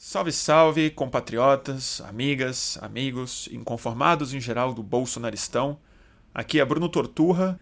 Salve, 0.00 0.30
salve, 0.30 0.90
compatriotas, 0.90 2.00
amigas, 2.02 2.78
amigos, 2.80 3.48
inconformados 3.50 4.32
em 4.32 4.40
geral 4.40 4.72
do 4.72 4.80
bolsonaristão. 4.80 5.76
Aqui 6.32 6.60
é 6.60 6.64
Bruno 6.64 6.88
Torturra. 6.88 7.58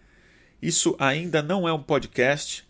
Isso 0.61 0.95
ainda 0.99 1.41
não 1.41 1.67
é 1.67 1.73
um 1.73 1.81
podcast, 1.81 2.63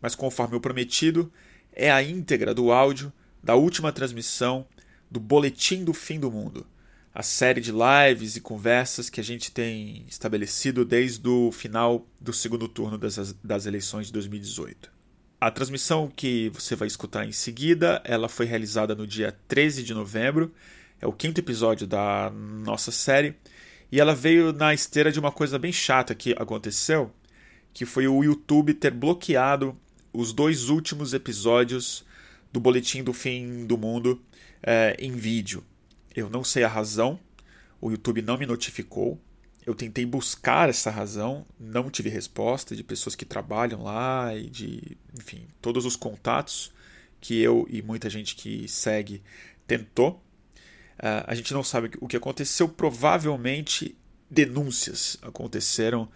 mas 0.00 0.14
conforme 0.14 0.54
o 0.54 0.60
prometido, 0.60 1.32
é 1.72 1.90
a 1.90 2.00
íntegra 2.00 2.54
do 2.54 2.70
áudio 2.70 3.12
da 3.42 3.56
última 3.56 3.90
transmissão 3.90 4.64
do 5.10 5.18
Boletim 5.18 5.84
do 5.84 5.92
Fim 5.92 6.20
do 6.20 6.30
Mundo, 6.30 6.64
a 7.12 7.24
série 7.24 7.60
de 7.60 7.72
lives 7.72 8.36
e 8.36 8.40
conversas 8.40 9.10
que 9.10 9.20
a 9.20 9.24
gente 9.24 9.50
tem 9.50 10.04
estabelecido 10.08 10.84
desde 10.84 11.28
o 11.28 11.50
final 11.50 12.06
do 12.20 12.32
segundo 12.32 12.68
turno 12.68 12.96
das, 12.96 13.34
das 13.42 13.66
eleições 13.66 14.06
de 14.06 14.12
2018. 14.12 14.97
A 15.40 15.52
transmissão 15.52 16.08
que 16.08 16.48
você 16.48 16.74
vai 16.74 16.88
escutar 16.88 17.24
em 17.24 17.30
seguida, 17.30 18.02
ela 18.04 18.28
foi 18.28 18.44
realizada 18.44 18.92
no 18.92 19.06
dia 19.06 19.38
13 19.46 19.84
de 19.84 19.94
novembro, 19.94 20.52
é 21.00 21.06
o 21.06 21.12
quinto 21.12 21.40
episódio 21.40 21.86
da 21.86 22.28
nossa 22.30 22.90
série, 22.90 23.36
e 23.92 24.00
ela 24.00 24.16
veio 24.16 24.52
na 24.52 24.74
esteira 24.74 25.12
de 25.12 25.20
uma 25.20 25.30
coisa 25.30 25.56
bem 25.56 25.70
chata 25.70 26.12
que 26.12 26.32
aconteceu, 26.32 27.12
que 27.72 27.86
foi 27.86 28.08
o 28.08 28.24
YouTube 28.24 28.74
ter 28.74 28.92
bloqueado 28.92 29.78
os 30.12 30.32
dois 30.32 30.70
últimos 30.70 31.14
episódios 31.14 32.04
do 32.52 32.58
Boletim 32.58 33.04
do 33.04 33.12
Fim 33.12 33.64
do 33.64 33.78
Mundo 33.78 34.20
é, 34.60 34.96
em 34.98 35.12
vídeo. 35.12 35.62
Eu 36.16 36.28
não 36.28 36.42
sei 36.42 36.64
a 36.64 36.68
razão, 36.68 37.16
o 37.80 37.92
YouTube 37.92 38.22
não 38.22 38.36
me 38.36 38.44
notificou, 38.44 39.20
eu 39.68 39.74
tentei 39.74 40.06
buscar 40.06 40.70
essa 40.70 40.90
razão, 40.90 41.44
não 41.60 41.90
tive 41.90 42.08
resposta 42.08 42.74
de 42.74 42.82
pessoas 42.82 43.14
que 43.14 43.26
trabalham 43.26 43.82
lá 43.82 44.34
e 44.34 44.48
de, 44.48 44.96
enfim, 45.14 45.46
todos 45.60 45.84
os 45.84 45.94
contatos 45.94 46.72
que 47.20 47.38
eu 47.38 47.66
e 47.68 47.82
muita 47.82 48.08
gente 48.08 48.34
que 48.34 48.66
segue 48.66 49.22
tentou. 49.66 50.24
Uh, 50.98 51.20
a 51.26 51.34
gente 51.34 51.52
não 51.52 51.62
sabe 51.62 51.90
o 52.00 52.08
que 52.08 52.16
aconteceu. 52.16 52.66
Provavelmente 52.66 53.94
denúncias 54.30 55.18
aconteceram 55.20 56.08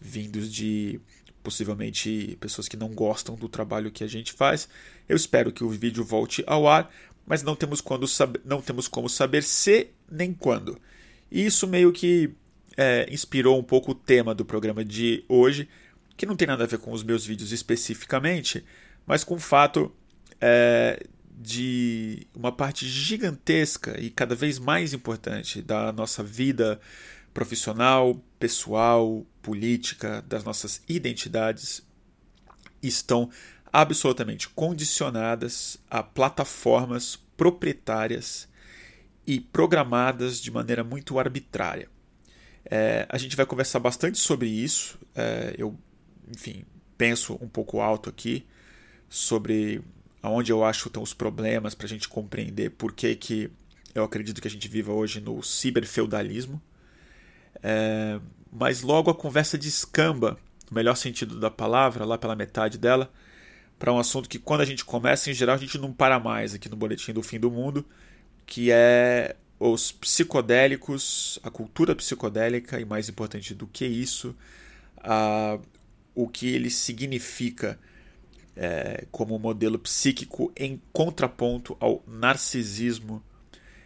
vindos 0.00 0.52
de 0.52 1.00
possivelmente 1.42 2.38
pessoas 2.40 2.68
que 2.68 2.76
não 2.76 2.90
gostam 2.90 3.34
do 3.34 3.48
trabalho 3.48 3.90
que 3.90 4.04
a 4.04 4.08
gente 4.08 4.32
faz. 4.32 4.68
Eu 5.08 5.16
espero 5.16 5.50
que 5.50 5.64
o 5.64 5.68
vídeo 5.68 6.04
volte 6.04 6.44
ao 6.46 6.68
ar, 6.68 6.88
mas 7.26 7.42
não 7.42 7.56
temos, 7.56 7.80
quando 7.80 8.06
não 8.44 8.62
temos 8.62 8.86
como 8.86 9.08
saber 9.08 9.42
se 9.42 9.88
nem 10.08 10.32
quando. 10.32 10.80
E 11.28 11.44
isso 11.44 11.66
meio 11.66 11.92
que 11.92 12.34
é, 12.76 13.06
inspirou 13.10 13.58
um 13.58 13.62
pouco 13.62 13.92
o 13.92 13.94
tema 13.94 14.34
do 14.34 14.44
programa 14.44 14.84
de 14.84 15.24
hoje, 15.28 15.68
que 16.16 16.26
não 16.26 16.36
tem 16.36 16.46
nada 16.46 16.64
a 16.64 16.66
ver 16.66 16.78
com 16.78 16.92
os 16.92 17.02
meus 17.02 17.24
vídeos 17.24 17.52
especificamente, 17.52 18.64
mas 19.06 19.24
com 19.24 19.34
o 19.34 19.40
fato 19.40 19.92
é, 20.40 21.06
de 21.30 22.26
uma 22.34 22.52
parte 22.52 22.86
gigantesca 22.86 23.98
e 23.98 24.10
cada 24.10 24.34
vez 24.34 24.58
mais 24.58 24.92
importante 24.92 25.62
da 25.62 25.92
nossa 25.92 26.22
vida 26.22 26.80
profissional, 27.32 28.20
pessoal, 28.38 29.24
política, 29.40 30.22
das 30.28 30.44
nossas 30.44 30.82
identidades 30.88 31.82
estão 32.82 33.30
absolutamente 33.72 34.48
condicionadas 34.48 35.78
a 35.88 36.02
plataformas 36.02 37.16
proprietárias 37.36 38.48
e 39.26 39.40
programadas 39.40 40.40
de 40.40 40.50
maneira 40.50 40.82
muito 40.82 41.18
arbitrária. 41.18 41.88
É, 42.64 43.06
a 43.08 43.18
gente 43.18 43.36
vai 43.36 43.46
conversar 43.46 43.78
bastante 43.78 44.18
sobre 44.18 44.48
isso. 44.48 44.98
É, 45.14 45.54
eu, 45.56 45.78
enfim, 46.28 46.64
penso 46.96 47.38
um 47.40 47.48
pouco 47.48 47.80
alto 47.80 48.10
aqui 48.10 48.46
sobre 49.08 49.82
aonde 50.22 50.52
eu 50.52 50.64
acho 50.64 50.82
que 50.82 50.88
estão 50.88 51.02
os 51.02 51.14
problemas 51.14 51.74
para 51.74 51.86
a 51.86 51.88
gente 51.88 52.08
compreender 52.08 52.70
por 52.70 52.92
que, 52.92 53.14
que 53.16 53.50
eu 53.94 54.04
acredito 54.04 54.40
que 54.40 54.48
a 54.48 54.50
gente 54.50 54.68
viva 54.68 54.92
hoje 54.92 55.20
no 55.20 55.42
ciberfeudalismo. 55.42 56.60
É, 57.62 58.20
mas 58.52 58.82
logo 58.82 59.10
a 59.10 59.14
conversa 59.14 59.58
descamba, 59.58 60.38
no 60.70 60.74
melhor 60.74 60.96
sentido 60.96 61.38
da 61.38 61.50
palavra, 61.50 62.04
lá 62.04 62.18
pela 62.18 62.36
metade 62.36 62.78
dela, 62.78 63.10
para 63.78 63.92
um 63.92 63.98
assunto 63.98 64.28
que 64.28 64.38
quando 64.38 64.60
a 64.60 64.64
gente 64.64 64.84
começa, 64.84 65.30
em 65.30 65.34
geral, 65.34 65.56
a 65.56 65.58
gente 65.58 65.78
não 65.78 65.92
para 65.92 66.20
mais 66.20 66.54
aqui 66.54 66.68
no 66.68 66.76
Boletim 66.76 67.12
do 67.12 67.22
Fim 67.22 67.40
do 67.40 67.50
Mundo, 67.50 67.84
que 68.44 68.70
é 68.70 69.36
os 69.60 69.92
psicodélicos, 69.92 71.38
a 71.42 71.50
cultura 71.50 71.94
psicodélica 71.94 72.80
e 72.80 72.84
mais 72.86 73.10
importante 73.10 73.54
do 73.54 73.66
que 73.66 73.84
isso, 73.84 74.34
a, 74.96 75.58
o 76.14 76.26
que 76.26 76.48
ele 76.48 76.70
significa 76.70 77.78
é, 78.56 79.06
como 79.12 79.38
modelo 79.38 79.78
psíquico 79.78 80.50
em 80.56 80.80
contraponto 80.94 81.76
ao 81.78 82.02
narcisismo 82.06 83.22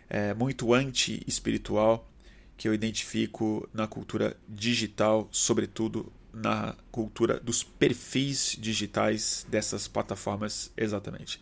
é, 0.09 0.33
muito 0.33 0.73
anti-espiritual 0.73 2.09
que 2.57 2.69
eu 2.69 2.73
identifico 2.73 3.69
na 3.75 3.89
cultura 3.89 4.37
digital, 4.49 5.29
sobretudo 5.33 6.13
na 6.33 6.77
cultura 6.93 7.41
dos 7.41 7.65
perfis 7.65 8.57
digitais 8.59 9.45
dessas 9.49 9.89
plataformas 9.89 10.73
exatamente. 10.77 11.41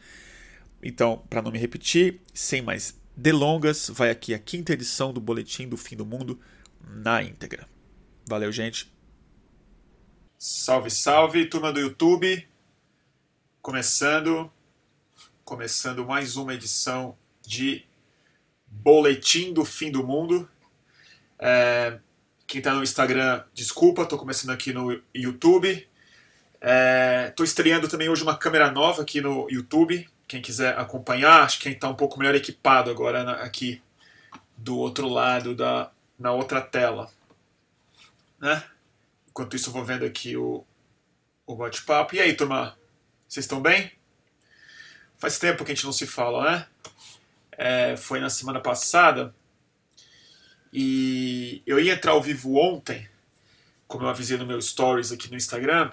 Então, 0.82 1.22
para 1.28 1.42
não 1.42 1.50
me 1.50 1.58
repetir, 1.58 2.20
sem 2.32 2.62
mais 2.62 3.01
delongas, 3.16 3.88
vai 3.88 4.10
aqui 4.10 4.34
a 4.34 4.38
quinta 4.38 4.72
edição 4.72 5.12
do 5.12 5.20
Boletim 5.20 5.68
do 5.68 5.76
Fim 5.76 5.96
do 5.96 6.06
Mundo 6.06 6.40
na 6.80 7.22
íntegra. 7.22 7.66
Valeu, 8.26 8.50
gente. 8.50 8.92
Salve, 10.38 10.90
salve, 10.90 11.46
turma 11.46 11.72
do 11.72 11.80
YouTube. 11.80 12.48
Começando, 13.60 14.50
começando 15.44 16.04
mais 16.04 16.36
uma 16.36 16.54
edição 16.54 17.16
de 17.46 17.84
Boletim 18.66 19.52
do 19.52 19.64
Fim 19.64 19.90
do 19.90 20.04
Mundo. 20.04 20.48
É, 21.38 21.98
quem 22.46 22.58
está 22.58 22.74
no 22.74 22.82
Instagram, 22.82 23.44
desculpa, 23.54 24.02
estou 24.02 24.18
começando 24.18 24.50
aqui 24.50 24.72
no 24.72 25.00
YouTube. 25.14 25.68
Estou 25.68 27.44
é, 27.44 27.44
estreando 27.44 27.88
também 27.88 28.08
hoje 28.08 28.22
uma 28.22 28.36
câmera 28.36 28.70
nova 28.70 29.02
aqui 29.02 29.20
no 29.20 29.48
YouTube 29.50 30.08
quem 30.32 30.42
quiser 30.42 30.78
acompanhar, 30.78 31.42
acho 31.42 31.58
que 31.58 31.64
quem 31.64 31.72
está 31.72 31.88
um 31.88 31.94
pouco 31.94 32.18
melhor 32.18 32.34
equipado 32.34 32.90
agora 32.90 33.22
na, 33.22 33.32
aqui 33.34 33.82
do 34.56 34.78
outro 34.78 35.06
lado 35.08 35.54
da 35.54 35.90
na 36.18 36.32
outra 36.32 36.60
tela, 36.60 37.10
né? 38.40 38.62
Enquanto 39.28 39.56
isso, 39.56 39.68
eu 39.68 39.72
vou 39.72 39.84
vendo 39.84 40.04
aqui 40.04 40.36
o, 40.36 40.64
o 41.46 41.56
bate-papo. 41.56 42.14
E 42.14 42.20
aí, 42.20 42.34
turma? 42.34 42.78
Vocês 43.28 43.44
estão 43.44 43.60
bem? 43.60 43.90
Faz 45.18 45.38
tempo 45.38 45.64
que 45.64 45.72
a 45.72 45.74
gente 45.74 45.84
não 45.84 45.92
se 45.92 46.06
fala, 46.06 46.50
né? 46.50 46.66
É, 47.52 47.96
foi 47.96 48.20
na 48.20 48.30
semana 48.30 48.60
passada 48.60 49.34
e 50.72 51.62
eu 51.66 51.78
ia 51.78 51.92
entrar 51.92 52.12
ao 52.12 52.22
vivo 52.22 52.56
ontem, 52.56 53.06
como 53.86 54.04
eu 54.04 54.08
avisei 54.08 54.38
no 54.38 54.46
meu 54.46 54.60
stories 54.62 55.12
aqui 55.12 55.28
no 55.28 55.36
Instagram, 55.36 55.90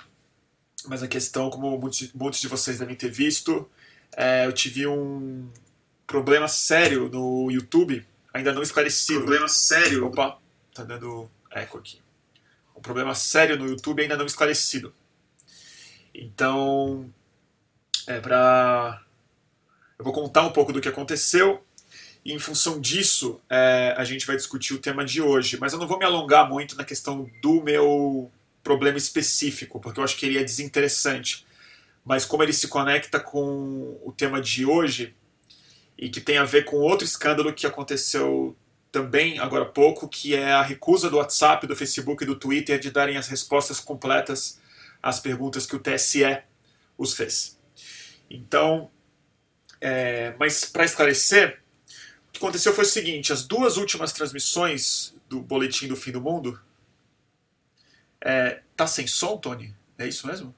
mas 0.86 1.04
a 1.04 1.08
questão, 1.08 1.50
como 1.50 1.78
muitos, 1.78 2.14
muitos 2.14 2.40
de 2.40 2.48
vocês 2.48 2.80
devem 2.80 2.96
ter 2.96 3.12
visto, 3.12 3.70
é, 4.16 4.46
eu 4.46 4.54
tive 4.54 4.88
um 4.88 5.50
problema 6.06 6.48
sério 6.48 7.08
no 7.10 7.50
YouTube, 7.52 8.06
ainda 8.34 8.52
não 8.52 8.62
esclarecido. 8.62 9.20
Problema 9.20 9.48
sério? 9.48 10.06
Opa, 10.06 10.40
tá 10.74 10.84
dando 10.84 11.30
eco 11.52 11.78
aqui. 11.78 12.02
Um 12.76 12.82
problema 12.82 13.14
sério 13.14 13.58
no 13.58 13.68
YouTube 13.68 14.02
ainda 14.02 14.18
não 14.18 14.26
esclarecido. 14.26 14.94
Então, 16.14 17.14
é 18.08 18.20
pra. 18.20 19.02
Eu 19.98 20.06
vou 20.06 20.14
contar 20.14 20.44
um 20.44 20.52
pouco 20.52 20.72
do 20.72 20.80
que 20.80 20.88
aconteceu 20.88 21.64
e, 22.24 22.34
em 22.34 22.40
função 22.40 22.80
disso, 22.80 23.40
é, 23.50 23.94
a 23.98 24.04
gente 24.04 24.26
vai 24.26 24.36
discutir 24.36 24.74
o 24.74 24.80
tema 24.80 25.04
de 25.04 25.22
hoje. 25.22 25.58
Mas 25.60 25.74
eu 25.74 25.80
não 25.80 25.88
vou 25.88 26.00
me 26.00 26.06
alongar 26.06 26.50
muito 26.50 26.76
na 26.76 26.84
questão 26.84 27.30
do 27.42 27.62
meu 27.62 28.32
problema 28.64 28.98
específico, 28.98 29.80
porque 29.80 30.00
eu 30.00 30.04
acho 30.04 30.18
que 30.18 30.26
ele 30.26 30.38
é 30.38 30.44
desinteressante 30.44 31.46
mas 32.10 32.26
como 32.26 32.42
ele 32.42 32.52
se 32.52 32.68
conecta 32.68 33.20
com 33.20 34.02
o 34.04 34.12
tema 34.12 34.42
de 34.42 34.66
hoje 34.66 35.16
e 35.96 36.10
que 36.10 36.20
tem 36.20 36.40
a 36.40 36.44
ver 36.44 36.66
com 36.66 36.78
outro 36.78 37.06
escândalo 37.06 37.54
que 37.54 37.68
aconteceu 37.68 38.58
também 38.92 39.38
agora 39.38 39.64
há 39.64 39.68
pouco, 39.68 40.10
que 40.10 40.34
é 40.34 40.54
a 40.54 40.64
recusa 40.64 41.08
do 41.08 41.18
WhatsApp, 41.18 41.68
do 41.68 41.76
Facebook 41.76 42.24
e 42.24 42.26
do 42.26 42.36
Twitter 42.36 42.80
de 42.80 42.90
darem 42.90 43.16
as 43.16 43.28
respostas 43.28 43.80
completas 43.80 44.60
às 45.04 45.20
perguntas 45.20 45.68
que 45.68 45.76
o 45.76 45.80
TSE 45.80 46.42
os 46.98 47.14
fez. 47.14 47.60
Então, 48.28 48.90
é, 49.80 50.34
mas 50.40 50.66
para 50.66 50.86
esclarecer, 50.86 51.62
o 52.28 52.32
que 52.32 52.40
aconteceu 52.40 52.74
foi 52.74 52.86
o 52.86 52.88
seguinte: 52.88 53.32
as 53.32 53.46
duas 53.46 53.78
últimas 53.78 54.12
transmissões 54.12 55.14
do 55.30 55.42
Boletim 55.42 55.88
do 55.88 55.96
Fim 55.96 56.12
do 56.12 56.22
Mundo. 56.22 56.60
É, 58.20 58.64
tá 58.76 58.88
sem 58.88 59.06
som, 59.06 59.38
Tony? 59.38 59.76
É 59.96 60.08
isso 60.08 60.26
mesmo? 60.26 60.56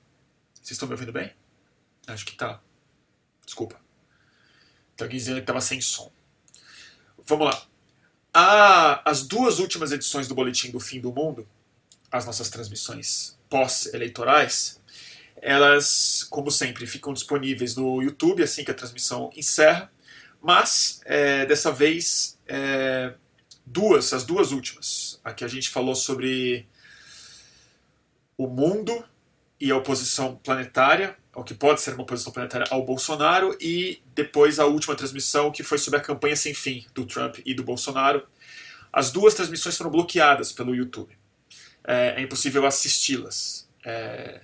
Vocês 0.54 0.72
estão 0.72 0.88
me 0.88 0.94
ouvindo 0.94 1.12
bem? 1.12 1.41
Acho 2.14 2.26
que 2.26 2.36
tá. 2.36 2.62
Desculpa. 3.46 3.80
Tem 4.96 5.06
alguém 5.06 5.18
dizendo 5.18 5.36
que 5.36 5.42
estava 5.42 5.62
sem 5.62 5.82
som. 5.82 6.12
Vamos 7.26 7.48
lá. 7.48 7.66
A, 8.34 9.10
as 9.10 9.28
duas 9.28 9.60
últimas 9.60 9.92
edições 9.92 10.28
do 10.28 10.36
Boletim 10.36 10.72
do 10.72 10.80
Fim 10.80 11.02
do 11.02 11.12
Mundo, 11.12 11.48
as 12.12 12.26
nossas 12.26 12.50
transmissões 12.50 13.38
pós-eleitorais, 13.50 14.82
elas, 15.42 16.26
como 16.30 16.52
sempre, 16.52 16.86
ficam 16.86 17.14
disponíveis 17.14 17.76
no 17.76 18.02
YouTube 18.02 18.44
assim 18.44 18.64
que 18.64 18.72
a 18.72 18.76
transmissão 18.76 19.30
encerra. 19.36 19.92
Mas, 20.42 21.02
é, 21.06 21.46
dessa 21.46 21.72
vez, 21.72 22.38
é, 22.48 23.14
duas, 23.66 24.14
as 24.14 24.24
duas 24.24 24.52
últimas. 24.52 25.20
Aqui 25.24 25.44
a 25.44 25.48
gente 25.48 25.70
falou 25.70 25.96
sobre 25.96 26.68
o 28.38 28.48
mundo 28.48 29.04
e 29.60 29.72
a 29.72 29.78
oposição 29.78 30.36
planetária, 30.38 31.18
o 31.34 31.44
que 31.44 31.54
pode 31.54 31.82
ser 31.82 31.94
uma 31.94 32.04
oposição 32.04 32.32
planetária 32.32 32.68
ao 32.70 32.84
Bolsonaro, 32.86 33.58
e 33.60 34.02
depois 34.14 34.60
a 34.60 34.66
última 34.66 34.96
transmissão, 34.96 35.52
que 35.52 35.64
foi 35.64 35.78
sobre 35.78 36.00
a 36.00 36.04
campanha 36.04 36.36
sem 36.36 36.54
fim 36.54 36.86
do 36.94 37.06
Trump 37.06 37.40
e 37.46 37.54
do 37.54 37.64
Bolsonaro. 37.64 38.28
As 38.92 39.12
duas 39.12 39.34
transmissões 39.34 39.78
foram 39.78 39.90
bloqueadas 39.90 40.52
pelo 40.52 40.76
YouTube. 40.76 41.18
É, 41.84 42.16
é 42.18 42.22
impossível 42.22 42.66
assisti-las. 42.66 43.70
É, 43.86 44.42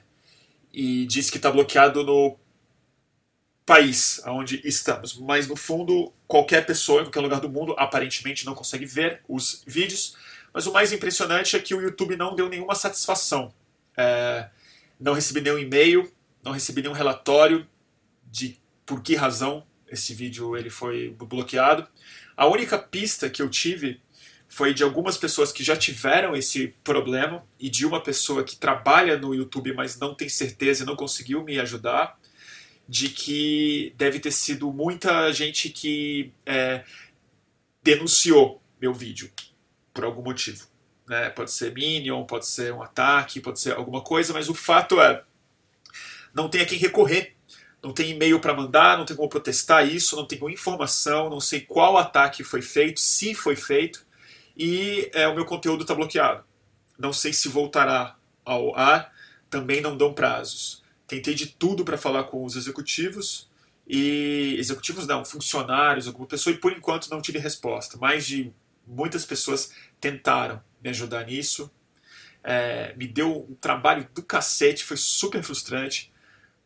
e 0.72 1.06
diz 1.06 1.30
que 1.30 1.38
está 1.38 1.52
bloqueado 1.52 2.04
no 2.04 2.38
país 3.66 4.22
onde 4.26 4.62
estamos. 4.64 5.18
Mas 5.18 5.48
no 5.48 5.56
fundo, 5.56 6.14
qualquer 6.26 6.66
pessoa 6.66 7.02
em 7.02 7.06
qualquer 7.06 7.20
lugar 7.20 7.42
do 7.42 7.50
mundo 7.50 7.76
aparentemente 7.78 8.46
não 8.46 8.56
consegue 8.56 8.86
ver 8.86 9.22
os 9.28 9.64
vídeos. 9.68 10.16
Mas 10.54 10.66
o 10.66 10.72
mais 10.72 10.94
impressionante 10.94 11.56
é 11.56 11.60
que 11.60 11.76
o 11.76 11.82
YouTube 11.82 12.16
não 12.16 12.34
deu 12.34 12.48
nenhuma 12.48 12.76
satisfação. 12.76 13.54
É, 13.98 14.50
não 15.00 15.14
recebi 15.14 15.42
nenhum 15.42 15.60
e-mail, 15.60 16.12
não 16.48 16.54
recebi 16.54 16.82
nenhum 16.82 16.94
relatório 16.94 17.68
de 18.32 18.58
por 18.86 19.02
que 19.02 19.16
razão 19.16 19.66
esse 19.90 20.14
vídeo 20.14 20.56
ele 20.56 20.70
foi 20.70 21.10
bloqueado. 21.10 21.88
A 22.36 22.48
única 22.48 22.78
pista 22.78 23.30
que 23.30 23.42
eu 23.42 23.50
tive 23.50 24.02
foi 24.48 24.74
de 24.74 24.82
algumas 24.82 25.18
pessoas 25.18 25.52
que 25.52 25.64
já 25.64 25.76
tiveram 25.76 26.36
esse 26.36 26.74
problema 26.84 27.44
e 27.60 27.70
de 27.70 27.86
uma 27.86 28.02
pessoa 28.02 28.44
que 28.44 28.56
trabalha 28.56 29.18
no 29.18 29.36
YouTube, 29.36 29.74
mas 29.74 30.00
não 30.00 30.16
tem 30.16 30.30
certeza 30.30 30.84
e 30.84 30.86
não 30.86 30.96
conseguiu 30.96 31.44
me 31.44 31.60
ajudar, 31.60 32.18
de 32.88 33.10
que 33.10 33.94
deve 33.98 34.20
ter 34.20 34.32
sido 34.32 34.72
muita 34.72 35.32
gente 35.34 35.70
que 35.70 36.32
é, 36.46 36.86
denunciou 37.84 38.62
meu 38.80 38.94
vídeo 38.94 39.30
por 39.94 40.06
algum 40.06 40.24
motivo. 40.24 40.66
Né? 41.06 41.30
Pode 41.30 41.52
ser 41.52 41.74
Minion, 41.74 42.24
pode 42.24 42.48
ser 42.48 42.74
um 42.74 42.82
ataque, 42.82 43.42
pode 43.42 43.60
ser 43.60 43.74
alguma 43.74 44.02
coisa, 44.02 44.32
mas 44.32 44.48
o 44.48 44.54
fato 44.54 45.02
é, 45.02 45.24
não 46.38 46.48
tem 46.48 46.62
a 46.62 46.66
quem 46.66 46.78
recorrer. 46.78 47.34
Não 47.82 47.92
tem 47.94 48.12
e-mail 48.12 48.40
para 48.40 48.54
mandar, 48.54 48.98
não 48.98 49.06
tem 49.06 49.16
como 49.16 49.30
protestar 49.30 49.88
isso, 49.88 50.16
não 50.16 50.26
tenho 50.26 50.50
informação, 50.50 51.30
não 51.30 51.40
sei 51.40 51.62
qual 51.62 51.98
ataque 51.98 52.44
foi 52.44 52.62
feito, 52.62 53.00
se 53.00 53.34
foi 53.36 53.56
feito 53.56 54.06
e 54.56 55.10
é, 55.14 55.28
o 55.28 55.36
meu 55.36 55.46
conteúdo 55.46 55.82
está 55.82 55.94
bloqueado. 55.94 56.44
Não 56.98 57.14
sei 57.14 57.32
se 57.32 57.48
voltará 57.48 58.16
ao 58.44 58.76
ar, 58.76 59.14
também 59.50 59.80
não 59.82 59.96
dão 59.96 60.14
prazos. 60.14 60.84
Tentei 61.08 61.36
de 61.36 61.46
tudo 61.46 61.86
para 61.86 61.98
falar 61.98 62.24
com 62.26 62.44
os 62.44 62.56
executivos 62.56 63.50
e 63.88 64.56
executivos 64.58 65.06
não, 65.06 65.24
funcionários, 65.24 66.08
alguma 66.08 66.28
pessoa 66.28 66.54
e 66.54 66.58
por 66.58 66.74
enquanto 66.74 67.10
não 67.10 67.22
tive 67.22 67.38
resposta. 67.38 67.98
Mais 67.98 68.26
de 68.26 68.52
muitas 68.86 69.26
pessoas 69.26 69.72
tentaram 70.02 70.62
me 70.84 70.90
ajudar 70.90 71.26
nisso. 71.26 71.72
É, 72.44 72.94
me 72.96 73.08
deu 73.08 73.46
um 73.50 73.56
trabalho 73.56 74.08
do 74.14 74.24
cacete, 74.24 74.84
foi 74.84 74.98
super 74.98 75.44
frustrante, 75.44 76.12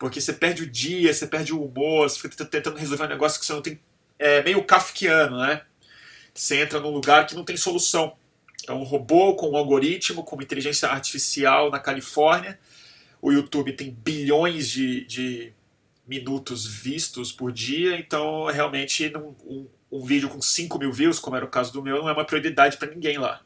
porque 0.01 0.19
você 0.19 0.33
perde 0.33 0.63
o 0.63 0.67
dia, 0.67 1.13
você 1.13 1.27
perde 1.27 1.53
o 1.53 1.63
humor, 1.63 2.09
você 2.09 2.27
fica 2.27 2.43
tentando 2.43 2.75
resolver 2.75 3.03
um 3.03 3.07
negócio 3.07 3.39
que 3.39 3.45
você 3.45 3.53
não 3.53 3.61
tem. 3.61 3.79
É 4.17 4.41
meio 4.41 4.63
kafkiano, 4.63 5.37
né? 5.37 5.61
Você 6.33 6.59
entra 6.59 6.79
num 6.79 6.89
lugar 6.89 7.27
que 7.27 7.35
não 7.35 7.43
tem 7.43 7.55
solução. 7.55 8.17
É 8.67 8.71
um 8.71 8.81
robô 8.81 9.35
com 9.35 9.51
um 9.51 9.55
algoritmo, 9.55 10.23
com 10.23 10.35
uma 10.35 10.43
inteligência 10.43 10.89
artificial 10.89 11.69
na 11.69 11.79
Califórnia. 11.79 12.59
O 13.21 13.31
YouTube 13.31 13.73
tem 13.73 13.91
bilhões 13.91 14.71
de, 14.71 15.05
de 15.05 15.53
minutos 16.07 16.65
vistos 16.65 17.31
por 17.31 17.51
dia, 17.51 17.95
então 17.95 18.45
realmente 18.45 19.13
um, 19.45 19.67
um, 19.91 20.03
vídeo 20.03 20.29
com 20.29 20.41
5 20.41 20.79
mil 20.79 20.91
views, 20.91 21.19
como 21.19 21.35
era 21.35 21.45
o 21.45 21.47
caso 21.47 21.71
do 21.71 21.83
meu, 21.83 21.99
não 21.99 22.09
é 22.09 22.13
uma 22.13 22.25
prioridade 22.25 22.75
para 22.77 22.89
ninguém 22.89 23.19
lá. 23.19 23.39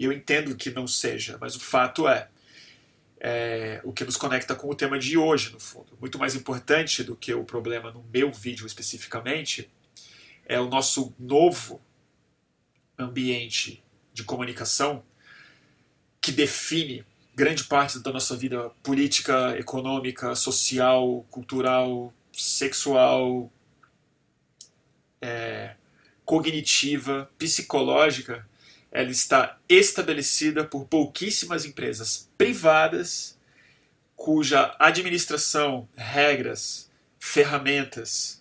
E 0.00 0.04
eu 0.04 0.10
entendo 0.10 0.56
que 0.56 0.72
não 0.72 0.88
seja, 0.88 1.38
mas 1.40 1.54
o 1.54 1.60
fato 1.60 2.08
é, 2.08 2.28
é, 3.24 3.80
o 3.84 3.92
que 3.92 4.04
nos 4.04 4.16
conecta 4.16 4.52
com 4.52 4.68
o 4.68 4.74
tema 4.74 4.98
de 4.98 5.16
hoje, 5.16 5.52
no 5.52 5.60
fundo. 5.60 5.96
Muito 6.00 6.18
mais 6.18 6.34
importante 6.34 7.04
do 7.04 7.14
que 7.14 7.32
o 7.32 7.44
problema 7.44 7.92
no 7.92 8.04
meu 8.12 8.32
vídeo 8.32 8.66
especificamente, 8.66 9.70
é 10.44 10.58
o 10.58 10.68
nosso 10.68 11.14
novo 11.20 11.80
ambiente 12.98 13.80
de 14.12 14.24
comunicação 14.24 15.04
que 16.20 16.32
define 16.32 17.04
grande 17.32 17.62
parte 17.62 18.00
da 18.00 18.12
nossa 18.12 18.36
vida 18.36 18.70
política, 18.82 19.56
econômica, 19.56 20.34
social, 20.34 21.24
cultural, 21.30 22.12
sexual, 22.32 23.52
é, 25.20 25.76
cognitiva, 26.24 27.30
psicológica, 27.38 28.44
ela 28.92 29.10
está 29.10 29.58
estabelecida 29.68 30.64
por 30.64 30.84
pouquíssimas 30.84 31.64
empresas 31.64 32.28
privadas 32.36 33.38
cuja 34.14 34.76
administração, 34.78 35.88
regras, 35.96 36.90
ferramentas 37.18 38.40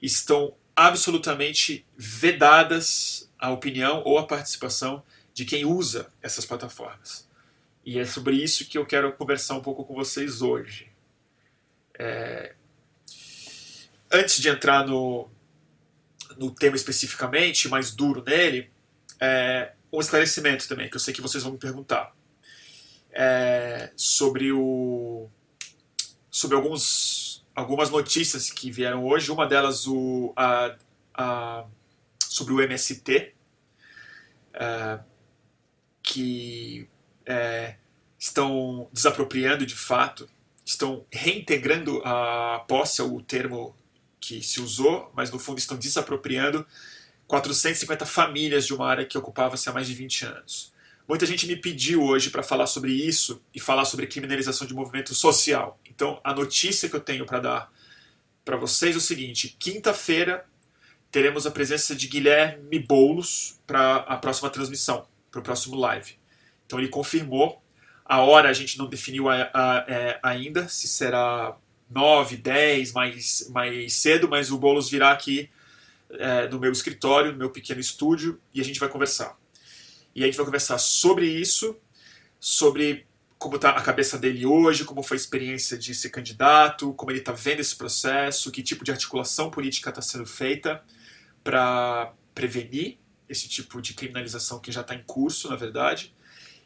estão 0.00 0.54
absolutamente 0.76 1.86
vedadas 1.96 3.28
a 3.38 3.50
opinião 3.50 4.02
ou 4.04 4.18
a 4.18 4.26
participação 4.26 5.02
de 5.32 5.44
quem 5.44 5.64
usa 5.64 6.12
essas 6.22 6.44
plataformas. 6.44 7.26
E 7.84 7.98
é 7.98 8.04
sobre 8.04 8.36
isso 8.36 8.66
que 8.66 8.76
eu 8.76 8.84
quero 8.84 9.12
conversar 9.14 9.54
um 9.54 9.62
pouco 9.62 9.84
com 9.84 9.94
vocês 9.94 10.42
hoje. 10.42 10.92
É... 11.98 12.54
Antes 14.12 14.40
de 14.40 14.48
entrar 14.48 14.86
no, 14.86 15.28
no 16.36 16.50
tema 16.50 16.76
especificamente, 16.76 17.68
mais 17.68 17.94
duro 17.94 18.22
nele, 18.24 18.70
é... 19.18 19.72
um 19.92 20.00
esclarecimento 20.00 20.68
também, 20.68 20.88
que 20.88 20.96
eu 20.96 21.00
sei 21.00 21.14
que 21.14 21.20
vocês 21.20 21.42
vão 21.42 21.52
me 21.52 21.58
perguntar. 21.58 22.14
É... 23.12 23.90
Sobre 23.96 24.52
o 24.52 25.30
sobre 26.36 26.54
alguns, 26.54 27.46
algumas 27.54 27.88
notícias 27.88 28.50
que 28.50 28.70
vieram 28.70 29.06
hoje. 29.06 29.32
Uma 29.32 29.46
delas, 29.46 29.86
o, 29.86 30.34
a, 30.36 30.76
a 31.14 31.64
sobre 32.18 32.52
o 32.52 32.60
MST, 32.60 33.32
é, 34.52 34.98
que 36.02 36.86
é, 37.24 37.76
estão 38.18 38.90
desapropriando 38.92 39.64
de 39.64 39.74
fato, 39.74 40.28
estão 40.64 41.06
reintegrando 41.10 42.02
a 42.04 42.62
posse, 42.68 43.00
o 43.00 43.22
termo 43.22 43.74
que 44.20 44.42
se 44.42 44.60
usou, 44.60 45.10
mas 45.14 45.30
no 45.30 45.38
fundo 45.38 45.58
estão 45.58 45.78
desapropriando 45.78 46.66
450 47.26 48.06
famílias 48.06 48.66
de 48.66 48.74
uma 48.74 48.86
área 48.86 49.04
que 49.04 49.18
ocupava-se 49.18 49.68
há 49.68 49.72
mais 49.72 49.86
de 49.86 49.94
20 49.94 50.26
anos. 50.26 50.72
Muita 51.08 51.26
gente 51.26 51.46
me 51.46 51.56
pediu 51.56 52.02
hoje 52.02 52.30
para 52.30 52.42
falar 52.42 52.66
sobre 52.66 52.92
isso 52.92 53.40
e 53.54 53.60
falar 53.60 53.84
sobre 53.84 54.06
criminalização 54.06 54.66
de 54.66 54.74
movimento 54.74 55.14
social. 55.14 55.78
Então, 55.88 56.20
a 56.22 56.34
notícia 56.34 56.88
que 56.88 56.96
eu 56.96 57.00
tenho 57.00 57.24
para 57.24 57.40
dar 57.40 57.72
para 58.44 58.56
vocês 58.56 58.94
é 58.94 58.98
o 58.98 59.00
seguinte: 59.00 59.56
quinta-feira, 59.58 60.46
teremos 61.10 61.46
a 61.46 61.50
presença 61.50 61.94
de 61.94 62.06
Guilherme 62.08 62.78
Boulos 62.78 63.60
para 63.66 63.96
a 63.96 64.16
próxima 64.16 64.50
transmissão, 64.50 65.06
para 65.30 65.40
o 65.40 65.42
próximo 65.42 65.76
live. 65.76 66.14
Então 66.64 66.78
ele 66.78 66.88
confirmou. 66.88 67.62
A 68.04 68.20
hora 68.20 68.48
a 68.48 68.52
gente 68.52 68.78
não 68.78 68.86
definiu 68.86 69.28
a, 69.28 69.34
a, 69.34 69.78
a, 69.78 69.84
é, 69.88 70.20
ainda, 70.22 70.68
se 70.68 70.86
será 70.86 71.56
9, 71.90 72.36
10, 72.36 72.92
mais, 72.92 73.48
mais 73.50 73.94
cedo, 73.94 74.28
mas 74.28 74.52
o 74.52 74.58
Boulos 74.58 74.88
virá 74.88 75.10
aqui 75.10 75.50
é, 76.10 76.48
no 76.48 76.58
meu 76.58 76.72
escritório, 76.72 77.32
no 77.32 77.38
meu 77.38 77.50
pequeno 77.50 77.80
estúdio, 77.80 78.40
e 78.54 78.60
a 78.60 78.64
gente 78.64 78.80
vai 78.80 78.88
conversar. 78.88 79.38
E 80.14 80.22
a 80.22 80.26
gente 80.26 80.36
vai 80.36 80.46
conversar 80.46 80.78
sobre 80.78 81.26
isso, 81.26 81.76
sobre 82.40 83.06
como 83.38 83.56
está 83.56 83.70
a 83.70 83.82
cabeça 83.82 84.16
dele 84.16 84.46
hoje, 84.46 84.84
como 84.84 85.02
foi 85.02 85.16
a 85.16 85.20
experiência 85.20 85.76
de 85.76 85.94
ser 85.94 86.10
candidato, 86.10 86.94
como 86.94 87.10
ele 87.10 87.18
está 87.18 87.32
vendo 87.32 87.60
esse 87.60 87.76
processo, 87.76 88.50
que 88.50 88.62
tipo 88.62 88.84
de 88.84 88.90
articulação 88.90 89.50
política 89.50 89.90
está 89.90 90.00
sendo 90.00 90.24
feita 90.24 90.82
para 91.44 92.12
prevenir 92.34 92.98
esse 93.28 93.48
tipo 93.48 93.82
de 93.82 93.94
criminalização 93.94 94.58
que 94.58 94.72
já 94.72 94.80
está 94.80 94.94
em 94.94 95.02
curso, 95.02 95.48
na 95.50 95.56
verdade. 95.56 96.14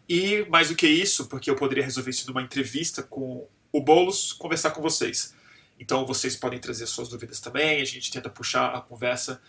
E 0.08 0.44
mais 0.48 0.68
do 0.68 0.74
que 0.74 0.86
isso, 0.86 1.26
porque 1.26 1.50
eu 1.50 1.56
poderia 1.56 1.84
resolver 1.84 2.10
isso 2.10 2.26
numa 2.28 2.42
entrevista 2.42 3.02
com 3.02 3.48
o 3.72 3.80
Boulos, 3.80 4.32
conversar 4.32 4.70
com 4.70 4.82
vocês. 4.82 5.34
Então 5.80 6.06
vocês 6.06 6.36
podem 6.36 6.60
trazer 6.60 6.86
suas 6.86 7.08
dúvidas 7.08 7.40
também, 7.40 7.80
a 7.80 7.84
gente 7.84 8.12
tenta 8.12 8.30
puxar 8.30 8.72
a 8.74 8.80
conversa 8.80 9.42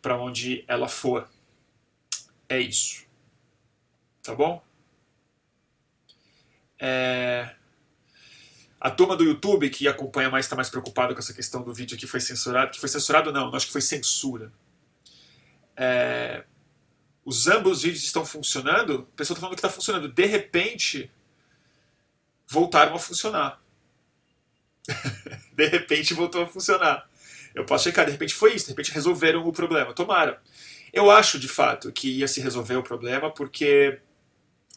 para 0.00 0.16
onde 0.16 0.64
ela 0.66 0.88
for. 0.88 1.28
É 2.48 2.58
isso. 2.58 3.04
Tá 4.22 4.34
bom? 4.34 4.64
É... 6.78 7.54
A 8.80 8.90
turma 8.90 9.16
do 9.16 9.24
YouTube 9.24 9.68
que 9.68 9.86
acompanha 9.86 10.30
mais 10.30 10.46
está 10.46 10.56
mais 10.56 10.70
preocupada 10.70 11.12
com 11.12 11.20
essa 11.20 11.34
questão 11.34 11.62
do 11.62 11.74
vídeo 11.74 11.98
que 11.98 12.06
foi 12.06 12.20
censurado. 12.20 12.70
Que 12.70 12.80
foi 12.80 12.88
censurado, 12.88 13.32
não, 13.32 13.54
acho 13.54 13.66
que 13.66 13.72
foi 13.72 13.82
censura 13.82 14.52
é, 15.76 16.44
os 17.24 17.46
ambos 17.46 17.82
vídeos 17.82 18.04
estão 18.04 18.24
funcionando, 18.24 19.08
a 19.12 19.16
pessoa 19.16 19.34
está 19.34 19.40
falando 19.40 19.54
que 19.54 19.58
está 19.58 19.70
funcionando. 19.70 20.08
De 20.08 20.26
repente, 20.26 21.10
voltaram 22.46 22.94
a 22.94 22.98
funcionar. 22.98 23.60
de 25.54 25.66
repente 25.66 26.14
voltou 26.14 26.42
a 26.42 26.46
funcionar. 26.46 27.08
Eu 27.54 27.64
posso 27.64 27.84
checar, 27.84 28.06
de 28.06 28.12
repente 28.12 28.34
foi 28.34 28.54
isso, 28.54 28.66
de 28.66 28.72
repente 28.72 28.92
resolveram 28.92 29.46
o 29.46 29.52
problema. 29.52 29.92
Tomara. 29.92 30.40
Eu 30.92 31.10
acho, 31.10 31.38
de 31.38 31.48
fato, 31.48 31.90
que 31.90 32.08
ia 32.18 32.28
se 32.28 32.40
resolver 32.40 32.76
o 32.76 32.82
problema, 32.82 33.30
porque. 33.30 33.98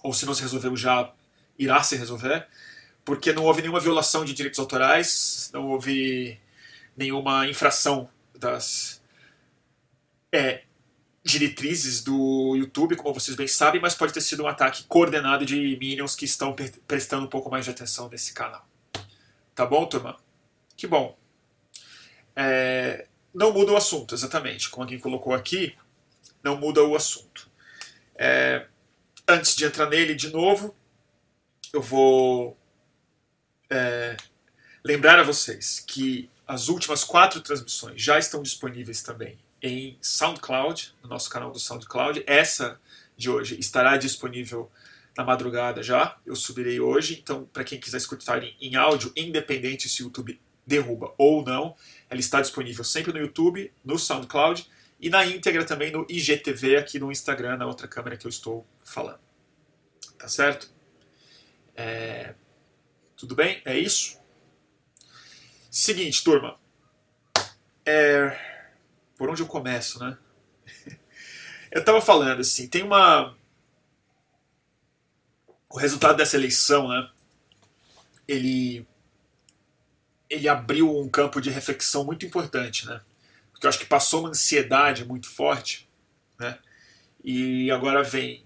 Ou 0.03 0.13
se 0.13 0.25
não 0.25 0.33
se 0.33 0.41
resolveu 0.41 0.75
já, 0.77 1.11
irá 1.57 1.81
se 1.81 1.95
resolver, 1.95 2.47
porque 3.03 3.33
não 3.33 3.43
houve 3.43 3.61
nenhuma 3.61 3.79
violação 3.79 4.23
de 4.23 4.33
direitos 4.33 4.59
autorais, 4.59 5.49
não 5.53 5.67
houve 5.67 6.39
nenhuma 6.95 7.47
infração 7.47 8.07
das 8.37 9.01
é, 10.31 10.63
diretrizes 11.23 12.03
do 12.03 12.55
YouTube, 12.55 12.95
como 12.95 13.13
vocês 13.13 13.35
bem 13.35 13.47
sabem, 13.47 13.81
mas 13.81 13.95
pode 13.95 14.13
ter 14.13 14.21
sido 14.21 14.43
um 14.43 14.47
ataque 14.47 14.83
coordenado 14.83 15.45
de 15.45 15.75
Minions 15.79 16.15
que 16.15 16.25
estão 16.25 16.55
prestando 16.87 17.25
um 17.25 17.29
pouco 17.29 17.49
mais 17.49 17.65
de 17.65 17.71
atenção 17.71 18.07
nesse 18.09 18.33
canal. 18.33 18.67
Tá 19.55 19.65
bom, 19.65 19.85
turma? 19.85 20.24
Que 20.75 20.87
bom. 20.87 21.17
É, 22.35 23.07
não 23.33 23.51
muda 23.53 23.71
o 23.71 23.77
assunto, 23.77 24.13
exatamente. 24.13 24.69
Como 24.69 24.83
alguém 24.83 24.99
colocou 24.99 25.33
aqui, 25.33 25.75
não 26.43 26.57
muda 26.57 26.83
o 26.83 26.95
assunto. 26.95 27.49
É, 28.15 28.67
antes 29.27 29.55
de 29.55 29.65
entrar 29.65 29.89
nele 29.89 30.15
de 30.15 30.29
novo, 30.29 30.75
eu 31.73 31.81
vou 31.81 32.57
é, 33.69 34.15
lembrar 34.83 35.19
a 35.19 35.23
vocês 35.23 35.83
que 35.85 36.29
as 36.47 36.67
últimas 36.67 37.03
quatro 37.03 37.41
transmissões 37.41 38.01
já 38.01 38.19
estão 38.19 38.43
disponíveis 38.43 39.01
também 39.01 39.37
em 39.61 39.97
SoundCloud, 40.01 40.93
no 41.01 41.09
nosso 41.09 41.29
canal 41.29 41.51
do 41.51 41.59
SoundCloud. 41.59 42.23
Essa 42.27 42.79
de 43.17 43.29
hoje 43.29 43.59
estará 43.59 43.97
disponível 43.97 44.71
na 45.17 45.23
madrugada 45.23 45.81
já. 45.81 46.17
Eu 46.25 46.35
subirei 46.35 46.79
hoje, 46.79 47.19
então 47.21 47.45
para 47.51 47.63
quem 47.63 47.79
quiser 47.79 47.97
escutar 47.97 48.43
em, 48.43 48.55
em 48.61 48.75
áudio, 48.75 49.11
independente 49.15 49.89
se 49.89 50.03
o 50.03 50.05
YouTube 50.05 50.39
derruba 50.65 51.13
ou 51.17 51.43
não, 51.43 51.75
ela 52.09 52.19
está 52.19 52.41
disponível 52.41 52.83
sempre 52.83 53.13
no 53.13 53.19
YouTube, 53.19 53.71
no 53.83 53.97
SoundCloud 53.99 54.69
e 54.99 55.09
na 55.09 55.25
íntegra 55.25 55.65
também 55.65 55.91
no 55.91 56.05
IGTV 56.09 56.77
aqui 56.77 56.99
no 56.99 57.11
Instagram, 57.11 57.57
na 57.57 57.65
outra 57.65 57.87
câmera 57.87 58.17
que 58.17 58.25
eu 58.25 58.29
estou 58.29 58.65
falando. 58.83 59.19
Tá 60.17 60.27
certo? 60.27 60.73
É... 61.75 62.33
Tudo 63.15 63.35
bem? 63.35 63.61
É 63.65 63.77
isso? 63.77 64.19
Seguinte, 65.69 66.23
turma. 66.23 66.57
É... 67.85 68.35
Por 69.17 69.29
onde 69.29 69.41
eu 69.41 69.47
começo, 69.47 69.99
né? 69.99 70.17
Eu 71.71 71.81
estava 71.81 71.99
falando 71.99 72.39
assim, 72.39 72.69
tem 72.69 72.83
uma. 72.83 73.35
O 75.69 75.77
resultado 75.77 76.15
dessa 76.15 76.37
eleição, 76.37 76.87
né? 76.87 77.09
Ele. 78.25 78.87
Ele 80.29 80.47
abriu 80.47 80.99
um 80.99 81.09
campo 81.09 81.39
de 81.39 81.49
reflexão 81.49 82.03
muito 82.03 82.25
importante, 82.25 82.87
né? 82.87 83.01
Porque 83.51 83.65
eu 83.65 83.69
acho 83.69 83.79
que 83.79 83.85
passou 83.85 84.21
uma 84.21 84.29
ansiedade 84.29 85.05
muito 85.05 85.29
forte, 85.29 85.87
né? 86.39 86.57
E 87.23 87.71
agora 87.71 88.03
vem 88.03 88.43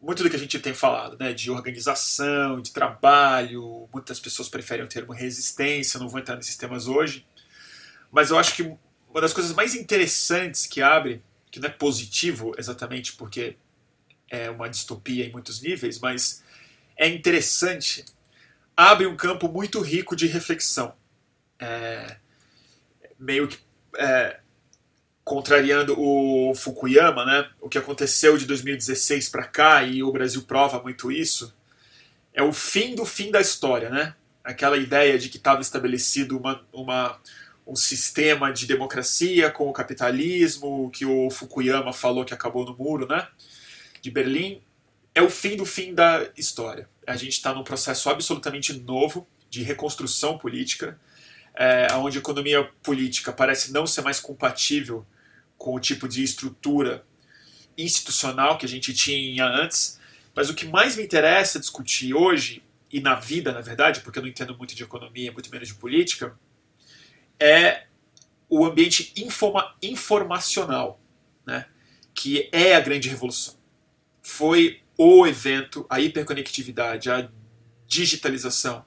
muito 0.00 0.22
do 0.22 0.30
que 0.30 0.36
a 0.36 0.38
gente 0.38 0.58
tem 0.58 0.74
falado, 0.74 1.16
né? 1.18 1.32
De 1.32 1.50
organização, 1.50 2.60
de 2.60 2.72
trabalho. 2.72 3.88
Muitas 3.92 4.20
pessoas 4.20 4.48
preferem 4.48 4.84
o 4.84 4.88
termo 4.88 5.12
resistência, 5.12 6.00
não 6.00 6.08
vou 6.08 6.20
entrar 6.20 6.36
nesses 6.36 6.56
temas 6.56 6.86
hoje. 6.86 7.26
Mas 8.10 8.30
eu 8.30 8.38
acho 8.38 8.54
que 8.54 8.62
uma 8.62 9.20
das 9.20 9.32
coisas 9.32 9.52
mais 9.52 9.74
interessantes 9.74 10.66
que 10.66 10.82
abre, 10.82 11.22
que 11.50 11.58
não 11.58 11.68
é 11.68 11.72
positivo 11.72 12.52
exatamente 12.58 13.14
porque 13.14 13.56
é 14.28 14.50
uma 14.50 14.68
distopia 14.68 15.24
em 15.24 15.32
muitos 15.32 15.60
níveis, 15.60 15.98
mas 15.98 16.42
é 16.96 17.08
interessante, 17.08 18.04
abre 18.76 19.06
um 19.06 19.16
campo 19.16 19.48
muito 19.48 19.80
rico 19.80 20.16
de 20.16 20.26
reflexão. 20.26 20.94
É, 21.58 22.16
meio 23.18 23.48
que 23.48 23.58
é, 23.98 24.40
contrariando 25.24 25.98
o 25.98 26.54
Fukuyama, 26.54 27.24
né? 27.24 27.50
O 27.60 27.68
que 27.68 27.78
aconteceu 27.78 28.36
de 28.38 28.46
2016 28.46 29.28
para 29.28 29.44
cá 29.44 29.82
e 29.82 30.02
o 30.02 30.12
Brasil 30.12 30.42
prova 30.42 30.82
muito 30.82 31.10
isso. 31.10 31.54
É 32.32 32.42
o 32.42 32.52
fim 32.52 32.94
do 32.94 33.04
fim 33.04 33.30
da 33.30 33.40
história, 33.40 33.90
né? 33.90 34.14
Aquela 34.44 34.76
ideia 34.76 35.18
de 35.18 35.28
que 35.28 35.38
estava 35.38 35.60
estabelecido 35.60 36.38
uma, 36.38 36.64
uma 36.72 37.18
um 37.66 37.74
sistema 37.74 38.52
de 38.52 38.66
democracia 38.66 39.50
com 39.50 39.68
o 39.68 39.72
capitalismo, 39.72 40.88
que 40.90 41.04
o 41.04 41.28
Fukuyama 41.28 41.92
falou 41.92 42.24
que 42.24 42.32
acabou 42.32 42.64
no 42.64 42.76
muro, 42.76 43.08
né? 43.08 43.26
De 44.00 44.10
Berlim, 44.10 44.62
é 45.12 45.20
o 45.20 45.28
fim 45.28 45.56
do 45.56 45.66
fim 45.66 45.92
da 45.92 46.28
história. 46.36 46.88
A 47.04 47.16
gente 47.16 47.32
está 47.32 47.52
num 47.52 47.64
processo 47.64 48.08
absolutamente 48.08 48.72
novo 48.74 49.26
de 49.50 49.62
reconstrução 49.64 50.38
política, 50.38 51.00
é, 51.56 51.88
onde 51.94 52.18
a 52.18 52.20
economia 52.20 52.64
política 52.82 53.32
parece 53.32 53.72
não 53.72 53.86
ser 53.86 54.02
mais 54.02 54.20
compatível 54.20 55.06
com 55.56 55.74
o 55.74 55.80
tipo 55.80 56.06
de 56.06 56.22
estrutura 56.22 57.04
institucional 57.76 58.58
que 58.58 58.66
a 58.66 58.68
gente 58.68 58.92
tinha 58.94 59.46
antes. 59.46 59.98
Mas 60.34 60.50
o 60.50 60.54
que 60.54 60.66
mais 60.66 60.96
me 60.96 61.02
interessa 61.02 61.58
discutir 61.58 62.14
hoje, 62.14 62.62
e 62.92 63.00
na 63.00 63.14
vida, 63.14 63.52
na 63.52 63.60
verdade, 63.60 64.00
porque 64.00 64.18
eu 64.18 64.22
não 64.22 64.28
entendo 64.28 64.56
muito 64.56 64.74
de 64.74 64.82
economia, 64.82 65.32
muito 65.32 65.50
menos 65.50 65.68
de 65.68 65.74
política, 65.74 66.38
é 67.40 67.86
o 68.48 68.64
ambiente 68.64 69.12
informa 69.16 69.74
informacional, 69.82 71.00
né? 71.44 71.66
que 72.14 72.48
é 72.52 72.76
a 72.76 72.80
grande 72.80 73.08
revolução. 73.08 73.56
Foi 74.22 74.82
o 74.96 75.26
evento, 75.26 75.84
a 75.88 76.00
hiperconectividade, 76.00 77.10
a 77.10 77.28
digitalização, 77.86 78.84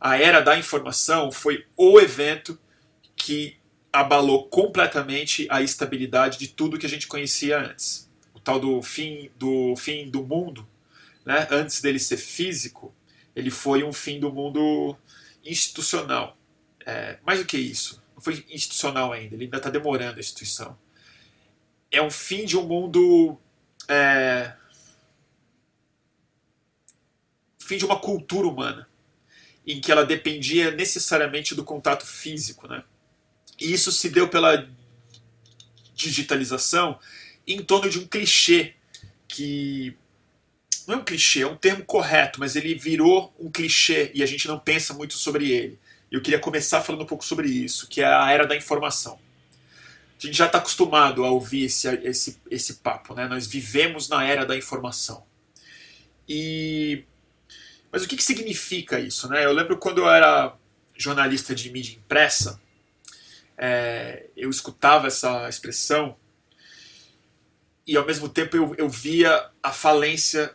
a 0.00 0.16
era 0.16 0.40
da 0.40 0.58
informação 0.58 1.30
foi 1.30 1.66
o 1.76 2.00
evento 2.00 2.58
que 3.14 3.58
abalou 3.92 4.48
completamente 4.48 5.46
a 5.50 5.60
estabilidade 5.60 6.38
de 6.38 6.48
tudo 6.48 6.78
que 6.78 6.86
a 6.86 6.88
gente 6.88 7.06
conhecia 7.06 7.58
antes. 7.58 8.10
O 8.32 8.40
tal 8.40 8.58
do 8.58 8.80
fim 8.80 9.30
do 9.36 9.76
fim 9.76 10.10
do 10.10 10.22
mundo, 10.24 10.66
né? 11.24 11.46
antes 11.50 11.82
dele 11.82 11.98
ser 11.98 12.16
físico, 12.16 12.94
ele 13.36 13.50
foi 13.50 13.82
um 13.82 13.92
fim 13.92 14.18
do 14.18 14.32
mundo 14.32 14.96
institucional. 15.44 16.36
É, 16.86 17.18
mais 17.22 17.40
do 17.40 17.44
que 17.44 17.58
isso, 17.58 18.02
não 18.14 18.22
foi 18.22 18.44
institucional 18.48 19.12
ainda, 19.12 19.34
ele 19.34 19.44
ainda 19.44 19.58
está 19.58 19.68
demorando 19.68 20.16
a 20.16 20.20
instituição. 20.20 20.78
É 21.90 22.00
um 22.00 22.10
fim 22.10 22.46
de 22.46 22.56
um 22.56 22.62
mundo. 22.62 23.38
É, 23.86 24.54
fim 27.58 27.76
de 27.76 27.84
uma 27.84 27.98
cultura 27.98 28.48
humana, 28.48 28.88
em 29.66 29.80
que 29.80 29.92
ela 29.92 30.04
dependia 30.04 30.70
necessariamente 30.70 31.54
do 31.54 31.64
contato 31.64 32.06
físico. 32.06 32.66
Né? 32.66 32.82
E 33.58 33.72
isso 33.72 33.92
se 33.92 34.08
deu 34.08 34.28
pela 34.28 34.68
digitalização 35.94 36.98
em 37.46 37.62
torno 37.62 37.90
de 37.90 37.98
um 37.98 38.06
clichê 38.06 38.74
que 39.28 39.96
não 40.86 40.96
é 40.96 40.98
um 40.98 41.04
clichê, 41.04 41.42
é 41.42 41.46
um 41.46 41.56
termo 41.56 41.84
correto, 41.84 42.40
mas 42.40 42.56
ele 42.56 42.74
virou 42.74 43.32
um 43.38 43.50
clichê 43.50 44.10
e 44.14 44.22
a 44.22 44.26
gente 44.26 44.48
não 44.48 44.58
pensa 44.58 44.92
muito 44.94 45.14
sobre 45.14 45.50
ele. 45.50 45.78
Eu 46.10 46.20
queria 46.20 46.40
começar 46.40 46.80
falando 46.80 47.02
um 47.02 47.06
pouco 47.06 47.24
sobre 47.24 47.48
isso, 47.48 47.86
que 47.86 48.00
é 48.00 48.06
a 48.06 48.30
era 48.32 48.46
da 48.46 48.56
informação. 48.56 49.18
A 50.18 50.26
gente 50.26 50.36
já 50.36 50.46
está 50.46 50.58
acostumado 50.58 51.24
a 51.24 51.30
ouvir 51.30 51.64
esse, 51.64 51.88
esse, 52.02 52.40
esse 52.50 52.74
papo, 52.74 53.14
né? 53.14 53.28
Nós 53.28 53.46
vivemos 53.46 54.08
na 54.08 54.24
era 54.24 54.44
da 54.44 54.56
informação. 54.56 55.24
E 56.28 57.04
mas 57.90 58.04
o 58.04 58.08
que, 58.08 58.16
que 58.16 58.22
significa 58.22 58.98
isso, 59.00 59.28
né? 59.28 59.44
Eu 59.44 59.52
lembro 59.52 59.76
quando 59.78 59.98
eu 59.98 60.10
era 60.10 60.54
jornalista 60.96 61.54
de 61.54 61.70
mídia 61.70 61.96
impressa, 61.96 62.60
é, 63.56 64.26
eu 64.36 64.48
escutava 64.48 65.06
essa 65.06 65.48
expressão 65.48 66.16
e 67.86 67.96
ao 67.96 68.06
mesmo 68.06 68.28
tempo 68.28 68.56
eu, 68.56 68.74
eu 68.76 68.88
via 68.88 69.50
a 69.62 69.72
falência 69.72 70.54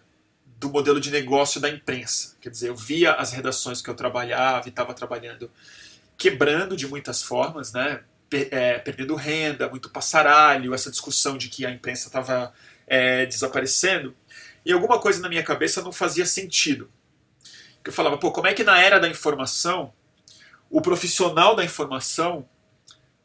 do 0.57 0.69
modelo 0.69 0.99
de 0.99 1.11
negócio 1.11 1.59
da 1.59 1.69
imprensa. 1.69 2.35
Quer 2.39 2.49
dizer, 2.49 2.69
eu 2.69 2.75
via 2.75 3.13
as 3.13 3.31
redações 3.31 3.81
que 3.81 3.89
eu 3.89 3.93
trabalhava 3.93 4.67
e 4.67 4.69
estava 4.69 4.93
trabalhando 4.93 5.51
quebrando 6.17 6.77
de 6.77 6.87
muitas 6.87 7.21
formas, 7.21 7.73
né? 7.73 8.01
É, 8.31 8.79
perdendo 8.79 9.15
renda, 9.15 9.69
muito 9.69 9.89
passaralho, 9.89 10.73
essa 10.73 10.89
discussão 10.89 11.37
de 11.37 11.47
que 11.47 11.65
a 11.65 11.71
imprensa 11.71 12.07
estava 12.07 12.53
é, 12.87 13.25
desaparecendo. 13.25 14.15
E 14.65 14.71
alguma 14.71 14.99
coisa 14.99 15.21
na 15.21 15.29
minha 15.29 15.43
cabeça 15.43 15.81
não 15.81 15.91
fazia 15.91 16.25
sentido. 16.25 16.89
Eu 17.85 17.93
falava, 17.93 18.17
pô, 18.17 18.31
como 18.31 18.47
é 18.47 18.53
que 18.53 18.63
na 18.63 18.79
era 18.81 18.99
da 18.99 19.07
informação 19.07 19.93
o 20.69 20.81
profissional 20.81 21.55
da 21.55 21.63
informação 21.63 22.47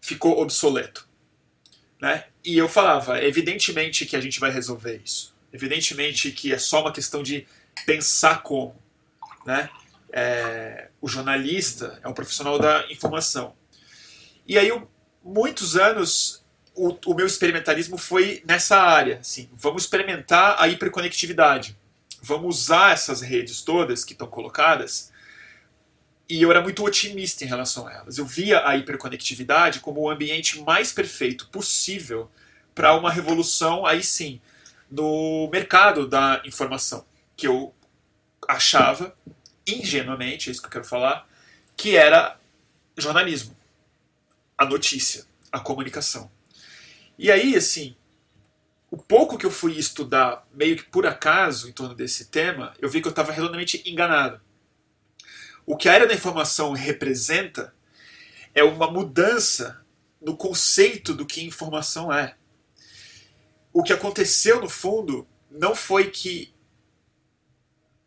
ficou 0.01 0.41
obsoleto? 0.41 1.09
Né? 2.01 2.25
E 2.45 2.57
eu 2.57 2.69
falava, 2.69 3.23
evidentemente 3.23 4.07
que 4.07 4.17
a 4.17 4.21
gente 4.21 4.39
vai 4.39 4.51
resolver 4.51 5.01
isso. 5.05 5.35
Evidentemente 5.53 6.31
que 6.31 6.53
é 6.53 6.59
só 6.59 6.81
uma 6.81 6.93
questão 6.93 7.23
de 7.23 7.47
pensar 7.85 8.43
como. 8.43 8.77
Né? 9.45 9.69
É, 10.13 10.89
o 11.01 11.09
jornalista 11.09 11.99
é 12.03 12.09
um 12.09 12.13
profissional 12.13 12.59
da 12.59 12.87
informação. 12.91 13.55
E 14.47 14.59
aí, 14.59 14.71
muitos 15.23 15.77
anos, 15.77 16.45
o, 16.75 16.97
o, 17.07 17.15
meu 17.15 17.27
experimentalismo 17.27 17.97
foi 17.97 18.43
nessa 18.47 18.79
área. 18.79 19.19
Assim, 19.19 19.49
vamos 19.55 19.85
experimentar 19.85 20.57
a 20.59 20.69
hiperconectividade. 20.69 21.79
Vamos 22.23 22.59
usar 22.63 22.93
essas 22.93 23.21
redes 23.21 23.63
todas 23.63 24.05
que 24.05 24.13
estão 24.13 24.27
colocadas 24.27 25.11
e 26.31 26.41
eu 26.41 26.51
era 26.51 26.63
muito 26.63 26.85
otimista 26.85 27.45
em 27.45 27.49
relação 27.49 27.89
a 27.89 27.93
elas. 27.93 28.17
Eu 28.17 28.25
via 28.25 28.65
a 28.67 28.77
hiperconectividade 28.77 29.81
como 29.81 30.01
o 30.01 30.09
ambiente 30.09 30.61
mais 30.63 30.93
perfeito 30.93 31.49
possível 31.49 32.31
para 32.73 32.95
uma 32.95 33.11
revolução, 33.11 33.85
aí 33.85 34.01
sim, 34.01 34.41
no 34.89 35.49
mercado 35.51 36.07
da 36.07 36.41
informação, 36.45 37.05
que 37.37 37.49
eu 37.49 37.75
achava, 38.49 39.13
ingenuamente, 39.67 40.49
é 40.49 40.53
isso 40.53 40.61
que 40.61 40.69
eu 40.69 40.73
quero 40.73 40.85
falar, 40.85 41.29
que 41.77 41.97
era 41.97 42.39
jornalismo, 42.97 43.57
a 44.57 44.65
notícia, 44.65 45.25
a 45.51 45.59
comunicação. 45.59 46.31
E 47.19 47.31
aí, 47.31 47.57
assim, 47.57 47.97
o 48.91 48.97
pouco 48.97 49.39
que 49.39 49.47
eu 49.47 49.51
fui 49.51 49.79
estudar, 49.79 50.47
meio 50.53 50.77
que 50.77 50.83
por 50.83 51.07
acaso, 51.07 51.69
em 51.69 51.73
torno 51.73 51.95
desse 51.95 52.27
tema, 52.27 52.75
eu 52.81 52.89
vi 52.89 53.01
que 53.01 53.07
eu 53.07 53.11
estava 53.11 53.31
redondamente 53.31 53.89
enganado. 53.89 54.41
O 55.65 55.77
que 55.77 55.89
a 55.89 55.95
era 55.95 56.07
da 56.07 56.15
informação 56.15 56.73
representa 56.73 57.73
é 58.53 58.65
uma 58.65 58.91
mudança 58.91 59.85
no 60.21 60.37
conceito 60.37 61.15
do 61.15 61.25
que 61.25 61.45
informação 61.45 62.13
é. 62.13 62.35
O 63.73 63.85
que 63.85 63.93
aconteceu, 63.93 64.61
no 64.61 64.69
fundo, 64.69 65.27
não 65.49 65.77
foi 65.77 66.11
que 66.11 66.53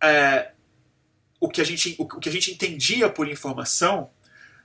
é, 0.01 0.51
o, 1.39 1.47
que 1.47 1.61
a 1.61 1.63
gente, 1.63 1.95
o 1.97 2.05
que 2.05 2.27
a 2.27 2.31
gente 2.31 2.51
entendia 2.51 3.09
por 3.09 3.29
informação 3.29 4.11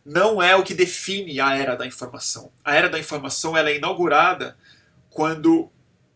não 0.04 0.42
é 0.42 0.56
o 0.56 0.64
que 0.64 0.74
define 0.74 1.40
a 1.40 1.56
era 1.56 1.76
da 1.76 1.86
informação. 1.86 2.50
A 2.64 2.74
era 2.74 2.88
da 2.88 2.98
informação 2.98 3.56
ela 3.56 3.70
é 3.70 3.76
inaugurada 3.76 4.58
quando 5.10 5.70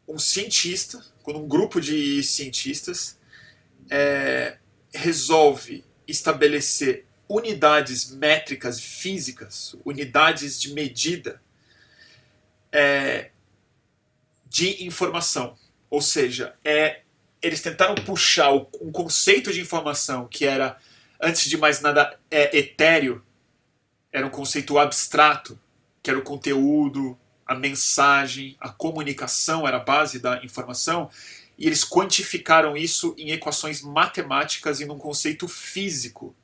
um 0.06 0.18
cientista, 0.18 1.04
quando 1.22 1.40
um 1.40 1.48
grupo 1.48 1.80
de 1.80 2.22
cientistas 2.22 3.18
é, 3.90 4.58
resolve 4.92 5.84
estabelecer 6.06 7.06
unidades 7.28 8.10
métricas 8.10 8.80
físicas, 8.80 9.74
unidades 9.84 10.60
de 10.60 10.74
medida 10.74 11.40
é, 12.70 13.30
de 14.46 14.84
informação. 14.84 15.56
Ou 15.88 16.02
seja, 16.02 16.54
é, 16.64 17.02
eles 17.40 17.60
tentaram 17.60 17.94
puxar 17.94 18.52
um 18.52 18.92
conceito 18.92 19.52
de 19.52 19.60
informação 19.60 20.28
que 20.28 20.44
era, 20.44 20.78
antes 21.20 21.48
de 21.48 21.56
mais 21.56 21.80
nada, 21.80 22.18
é, 22.30 22.56
etéreo, 22.56 23.24
era 24.12 24.26
um 24.26 24.30
conceito 24.30 24.78
abstrato, 24.78 25.58
que 26.02 26.10
era 26.10 26.18
o 26.18 26.22
conteúdo, 26.22 27.18
a 27.52 27.58
mensagem, 27.58 28.56
a 28.58 28.70
comunicação 28.70 29.68
era 29.68 29.76
a 29.76 29.80
base 29.80 30.18
da 30.18 30.42
informação, 30.42 31.10
e 31.58 31.66
eles 31.66 31.84
quantificaram 31.84 32.76
isso 32.76 33.14
em 33.18 33.30
equações 33.30 33.82
matemáticas 33.82 34.80
e 34.80 34.86
num 34.86 34.98
conceito 34.98 35.46
físico, 35.46 36.34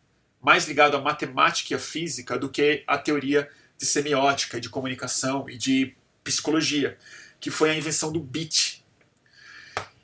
mais 0.40 0.66
ligado 0.66 0.96
à 0.96 1.00
matemática 1.00 1.72
e 1.72 1.76
à 1.76 1.78
física 1.78 2.38
do 2.38 2.48
que 2.48 2.84
à 2.86 2.98
teoria 2.98 3.50
de 3.76 3.86
semiótica, 3.86 4.60
de 4.60 4.68
comunicação 4.68 5.48
e 5.48 5.56
de 5.56 5.94
psicologia, 6.22 6.98
que 7.40 7.50
foi 7.50 7.70
a 7.70 7.74
invenção 7.74 8.12
do 8.12 8.20
bit. 8.20 8.84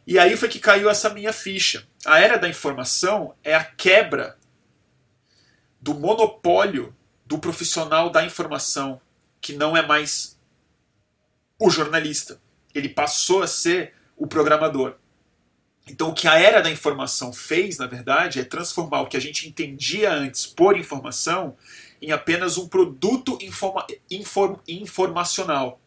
E 0.06 0.18
aí 0.18 0.36
foi 0.36 0.48
que 0.48 0.58
caiu 0.58 0.88
essa 0.88 1.10
minha 1.10 1.32
ficha. 1.32 1.86
A 2.04 2.18
era 2.18 2.36
da 2.36 2.48
informação 2.48 3.34
é 3.44 3.54
a 3.54 3.64
quebra 3.64 4.36
do 5.80 5.94
monopólio 5.94 6.94
do 7.26 7.38
profissional 7.38 8.10
da 8.10 8.24
informação, 8.24 9.00
que 9.40 9.52
não 9.52 9.76
é 9.76 9.86
mais 9.86 10.33
o 11.66 11.70
jornalista. 11.70 12.40
Ele 12.74 12.88
passou 12.88 13.42
a 13.42 13.46
ser 13.46 13.94
o 14.16 14.26
programador. 14.26 14.96
Então, 15.86 16.10
o 16.10 16.14
que 16.14 16.26
a 16.26 16.38
era 16.38 16.62
da 16.62 16.70
informação 16.70 17.32
fez, 17.32 17.78
na 17.78 17.86
verdade, 17.86 18.40
é 18.40 18.44
transformar 18.44 19.02
o 19.02 19.06
que 19.06 19.16
a 19.16 19.20
gente 19.20 19.48
entendia 19.48 20.12
antes 20.12 20.46
por 20.46 20.78
informação 20.78 21.56
em 22.00 22.10
apenas 22.10 22.58
um 22.58 22.68
produto 22.68 23.38
informa 23.40 23.86
inform 24.10 24.58
informacional. 24.66 25.80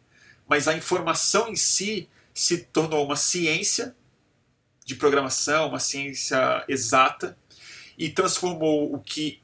Mas 0.48 0.66
a 0.66 0.74
informação 0.74 1.48
em 1.48 1.56
si 1.56 2.08
se 2.32 2.58
tornou 2.58 3.04
uma 3.04 3.16
ciência 3.16 3.94
de 4.84 4.94
programação, 4.94 5.68
uma 5.68 5.80
ciência 5.80 6.64
exata, 6.68 7.36
e 7.96 8.08
transformou 8.08 8.94
o 8.94 9.00
que 9.00 9.42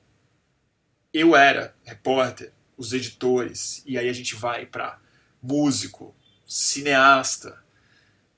eu 1.13 1.37
era, 1.37 1.77
repórter, 1.85 2.53
os 2.77 2.93
editores, 2.93 3.83
e 3.85 3.99
aí 3.99 4.09
a 4.09 4.13
gente 4.13 4.35
vai 4.35 4.65
para 4.65 4.99
músico, 5.43 6.15
cineasta, 6.55 7.61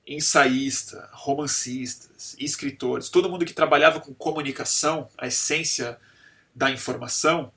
ensaísta, 0.07 1.07
romancistas, 1.13 2.35
escritores, 2.39 3.09
todo 3.09 3.29
mundo 3.29 3.45
que 3.45 3.53
trabalhava 3.53 3.99
com 3.99 4.11
comunicação, 4.11 5.07
a 5.15 5.27
essência 5.27 5.99
da 6.55 6.71
informação, 6.71 7.51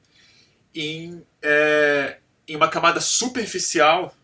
em, 0.74 1.24
é, 1.40 2.18
em 2.46 2.56
uma 2.56 2.68
camada 2.68 3.00
superficial 3.00 4.14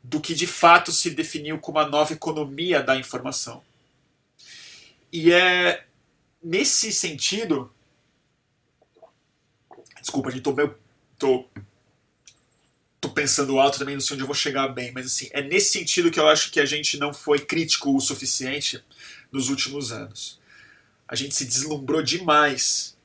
do 0.00 0.20
que 0.20 0.32
de 0.32 0.46
fato 0.46 0.92
se 0.92 1.10
definiu 1.10 1.58
como 1.58 1.80
a 1.80 1.88
nova 1.88 2.12
economia 2.12 2.80
da 2.80 2.94
informação. 2.94 3.64
E 5.12 5.32
é 5.32 5.84
nesse 6.40 6.92
sentido. 6.92 7.68
Desculpa, 10.00 10.30
gente, 10.30 10.44
tô 13.02 13.10
pensando 13.10 13.58
alto 13.58 13.80
também, 13.80 13.96
não 13.96 14.00
sei 14.00 14.14
onde 14.14 14.22
eu 14.22 14.28
vou 14.28 14.34
chegar 14.34 14.68
bem, 14.68 14.92
mas 14.92 15.06
assim, 15.06 15.28
é 15.32 15.42
nesse 15.42 15.72
sentido 15.72 16.08
que 16.08 16.20
eu 16.20 16.28
acho 16.28 16.52
que 16.52 16.60
a 16.60 16.64
gente 16.64 16.96
não 16.96 17.12
foi 17.12 17.40
crítico 17.40 17.94
o 17.94 18.00
suficiente 18.00 18.82
nos 19.32 19.48
últimos 19.48 19.90
anos. 19.90 20.40
A 21.08 21.16
gente 21.16 21.34
se 21.34 21.44
deslumbrou 21.44 22.00
demais 22.00 22.96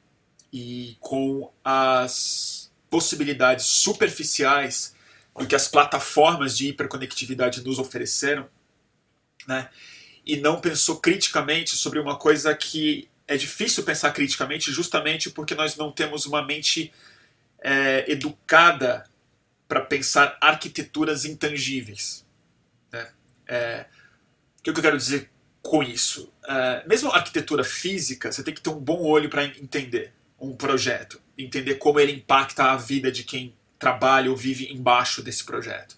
e 0.54 0.96
com 1.00 1.52
as 1.66 2.72
possibilidades 2.92 3.66
superficiais 3.66 4.96
do 5.36 5.48
que 5.48 5.56
as 5.56 5.68
plataformas 5.68 6.56
de 6.56 6.68
hiperconectividade 6.68 7.64
nos 7.64 7.80
ofereceram, 7.80 8.48
né? 9.48 9.68
E 10.24 10.38
não 10.38 10.62
pensou 10.62 11.00
criticamente 11.00 11.76
sobre 11.76 11.98
uma 11.98 12.18
coisa 12.18 12.54
que 12.56 13.10
é 13.28 13.36
difícil 13.36 13.84
pensar 13.84 14.12
criticamente, 14.12 14.72
justamente 14.72 15.32
porque 15.32 15.56
nós 15.56 15.76
não 15.76 15.92
temos 15.92 16.28
uma 16.28 16.46
mente 16.46 16.94
é, 17.60 18.06
educada 18.12 19.10
para 19.68 19.82
pensar 19.82 20.38
arquiteturas 20.40 21.26
intangíveis. 21.26 22.26
Né? 22.92 23.10
É, 23.48 23.86
o 24.60 24.64
que 24.64 24.70
eu 24.70 24.74
quero 24.74 24.98
dizer 24.98 25.30
com 25.62 25.84
isso? 25.84 26.32
É, 26.48 26.84
mesmo 26.88 27.12
arquitetura 27.12 27.64
física, 27.64 28.32
você 28.32 28.44
tem 28.44 28.54
que 28.54 28.62
ter 28.62 28.70
um 28.70 28.80
bom 28.80 29.02
olho 29.04 29.30
para 29.30 29.44
entender 29.44 30.14
um 30.40 30.56
projeto, 30.56 31.22
entender 31.38 31.76
como 31.76 32.00
ele 32.00 32.12
impacta 32.12 32.72
a 32.72 32.78
vida 32.78 33.12
de 33.12 33.24
quem 33.24 33.54
trabalha 33.80 34.30
ou 34.30 34.38
vive 34.38 34.72
embaixo 34.72 35.22
desse 35.22 35.44
projeto. 35.44 35.98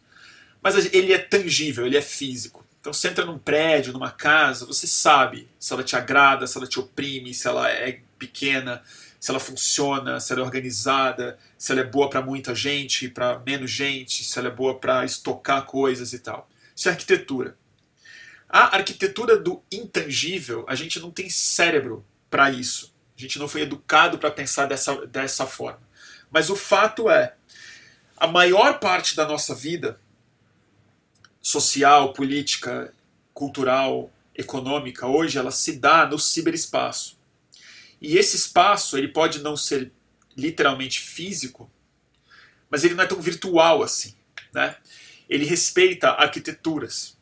Mas 0.62 0.94
ele 0.94 1.14
é 1.14 1.18
tangível, 1.18 1.86
ele 1.86 1.98
é 1.98 2.02
físico. 2.02 2.66
Então 2.80 2.94
você 2.94 3.10
entra 3.10 3.26
num 3.26 3.38
prédio, 3.38 3.94
numa 3.94 4.12
casa, 4.12 4.66
você 4.66 4.88
sabe 4.88 5.48
se 5.60 5.74
ela 5.74 5.84
te 5.84 5.96
agrada, 5.96 6.48
se 6.48 6.58
ela 6.58 6.68
te 6.68 6.80
oprime, 6.80 7.34
se 7.34 7.48
ela 7.48 7.70
é 7.70 8.02
pequena, 8.18 8.82
se 9.20 9.32
ela 9.32 9.40
funciona, 9.40 10.20
se 10.20 10.32
ela 10.32 10.42
é 10.42 10.46
organizada, 10.46 11.38
se 11.58 11.72
ela 11.72 11.82
é 11.82 11.84
boa 11.84 12.10
para 12.10 12.22
muita 12.22 12.56
gente, 12.56 13.10
para 13.10 13.40
menos 13.40 13.70
gente, 13.70 14.24
se 14.24 14.40
ela 14.40 14.48
é 14.48 14.52
boa 14.52 14.80
para 14.80 15.04
estocar 15.04 15.66
coisas 15.66 16.14
e 16.14 16.20
tal. 16.20 16.50
Isso 16.76 16.88
é 16.88 16.92
arquitetura. 16.92 17.58
A 18.48 18.78
arquitetura 18.78 19.38
do 19.38 19.62
intangível, 19.72 20.66
a 20.68 20.74
gente 20.74 21.00
não 21.00 21.12
tem 21.12 21.30
cérebro 21.30 22.06
para 22.30 22.50
isso. 22.50 22.94
A 23.18 23.22
gente 23.22 23.38
não 23.38 23.50
foi 23.50 23.62
educado 23.62 24.18
para 24.18 24.32
pensar 24.32 24.66
dessa, 24.66 25.06
dessa 25.06 25.46
forma. 25.46 25.82
Mas 26.32 26.50
o 26.50 26.56
fato 26.56 27.10
é, 27.10 27.36
a 28.16 28.26
maior 28.26 28.80
parte 28.80 29.16
da 29.16 29.28
nossa 29.28 29.54
vida, 29.54 30.00
social, 31.42 32.14
política, 32.14 32.94
cultural, 33.34 34.10
econômica, 34.34 35.06
hoje, 35.06 35.38
ela 35.38 35.52
se 35.52 35.74
dá 35.74 36.06
no 36.06 36.18
ciberespaço. 36.18 37.19
E 38.02 38.18
esse 38.18 38.36
espaço 38.36 38.98
ele 38.98 39.08
pode 39.08 39.40
não 39.40 39.58
ser 39.58 39.92
literalmente 40.36 41.02
físico, 41.02 41.70
mas 42.70 42.84
ele 42.84 42.94
não 42.94 43.04
é 43.04 43.08
tão 43.08 43.22
virtual 43.22 43.84
assim. 43.84 44.16
Né? 44.54 44.76
Ele 45.28 45.46
respeita 45.46 46.10
arquiteturas. 46.10 47.18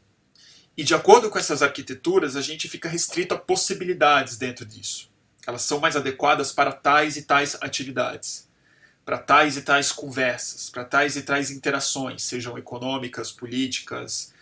E 0.75 0.83
de 0.83 0.93
acordo 0.93 1.29
com 1.29 1.39
essas 1.39 1.63
arquiteturas, 1.63 2.35
a 2.35 2.41
gente 2.41 2.69
fica 2.69 2.87
restrito 2.87 3.33
a 3.33 3.39
possibilidades 3.39 4.37
dentro 4.37 4.65
disso. 4.65 5.09
Elas 5.45 5.63
são 5.63 5.79
mais 5.79 5.95
adequadas 5.95 6.51
para 6.51 6.71
tais 6.71 7.17
e 7.17 7.23
tais 7.23 7.57
atividades, 7.61 8.47
para 9.03 9.17
tais 9.17 9.57
e 9.57 9.61
tais 9.61 9.91
conversas, 9.91 10.69
para 10.69 10.83
tais 10.83 11.15
e 11.15 11.23
tais 11.23 11.49
interações, 11.49 12.23
sejam 12.23 12.57
econômicas, 12.57 13.31
políticas, 13.31 14.33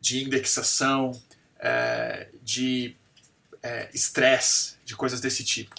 de 0.00 0.22
indexação, 0.22 1.20
é, 1.58 2.28
de 3.62 3.68
é, 3.68 3.90
estresse, 3.92 4.76
de 4.84 4.96
coisas 4.96 5.20
desse 5.20 5.44
tipo. 5.44 5.74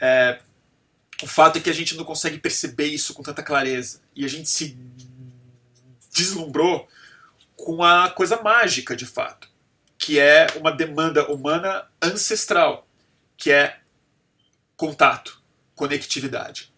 É, 0.00 0.40
o 1.22 1.26
fato 1.26 1.58
é 1.58 1.60
que 1.60 1.70
a 1.70 1.74
gente 1.74 1.96
não 1.96 2.04
consegue 2.04 2.38
perceber 2.38 2.86
isso 2.86 3.14
com 3.14 3.22
tanta 3.22 3.42
clareza. 3.42 4.00
E 4.14 4.24
a 4.24 4.28
gente 4.28 4.48
se 4.48 4.76
deslumbrou 6.12 6.88
com 7.56 7.82
a 7.82 8.10
coisa 8.10 8.42
mágica, 8.42 8.96
de 8.96 9.06
fato, 9.06 9.48
que 9.96 10.18
é 10.18 10.46
uma 10.56 10.70
demanda 10.70 11.30
humana 11.30 11.86
ancestral, 12.02 12.86
que 13.36 13.50
é 13.50 13.78
contato, 14.76 15.42
conectividade, 15.74 16.72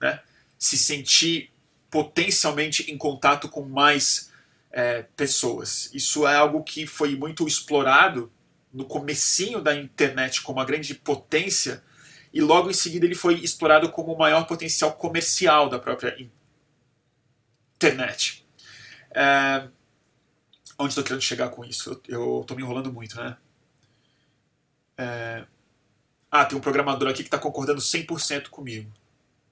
né? 0.00 0.20
se 0.58 0.78
sentir 0.78 1.52
potencialmente 1.90 2.90
em 2.90 2.98
contato 2.98 3.48
com 3.48 3.62
mais 3.62 4.32
é, 4.72 5.02
pessoas. 5.16 5.90
Isso 5.94 6.26
é 6.26 6.34
algo 6.34 6.64
que 6.64 6.86
foi 6.86 7.14
muito 7.14 7.46
explorado 7.46 8.32
no 8.74 8.84
comecinho 8.84 9.62
da 9.62 9.74
internet 9.74 10.42
como 10.42 10.58
uma 10.58 10.64
grande 10.64 10.94
potência 10.94 11.82
e 12.32 12.40
logo 12.40 12.68
em 12.68 12.74
seguida 12.74 13.06
ele 13.06 13.14
foi 13.14 13.34
explorado 13.36 13.88
como 13.90 14.12
o 14.12 14.18
maior 14.18 14.44
potencial 14.44 14.92
comercial 14.94 15.68
da 15.68 15.78
própria 15.78 16.16
internet. 17.76 18.44
É, 19.12 19.68
onde 20.76 20.90
estou 20.90 21.04
querendo 21.04 21.22
chegar 21.22 21.48
com 21.50 21.64
isso? 21.64 22.02
Eu 22.08 22.40
estou 22.40 22.56
me 22.56 22.64
enrolando 22.64 22.92
muito, 22.92 23.16
né? 23.16 23.36
É, 24.98 25.44
ah, 26.28 26.44
tem 26.44 26.58
um 26.58 26.60
programador 26.60 27.08
aqui 27.08 27.22
que 27.22 27.28
está 27.28 27.38
concordando 27.38 27.80
100% 27.80 28.48
comigo. 28.48 28.92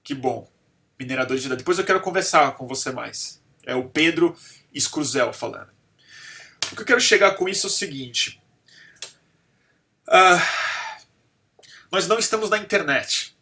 Que 0.03 0.13
bom. 0.13 0.51
Minerador 0.99 1.37
de 1.37 1.43
dados. 1.47 1.59
Depois 1.59 1.79
eu 1.79 1.85
quero 1.85 2.01
conversar 2.01 2.53
com 2.57 2.67
você 2.67 2.91
mais. 2.91 3.41
É 3.65 3.73
o 3.73 3.87
Pedro 3.87 4.35
Scruzel 4.77 5.31
falando. 5.31 5.69
O 6.69 6.75
que 6.75 6.81
eu 6.81 6.85
quero 6.85 6.99
chegar 6.99 7.35
com 7.35 7.47
isso 7.47 7.67
é 7.67 7.69
o 7.69 7.71
seguinte. 7.71 8.42
Uh, 10.13 10.39
nós 11.91 12.07
não 12.07 12.19
estamos 12.19 12.47
na 12.51 12.59
internet. 12.59 13.35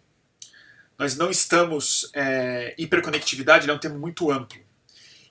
Nós 0.98 1.18
não 1.18 1.30
estamos. 1.30 2.10
É, 2.14 2.74
hiperconectividade 2.78 3.70
é 3.70 3.74
um 3.74 3.78
termo 3.78 4.00
muito 4.00 4.32
amplo. 4.32 4.62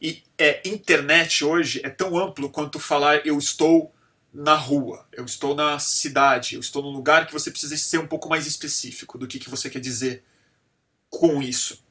E 0.03 0.22
é, 0.37 0.61
internet 0.68 1.42
hoje 1.42 1.81
é 1.83 1.88
tão 1.88 2.18
amplo 2.18 2.50
quanto 2.50 2.79
falar 2.79 3.26
eu 3.26 3.38
estou 3.38 3.94
na 4.33 4.55
rua, 4.55 5.07
eu 5.12 5.24
estou 5.24 5.55
na 5.55 5.79
cidade, 5.79 6.55
eu 6.55 6.61
estou 6.61 6.83
num 6.83 6.90
lugar 6.90 7.26
que 7.26 7.33
você 7.33 7.50
precisa 7.50 7.76
ser 7.76 7.98
um 7.98 8.07
pouco 8.07 8.29
mais 8.29 8.46
específico 8.46 9.18
do 9.18 9.26
que, 9.26 9.38
que 9.38 9.50
você 9.50 9.68
quer 9.68 9.81
dizer 9.81 10.22
com 11.09 11.42
isso. 11.42 11.83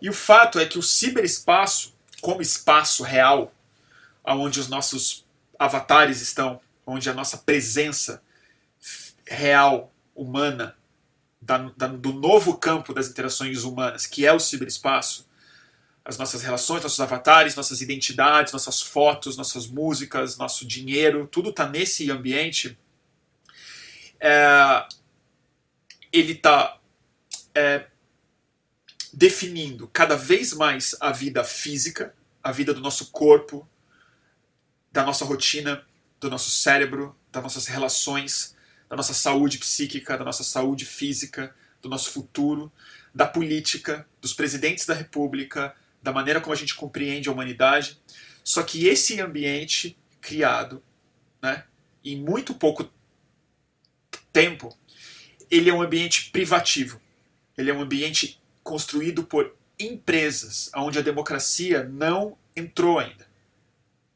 E 0.00 0.08
o 0.08 0.12
fato 0.12 0.58
é 0.58 0.66
que 0.66 0.78
o 0.78 0.82
ciberespaço, 0.82 1.94
como 2.20 2.40
espaço 2.40 3.02
real, 3.02 3.52
onde 4.24 4.58
os 4.58 4.68
nossos 4.68 5.24
avatares 5.58 6.20
estão, 6.20 6.60
onde 6.86 7.10
a 7.10 7.14
nossa 7.14 7.38
presença 7.38 8.22
real, 9.26 9.92
humana, 10.14 10.76
da, 11.40 11.58
da, 11.76 11.86
do 11.86 12.12
novo 12.12 12.56
campo 12.56 12.94
das 12.94 13.08
interações 13.08 13.64
humanas, 13.64 14.06
que 14.06 14.26
é 14.26 14.32
o 14.32 14.40
ciberespaço, 14.40 15.26
as 16.04 16.16
nossas 16.16 16.42
relações, 16.42 16.82
nossos 16.82 17.00
avatares, 17.00 17.56
nossas 17.56 17.80
identidades, 17.80 18.52
nossas 18.52 18.80
fotos, 18.80 19.36
nossas 19.36 19.66
músicas, 19.66 20.36
nosso 20.36 20.64
dinheiro, 20.64 21.26
tudo 21.26 21.50
está 21.50 21.68
nesse 21.68 22.10
ambiente. 22.10 22.78
É, 24.20 24.86
ele 26.12 26.32
está 26.32 26.78
é, 27.54 27.86
definindo 29.12 29.88
cada 29.88 30.16
vez 30.16 30.52
mais 30.52 30.94
a 31.00 31.10
vida 31.10 31.42
física, 31.42 32.14
a 32.42 32.52
vida 32.52 32.72
do 32.72 32.80
nosso 32.80 33.10
corpo, 33.10 33.68
da 34.92 35.02
nossa 35.02 35.24
rotina, 35.24 35.84
do 36.20 36.30
nosso 36.30 36.50
cérebro, 36.50 37.16
das 37.32 37.42
nossas 37.42 37.66
relações, 37.66 38.55
da 38.88 38.96
nossa 38.96 39.14
saúde 39.14 39.58
psíquica, 39.58 40.16
da 40.16 40.24
nossa 40.24 40.44
saúde 40.44 40.84
física, 40.84 41.54
do 41.82 41.88
nosso 41.88 42.10
futuro, 42.10 42.72
da 43.14 43.26
política, 43.26 44.06
dos 44.20 44.32
presidentes 44.32 44.86
da 44.86 44.94
república, 44.94 45.74
da 46.02 46.12
maneira 46.12 46.40
como 46.40 46.52
a 46.52 46.56
gente 46.56 46.74
compreende 46.74 47.28
a 47.28 47.32
humanidade. 47.32 48.00
Só 48.44 48.62
que 48.62 48.86
esse 48.86 49.20
ambiente 49.20 49.96
criado, 50.20 50.82
né, 51.42 51.64
em 52.04 52.16
muito 52.16 52.54
pouco 52.54 52.90
tempo, 54.32 54.76
ele 55.50 55.70
é 55.70 55.74
um 55.74 55.82
ambiente 55.82 56.30
privativo. 56.30 57.00
Ele 57.56 57.70
é 57.70 57.74
um 57.74 57.80
ambiente 57.80 58.40
construído 58.62 59.24
por 59.24 59.56
empresas, 59.78 60.70
onde 60.74 60.98
a 60.98 61.02
democracia 61.02 61.84
não 61.84 62.36
entrou 62.54 62.98
ainda. 62.98 63.26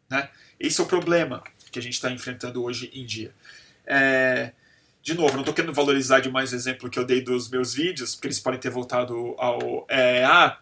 Né? 0.09 0.29
Esse 0.59 0.81
é 0.81 0.85
o 0.85 0.87
problema 0.87 1.43
que 1.71 1.79
a 1.79 1.83
gente 1.83 1.95
está 1.95 2.11
enfrentando 2.11 2.63
hoje 2.63 2.91
em 2.93 3.05
dia. 3.05 3.33
É, 3.87 4.53
de 5.11 5.17
novo, 5.17 5.33
não 5.33 5.41
estou 5.41 5.53
querendo 5.53 5.75
valorizar 5.75 6.21
demais 6.21 6.53
o 6.53 6.55
exemplo 6.55 6.89
que 6.89 6.99
eu 6.99 7.05
dei 7.05 7.21
dos 7.21 7.49
meus 7.49 7.75
vídeos, 7.75 8.15
porque 8.15 8.29
eles 8.29 8.39
podem 8.39 8.61
ter 8.61 8.71
voltado 8.71 9.35
ao 9.39 9.85
EEA, 9.91 10.57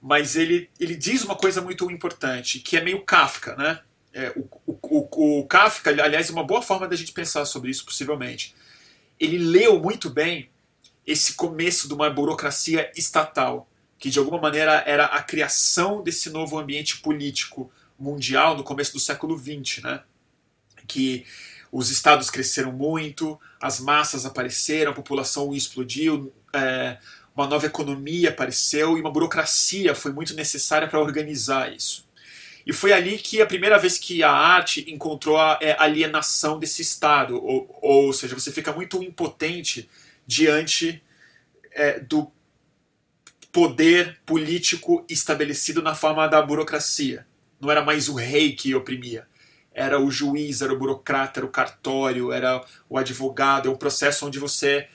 mas 0.00 0.36
ele, 0.36 0.68
ele 0.78 0.94
diz 0.94 1.24
uma 1.24 1.34
coisa 1.34 1.62
muito 1.62 1.90
importante, 1.90 2.60
que 2.60 2.76
é 2.76 2.82
meio 2.82 3.02
Kafka, 3.02 3.56
né? 3.56 3.80
É, 4.12 4.30
o, 4.36 4.46
o, 4.66 5.40
o, 5.40 5.46
Kafka, 5.46 5.90
aliás, 5.90 6.28
é 6.28 6.32
uma 6.32 6.44
boa 6.44 6.60
forma 6.60 6.86
da 6.86 6.94
gente 6.94 7.12
pensar 7.12 7.46
sobre 7.46 7.70
isso, 7.70 7.84
possivelmente. 7.84 8.54
Ele 9.18 9.38
leu 9.38 9.80
muito 9.80 10.10
bem 10.10 10.50
esse 11.06 11.34
começo 11.34 11.88
de 11.88 11.94
uma 11.94 12.10
burocracia 12.10 12.92
estatal, 12.94 13.68
que 13.98 14.10
de 14.10 14.18
alguma 14.18 14.38
maneira 14.38 14.84
era 14.86 15.06
a 15.06 15.22
criação 15.22 16.02
desse 16.02 16.28
novo 16.28 16.58
ambiente 16.58 16.98
político 16.98 17.72
mundial 17.98 18.56
no 18.56 18.62
começo 18.62 18.92
do 18.92 19.00
século 19.00 19.38
XX, 19.38 19.82
né? 19.82 20.02
Que 20.86 21.24
os 21.74 21.90
estados 21.90 22.30
cresceram 22.30 22.70
muito, 22.70 23.36
as 23.60 23.80
massas 23.80 24.24
apareceram, 24.24 24.92
a 24.92 24.94
população 24.94 25.52
explodiu, 25.52 26.32
é, 26.52 26.98
uma 27.34 27.48
nova 27.48 27.66
economia 27.66 28.28
apareceu 28.28 28.96
e 28.96 29.00
uma 29.00 29.10
burocracia 29.10 29.92
foi 29.92 30.12
muito 30.12 30.34
necessária 30.34 30.86
para 30.86 31.00
organizar 31.00 31.74
isso. 31.74 32.06
E 32.64 32.72
foi 32.72 32.92
ali 32.92 33.18
que 33.18 33.42
a 33.42 33.46
primeira 33.46 33.76
vez 33.76 33.98
que 33.98 34.22
a 34.22 34.30
arte 34.30 34.88
encontrou 34.88 35.36
a 35.36 35.58
é, 35.60 35.74
alienação 35.76 36.60
desse 36.60 36.80
Estado, 36.80 37.44
ou, 37.44 37.76
ou 37.82 38.12
seja, 38.12 38.38
você 38.38 38.52
fica 38.52 38.72
muito 38.72 39.02
impotente 39.02 39.90
diante 40.24 41.02
é, 41.72 41.98
do 41.98 42.30
poder 43.50 44.20
político 44.24 45.04
estabelecido 45.08 45.82
na 45.82 45.96
forma 45.96 46.28
da 46.28 46.40
burocracia. 46.40 47.26
Não 47.60 47.68
era 47.68 47.84
mais 47.84 48.08
o 48.08 48.14
rei 48.14 48.52
que 48.52 48.76
oprimia, 48.76 49.26
era 49.74 50.00
o 50.00 50.10
juiz, 50.10 50.62
era 50.62 50.72
o 50.72 50.78
burocrata, 50.78 51.40
era 51.40 51.46
o 51.46 51.50
cartório, 51.50 52.32
era 52.32 52.64
o 52.88 52.96
advogado. 52.96 53.68
É 53.68 53.72
um 53.72 53.76
processo 53.76 54.24
onde 54.24 54.38
você 54.38 54.88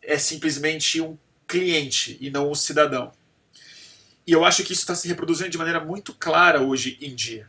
é 0.00 0.16
simplesmente 0.16 1.00
um 1.00 1.18
cliente 1.46 2.16
e 2.18 2.30
não 2.30 2.50
o 2.50 2.56
cidadão. 2.56 3.12
E 4.26 4.32
eu 4.32 4.44
acho 4.44 4.64
que 4.64 4.72
isso 4.72 4.80
está 4.80 4.94
se 4.94 5.06
reproduzindo 5.06 5.50
de 5.50 5.58
maneira 5.58 5.84
muito 5.84 6.14
clara 6.14 6.62
hoje 6.62 6.96
em 7.00 7.14
dia. 7.14 7.46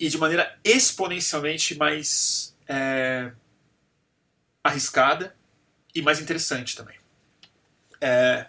E 0.00 0.08
de 0.08 0.16
maneira 0.16 0.58
exponencialmente 0.64 1.76
mais 1.76 2.56
é, 2.66 3.32
arriscada 4.64 5.36
e 5.94 6.00
mais 6.00 6.20
interessante 6.20 6.74
também. 6.74 6.96
É 8.00 8.46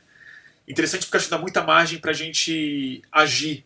interessante 0.65 1.05
porque 1.05 1.17
acho 1.17 1.25
que 1.25 1.31
dá 1.31 1.37
muita 1.37 1.61
margem 1.61 1.99
para 1.99 2.11
a 2.11 2.13
gente 2.13 3.01
agir, 3.11 3.65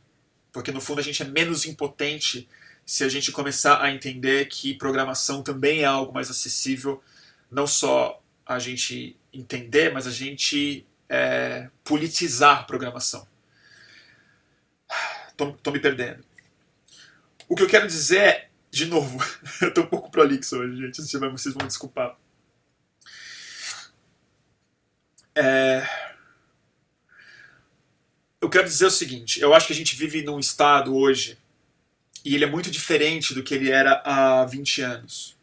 porque 0.52 0.72
no 0.72 0.82
fundo 0.82 1.00
a 1.00 1.04
gente 1.04 1.22
é 1.22 1.26
menos 1.26 1.66
impotente 1.66 2.50
se 2.88 3.04
a 3.04 3.10
gente 3.10 3.34
começar 3.34 3.84
a 3.84 3.92
entender 3.92 4.46
que 4.46 4.74
programação 4.74 5.44
também 5.44 5.82
é 5.82 5.86
algo 5.86 6.14
mais 6.14 6.32
acessível, 6.32 7.04
não 7.52 7.68
só 7.68 8.24
a 8.46 8.60
gente 8.60 9.18
entender, 9.34 9.92
mas 9.92 10.08
a 10.08 10.12
gente 10.12 10.86
é, 11.10 11.70
politizar 11.84 12.66
programação. 12.66 13.28
Tô, 15.36 15.70
me 15.70 15.82
perdendo. 15.82 16.24
O 17.50 17.56
que 17.58 17.64
eu 17.64 17.68
quero 17.68 17.88
dizer 17.88 18.20
é, 18.20 18.50
de 18.72 18.86
novo, 18.86 19.20
eu 19.62 19.74
tô 19.74 19.82
um 19.82 19.88
pouco 19.88 20.10
prolixo 20.10 20.58
hoje, 20.58 20.78
gente, 20.78 21.02
vocês 21.02 21.54
vão 21.54 21.68
desculpar. 21.68 22.18
É, 25.36 25.86
eu 28.40 28.50
quero 28.50 28.64
dizer 28.64 28.86
o 28.86 28.92
seguinte: 28.92 29.42
eu 29.42 29.54
acho 29.54 29.68
que 29.68 29.74
a 29.74 29.76
gente 29.76 29.96
vive 29.96 30.24
num 30.24 30.40
estado 30.40 30.96
hoje 30.96 31.38
e 32.28 32.36
ele 32.36 32.44
é 32.44 32.50
muito 32.50 32.70
diferente 32.70 33.34
do 33.34 33.44
que 33.44 33.54
ele 33.54 33.72
era 33.72 34.02
há 34.04 34.46
20 34.46 34.82
anos. 34.82 35.36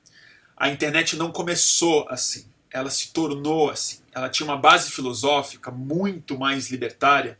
A 0.56 0.68
internet 0.68 1.16
não 1.16 1.32
começou 1.32 2.06
assim 2.08 2.46
ela 2.74 2.90
se 2.90 3.12
tornou 3.12 3.70
assim. 3.70 4.00
Ela 4.12 4.28
tinha 4.28 4.44
uma 4.44 4.56
base 4.56 4.90
filosófica 4.90 5.70
muito 5.70 6.36
mais 6.36 6.70
libertária, 6.70 7.38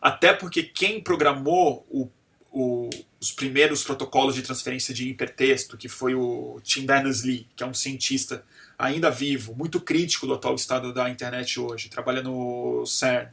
até 0.00 0.34
porque 0.34 0.62
quem 0.62 1.00
programou 1.00 1.86
o, 1.90 2.10
o, 2.52 2.90
os 3.18 3.32
primeiros 3.32 3.82
protocolos 3.82 4.34
de 4.34 4.42
transferência 4.42 4.92
de 4.92 5.08
hipertexto, 5.08 5.78
que 5.78 5.88
foi 5.88 6.14
o 6.14 6.60
Tim 6.62 6.84
Berners-Lee, 6.84 7.48
que 7.56 7.64
é 7.64 7.66
um 7.66 7.72
cientista 7.72 8.44
ainda 8.78 9.10
vivo, 9.10 9.54
muito 9.54 9.80
crítico 9.80 10.26
do 10.26 10.34
atual 10.34 10.54
estado 10.54 10.92
da 10.92 11.08
internet 11.08 11.58
hoje, 11.58 11.88
trabalha 11.88 12.22
no 12.22 12.84
CERN. 12.84 13.28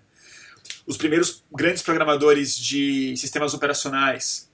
Os 0.88 0.95
primeiros 0.95 1.43
grandes 1.52 1.84
programadores 1.84 2.58
de 2.58 3.13
sistemas 3.17 3.54
operacionais, 3.54 4.50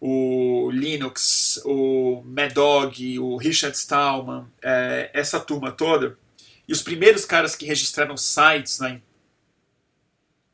o 0.00 0.70
Linux, 0.70 1.60
o 1.64 2.22
Mad 2.24 2.52
Dog, 2.52 3.18
o 3.18 3.36
Richard 3.36 3.76
Stallman, 3.76 4.46
é, 4.62 5.10
essa 5.12 5.40
turma 5.40 5.72
toda, 5.72 6.16
e 6.66 6.72
os 6.72 6.82
primeiros 6.82 7.24
caras 7.24 7.56
que 7.56 7.66
registraram 7.66 8.16
sites 8.16 8.78
na 8.78 9.00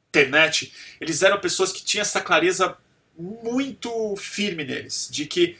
internet, 0.08 0.72
eles 1.00 1.22
eram 1.22 1.40
pessoas 1.40 1.72
que 1.72 1.84
tinham 1.84 2.02
essa 2.02 2.20
clareza 2.20 2.76
muito 3.18 4.16
firme 4.16 4.64
neles, 4.64 5.08
de 5.10 5.26
que, 5.26 5.56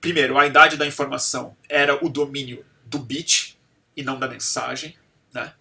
primeiro, 0.00 0.38
a 0.38 0.46
idade 0.46 0.76
da 0.76 0.86
informação 0.86 1.56
era 1.68 2.04
o 2.04 2.08
domínio 2.08 2.64
do 2.84 2.98
bit 2.98 3.58
e 3.96 4.02
não 4.02 4.18
da 4.18 4.26
mensagem, 4.26 4.96
né? 5.32 5.52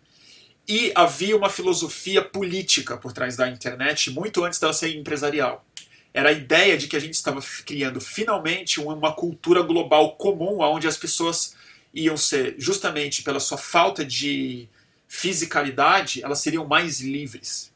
E 0.67 0.91
havia 0.95 1.35
uma 1.35 1.49
filosofia 1.49 2.21
política 2.21 2.95
por 2.95 3.11
trás 3.11 3.35
da 3.35 3.49
internet 3.49 4.11
muito 4.11 4.43
antes 4.43 4.59
dela 4.59 4.71
ser 4.71 4.95
empresarial. 4.95 5.65
Era 6.13 6.29
a 6.29 6.33
ideia 6.33 6.77
de 6.77 6.87
que 6.87 6.95
a 6.95 6.99
gente 6.99 7.13
estava 7.13 7.39
criando 7.65 8.01
finalmente 8.01 8.79
uma 8.79 9.13
cultura 9.13 9.61
global 9.61 10.15
comum, 10.15 10.61
onde 10.61 10.87
as 10.87 10.97
pessoas 10.97 11.55
iam 11.93 12.17
ser, 12.17 12.55
justamente 12.57 13.23
pela 13.23 13.39
sua 13.39 13.57
falta 13.57 14.03
de 14.03 14.67
fisicalidade, 15.07 16.23
elas 16.23 16.39
seriam 16.39 16.67
mais 16.67 16.99
livres. 16.99 17.71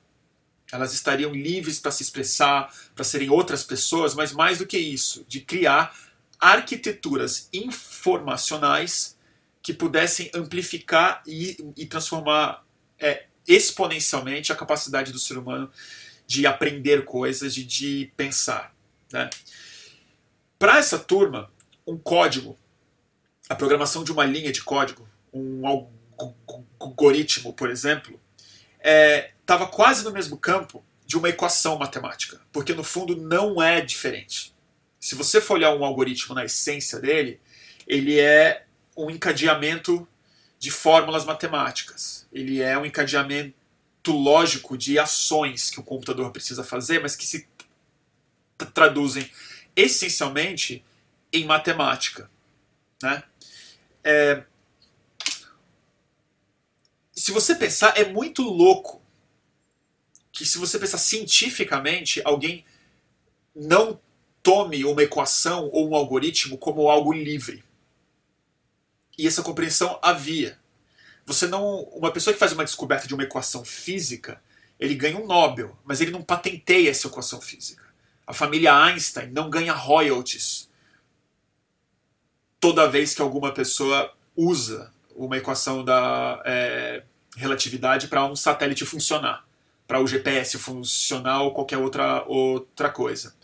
Elas 0.71 0.93
estariam 0.93 1.31
livres 1.31 1.79
para 1.79 1.91
se 1.91 2.01
expressar, 2.01 2.73
para 2.95 3.03
serem 3.03 3.29
outras 3.29 3.63
pessoas, 3.63 4.15
mas 4.15 4.31
mais 4.31 4.57
do 4.57 4.65
que 4.65 4.77
isso, 4.77 5.25
de 5.27 5.39
criar 5.39 5.95
arquiteturas 6.39 7.47
informacionais 7.53 9.15
que 9.61 9.73
pudessem 9.73 10.29
amplificar 10.33 11.23
e, 11.25 11.57
e 11.77 11.85
transformar 11.85 12.65
é, 12.99 13.25
exponencialmente 13.47 14.51
a 14.51 14.55
capacidade 14.55 15.11
do 15.11 15.19
ser 15.19 15.37
humano 15.37 15.71
de 16.33 16.47
aprender 16.47 17.05
coisas, 17.05 17.53
de, 17.53 17.63
de 17.63 18.11
pensar. 18.17 18.75
Né? 19.11 19.29
Para 20.57 20.79
essa 20.79 20.97
turma, 20.97 21.51
um 21.85 21.95
código, 21.95 22.57
a 23.47 23.53
programação 23.53 24.03
de 24.03 24.11
uma 24.11 24.25
linha 24.25 24.51
de 24.51 24.63
código, 24.63 25.07
um 25.31 25.61
algoritmo, 26.79 27.53
por 27.53 27.69
exemplo, 27.69 28.19
estava 29.39 29.65
é, 29.65 29.67
quase 29.67 30.03
no 30.03 30.11
mesmo 30.11 30.37
campo 30.37 30.83
de 31.05 31.17
uma 31.17 31.29
equação 31.29 31.77
matemática, 31.77 32.41
porque 32.51 32.73
no 32.73 32.83
fundo 32.83 33.15
não 33.15 33.61
é 33.61 33.79
diferente. 33.79 34.55
Se 34.99 35.13
você 35.13 35.39
for 35.39 35.55
olhar 35.55 35.75
um 35.75 35.85
algoritmo 35.85 36.33
na 36.33 36.45
essência 36.45 36.99
dele, 36.99 37.39
ele 37.85 38.19
é 38.19 38.65
um 38.97 39.11
encadeamento 39.11 40.07
de 40.57 40.71
fórmulas 40.71 41.25
matemáticas. 41.25 42.25
Ele 42.31 42.59
é 42.59 42.75
um 42.75 42.85
encadeamento 42.85 43.53
lógico 44.11 44.77
de 44.77 44.99
ações 44.99 45.69
que 45.69 45.79
o 45.79 45.83
computador 45.83 46.31
precisa 46.31 46.63
fazer, 46.63 47.01
mas 47.01 47.15
que 47.15 47.25
se 47.25 47.47
traduzem 48.73 49.29
essencialmente 49.75 50.83
em 51.31 51.45
matemática. 51.45 52.29
Né? 53.01 53.23
É... 54.03 54.43
Se 57.11 57.31
você 57.31 57.55
pensar, 57.55 57.97
é 57.97 58.05
muito 58.05 58.43
louco 58.43 59.01
que, 60.31 60.45
se 60.45 60.57
você 60.57 60.77
pensar 60.79 60.97
cientificamente, 60.97 62.21
alguém 62.25 62.65
não 63.55 63.99
tome 64.41 64.83
uma 64.83 65.03
equação 65.03 65.69
ou 65.71 65.89
um 65.89 65.95
algoritmo 65.95 66.57
como 66.57 66.89
algo 66.89 67.13
livre. 67.13 67.63
E 69.17 69.27
essa 69.27 69.43
compreensão 69.43 69.99
havia. 70.01 70.59
Você 71.25 71.47
não, 71.47 71.81
uma 71.93 72.11
pessoa 72.11 72.33
que 72.33 72.39
faz 72.39 72.51
uma 72.51 72.63
descoberta 72.63 73.07
de 73.07 73.13
uma 73.13 73.23
equação 73.23 73.63
física, 73.63 74.41
ele 74.79 74.95
ganha 74.95 75.17
um 75.17 75.25
Nobel, 75.25 75.77
mas 75.85 76.01
ele 76.01 76.11
não 76.11 76.21
patenteia 76.21 76.89
essa 76.89 77.07
equação 77.07 77.39
física. 77.39 77.83
A 78.25 78.33
família 78.33 78.75
Einstein 78.75 79.31
não 79.31 79.49
ganha 79.49 79.73
royalties 79.73 80.69
toda 82.59 82.87
vez 82.87 83.13
que 83.13 83.21
alguma 83.21 83.51
pessoa 83.51 84.13
usa 84.35 84.89
uma 85.13 85.37
equação 85.37 85.83
da 85.83 86.41
é, 86.45 87.03
relatividade 87.35 88.07
para 88.07 88.25
um 88.25 88.37
satélite 88.37 88.85
funcionar, 88.85 89.45
para 89.85 89.99
o 89.99 90.07
GPS 90.07 90.57
funcionar 90.57 91.41
ou 91.41 91.53
qualquer 91.53 91.77
outra, 91.77 92.23
outra 92.25 92.89
coisa. 92.89 93.35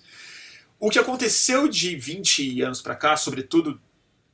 O 0.79 0.89
que 0.89 0.97
aconteceu 0.97 1.67
de 1.67 1.97
20 1.97 2.61
anos 2.61 2.81
para 2.81 2.95
cá, 2.95 3.17
sobretudo 3.17 3.79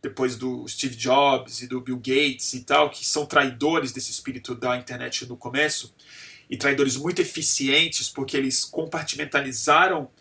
depois 0.06 0.36
do 0.36 0.68
Steve 0.68 0.96
Jobs 0.96 1.64
e 1.64 1.68
do 1.68 1.82
Bill 1.82 1.98
Gates 1.98 2.54
e 2.54 2.62
tal, 2.62 2.92
que 2.92 3.04
são 3.04 3.26
traidores 3.26 3.92
desse 3.92 4.12
espírito 4.12 4.54
da 4.54 4.78
internet 4.78 5.26
no 5.26 5.36
começo, 5.36 5.96
e 6.48 6.56
traidores 6.56 6.96
muito 6.96 7.24
eficientes, 7.24 8.08
porque 8.08 8.38
eles 8.38 8.64
compartimentalizaram 8.64 10.12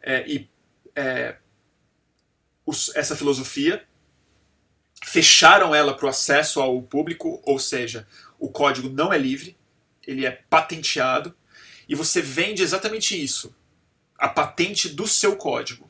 é, 0.00 0.26
e, 0.26 0.48
é, 0.96 1.36
os, 2.64 2.90
essa 2.96 3.14
filosofia, 3.14 3.86
fecharam 5.04 5.74
ela 5.74 5.94
para 5.94 6.06
o 6.06 6.08
acesso 6.08 6.58
ao 6.58 6.80
público, 6.80 7.42
ou 7.44 7.58
seja, 7.58 8.08
o 8.38 8.48
código 8.48 8.88
não 8.88 9.12
é 9.12 9.18
livre, 9.18 9.58
ele 10.06 10.24
é 10.24 10.30
patenteado, 10.30 11.36
e 11.86 11.94
você 11.94 12.22
vende 12.22 12.62
exatamente 12.62 13.22
isso, 13.22 13.54
a 14.16 14.26
patente 14.26 14.88
do 14.88 15.06
seu 15.06 15.36
código, 15.36 15.88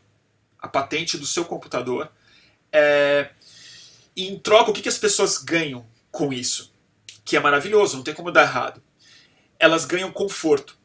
a 0.59 0.67
patente 0.67 1.17
do 1.17 1.25
seu 1.25 1.45
computador, 1.45 2.11
é, 2.73 3.31
em 4.17 4.39
troca, 4.39 4.71
o 4.71 4.75
que, 4.75 4.83
que 4.83 4.89
as 4.89 4.99
pessoas 4.99 5.39
ganham 5.39 5.87
com 6.11 6.33
isso? 6.33 6.73
Que 7.25 7.37
é 7.37 7.41
maravilhoso, 7.41 7.97
não 7.97 8.05
tem 8.05 8.15
como 8.15 8.33
dar 8.33 8.43
errado. 8.43 8.83
Elas 9.59 9.85
ganham 9.85 10.11
conforto. 10.11 10.79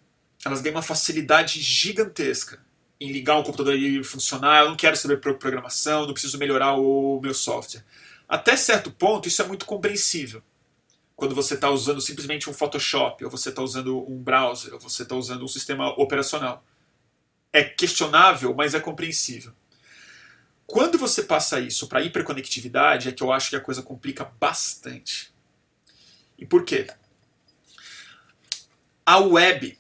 Elas 0.46 0.62
ganham 0.62 0.76
uma 0.76 0.84
facilidade 0.84 1.62
gigantesca 1.62 2.64
em 3.00 3.12
ligar 3.12 3.38
um 3.38 3.44
computador 3.44 3.76
e 3.76 4.04
funcionar. 4.04 4.62
Eu 4.62 4.70
não 4.70 4.76
quero 4.76 4.96
saber 4.96 5.20
programação, 5.20 6.06
não 6.06 6.14
preciso 6.14 6.38
melhorar 6.38 6.74
o 6.76 7.20
meu 7.22 7.34
software. 7.34 7.84
Até 8.28 8.56
certo 8.56 8.92
ponto, 8.92 9.28
isso 9.28 9.42
é 9.42 9.48
muito 9.48 9.66
compreensível. 9.66 10.42
Quando 11.16 11.36
você 11.36 11.54
está 11.54 11.70
usando 11.70 12.02
simplesmente 12.02 12.50
um 12.50 12.54
Photoshop, 12.54 13.24
ou 13.24 13.30
você 13.30 13.50
está 13.50 13.62
usando 13.62 14.10
um 14.10 14.22
browser, 14.22 14.74
ou 14.74 14.80
você 14.80 15.04
está 15.04 15.16
usando 15.16 15.44
um 15.44 15.48
sistema 15.48 15.90
operacional. 16.00 16.64
É 17.52 17.64
questionável, 17.64 18.54
mas 18.54 18.74
é 18.74 18.80
compreensível. 18.80 19.54
Quando 20.66 20.98
você 20.98 21.24
passa 21.24 21.60
isso 21.60 21.88
para 21.88 22.02
hiperconectividade, 22.02 23.10
é 23.10 23.12
que 23.12 23.22
eu 23.22 23.32
acho 23.32 23.50
que 23.50 23.56
a 23.56 23.62
coisa 23.62 23.82
complica 23.82 24.26
bastante. 24.40 25.34
E 26.38 26.46
por 26.46 26.64
quê? 26.64 26.88
A 29.06 29.20
web, 29.20 29.78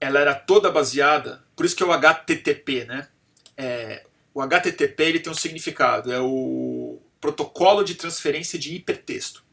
ela 0.00 0.20
era 0.20 0.34
toda 0.34 0.70
baseada, 0.70 1.44
por 1.54 1.64
isso 1.64 1.76
que 1.76 1.82
é 1.82 1.86
o 1.86 1.92
HTTP, 1.92 2.84
né? 2.84 3.08
É, 3.56 4.04
o 4.34 4.42
HTTP 4.42 5.02
ele 5.04 5.20
tem 5.20 5.32
um 5.32 5.36
significado, 5.36 6.12
é 6.12 6.20
o 6.20 7.00
protocolo 7.20 7.84
de 7.84 7.94
transferência 7.94 8.58
de 8.58 8.74
hipertexto. 8.74 9.44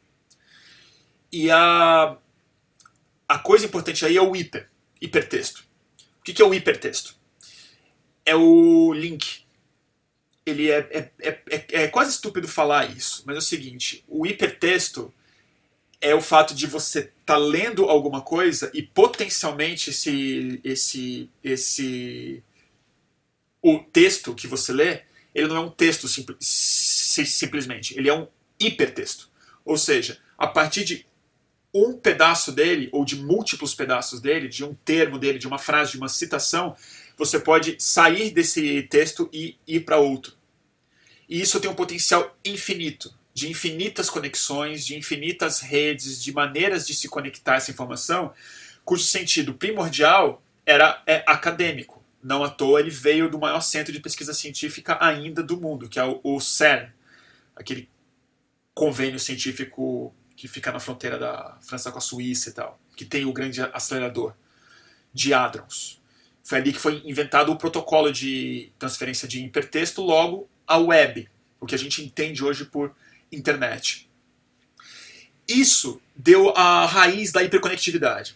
E 1.32 1.50
a, 1.52 2.18
a 3.28 3.40
coisa 3.40 3.66
importante 3.66 4.06
aí 4.06 4.18
é 4.18 4.22
o 4.22 4.36
hiper, 4.36 4.70
hipertexto. 5.00 5.66
O 6.20 6.24
que, 6.24 6.34
que 6.34 6.42
é 6.42 6.46
o 6.46 6.54
hipertexto? 6.54 7.16
É 8.26 8.36
o 8.36 8.94
link 8.94 9.45
ele 10.46 10.70
é, 10.70 10.78
é, 10.92 11.12
é, 11.22 11.42
é, 11.50 11.66
é 11.84 11.88
quase 11.88 12.12
estúpido 12.12 12.48
falar 12.48 12.90
isso, 12.96 13.24
mas 13.26 13.36
é 13.36 13.40
o 13.40 13.42
seguinte: 13.42 14.04
o 14.08 14.26
hipertexto 14.26 15.14
é 16.00 16.14
o 16.14 16.22
fato 16.22 16.54
de 16.54 16.68
você 16.68 17.00
estar 17.00 17.14
tá 17.26 17.38
lendo 17.38 17.86
alguma 17.86 18.22
coisa 18.22 18.70
e 18.74 18.84
potencialmente 18.84 19.90
esse, 19.90 20.60
esse, 20.64 21.30
esse 21.44 22.44
o 23.62 23.80
texto 23.80 24.36
que 24.36 24.46
você 24.46 24.72
lê, 24.72 25.02
ele 25.34 25.48
não 25.48 25.58
é 25.58 25.60
um 25.62 25.72
texto 25.72 26.08
simpl 26.08 26.34
simplesmente, 26.40 27.98
ele 27.98 28.10
é 28.10 28.14
um 28.14 28.28
hipertexto. 28.60 29.30
Ou 29.64 29.78
seja, 29.78 30.20
a 30.38 30.46
partir 30.46 30.84
de 30.84 31.08
um 31.74 31.98
pedaço 31.98 32.52
dele, 32.52 32.88
ou 32.94 33.04
de 33.04 33.18
múltiplos 33.18 33.74
pedaços 33.74 34.22
dele, 34.22 34.48
de 34.48 34.64
um 34.64 34.74
termo 34.74 35.18
dele, 35.18 35.40
de 35.40 35.48
uma 35.48 35.58
frase, 35.58 35.92
de 35.92 35.98
uma 35.98 36.08
citação, 36.08 36.76
você 37.18 37.40
pode 37.40 37.76
sair 37.80 38.32
desse 38.32 38.84
texto 38.84 39.30
e 39.32 39.58
ir 39.68 39.82
para 39.82 39.98
outro. 39.98 40.34
E 41.28 41.42
isso 41.42 41.60
tem 41.60 41.70
um 41.70 41.76
potencial 41.76 42.38
infinito, 42.44 43.14
de 43.34 43.50
infinitas 43.50 44.10
conexões, 44.10 44.86
de 44.86 44.96
infinitas 44.96 45.60
redes, 45.60 46.22
de 46.22 46.32
maneiras 46.32 46.86
de 46.86 46.94
se 46.94 47.10
conectar 47.10 47.56
essa 47.56 47.72
informação, 47.72 48.34
cujo 48.84 49.04
sentido 49.04 49.54
primordial 49.54 50.42
era 50.66 51.02
é, 51.06 51.24
acadêmico. 51.28 52.04
Não 52.24 52.44
à 52.44 52.50
toa 52.50 52.80
ele 52.80 52.90
veio 52.90 53.30
do 53.30 53.38
maior 53.38 53.62
centro 53.62 53.92
de 53.92 54.00
pesquisa 54.00 54.34
científica 54.34 54.98
ainda 55.02 55.44
do 55.44 55.60
mundo, 55.60 55.90
que 55.90 56.00
é 56.00 56.06
o, 56.06 56.20
o 56.24 56.40
CERN, 56.40 56.90
aquele 57.56 57.90
convênio 58.74 59.20
científico 59.20 60.14
que 60.36 60.48
fica 60.48 60.72
na 60.72 60.80
fronteira 60.80 61.18
da 61.18 61.58
França 61.62 61.92
com 61.92 61.98
a 61.98 62.02
Suíça 62.02 62.50
e 62.50 62.54
tal, 62.54 62.80
que 62.96 63.06
tem 63.06 63.26
o 63.26 63.34
grande 63.34 63.62
acelerador 63.62 64.34
de 65.14 65.34
hadrons. 65.34 66.02
Foi 66.46 66.60
ali 66.60 66.72
que 66.72 66.80
foi 66.80 67.02
inventado 67.04 67.52
o 67.52 67.56
protocolo 67.56 68.14
de 68.14 68.72
transferência 68.78 69.28
de 69.28 69.44
hipertexto, 69.44 70.04
logo 70.04 70.48
a 70.68 70.78
web, 70.78 71.28
o 71.60 71.66
que 71.66 71.74
a 71.74 71.78
gente 71.78 72.04
entende 72.06 72.44
hoje 72.44 72.66
por 72.66 72.96
internet. 73.32 74.08
Isso 75.48 76.00
deu 76.16 76.56
a 76.56 76.86
raiz 76.86 77.32
da 77.32 77.42
hiperconectividade. 77.42 78.36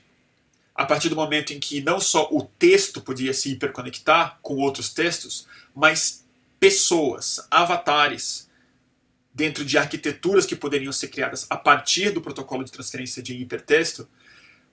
A 0.74 0.88
partir 0.88 1.10
do 1.10 1.16
momento 1.16 1.54
em 1.54 1.60
que 1.60 1.82
não 1.82 2.00
só 2.00 2.28
o 2.32 2.42
texto 2.58 3.00
podia 3.00 3.32
se 3.32 3.52
hiperconectar 3.52 4.40
com 4.42 4.56
outros 4.56 4.92
textos, 4.92 5.48
mas 5.76 6.26
pessoas, 6.60 7.48
avatares, 7.52 8.50
dentro 9.32 9.64
de 9.64 9.78
arquiteturas 9.78 10.48
que 10.48 10.56
poderiam 10.56 10.92
ser 10.92 11.10
criadas 11.10 11.46
a 11.48 11.56
partir 11.56 12.10
do 12.10 12.22
protocolo 12.22 12.64
de 12.64 12.72
transferência 12.72 13.22
de 13.22 13.36
hipertexto, 13.36 14.10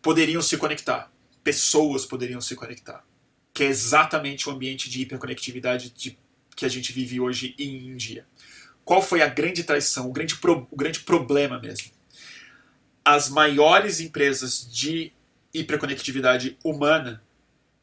poderiam 0.00 0.40
se 0.40 0.56
conectar. 0.56 1.12
Pessoas 1.44 2.06
poderiam 2.06 2.40
se 2.40 2.56
conectar 2.56 3.04
que 3.56 3.64
é 3.64 3.68
exatamente 3.68 4.48
o 4.48 4.52
ambiente 4.52 4.90
de 4.90 5.00
hiperconectividade 5.00 5.90
de, 5.90 6.18
que 6.54 6.66
a 6.66 6.68
gente 6.68 6.92
vive 6.92 7.18
hoje 7.18 7.54
em 7.58 7.96
dia. 7.96 8.26
Qual 8.84 9.02
foi 9.02 9.22
a 9.22 9.28
grande 9.28 9.64
traição, 9.64 10.08
o 10.08 10.12
grande, 10.12 10.36
pro, 10.36 10.68
o 10.70 10.76
grande 10.76 11.00
problema 11.00 11.58
mesmo? 11.58 11.96
as 13.06 13.28
maiores 13.28 14.00
empresas 14.00 14.68
de 14.68 15.12
hiperconectividade 15.54 16.58
humana, 16.64 17.22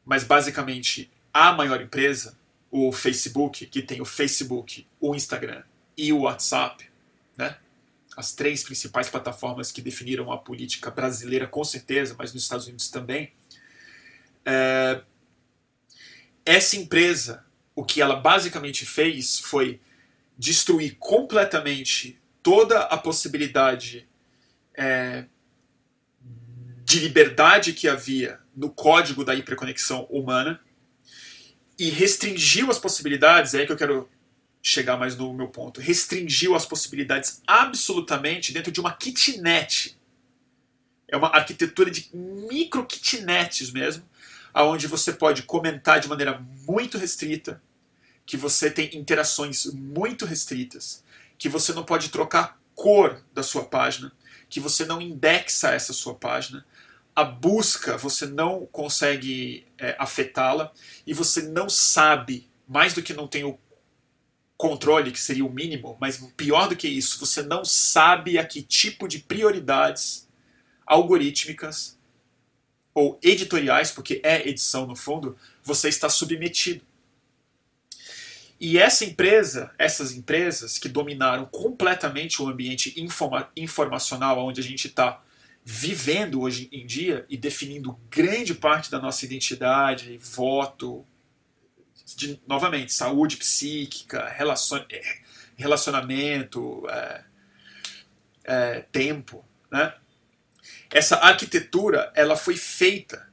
mas 0.04 0.22
basicamente 0.22 1.10
a 1.32 1.50
maior 1.50 1.80
empresa, 1.80 2.38
o 2.70 2.92
Facebook, 2.92 3.64
que 3.64 3.80
tem 3.80 4.02
o 4.02 4.04
Facebook, 4.04 4.86
o 5.00 5.14
Instagram 5.14 5.62
e 5.96 6.12
o 6.12 6.20
WhatsApp, 6.20 6.84
né? 7.38 7.56
as 8.14 8.34
três 8.34 8.62
principais 8.62 9.08
plataformas 9.08 9.72
que 9.72 9.80
definiram 9.80 10.30
a 10.30 10.36
política 10.36 10.90
brasileira, 10.90 11.46
com 11.46 11.64
certeza, 11.64 12.14
mas 12.18 12.34
nos 12.34 12.42
Estados 12.42 12.66
Unidos 12.66 12.90
também. 12.90 13.32
É... 14.44 15.00
Essa 16.44 16.76
empresa, 16.76 17.44
o 17.74 17.84
que 17.84 18.00
ela 18.00 18.16
basicamente 18.16 18.84
fez 18.84 19.38
foi 19.38 19.80
destruir 20.36 20.96
completamente 20.98 22.20
toda 22.42 22.80
a 22.80 22.98
possibilidade 22.98 24.06
é, 24.76 25.24
de 26.84 27.00
liberdade 27.00 27.72
que 27.72 27.88
havia 27.88 28.38
no 28.54 28.70
código 28.70 29.24
da 29.24 29.34
hiperconexão 29.34 30.04
humana 30.04 30.60
e 31.78 31.88
restringiu 31.88 32.70
as 32.70 32.78
possibilidades, 32.78 33.54
é 33.54 33.60
aí 33.60 33.66
que 33.66 33.72
eu 33.72 33.76
quero 33.76 34.08
chegar 34.62 34.96
mais 34.96 35.16
no 35.16 35.32
meu 35.34 35.48
ponto, 35.48 35.80
restringiu 35.80 36.54
as 36.54 36.64
possibilidades 36.64 37.42
absolutamente 37.46 38.52
dentro 38.52 38.72
de 38.72 38.80
uma 38.80 38.92
kitnet. 38.92 39.98
É 41.08 41.16
uma 41.16 41.28
arquitetura 41.28 41.90
de 41.90 42.08
micro 42.14 42.86
kitnets 42.86 43.70
mesmo, 43.70 44.04
aonde 44.54 44.86
você 44.86 45.12
pode 45.12 45.42
comentar 45.42 45.98
de 45.98 46.08
maneira 46.08 46.40
muito 46.66 46.96
restrita, 46.96 47.60
que 48.24 48.36
você 48.36 48.70
tem 48.70 48.96
interações 48.96 49.66
muito 49.66 50.24
restritas, 50.24 51.04
que 51.36 51.48
você 51.48 51.72
não 51.72 51.84
pode 51.84 52.08
trocar 52.08 52.58
cor 52.74 53.20
da 53.34 53.42
sua 53.42 53.64
página, 53.64 54.12
que 54.48 54.60
você 54.60 54.84
não 54.84 55.02
indexa 55.02 55.70
essa 55.70 55.92
sua 55.92 56.14
página, 56.14 56.64
a 57.14 57.24
busca 57.24 57.98
você 57.98 58.26
não 58.26 58.66
consegue 58.66 59.66
é, 59.76 59.96
afetá-la 59.98 60.72
e 61.06 61.12
você 61.12 61.42
não 61.42 61.68
sabe, 61.68 62.48
mais 62.66 62.94
do 62.94 63.02
que 63.02 63.12
não 63.12 63.26
tem 63.26 63.44
o 63.44 63.58
controle, 64.56 65.10
que 65.10 65.20
seria 65.20 65.44
o 65.44 65.52
mínimo, 65.52 65.96
mas 66.00 66.16
pior 66.36 66.68
do 66.68 66.76
que 66.76 66.88
isso, 66.88 67.18
você 67.18 67.42
não 67.42 67.64
sabe 67.64 68.38
a 68.38 68.44
que 68.44 68.62
tipo 68.62 69.06
de 69.08 69.18
prioridades 69.18 70.28
algorítmicas 70.86 71.98
ou 72.94 73.18
editoriais, 73.22 73.90
porque 73.90 74.20
é 74.22 74.48
edição 74.48 74.86
no 74.86 74.94
fundo, 74.94 75.36
você 75.62 75.88
está 75.88 76.08
submetido. 76.08 76.84
E 78.60 78.78
essa 78.78 79.04
empresa, 79.04 79.72
essas 79.76 80.12
empresas 80.12 80.78
que 80.78 80.88
dominaram 80.88 81.44
completamente 81.46 82.40
o 82.40 82.48
ambiente 82.48 82.98
informa 82.98 83.50
informacional 83.56 84.38
onde 84.38 84.60
a 84.60 84.64
gente 84.64 84.86
está 84.86 85.20
vivendo 85.64 86.40
hoje 86.40 86.68
em 86.70 86.86
dia 86.86 87.26
e 87.28 87.36
definindo 87.36 87.98
grande 88.10 88.54
parte 88.54 88.90
da 88.90 89.00
nossa 89.00 89.24
identidade, 89.24 90.18
voto, 90.18 91.04
de, 92.16 92.40
novamente, 92.46 92.92
saúde 92.92 93.36
psíquica, 93.38 94.28
relacion, 94.28 94.84
é, 94.90 95.02
relacionamento, 95.56 96.86
é, 96.88 97.24
é, 98.44 98.80
tempo, 98.92 99.44
né? 99.70 99.94
Essa 100.94 101.16
arquitetura 101.16 102.12
ela 102.14 102.36
foi 102.36 102.56
feita 102.56 103.28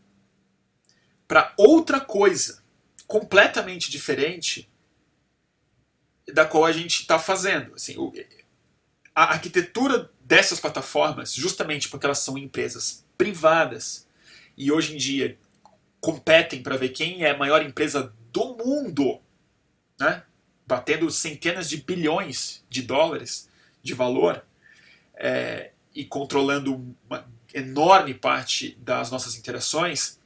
para 1.28 1.54
outra 1.56 2.02
coisa 2.02 2.64
completamente 3.06 3.92
diferente 3.92 4.68
da 6.34 6.44
qual 6.44 6.66
a 6.66 6.72
gente 6.72 7.02
está 7.02 7.20
fazendo. 7.20 7.76
Assim, 7.76 7.96
a 9.14 9.26
arquitetura 9.26 10.12
dessas 10.22 10.60
plataformas, 10.60 11.36
justamente 11.36 11.88
porque 11.88 12.08
elas 12.08 12.18
são 12.18 12.36
empresas 12.36 13.06
privadas 13.16 14.08
e 14.58 14.72
hoje 14.72 14.96
em 14.96 14.98
dia 14.98 15.38
competem 16.00 16.64
para 16.64 16.78
ver 16.78 16.90
quem 16.90 17.24
é 17.24 17.30
a 17.30 17.38
maior 17.38 17.64
empresa 17.64 18.12
do 18.32 18.58
mundo, 18.58 19.22
né? 20.00 20.24
batendo 20.66 21.12
centenas 21.12 21.70
de 21.70 21.78
bilhões 21.78 22.66
de 22.68 22.82
dólares 22.82 23.48
de 23.84 23.94
valor 23.94 24.44
é, 25.14 25.74
e 25.94 26.04
controlando 26.04 26.96
uma 27.08 27.30
enorme 27.54 28.14
parte 28.14 28.78
das 28.80 29.12
nossas 29.12 29.36
interações, 29.36 30.20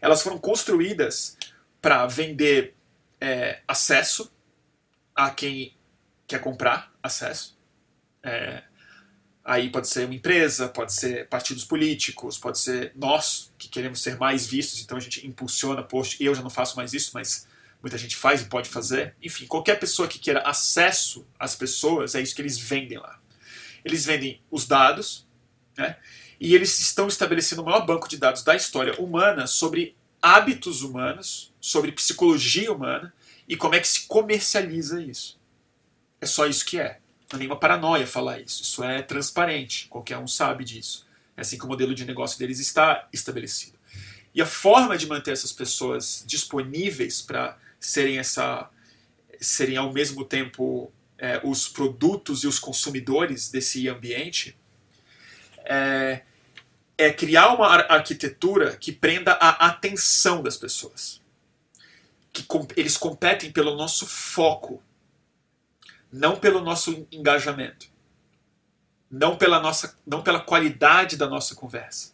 elas 0.00 0.22
foram 0.22 0.38
construídas 0.38 1.36
para 1.80 2.06
vender 2.06 2.74
é, 3.20 3.60
acesso 3.66 4.32
a 5.14 5.30
quem 5.30 5.76
quer 6.26 6.40
comprar 6.40 6.92
acesso. 7.02 7.58
É, 8.22 8.62
aí 9.44 9.70
pode 9.70 9.88
ser 9.88 10.04
uma 10.04 10.14
empresa, 10.14 10.68
pode 10.68 10.92
ser 10.92 11.26
partidos 11.28 11.64
políticos, 11.64 12.38
pode 12.38 12.58
ser 12.58 12.92
nós 12.94 13.52
que 13.58 13.68
queremos 13.68 14.02
ser 14.02 14.16
mais 14.18 14.46
vistos, 14.46 14.80
então 14.82 14.96
a 14.96 15.00
gente 15.00 15.26
impulsiona 15.26 15.82
post. 15.82 16.22
Eu 16.22 16.34
já 16.34 16.42
não 16.42 16.50
faço 16.50 16.76
mais 16.76 16.92
isso, 16.92 17.12
mas 17.14 17.46
muita 17.82 17.96
gente 17.96 18.16
faz 18.16 18.42
e 18.42 18.46
pode 18.46 18.68
fazer. 18.68 19.14
Enfim, 19.22 19.46
qualquer 19.46 19.78
pessoa 19.78 20.06
que 20.06 20.18
queira 20.18 20.40
acesso 20.42 21.26
às 21.38 21.54
pessoas, 21.54 22.14
é 22.14 22.20
isso 22.20 22.34
que 22.34 22.42
eles 22.42 22.58
vendem 22.58 22.98
lá. 22.98 23.18
Eles 23.84 24.04
vendem 24.04 24.42
os 24.50 24.66
dados, 24.66 25.26
né? 25.76 25.96
E 26.40 26.54
eles 26.54 26.78
estão 26.78 27.08
estabelecendo 27.08 27.62
o 27.62 27.64
maior 27.64 27.84
banco 27.84 28.08
de 28.08 28.16
dados 28.16 28.42
da 28.42 28.54
história 28.54 29.00
humana 29.00 29.46
sobre 29.46 29.96
hábitos 30.22 30.82
humanos, 30.82 31.52
sobre 31.60 31.92
psicologia 31.92 32.72
humana 32.72 33.12
e 33.48 33.56
como 33.56 33.74
é 33.74 33.80
que 33.80 33.88
se 33.88 34.06
comercializa 34.06 35.02
isso. 35.02 35.38
É 36.20 36.26
só 36.26 36.46
isso 36.46 36.64
que 36.64 36.78
é. 36.78 37.00
Não 37.30 37.36
é 37.36 37.38
nenhuma 37.38 37.58
paranoia 37.58 38.06
falar 38.06 38.40
isso. 38.40 38.62
Isso 38.62 38.82
é 38.82 39.02
transparente. 39.02 39.86
Qualquer 39.88 40.18
um 40.18 40.26
sabe 40.26 40.64
disso. 40.64 41.06
É 41.36 41.40
assim 41.40 41.58
que 41.58 41.64
o 41.64 41.68
modelo 41.68 41.94
de 41.94 42.04
negócio 42.04 42.38
deles 42.38 42.58
está 42.58 43.08
estabelecido. 43.12 43.78
E 44.34 44.42
a 44.42 44.46
forma 44.46 44.96
de 44.96 45.06
manter 45.06 45.32
essas 45.32 45.52
pessoas 45.52 46.24
disponíveis 46.26 47.22
para 47.22 47.56
serem 47.80 48.18
essa 48.18 48.68
serem 49.40 49.76
ao 49.76 49.92
mesmo 49.92 50.24
tempo 50.24 50.92
é, 51.16 51.40
os 51.44 51.68
produtos 51.68 52.42
e 52.42 52.48
os 52.48 52.58
consumidores 52.58 53.48
desse 53.50 53.88
ambiente 53.88 54.56
é, 55.64 56.22
é 56.98 57.12
criar 57.12 57.54
uma 57.54 57.68
arquitetura 57.68 58.76
que 58.76 58.90
prenda 58.90 59.32
a 59.34 59.66
atenção 59.66 60.42
das 60.42 60.56
pessoas 60.56 61.22
que 62.32 62.46
eles 62.76 62.96
competem 62.96 63.50
pelo 63.50 63.76
nosso 63.76 64.06
foco, 64.06 64.82
não 66.12 66.36
pelo 66.36 66.60
nosso 66.60 67.06
engajamento, 67.10 67.88
não 69.10 69.36
pela 69.36 69.60
nossa, 69.60 69.98
não 70.06 70.22
pela 70.22 70.40
qualidade 70.40 71.16
da 71.16 71.28
nossa 71.28 71.54
conversa, 71.54 72.12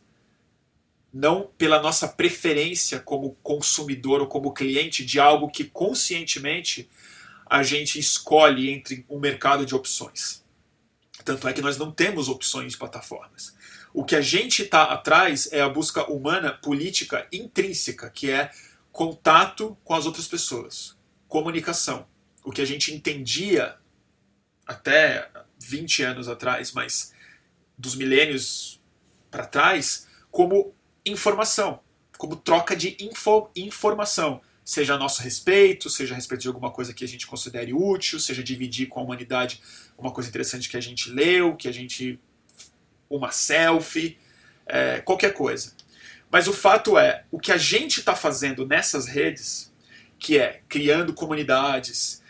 não 1.13 1.51
pela 1.59 1.81
nossa 1.81 2.09
preferência 2.09 3.01
como 3.01 3.37
consumidor 3.43 4.21
ou 4.21 4.27
como 4.27 4.53
cliente 4.53 5.05
de 5.05 5.21
algo 5.21 5.51
que 5.51 5.65
conscientemente 5.65 6.89
a 7.47 7.63
gente 7.63 7.99
escolhe 7.99 8.71
entre 8.71 9.05
um 9.09 9.19
mercado 9.19 9.67
de 9.67 9.75
opções. 9.75 10.43
Tanto 11.25 11.47
é 11.47 11.53
que 11.53 11.63
nós 11.63 11.79
não 11.79 11.91
temos 11.91 12.29
opções 12.29 12.73
de 12.73 12.79
plataformas. 12.79 13.55
O 13.95 14.05
que 14.05 14.17
a 14.17 14.21
gente 14.21 14.63
está 14.63 14.83
atrás 14.93 15.49
é 15.53 15.61
a 15.61 15.69
busca 15.69 16.11
humana 16.11 16.53
política 16.53 17.29
intrínseca, 17.31 18.11
que 18.11 18.29
é 18.29 18.51
contato 18.91 19.79
com 19.85 19.95
as 19.95 20.05
outras 20.05 20.27
pessoas, 20.27 20.97
comunicação. 21.29 22.05
O 22.45 22.51
que 22.51 22.61
a 22.61 22.65
gente 22.65 22.93
entendia 22.93 23.77
até 24.67 25.31
20 25.61 26.03
anos 26.03 26.29
atrás, 26.29 26.73
mas 26.73 27.15
dos 27.79 27.95
milênios 27.95 28.83
para 29.31 29.47
trás, 29.47 30.09
como 30.29 30.75
informação, 31.07 31.79
como 32.19 32.35
troca 32.35 32.75
de 32.75 32.97
info, 32.99 33.49
informação, 33.55 34.43
seja 34.65 34.95
a 34.95 34.99
nosso 34.99 35.23
respeito, 35.23 35.89
seja 35.89 36.15
a 36.15 36.17
respeito 36.17 36.41
de 36.41 36.49
alguma 36.49 36.73
coisa 36.73 36.93
que 36.93 37.05
a 37.05 37.09
gente 37.09 37.29
considere 37.29 37.73
útil, 37.73 38.19
seja 38.19 38.43
dividir 38.43 38.89
com 38.89 38.99
a 38.99 39.05
humanidade 39.05 39.63
uma 39.97 40.11
coisa 40.11 40.29
interessante 40.29 40.69
que 40.69 40.77
a 40.77 40.81
gente 40.81 41.11
leu, 41.11 41.55
que 41.55 41.69
a 41.69 41.73
gente 41.73 42.19
uma 43.17 43.31
selfie, 43.31 44.19
é, 44.67 45.01
qualquer 45.01 45.33
coisa. 45.33 45.73
Mas 46.31 46.49
o 46.49 46.53
fato 46.53 46.99
é, 46.99 47.25
o 47.31 47.39
que 47.39 47.53
a 47.53 47.57
gente 47.57 48.01
está 48.01 48.17
fazendo 48.17 48.67
nessas 48.67 49.07
redes, 49.07 49.73
que 50.19 50.39
é 50.39 50.63
criando 50.69 51.13
comunidades, 51.13 52.23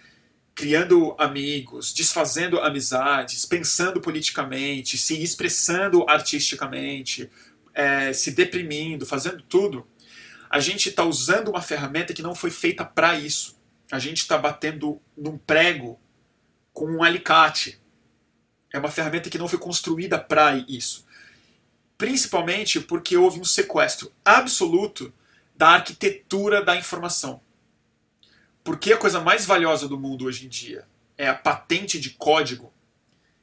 criando 0.55 1.15
amigos, 1.19 1.93
desfazendo 1.93 2.61
amizades, 2.61 3.45
pensando 3.45 4.01
politicamente, 4.01 4.97
se 4.97 5.21
expressando 5.23 6.05
artisticamente, 6.09 7.31
é, 7.73 8.13
se 8.13 8.31
deprimindo, 8.31 9.05
fazendo 9.05 9.43
tudo, 9.43 9.87
a 10.49 10.61
gente 10.61 10.89
está 10.89 11.03
usando 11.03 11.49
uma 11.49 11.61
ferramenta 11.61 12.15
que 12.15 12.23
não 12.23 12.35
foi 12.35 12.51
feita 12.51 12.85
para 12.85 13.19
isso. 13.19 13.59
A 13.91 13.99
gente 13.99 14.19
está 14.19 14.39
batendo 14.39 15.01
num 15.17 15.37
prego 15.37 15.99
com 16.73 16.87
um 16.87 17.03
alicate. 17.03 17.81
É 18.75 18.79
uma 18.79 18.91
ferramenta 18.91 19.31
que 19.31 19.39
não 19.39 19.47
foi 19.47 19.59
construída 19.59 20.19
para 20.19 20.57
isso 20.69 21.07
principalmente 21.97 22.81
porque 22.81 23.17
houve 23.17 23.41
um 23.41 23.45
sequestro 23.45 24.13
absoluto 24.25 25.13
da 25.57 25.69
arquitetura 25.71 26.63
da 26.63 26.77
informação. 26.77 27.41
Porque 28.63 28.93
a 28.93 28.99
coisa 28.99 29.21
mais 29.21 29.47
valiosa 29.47 29.89
do 29.89 29.99
mundo 29.99 30.25
hoje 30.25 30.47
em 30.47 30.49
dia 30.49 30.87
é 31.17 31.29
a 31.29 31.35
patente 31.35 32.01
de 32.01 32.11
código, 32.11 32.73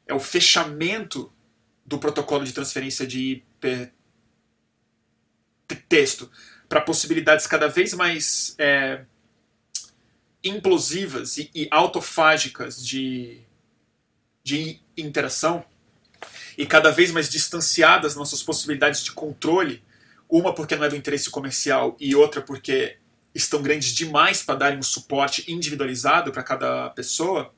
é 0.05 0.13
o 0.13 0.19
fechamento 0.19 1.31
do 1.85 1.97
protocolo 1.97 2.43
de 2.43 2.53
transferência 2.53 3.07
de 3.07 3.41
hipertexto 5.69 6.29
para 6.67 6.81
possibilidades 6.81 7.47
cada 7.47 7.67
vez 7.67 7.93
mais 7.93 8.55
é, 8.57 9.05
implosivas 10.43 11.37
e, 11.37 11.49
e 11.53 11.67
autofágicas 11.71 12.85
de, 12.85 13.41
de 14.43 14.81
interação 14.97 15.63
e 16.57 16.65
cada 16.65 16.91
vez 16.91 17.11
mais 17.11 17.29
distanciadas 17.29 18.15
nossas 18.15 18.43
possibilidades 18.43 19.03
de 19.03 19.11
controle, 19.11 19.83
uma 20.29 20.53
porque 20.53 20.75
não 20.75 20.85
é 20.85 20.89
do 20.89 20.95
interesse 20.95 21.29
comercial 21.29 21.95
e 21.99 22.15
outra 22.15 22.41
porque 22.41 22.97
estão 23.33 23.61
grandes 23.61 23.93
demais 23.93 24.43
para 24.43 24.55
darem 24.55 24.79
um 24.79 24.83
suporte 24.83 25.49
individualizado 25.51 26.31
para 26.31 26.43
cada 26.43 26.89
pessoa, 26.89 27.53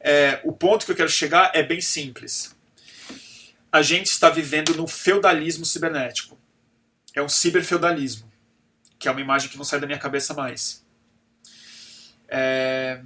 é, 0.00 0.40
o 0.44 0.52
ponto 0.52 0.84
que 0.84 0.92
eu 0.92 0.96
quero 0.96 1.08
chegar 1.08 1.50
é 1.54 1.62
bem 1.62 1.80
simples. 1.80 2.56
A 3.72 3.82
gente 3.82 4.06
está 4.06 4.30
vivendo 4.30 4.74
no 4.74 4.86
feudalismo 4.86 5.64
cibernético. 5.64 6.38
É 7.14 7.22
um 7.22 7.28
ciberfeudalismo, 7.28 8.30
que 8.98 9.08
é 9.08 9.10
uma 9.10 9.20
imagem 9.20 9.50
que 9.50 9.56
não 9.56 9.64
sai 9.64 9.80
da 9.80 9.86
minha 9.86 9.98
cabeça 9.98 10.32
mais. 10.34 10.84
É... 12.28 13.02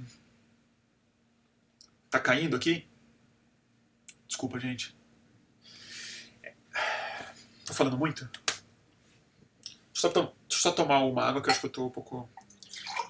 Tá 2.09 2.19
caindo 2.19 2.55
aqui? 2.55 2.85
Desculpa, 4.33 4.59
gente. 4.59 4.97
Tô 7.67 7.71
falando 7.71 7.99
muito? 7.99 8.27
Deixa 9.93 10.07
eu, 10.07 10.11
só. 10.11 10.11
Deixa 10.11 10.33
eu 10.49 10.57
só 10.57 10.71
tomar 10.71 11.01
uma 11.01 11.23
água 11.23 11.39
que 11.39 11.49
eu 11.49 11.51
acho 11.51 11.59
que 11.59 11.67
eu 11.67 11.71
tô 11.71 11.85
um 11.85 11.91
pouco 11.91 12.27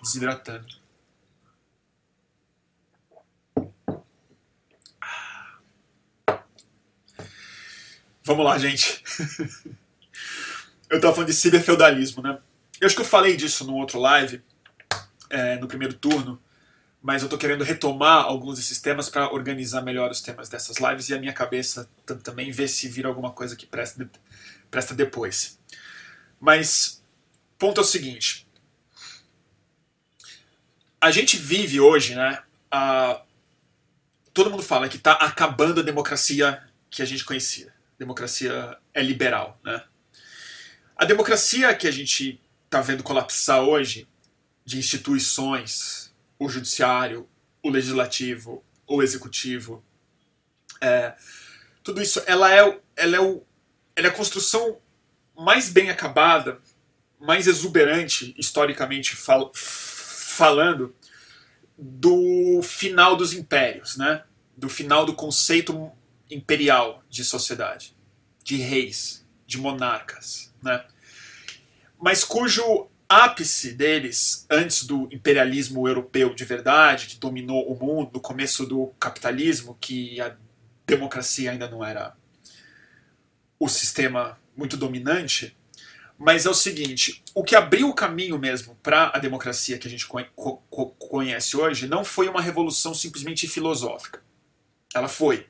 desidratando. 0.01 0.67
Vamos 8.25 8.43
lá, 8.43 8.57
gente. 8.57 9.01
eu 10.89 10.99
tava 10.99 11.13
falando 11.13 11.29
de 11.29 11.33
ciberfeudalismo, 11.33 12.21
né? 12.21 12.37
Eu 12.81 12.85
acho 12.85 12.97
que 12.97 13.01
eu 13.01 13.05
falei 13.05 13.37
disso 13.37 13.65
no 13.65 13.75
outro 13.75 13.97
live, 13.97 14.43
é, 15.29 15.55
no 15.55 15.69
primeiro 15.69 15.93
turno, 15.93 16.37
mas 17.03 17.21
eu 17.21 17.29
tô 17.29 17.37
querendo 17.37 17.63
retomar 17.63 18.23
alguns 18.23 18.57
desses 18.57 18.81
temas 18.81 19.09
para 19.09 19.31
organizar 19.31 19.81
melhor 19.81 20.09
os 20.09 20.21
temas 20.21 20.49
dessas 20.49 20.77
lives 20.77 21.09
e 21.09 21.13
a 21.13 21.19
minha 21.19 21.33
cabeça 21.33 21.87
também 22.23 22.49
ver 22.49 22.67
se 22.67 22.87
vira 22.87 23.07
alguma 23.07 23.31
coisa 23.31 23.55
que 23.55 23.67
presta, 23.67 24.09
presta 24.71 24.95
depois. 24.95 25.59
Mas, 26.39 27.03
ponto 27.59 27.79
é 27.79 27.83
o 27.83 27.85
seguinte. 27.85 28.47
A 30.99 31.11
gente 31.11 31.37
vive 31.37 31.79
hoje, 31.79 32.15
né? 32.15 32.41
A, 32.71 33.21
todo 34.33 34.49
mundo 34.49 34.63
fala 34.63 34.89
que 34.89 34.97
está 34.97 35.11
acabando 35.13 35.81
a 35.81 35.83
democracia 35.83 36.63
que 36.89 37.01
a 37.01 37.05
gente 37.05 37.25
conhecia 37.25 37.73
democracia 38.03 38.77
é 38.93 39.01
liberal, 39.01 39.59
né? 39.63 39.83
A 40.95 41.05
democracia 41.05 41.73
que 41.75 41.87
a 41.87 41.91
gente 41.91 42.39
está 42.65 42.81
vendo 42.81 43.03
colapsar 43.03 43.61
hoje, 43.61 44.07
de 44.65 44.77
instituições, 44.77 46.02
o 46.39 46.49
judiciário, 46.49 47.27
o 47.61 47.69
legislativo, 47.69 48.63
o 48.87 49.01
executivo, 49.01 49.83
é, 50.81 51.15
tudo 51.83 52.01
isso, 52.01 52.21
ela 52.25 52.53
é, 52.53 52.79
ela, 52.95 53.17
é 53.17 53.19
o, 53.19 53.43
ela 53.95 54.07
é 54.07 54.09
a 54.09 54.13
construção 54.13 54.79
mais 55.37 55.69
bem 55.69 55.89
acabada, 55.89 56.59
mais 57.19 57.47
exuberante, 57.47 58.35
historicamente 58.37 59.15
fal 59.15 59.51
falando, 59.53 60.95
do 61.77 62.61
final 62.63 63.15
dos 63.15 63.33
impérios, 63.33 63.97
né? 63.97 64.23
do 64.55 64.69
final 64.69 65.05
do 65.05 65.13
conceito 65.13 65.91
imperial 66.29 67.03
de 67.09 67.23
sociedade, 67.23 67.95
de 68.43 68.57
reis, 68.57 69.25
de 69.45 69.57
monarcas, 69.57 70.53
né? 70.61 70.83
mas 72.01 72.23
cujo 72.23 72.89
ápice 73.13 73.73
deles, 73.73 74.45
antes 74.49 74.85
do 74.85 75.07
imperialismo 75.11 75.87
europeu 75.87 76.33
de 76.33 76.43
verdade, 76.45 77.07
que 77.07 77.17
dominou 77.17 77.71
o 77.71 77.77
mundo, 77.77 78.11
no 78.13 78.19
começo 78.19 78.65
do 78.65 78.87
capitalismo, 78.99 79.77
que 79.79 80.19
a 80.19 80.35
democracia 80.85 81.51
ainda 81.51 81.69
não 81.69 81.83
era 81.83 82.15
o 83.59 83.69
sistema 83.69 84.37
muito 84.55 84.75
dominante, 84.75 85.55
mas 86.17 86.45
é 86.45 86.49
o 86.49 86.53
seguinte: 86.53 87.23
o 87.33 87.43
que 87.43 87.55
abriu 87.55 87.89
o 87.89 87.93
caminho 87.93 88.37
mesmo 88.37 88.75
para 88.81 89.11
a 89.13 89.19
democracia 89.19 89.77
que 89.77 89.87
a 89.87 89.91
gente 89.91 90.07
conhece 90.97 91.57
hoje 91.57 91.87
não 91.87 92.03
foi 92.03 92.27
uma 92.27 92.41
revolução 92.41 92.93
simplesmente 92.93 93.47
filosófica. 93.47 94.21
Ela 94.93 95.07
foi. 95.07 95.47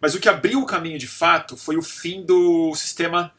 Mas 0.00 0.14
o 0.14 0.20
que 0.20 0.28
abriu 0.28 0.60
o 0.60 0.66
caminho 0.66 0.98
de 0.98 1.06
fato 1.06 1.56
foi 1.56 1.76
o 1.76 1.82
fim 1.82 2.24
do 2.24 2.74
sistema 2.74 3.32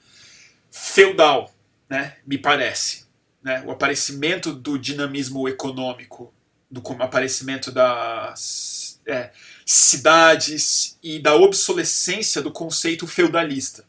feudal, 0.72 1.54
né, 1.90 2.18
me 2.26 2.38
parece. 2.38 3.05
Né? 3.46 3.64
O 3.64 3.70
aparecimento 3.70 4.52
do 4.52 4.76
dinamismo 4.76 5.48
econômico, 5.48 6.34
do 6.70 6.82
aparecimento 7.00 7.72
das 7.72 9.00
é, 9.06 9.30
cidades 9.64 10.98
e 11.04 11.20
da 11.20 11.36
obsolescência 11.36 12.42
do 12.42 12.52
conceito 12.52 13.06
feudalista. 13.06 13.86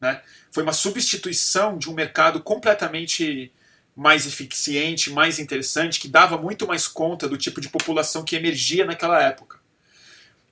Né? 0.00 0.22
Foi 0.52 0.62
uma 0.62 0.72
substituição 0.72 1.76
de 1.76 1.90
um 1.90 1.92
mercado 1.92 2.40
completamente 2.40 3.52
mais 3.96 4.28
eficiente, 4.28 5.10
mais 5.10 5.40
interessante, 5.40 5.98
que 5.98 6.06
dava 6.06 6.38
muito 6.38 6.64
mais 6.64 6.86
conta 6.86 7.28
do 7.28 7.36
tipo 7.36 7.60
de 7.60 7.68
população 7.68 8.24
que 8.24 8.36
emergia 8.36 8.84
naquela 8.84 9.20
época. 9.20 9.58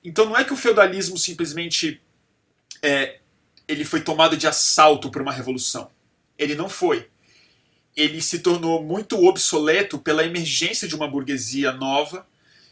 Então 0.03 0.25
não 0.25 0.35
é 0.35 0.43
que 0.43 0.51
o 0.51 0.57
feudalismo 0.57 1.17
simplesmente 1.17 2.01
é, 2.81 3.19
ele 3.69 3.85
foi 3.85 4.01
tomado 4.01 4.35
de 4.35 4.47
assalto 4.47 5.09
por 5.09 5.21
uma 5.21 5.31
revolução. 5.31 5.89
Ele 6.37 6.55
não 6.55 6.67
foi. 6.67 7.09
Ele 7.97 8.21
se 8.21 8.39
tornou 8.39 8.83
muito 8.83 9.25
obsoleto 9.25 9.97
pela 9.97 10.23
emergência 10.23 10.87
de 10.87 10.95
uma 10.95 11.07
burguesia 11.07 11.71
nova, 11.71 12.27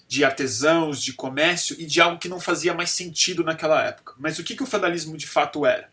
de 0.07 0.23
artesãos, 0.23 1.01
de 1.01 1.13
comércio 1.13 1.75
e 1.79 1.85
de 1.87 1.99
algo 1.99 2.19
que 2.19 2.29
não 2.29 2.39
fazia 2.39 2.75
mais 2.75 2.91
sentido 2.91 3.43
naquela 3.43 3.83
época. 3.83 4.13
Mas 4.19 4.37
o 4.37 4.43
que, 4.43 4.55
que 4.55 4.61
o 4.61 4.67
feudalismo 4.67 5.17
de 5.17 5.25
fato 5.25 5.65
era? 5.65 5.89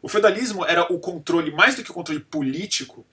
O 0.00 0.08
feudalismo 0.08 0.64
era 0.64 0.84
o 0.84 1.00
controle, 1.00 1.50
mais 1.50 1.74
do 1.74 1.82
que 1.82 1.90
o 1.90 1.94
controle 1.94 2.20
político, 2.20 3.04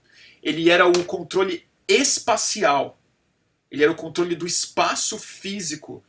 ele 0.43 0.69
era 0.69 0.87
o 0.87 1.03
controle 1.03 1.65
espacial. 1.87 3.01
Ele 3.69 3.83
era 3.83 3.91
o 3.91 3.95
controle 3.95 4.35
do 4.35 4.45
espaço 4.45 5.17
físico 5.17 6.03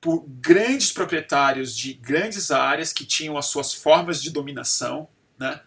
por 0.00 0.24
grandes 0.28 0.92
proprietários 0.92 1.74
de 1.76 1.94
grandes 1.94 2.50
áreas 2.50 2.92
que 2.92 3.04
tinham 3.04 3.36
as 3.36 3.46
suas 3.46 3.72
formas 3.72 4.22
de 4.22 4.30
dominação, 4.30 5.08
né? 5.38 5.60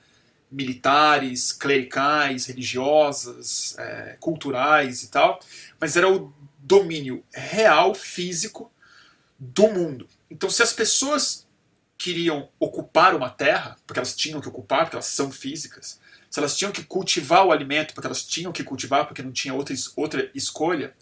Militares, 0.51 1.51
clericais, 1.51 2.45
religiosas, 2.45 3.75
é, 3.77 4.17
culturais 4.19 5.03
e 5.03 5.09
tal, 5.09 5.39
mas 5.79 5.95
era 5.95 6.11
o 6.11 6.33
domínio 6.57 7.23
real, 7.31 7.93
físico 7.93 8.71
do 9.37 9.67
mundo. 9.67 10.07
Então, 10.29 10.49
se 10.49 10.61
as 10.63 10.73
pessoas 10.73 11.47
queriam 11.97 12.49
ocupar 12.59 13.15
uma 13.15 13.29
terra, 13.29 13.77
porque 13.85 13.99
elas 13.99 14.15
tinham 14.15 14.41
que 14.41 14.47
ocupar, 14.47 14.85
porque 14.85 14.95
elas 14.95 15.05
são 15.05 15.31
físicas, 15.31 15.99
se 16.29 16.39
elas 16.39 16.55
tinham 16.55 16.71
que 16.71 16.83
cultivar 16.83 17.45
o 17.45 17.51
alimento, 17.51 17.93
porque 17.93 18.07
elas 18.07 18.23
tinham 18.23 18.51
que 18.51 18.63
cultivar, 18.63 19.05
porque 19.05 19.21
não 19.21 19.31
tinha 19.31 19.53
outra, 19.53 19.75
outra 19.95 20.31
escolha, 20.33 20.93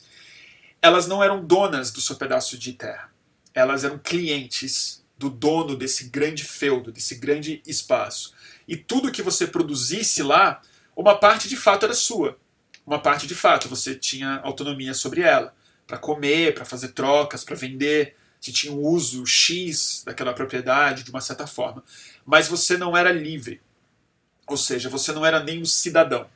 elas 0.81 1.07
não 1.07 1.23
eram 1.23 1.43
donas 1.43 1.91
do 1.91 2.01
seu 2.01 2.15
pedaço 2.15 2.57
de 2.57 2.73
terra 2.73 3.11
elas 3.57 3.83
eram 3.83 3.97
clientes 3.97 5.03
do 5.17 5.31
dono 5.31 5.75
desse 5.75 6.09
grande 6.09 6.43
feudo, 6.43 6.91
desse 6.91 7.15
grande 7.15 7.59
espaço. 7.65 8.35
E 8.67 8.75
tudo 8.75 9.11
que 9.11 9.21
você 9.21 9.47
produzisse 9.47 10.21
lá, 10.21 10.61
uma 10.95 11.15
parte 11.15 11.47
de 11.47 11.55
fato 11.55 11.85
era 11.85 11.93
sua. 11.93 12.37
Uma 12.85 12.99
parte 12.99 13.27
de 13.27 13.35
fato 13.35 13.69
você 13.69 13.95
tinha 13.95 14.39
autonomia 14.43 14.93
sobre 14.93 15.21
ela, 15.21 15.53
para 15.85 15.97
comer, 15.97 16.53
para 16.53 16.65
fazer 16.65 16.89
trocas, 16.89 17.43
para 17.43 17.55
vender. 17.55 18.15
Você 18.39 18.51
tinha 18.51 18.73
um 18.73 18.81
uso 18.81 19.25
X 19.25 20.03
daquela 20.05 20.33
propriedade 20.33 21.03
de 21.03 21.09
uma 21.09 21.21
certa 21.21 21.47
forma. 21.47 21.83
Mas 22.25 22.47
você 22.47 22.77
não 22.77 22.95
era 22.95 23.11
livre. 23.11 23.61
Ou 24.45 24.57
seja, 24.57 24.89
você 24.89 25.11
não 25.11 25.25
era 25.25 25.43
nem 25.43 25.61
um 25.61 25.65
cidadão. 25.65 26.29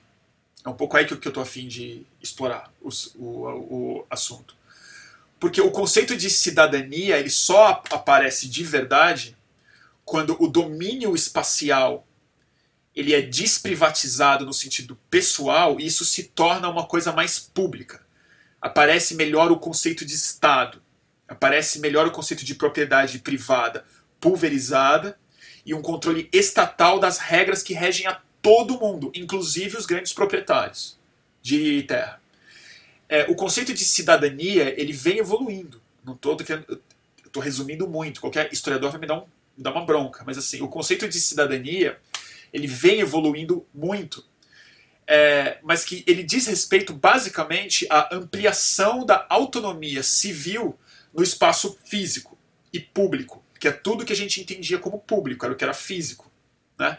É 0.63 0.69
um 0.69 0.73
pouco 0.73 0.95
aí 0.95 1.05
que 1.05 1.13
eu 1.13 1.17
estou 1.17 1.41
afim 1.41 1.67
de 1.67 2.05
explorar 2.21 2.71
o, 2.81 2.89
o, 3.15 3.99
o 3.99 4.05
assunto. 4.09 4.55
Porque 5.39 5.59
o 5.59 5.71
conceito 5.71 6.15
de 6.15 6.29
cidadania 6.29 7.17
ele 7.17 7.29
só 7.29 7.81
aparece 7.89 8.47
de 8.47 8.63
verdade 8.63 9.35
quando 10.05 10.35
o 10.39 10.47
domínio 10.47 11.15
espacial 11.15 12.05
ele 12.95 13.13
é 13.13 13.21
desprivatizado 13.21 14.45
no 14.45 14.53
sentido 14.53 14.97
pessoal 15.09 15.79
e 15.79 15.85
isso 15.85 16.03
se 16.03 16.23
torna 16.23 16.69
uma 16.69 16.85
coisa 16.85 17.11
mais 17.11 17.39
pública. 17.39 18.05
Aparece 18.61 19.15
melhor 19.15 19.51
o 19.51 19.59
conceito 19.59 20.05
de 20.05 20.13
Estado, 20.13 20.81
aparece 21.27 21.79
melhor 21.79 22.07
o 22.07 22.11
conceito 22.11 22.43
de 22.45 22.55
propriedade 22.55 23.19
privada 23.19 23.85
pulverizada 24.19 25.17
e 25.65 25.73
um 25.73 25.81
controle 25.81 26.29
estatal 26.31 26.99
das 26.99 27.17
regras 27.17 27.63
que 27.63 27.73
regem 27.73 28.05
a 28.05 28.21
todo 28.41 28.79
mundo, 28.79 29.11
inclusive 29.15 29.77
os 29.77 29.85
grandes 29.85 30.13
proprietários 30.13 30.99
de 31.41 31.83
terra 31.83 32.21
é, 33.11 33.25
o 33.29 33.35
conceito 33.35 33.73
de 33.73 33.83
cidadania 33.83 34.73
ele 34.81 34.93
vem 34.93 35.17
evoluindo. 35.17 35.81
Não 36.01 36.13
estou 36.13 36.37
resumindo 37.43 37.85
muito. 37.85 38.21
Qualquer 38.21 38.51
historiador 38.53 38.89
vai 38.89 39.01
me 39.01 39.05
dar 39.05 39.19
um 39.19 39.25
me 39.57 39.65
dá 39.65 39.69
uma 39.69 39.85
bronca, 39.85 40.23
mas 40.25 40.37
assim, 40.37 40.61
o 40.61 40.69
conceito 40.69 41.09
de 41.09 41.19
cidadania 41.19 41.99
ele 42.53 42.67
vem 42.67 42.99
evoluindo 42.99 43.65
muito, 43.73 44.25
é, 45.07 45.59
mas 45.63 45.83
que 45.83 46.03
ele 46.07 46.23
diz 46.23 46.47
respeito 46.47 46.93
basicamente 46.93 47.87
à 47.89 48.15
ampliação 48.15 49.05
da 49.05 49.25
autonomia 49.29 50.03
civil 50.03 50.77
no 51.13 51.23
espaço 51.23 51.77
físico 51.85 52.37
e 52.71 52.79
público, 52.79 53.43
que 53.59 53.67
é 53.67 53.71
tudo 53.71 54.05
que 54.05 54.13
a 54.13 54.15
gente 54.15 54.39
entendia 54.39 54.77
como 54.77 54.99
público, 54.99 55.45
era 55.45 55.53
o 55.53 55.57
que 55.57 55.63
era 55.63 55.73
físico. 55.73 56.31
Né? 56.79 56.97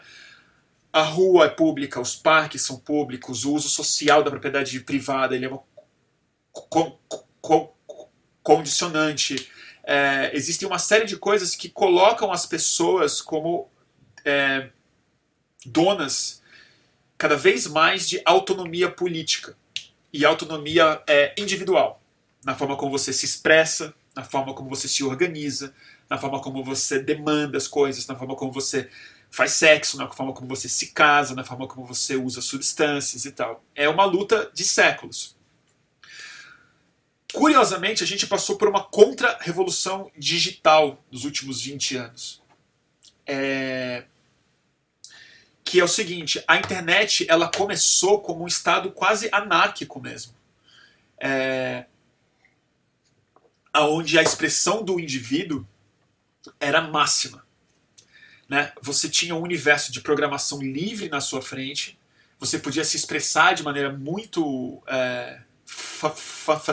A 0.91 1.01
rua 1.01 1.45
é 1.45 1.49
pública, 1.49 1.99
os 1.99 2.15
parques 2.15 2.61
são 2.61 2.77
públicos, 2.77 3.45
o 3.45 3.53
uso 3.53 3.67
social 3.67 4.21
da 4.23 4.29
propriedade 4.29 4.79
privada 4.81 5.35
ele 5.35 5.45
é 5.45 5.49
uma 5.49 5.63
condicionante. 8.43 9.49
É, 9.83 10.31
existem 10.33 10.67
uma 10.67 10.79
série 10.79 11.05
de 11.05 11.17
coisas 11.17 11.55
que 11.55 11.67
colocam 11.67 12.31
as 12.31 12.45
pessoas 12.45 13.21
como 13.21 13.69
é, 14.23 14.69
donas 15.65 16.41
cada 17.17 17.35
vez 17.35 17.67
mais 17.67 18.07
de 18.07 18.21
autonomia 18.25 18.89
política 18.89 19.55
e 20.11 20.25
autonomia 20.25 21.01
é, 21.07 21.33
individual, 21.37 22.01
na 22.43 22.55
forma 22.55 22.75
como 22.75 22.91
você 22.91 23.13
se 23.13 23.25
expressa, 23.25 23.93
na 24.15 24.23
forma 24.23 24.53
como 24.53 24.69
você 24.69 24.87
se 24.87 25.03
organiza, 25.03 25.73
na 26.09 26.17
forma 26.17 26.41
como 26.41 26.63
você 26.63 26.99
demanda 26.99 27.57
as 27.57 27.67
coisas, 27.67 28.05
na 28.05 28.15
forma 28.15 28.35
como 28.35 28.51
você 28.51 28.89
faz 29.31 29.53
sexo, 29.53 29.97
na 29.97 30.07
forma 30.11 30.31
como 30.33 30.47
você 30.47 30.69
se 30.69 30.87
casa, 30.91 31.33
na 31.33 31.43
forma 31.43 31.67
como 31.67 31.87
você 31.87 32.15
usa 32.15 32.41
substâncias 32.41 33.25
e 33.25 33.31
tal. 33.31 33.63
É 33.73 33.89
uma 33.89 34.05
luta 34.05 34.51
de 34.53 34.63
séculos. 34.63 35.35
Curiosamente, 37.33 38.03
a 38.03 38.07
gente 38.07 38.27
passou 38.27 38.57
por 38.59 38.67
uma 38.67 38.83
contra-revolução 38.83 40.11
digital 40.15 41.03
nos 41.11 41.25
últimos 41.25 41.61
20 41.61 41.95
anos. 41.95 42.43
É... 43.25 44.05
Que 45.63 45.79
é 45.79 45.83
o 45.83 45.87
seguinte, 45.87 46.43
a 46.47 46.57
internet 46.57 47.25
ela 47.29 47.49
começou 47.49 48.21
como 48.21 48.43
um 48.43 48.47
estado 48.47 48.91
quase 48.91 49.29
anárquico 49.31 49.99
mesmo. 49.99 50.33
É... 51.17 51.85
Onde 53.75 54.19
a 54.19 54.21
expressão 54.21 54.83
do 54.83 54.99
indivíduo 54.99 55.67
era 56.59 56.81
máxima. 56.81 57.45
Né? 58.47 58.71
Você 58.81 59.09
tinha 59.09 59.33
um 59.33 59.41
universo 59.41 59.91
de 59.91 60.01
programação 60.01 60.61
livre 60.61 61.09
na 61.09 61.21
sua 61.21 61.41
frente, 61.41 61.97
você 62.37 62.59
podia 62.59 62.83
se 62.83 62.97
expressar 62.97 63.53
de 63.53 63.63
maneira 63.63 63.91
muito... 63.91 64.83
É 64.87 65.41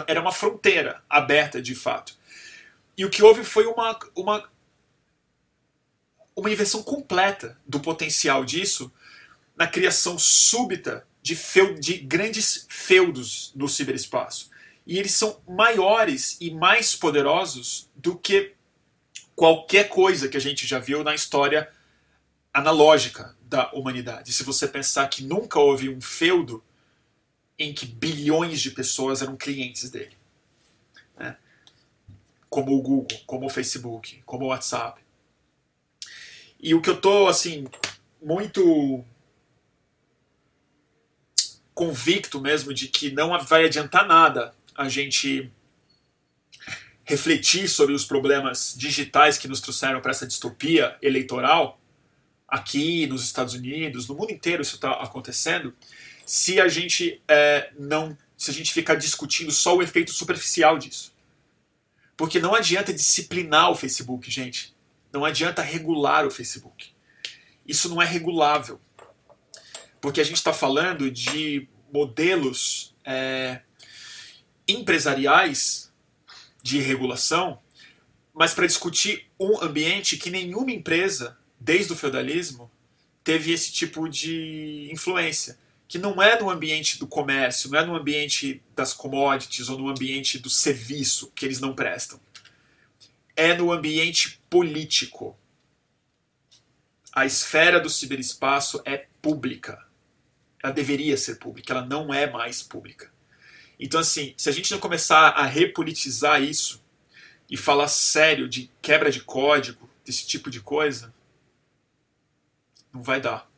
era 0.06 0.20
uma 0.20 0.32
fronteira 0.32 1.02
aberta 1.08 1.60
de 1.60 1.74
fato. 1.74 2.14
E 2.96 3.04
o 3.04 3.10
que 3.10 3.22
houve 3.22 3.44
foi 3.44 3.66
uma, 3.66 3.98
uma, 4.14 4.48
uma 6.40 6.50
inversão 6.50 6.82
completa 6.82 7.58
do 7.66 7.80
potencial 7.80 8.44
disso 8.44 8.92
na 9.56 9.66
criação 9.66 10.18
súbita 10.18 11.06
de, 11.22 11.36
de 11.78 11.98
grandes 11.98 12.66
feudos 12.68 13.52
no 13.54 13.68
ciberespaço. 13.68 14.50
E 14.86 14.98
eles 14.98 15.12
são 15.12 15.40
maiores 15.46 16.38
e 16.40 16.50
mais 16.50 16.96
poderosos 16.96 17.90
do 17.94 18.16
que 18.16 18.54
qualquer 19.36 19.88
coisa 19.88 20.28
que 20.28 20.36
a 20.36 20.40
gente 20.40 20.66
já 20.66 20.78
viu 20.78 21.04
na 21.04 21.14
história 21.14 21.70
analógica 22.52 23.36
da 23.42 23.70
humanidade. 23.72 24.32
Se 24.32 24.42
você 24.42 24.66
pensar 24.66 25.08
que 25.08 25.22
nunca 25.22 25.58
houve 25.58 25.88
um 25.88 26.00
feudo 26.00 26.64
em 27.58 27.74
que 27.74 27.84
bilhões 27.84 28.60
de 28.60 28.70
pessoas 28.70 29.20
eram 29.20 29.36
clientes 29.36 29.90
dele. 29.90 30.16
Né? 31.18 31.36
Como 32.48 32.76
o 32.76 32.80
Google, 32.80 33.18
como 33.26 33.46
o 33.46 33.50
Facebook, 33.50 34.22
como 34.24 34.46
o 34.46 34.48
WhatsApp. 34.48 35.00
E 36.62 36.74
o 36.74 36.82
que 36.82 36.90
eu 36.90 37.00
tô 37.00 37.26
assim 37.26 37.66
muito 38.22 39.04
convicto 41.72 42.40
mesmo 42.40 42.74
de 42.74 42.88
que 42.88 43.10
não 43.10 43.38
vai 43.44 43.64
adiantar 43.64 44.06
nada 44.06 44.54
a 44.74 44.88
gente 44.88 45.50
refletir 47.04 47.68
sobre 47.68 47.94
os 47.94 48.04
problemas 48.04 48.74
digitais 48.76 49.38
que 49.38 49.48
nos 49.48 49.60
trouxeram 49.60 50.00
para 50.00 50.10
essa 50.10 50.26
distopia 50.26 50.96
eleitoral 51.00 51.80
aqui 52.46 53.06
nos 53.06 53.24
Estados 53.24 53.54
Unidos, 53.54 54.06
no 54.06 54.14
mundo 54.14 54.30
inteiro 54.30 54.62
isso 54.62 54.74
está 54.74 54.92
acontecendo 54.92 55.74
se 56.26 56.60
a 56.60 56.68
gente 56.68 57.20
é, 57.26 57.72
não 57.78 58.16
se 58.36 58.50
a 58.50 58.54
gente 58.54 58.72
ficar 58.72 58.94
discutindo 58.94 59.50
só 59.50 59.76
o 59.76 59.82
efeito 59.82 60.12
superficial 60.12 60.78
disso. 60.78 61.12
Porque 62.16 62.38
não 62.38 62.54
adianta 62.54 62.92
disciplinar 62.92 63.70
o 63.70 63.74
Facebook, 63.74 64.30
gente. 64.30 64.74
Não 65.12 65.24
adianta 65.24 65.62
regular 65.62 66.26
o 66.26 66.30
Facebook. 66.30 66.92
Isso 67.66 67.88
não 67.88 68.00
é 68.00 68.04
regulável. 68.04 68.80
Porque 70.00 70.20
a 70.20 70.24
gente 70.24 70.36
está 70.36 70.52
falando 70.52 71.10
de 71.10 71.68
modelos 71.92 72.94
é, 73.04 73.60
empresariais 74.66 75.92
de 76.62 76.78
regulação, 76.78 77.58
mas 78.32 78.54
para 78.54 78.66
discutir 78.66 79.26
um 79.38 79.60
ambiente 79.60 80.16
que 80.16 80.30
nenhuma 80.30 80.70
empresa, 80.70 81.36
desde 81.58 81.92
o 81.92 81.96
feudalismo, 81.96 82.70
teve 83.24 83.52
esse 83.52 83.72
tipo 83.72 84.08
de 84.08 84.88
influência 84.92 85.58
que 85.90 85.98
não 85.98 86.22
é 86.22 86.40
no 86.40 86.48
ambiente 86.48 87.00
do 87.00 87.06
comércio, 87.06 87.68
não 87.68 87.80
é 87.80 87.84
no 87.84 87.96
ambiente 87.96 88.62
das 88.76 88.92
commodities 88.92 89.68
ou 89.68 89.76
no 89.76 89.88
ambiente 89.88 90.38
do 90.38 90.48
serviço 90.48 91.32
que 91.34 91.44
eles 91.44 91.58
não 91.58 91.74
prestam. 91.74 92.20
É 93.40 93.54
no 93.54 93.72
ambiente 93.72 94.38
político. 94.50 95.34
A 97.10 97.24
esfera 97.24 97.80
do 97.80 97.88
ciberespaço 97.88 98.82
é 98.84 99.06
pública. 99.22 99.82
Ela 100.62 100.74
deveria 100.74 101.16
ser 101.16 101.36
pública, 101.36 101.72
ela 101.72 101.86
não 101.86 102.12
é 102.12 102.30
mais 102.30 102.62
pública. 102.62 103.10
Então, 103.78 103.98
assim, 103.98 104.34
se 104.36 104.50
a 104.50 104.52
gente 104.52 104.70
não 104.70 104.78
começar 104.78 105.30
a 105.30 105.46
repolitizar 105.46 106.42
isso 106.42 106.84
e 107.48 107.56
falar 107.56 107.88
sério 107.88 108.46
de 108.46 108.70
quebra 108.82 109.10
de 109.10 109.22
código, 109.22 109.88
desse 110.04 110.26
tipo 110.26 110.50
de 110.50 110.60
coisa, 110.60 111.10
não 112.92 113.02
vai 113.02 113.22
dar. 113.22 113.50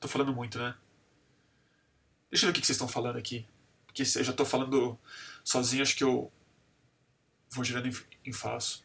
Tô 0.00 0.08
falando 0.08 0.34
muito, 0.34 0.58
né? 0.58 0.74
Deixa 2.28 2.46
eu 2.46 2.48
ver 2.48 2.58
o 2.58 2.60
que 2.60 2.66
vocês 2.66 2.74
estão 2.74 2.88
falando 2.88 3.16
aqui. 3.16 3.46
Porque 3.86 4.02
eu 4.02 4.24
já 4.24 4.32
tô 4.32 4.44
falando 4.44 4.98
sozinho, 5.44 5.82
acho 5.82 5.94
que 5.94 6.02
eu 6.02 6.32
vou 7.52 7.64
girando 7.64 7.88
em, 7.88 7.94
em 8.26 8.32
falso. 8.32 8.84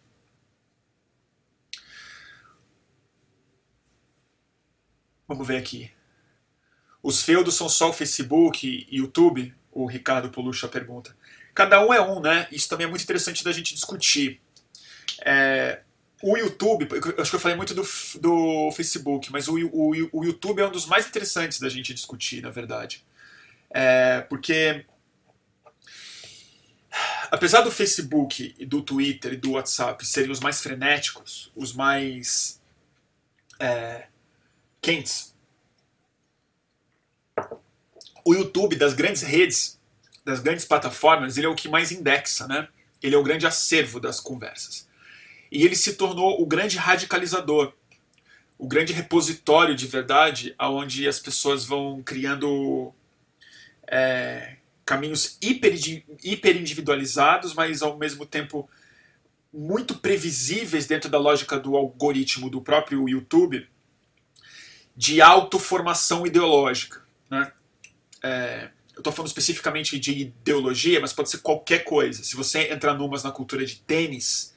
Vamos 5.28 5.47
ver 5.47 5.57
aqui. 5.57 5.91
Os 7.01 7.22
feudos 7.22 7.55
são 7.55 7.70
só 7.70 7.89
o 7.89 7.93
Facebook 7.93 8.68
e 8.89 8.97
YouTube? 8.97 9.53
O 9.72 9.86
Ricardo 9.86 10.30
Polucha 10.30 10.68
pergunta. 10.68 11.15
Cada 11.53 11.86
um 11.86 11.93
é 11.93 12.01
um, 12.01 12.20
né? 12.20 12.47
Isso 12.51 12.70
também 12.70 12.86
é 12.86 12.89
muito 12.89 13.03
interessante 13.03 13.43
da 13.43 13.51
gente 13.51 13.74
discutir. 13.74 14.41
É, 15.26 15.82
o 16.22 16.38
YouTube, 16.38 16.88
acho 17.18 17.30
que 17.30 17.36
eu 17.36 17.39
falei 17.39 17.55
muito 17.55 17.74
do, 17.74 17.84
do 18.20 18.72
Facebook, 18.72 19.32
mas 19.32 19.47
o, 19.47 19.55
o, 19.72 19.91
o 20.11 20.24
YouTube 20.26 20.61
é 20.61 20.68
um 20.68 20.72
dos 20.72 20.86
mais 20.86 21.07
interessantes 21.07 21.59
da 21.59 21.70
gente 21.70 21.93
discutir, 21.93 22.41
na 22.41 22.49
verdade. 22.49 23.05
É, 23.70 24.22
porque, 24.22 24.86
apesar 27.32 27.61
do 27.61 27.71
Facebook, 27.71 28.55
e 28.57 28.65
do 28.65 28.82
Twitter 28.82 29.34
e 29.34 29.38
do 29.38 29.51
WhatsApp 29.51 30.05
serem 30.05 30.32
os 30.32 30.39
mais 30.39 30.61
frenéticos, 30.61 31.51
os 31.55 31.73
mais 31.73 32.61
é, 33.59 34.07
quentes, 34.82 35.36
o 38.25 38.34
YouTube 38.34 38.75
das 38.75 38.93
grandes 38.93 39.21
redes, 39.21 39.80
das 40.25 40.41
grandes 40.41 40.65
plataformas, 40.65 41.38
ele 41.38 41.47
é 41.47 41.49
o 41.49 41.55
que 41.55 41.69
mais 41.69 41.91
indexa, 41.91 42.45
né? 42.45 42.67
Ele 43.01 43.15
é 43.15 43.17
o 43.17 43.23
grande 43.23 43.47
acervo 43.47 43.99
das 43.99 44.19
conversas. 44.19 44.88
E 45.49 45.63
ele 45.63 45.75
se 45.75 45.93
tornou 45.93 46.41
o 46.41 46.45
grande 46.45 46.78
radicalizador, 46.78 47.71
o 48.57 48.67
grande 48.67 48.91
repositório 48.91 49.75
de 49.75 49.88
verdade, 49.88 50.53
aonde 50.57 51.07
as 51.07 51.19
pessoas 51.19 51.63
vão 51.63 52.03
criando 52.03 52.93
é, 53.88 54.57
caminhos 54.88 55.38
hiper, 55.41 55.75
hiper 56.23 56.55
individualizados, 56.55 57.53
mas 57.53 57.81
ao 57.81 57.97
mesmo 57.97 58.25
tempo 58.25 58.69
muito 59.53 59.95
previsíveis 59.95 60.88
dentro 60.88 61.09
da 61.09 61.19
lógica 61.19 61.59
do 61.59 61.75
algoritmo 61.75 62.49
do 62.49 62.61
próprio 62.61 63.07
YouTube, 63.09 63.67
de 64.95 65.21
autoformação 65.21 66.25
ideológica. 66.25 67.03
Né? 67.29 67.51
É, 68.23 68.69
eu 68.95 68.99
estou 68.99 69.11
falando 69.11 69.27
especificamente 69.27 69.99
de 69.99 70.11
ideologia, 70.21 71.01
mas 71.01 71.11
pode 71.11 71.29
ser 71.29 71.39
qualquer 71.39 71.83
coisa. 71.83 72.23
Se 72.23 72.38
você 72.38 72.71
entrar 72.71 72.93
numas 72.93 73.23
na 73.23 73.31
cultura 73.31 73.65
de 73.65 73.81
tênis, 73.81 74.55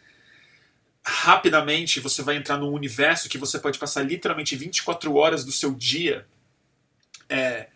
rapidamente 1.03 1.99
você 1.99 2.22
vai 2.22 2.37
entrar 2.37 2.57
num 2.57 2.72
universo 2.72 3.28
que 3.28 3.37
você 3.37 3.59
pode 3.59 3.81
passar 3.81 4.03
literalmente 4.03 4.55
24 4.55 5.12
horas 5.16 5.45
do 5.45 5.51
seu 5.51 5.74
dia 5.74 6.24
é, 7.28 7.66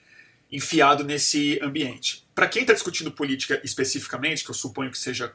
enfiado 0.52 1.02
nesse 1.02 1.58
ambiente. 1.60 2.23
Para 2.34 2.48
quem 2.48 2.62
está 2.62 2.72
discutindo 2.72 3.12
política 3.12 3.60
especificamente, 3.62 4.44
que 4.44 4.50
eu 4.50 4.54
suponho 4.54 4.90
que 4.90 4.98
seja 4.98 5.32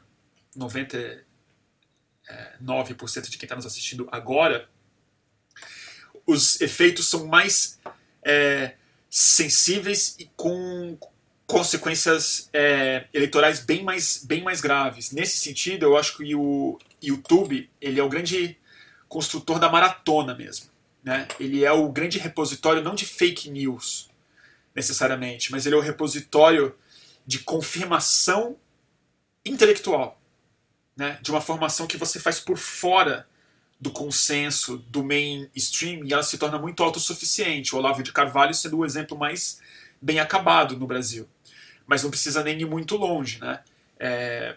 90, 0.54 1.24
é, 2.28 2.56
9% 2.62 3.30
de 3.30 3.38
quem 3.38 3.46
está 3.46 3.56
nos 3.56 3.66
assistindo 3.66 4.08
agora, 4.12 4.68
os 6.26 6.60
efeitos 6.60 7.08
são 7.08 7.26
mais 7.26 7.80
é, 8.22 8.74
sensíveis 9.08 10.14
e 10.18 10.30
com 10.36 10.98
consequências 11.46 12.48
é, 12.52 13.06
eleitorais 13.12 13.60
bem 13.60 13.82
mais, 13.82 14.22
bem 14.24 14.42
mais 14.42 14.60
graves. 14.60 15.10
Nesse 15.10 15.38
sentido, 15.38 15.84
eu 15.84 15.96
acho 15.96 16.16
que 16.16 16.34
o 16.34 16.78
YouTube 17.02 17.68
ele 17.80 17.98
é 17.98 18.02
o 18.02 18.08
grande 18.08 18.56
construtor 19.08 19.58
da 19.58 19.68
maratona 19.68 20.34
mesmo. 20.34 20.70
Né? 21.02 21.26
Ele 21.40 21.64
é 21.64 21.72
o 21.72 21.90
grande 21.90 22.18
repositório 22.18 22.82
não 22.82 22.94
de 22.94 23.04
fake 23.04 23.50
news 23.50 24.08
necessariamente, 24.74 25.50
mas 25.50 25.66
ele 25.66 25.74
é 25.74 25.78
o 25.78 25.82
repositório 25.82 26.76
de 27.30 27.38
confirmação 27.38 28.56
intelectual, 29.44 30.20
né? 30.96 31.16
de 31.22 31.30
uma 31.30 31.40
formação 31.40 31.86
que 31.86 31.96
você 31.96 32.18
faz 32.18 32.40
por 32.40 32.58
fora 32.58 33.24
do 33.80 33.88
consenso 33.92 34.78
do 34.78 35.04
mainstream 35.04 36.04
e 36.04 36.12
ela 36.12 36.24
se 36.24 36.36
torna 36.36 36.58
muito 36.58 36.82
autossuficiente. 36.82 37.72
O 37.72 37.78
Olavo 37.78 38.02
de 38.02 38.12
Carvalho 38.12 38.52
sendo 38.52 38.78
o 38.78 38.84
exemplo 38.84 39.16
mais 39.16 39.60
bem 40.02 40.18
acabado 40.18 40.76
no 40.76 40.88
Brasil. 40.88 41.28
Mas 41.86 42.02
não 42.02 42.10
precisa 42.10 42.42
nem 42.42 42.60
ir 42.60 42.66
muito 42.66 42.96
longe, 42.96 43.38
né? 43.38 43.62
É, 43.96 44.56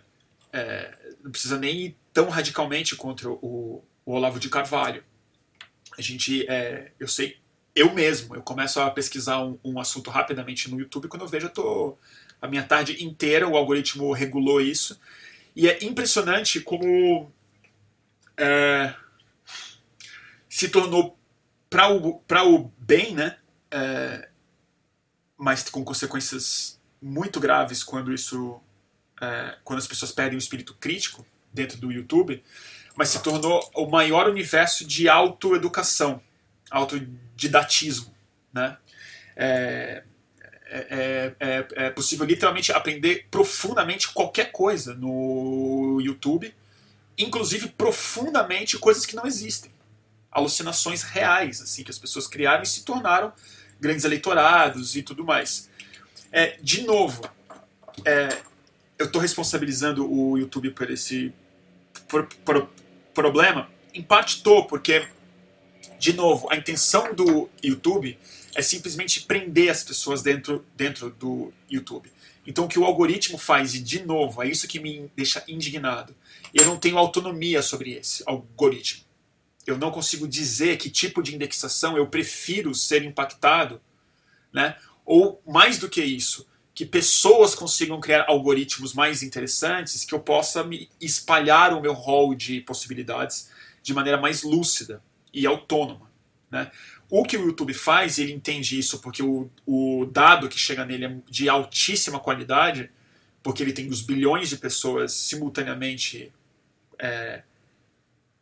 é, 0.51 0.97
não 1.23 1.29
precisa 1.29 1.59
nem 1.59 1.79
ir 1.79 1.97
tão 2.11 2.27
radicalmente 2.27 2.95
contra 2.95 3.29
o, 3.29 3.83
o 4.03 4.13
Olavo 4.13 4.39
de 4.39 4.49
Carvalho. 4.49 5.03
A 5.95 6.01
gente, 6.01 6.43
é, 6.49 6.91
eu 6.99 7.07
sei, 7.07 7.37
eu 7.75 7.93
mesmo, 7.93 8.35
eu 8.35 8.41
começo 8.41 8.79
a 8.79 8.89
pesquisar 8.89 9.43
um, 9.43 9.57
um, 9.63 9.79
assunto 9.79 10.09
rapidamente 10.09 10.69
no 10.69 10.79
YouTube 10.79 11.07
quando 11.07 11.23
eu 11.23 11.27
vejo, 11.27 11.47
eu 11.47 11.51
tô 11.51 11.97
a 12.43 12.47
minha 12.49 12.63
tarde 12.63 13.01
inteira, 13.01 13.47
o 13.47 13.55
algoritmo 13.55 14.11
regulou 14.11 14.59
isso. 14.59 14.99
E 15.55 15.69
é 15.69 15.81
impressionante 15.85 16.59
como 16.59 17.31
é, 18.35 18.93
se 20.49 20.67
tornou 20.67 21.17
para 21.69 21.89
o, 21.89 22.21
o 22.21 22.71
bem, 22.77 23.15
né? 23.15 23.37
É, 23.71 24.27
mas 25.37 25.69
com 25.69 25.85
consequências 25.85 26.77
muito 27.01 27.39
graves 27.39 27.81
quando 27.81 28.13
isso 28.13 28.59
é, 29.21 29.57
quando 29.63 29.79
as 29.79 29.87
pessoas 29.87 30.11
perdem 30.11 30.37
o 30.37 30.37
espírito 30.37 30.73
crítico 30.73 31.25
dentro 31.53 31.77
do 31.77 31.93
YouTube, 31.93 32.43
mas 32.93 33.07
se 33.07 33.23
tornou 33.23 33.71
o 33.73 33.85
maior 33.85 34.27
universo 34.27 34.85
de 34.85 35.07
autoeducação, 35.07 36.21
autodidatismo, 36.69 38.13
né? 38.51 38.77
É, 39.33 40.03
é, 40.75 41.35
é, 41.39 41.67
é, 41.75 41.89
possível 41.91 42.25
literalmente 42.25 42.71
aprender 42.71 43.27
profundamente 43.29 44.11
qualquer 44.11 44.51
coisa 44.51 44.95
no 44.95 45.99
YouTube, 46.01 46.53
inclusive 47.17 47.69
profundamente 47.69 48.77
coisas 48.79 49.05
que 49.05 49.15
não 49.15 49.25
existem 49.25 49.71
alucinações 50.31 51.03
reais, 51.03 51.61
assim, 51.61 51.83
que 51.83 51.91
as 51.91 51.99
pessoas 51.99 52.25
criaram 52.25 52.63
e 52.63 52.65
se 52.65 52.83
tornaram 52.83 53.31
grandes 53.79 54.03
eleitorados 54.03 54.95
e 54.95 55.03
tudo 55.03 55.23
mais. 55.23 55.69
É, 56.31 56.57
de 56.59 56.81
novo, 56.81 57.21
é, 58.03 58.41
eu 58.97 59.05
estou 59.05 59.21
responsabilizando 59.21 60.11
o 60.11 60.37
YouTube 60.37 60.71
por 60.71 60.89
esse 60.89 61.31
por, 62.07 62.25
por, 62.43 62.67
problema? 63.13 63.69
Em 63.93 64.01
parte 64.01 64.37
estou, 64.37 64.65
porque, 64.65 65.07
de 65.99 66.13
novo, 66.13 66.47
a 66.51 66.55
intenção 66.55 67.13
do 67.13 67.47
YouTube 67.61 68.17
é 68.55 68.61
simplesmente 68.61 69.21
prender 69.21 69.69
as 69.69 69.83
pessoas 69.83 70.21
dentro, 70.21 70.65
dentro 70.75 71.09
do 71.09 71.51
YouTube. 71.69 72.11
Então, 72.45 72.65
o 72.65 72.67
que 72.67 72.77
o 72.77 72.85
algoritmo 72.85 73.37
faz, 73.37 73.73
e 73.73 73.79
de 73.79 74.05
novo, 74.05 74.43
é 74.43 74.47
isso 74.47 74.67
que 74.67 74.79
me 74.79 75.09
deixa 75.15 75.43
indignado, 75.47 76.15
eu 76.53 76.65
não 76.65 76.77
tenho 76.77 76.97
autonomia 76.97 77.61
sobre 77.61 77.93
esse 77.93 78.21
algoritmo 78.25 79.03
eu 79.65 79.77
não 79.77 79.91
consigo 79.91 80.27
dizer 80.27 80.77
que 80.77 80.89
tipo 80.89 81.23
de 81.23 81.33
indexação 81.33 81.97
eu 81.97 82.07
prefiro 82.07 82.75
ser 82.75 83.03
impactado, 83.03 83.81
né? 84.51 84.75
Ou 85.05 85.41
mais 85.45 85.77
do 85.77 85.89
que 85.89 86.03
isso, 86.03 86.47
que 86.73 86.85
pessoas 86.85 87.55
consigam 87.55 87.99
criar 87.99 88.25
algoritmos 88.27 88.93
mais 88.93 89.23
interessantes, 89.23 90.03
que 90.03 90.13
eu 90.13 90.19
possa 90.19 90.63
me 90.63 90.89
espalhar 90.99 91.73
o 91.73 91.81
meu 91.81 91.93
rol 91.93 92.35
de 92.35 92.61
possibilidades 92.61 93.49
de 93.81 93.93
maneira 93.93 94.19
mais 94.19 94.43
lúcida 94.43 95.01
e 95.33 95.45
autônoma, 95.45 96.11
né? 96.51 96.71
O 97.15 97.23
que 97.23 97.37
o 97.37 97.45
YouTube 97.45 97.75
faz, 97.75 98.17
ele 98.17 98.33
entende 98.33 98.79
isso 98.79 98.97
porque 98.97 99.21
o, 99.21 99.47
o 99.67 100.03
dado 100.11 100.49
que 100.49 100.57
chega 100.57 100.83
nele 100.83 101.05
é 101.05 101.15
de 101.29 101.47
altíssima 101.47 102.19
qualidade, 102.19 102.89
porque 103.43 103.61
ele 103.61 103.71
tem 103.71 103.87
os 103.87 104.01
bilhões 104.01 104.49
de 104.49 104.57
pessoas 104.57 105.13
simultaneamente 105.13 106.33
é, 106.97 107.43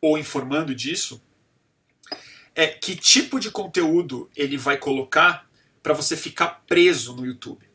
ou 0.00 0.16
informando 0.16 0.74
disso, 0.74 1.22
é 2.54 2.66
que 2.66 2.96
tipo 2.96 3.38
de 3.38 3.50
conteúdo 3.50 4.30
ele 4.34 4.56
vai 4.56 4.78
colocar 4.78 5.46
para 5.82 5.92
você 5.92 6.16
ficar 6.16 6.62
preso 6.66 7.14
no 7.14 7.26
YouTube. 7.26 7.68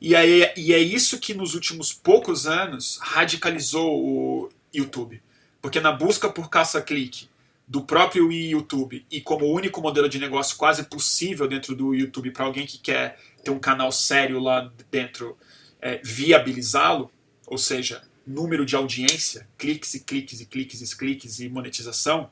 E, 0.00 0.16
aí, 0.16 0.52
e 0.56 0.74
é 0.74 0.80
isso 0.80 1.20
que 1.20 1.34
nos 1.34 1.54
últimos 1.54 1.92
poucos 1.92 2.48
anos 2.48 2.98
radicalizou 3.00 4.04
o 4.04 4.48
YouTube. 4.74 5.22
Porque 5.62 5.78
na 5.78 5.92
busca 5.92 6.28
por 6.28 6.50
caça-clique 6.50 7.28
do 7.66 7.82
próprio 7.82 8.30
YouTube 8.30 9.04
e 9.10 9.20
como 9.20 9.46
único 9.46 9.80
modelo 9.80 10.08
de 10.08 10.18
negócio 10.18 10.56
quase 10.56 10.84
possível 10.84 11.48
dentro 11.48 11.74
do 11.74 11.94
YouTube 11.94 12.30
para 12.30 12.44
alguém 12.44 12.64
que 12.64 12.78
quer 12.78 13.18
ter 13.42 13.50
um 13.50 13.58
canal 13.58 13.90
sério 13.90 14.38
lá 14.38 14.72
dentro, 14.90 15.36
é, 15.80 16.00
viabilizá-lo, 16.02 17.10
ou 17.46 17.58
seja, 17.58 18.02
número 18.26 18.64
de 18.64 18.76
audiência, 18.76 19.48
cliques 19.58 19.94
e 19.94 20.00
cliques 20.00 20.40
e 20.40 20.46
cliques 20.46 20.80
e 20.80 20.96
cliques 20.96 21.40
e 21.40 21.48
monetização, 21.48 22.30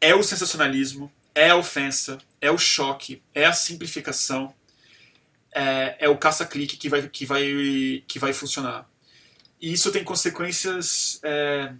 é 0.00 0.14
o 0.14 0.22
sensacionalismo, 0.22 1.10
é 1.34 1.50
a 1.50 1.56
ofensa, 1.56 2.18
é 2.40 2.50
o 2.50 2.58
choque, 2.58 3.22
é 3.34 3.44
a 3.44 3.52
simplificação, 3.52 4.52
é, 5.54 5.96
é 6.00 6.08
o 6.08 6.16
caça-clique 6.16 6.76
que 6.76 6.88
vai, 6.88 7.08
que, 7.08 7.24
vai, 7.24 8.04
que 8.06 8.18
vai 8.18 8.32
funcionar. 8.32 8.88
E 9.60 9.72
isso 9.72 9.92
tem 9.92 10.02
consequências. 10.02 11.20
É, 11.22 11.72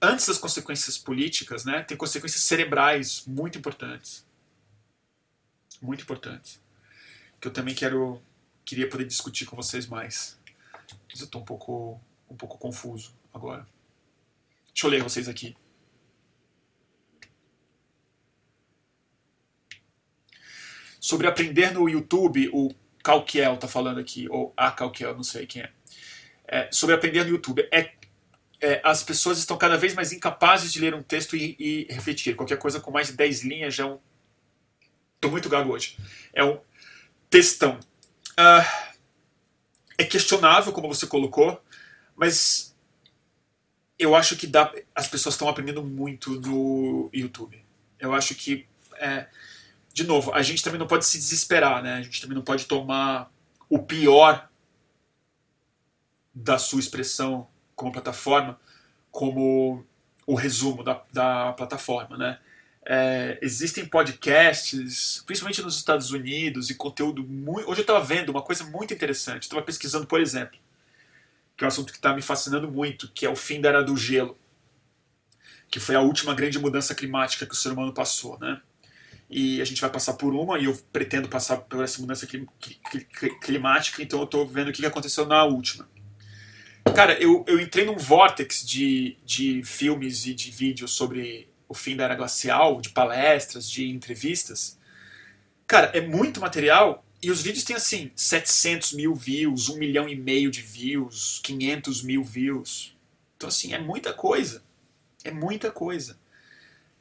antes 0.00 0.26
das 0.26 0.38
consequências 0.38 0.98
políticas, 0.98 1.64
né, 1.64 1.82
tem 1.82 1.96
consequências 1.96 2.42
cerebrais 2.42 3.24
muito 3.26 3.58
importantes. 3.58 4.26
Muito 5.80 6.02
importantes. 6.02 6.62
Que 7.40 7.48
eu 7.48 7.52
também 7.52 7.74
quero 7.74 8.22
queria 8.64 8.88
poder 8.88 9.04
discutir 9.04 9.44
com 9.44 9.56
vocês 9.56 9.86
mais. 9.86 10.38
Mas 11.08 11.20
eu 11.20 11.26
estou 11.26 11.42
um 11.42 11.44
pouco 11.44 12.00
um 12.28 12.36
pouco 12.36 12.58
confuso 12.58 13.14
agora. 13.32 13.66
Deixa 14.68 14.86
eu 14.86 14.90
ler 14.90 15.02
vocês 15.02 15.28
aqui. 15.28 15.56
Sobre 20.98 21.26
aprender 21.26 21.70
no 21.70 21.88
YouTube, 21.88 22.48
o 22.52 22.74
Calquiel 23.02 23.54
está 23.54 23.68
falando 23.68 24.00
aqui, 24.00 24.26
ou 24.30 24.54
a 24.56 24.70
Calquiel, 24.70 25.14
não 25.14 25.22
sei 25.22 25.46
quem 25.46 25.62
é. 25.62 25.72
é 26.48 26.72
sobre 26.72 26.94
aprender 26.94 27.24
no 27.24 27.30
YouTube. 27.30 27.68
É, 27.70 27.93
é, 28.64 28.80
as 28.82 29.02
pessoas 29.02 29.36
estão 29.36 29.58
cada 29.58 29.76
vez 29.76 29.92
mais 29.94 30.10
incapazes 30.10 30.72
de 30.72 30.80
ler 30.80 30.94
um 30.94 31.02
texto 31.02 31.36
e, 31.36 31.54
e 31.58 31.86
refletir. 31.92 32.34
Qualquer 32.34 32.56
coisa 32.56 32.80
com 32.80 32.90
mais 32.90 33.08
de 33.08 33.12
10 33.12 33.44
linhas 33.44 33.74
já 33.74 33.84
é 33.84 33.86
um. 33.86 33.98
Estou 35.16 35.30
muito 35.30 35.50
gago 35.50 35.70
hoje. 35.70 35.98
É 36.32 36.42
um 36.42 36.58
textão. 37.28 37.78
Uh, 38.30 38.94
é 39.98 40.04
questionável, 40.04 40.72
como 40.72 40.88
você 40.88 41.06
colocou, 41.06 41.62
mas 42.16 42.74
eu 43.98 44.16
acho 44.16 44.34
que 44.34 44.46
dá, 44.46 44.72
as 44.94 45.08
pessoas 45.08 45.34
estão 45.34 45.48
aprendendo 45.48 45.84
muito 45.84 46.40
no 46.40 47.10
YouTube. 47.12 47.62
Eu 48.00 48.14
acho 48.14 48.34
que, 48.34 48.66
é, 48.96 49.26
de 49.92 50.04
novo, 50.04 50.32
a 50.32 50.40
gente 50.40 50.62
também 50.62 50.78
não 50.78 50.86
pode 50.86 51.04
se 51.04 51.18
desesperar, 51.18 51.82
né? 51.82 51.96
A 51.96 52.02
gente 52.02 52.18
também 52.22 52.34
não 52.34 52.42
pode 52.42 52.64
tomar 52.64 53.30
o 53.68 53.78
pior 53.78 54.48
da 56.34 56.56
sua 56.56 56.80
expressão 56.80 57.46
como 57.74 57.92
plataforma 57.92 58.58
como 59.14 59.86
o 60.26 60.34
resumo 60.34 60.82
da, 60.82 61.00
da 61.12 61.52
plataforma, 61.52 62.18
né? 62.18 62.40
É, 62.84 63.38
existem 63.40 63.86
podcasts, 63.86 65.22
principalmente 65.24 65.62
nos 65.62 65.76
Estados 65.76 66.10
Unidos, 66.10 66.68
e 66.68 66.74
conteúdo 66.74 67.22
muito. 67.22 67.70
Hoje 67.70 67.80
eu 67.80 67.84
estava 67.84 68.04
vendo 68.04 68.30
uma 68.30 68.42
coisa 68.42 68.64
muito 68.64 68.92
interessante. 68.92 69.44
Estava 69.44 69.62
pesquisando, 69.62 70.04
por 70.04 70.20
exemplo, 70.20 70.58
que 71.56 71.62
é 71.62 71.66
um 71.66 71.68
assunto 71.68 71.92
que 71.92 71.98
está 71.98 72.12
me 72.12 72.20
fascinando 72.20 72.68
muito, 72.70 73.08
que 73.12 73.24
é 73.24 73.30
o 73.30 73.36
fim 73.36 73.60
da 73.60 73.68
era 73.68 73.84
do 73.84 73.96
gelo, 73.96 74.36
que 75.70 75.78
foi 75.78 75.94
a 75.94 76.00
última 76.00 76.34
grande 76.34 76.58
mudança 76.58 76.92
climática 76.92 77.46
que 77.46 77.54
o 77.54 77.56
ser 77.56 77.70
humano 77.70 77.94
passou, 77.94 78.36
né? 78.40 78.60
E 79.30 79.62
a 79.62 79.64
gente 79.64 79.80
vai 79.80 79.90
passar 79.90 80.14
por 80.14 80.34
uma, 80.34 80.58
e 80.58 80.64
eu 80.64 80.76
pretendo 80.92 81.28
passar 81.28 81.58
por 81.58 81.84
essa 81.84 82.00
mudança 82.00 82.26
climática, 83.40 84.02
então 84.02 84.18
eu 84.18 84.24
estou 84.24 84.46
vendo 84.46 84.68
o 84.68 84.72
que 84.72 84.84
aconteceu 84.84 85.24
na 85.24 85.44
última. 85.44 85.88
Cara, 86.92 87.20
eu, 87.20 87.44
eu 87.46 87.60
entrei 87.60 87.84
num 87.84 87.96
vórtex 87.96 88.64
de, 88.64 89.16
de 89.24 89.62
filmes 89.64 90.26
e 90.26 90.34
de 90.34 90.50
vídeos 90.50 90.92
sobre 90.92 91.48
o 91.68 91.74
fim 91.74 91.96
da 91.96 92.04
era 92.04 92.14
glacial, 92.14 92.80
de 92.80 92.90
palestras, 92.90 93.68
de 93.68 93.88
entrevistas. 93.88 94.78
Cara, 95.66 95.86
é 95.94 96.00
muito 96.00 96.40
material 96.40 97.04
e 97.22 97.30
os 97.30 97.42
vídeos 97.42 97.64
têm 97.64 97.74
assim 97.74 98.10
700 98.14 98.92
mil 98.92 99.14
views, 99.14 99.68
1 99.68 99.78
milhão 99.78 100.08
e 100.08 100.14
meio 100.14 100.50
de 100.50 100.60
views, 100.60 101.40
500 101.42 102.02
mil 102.02 102.22
views. 102.22 102.94
Então 103.36 103.48
assim, 103.48 103.72
é 103.72 103.78
muita 103.78 104.12
coisa. 104.12 104.62
É 105.24 105.30
muita 105.30 105.70
coisa. 105.70 106.18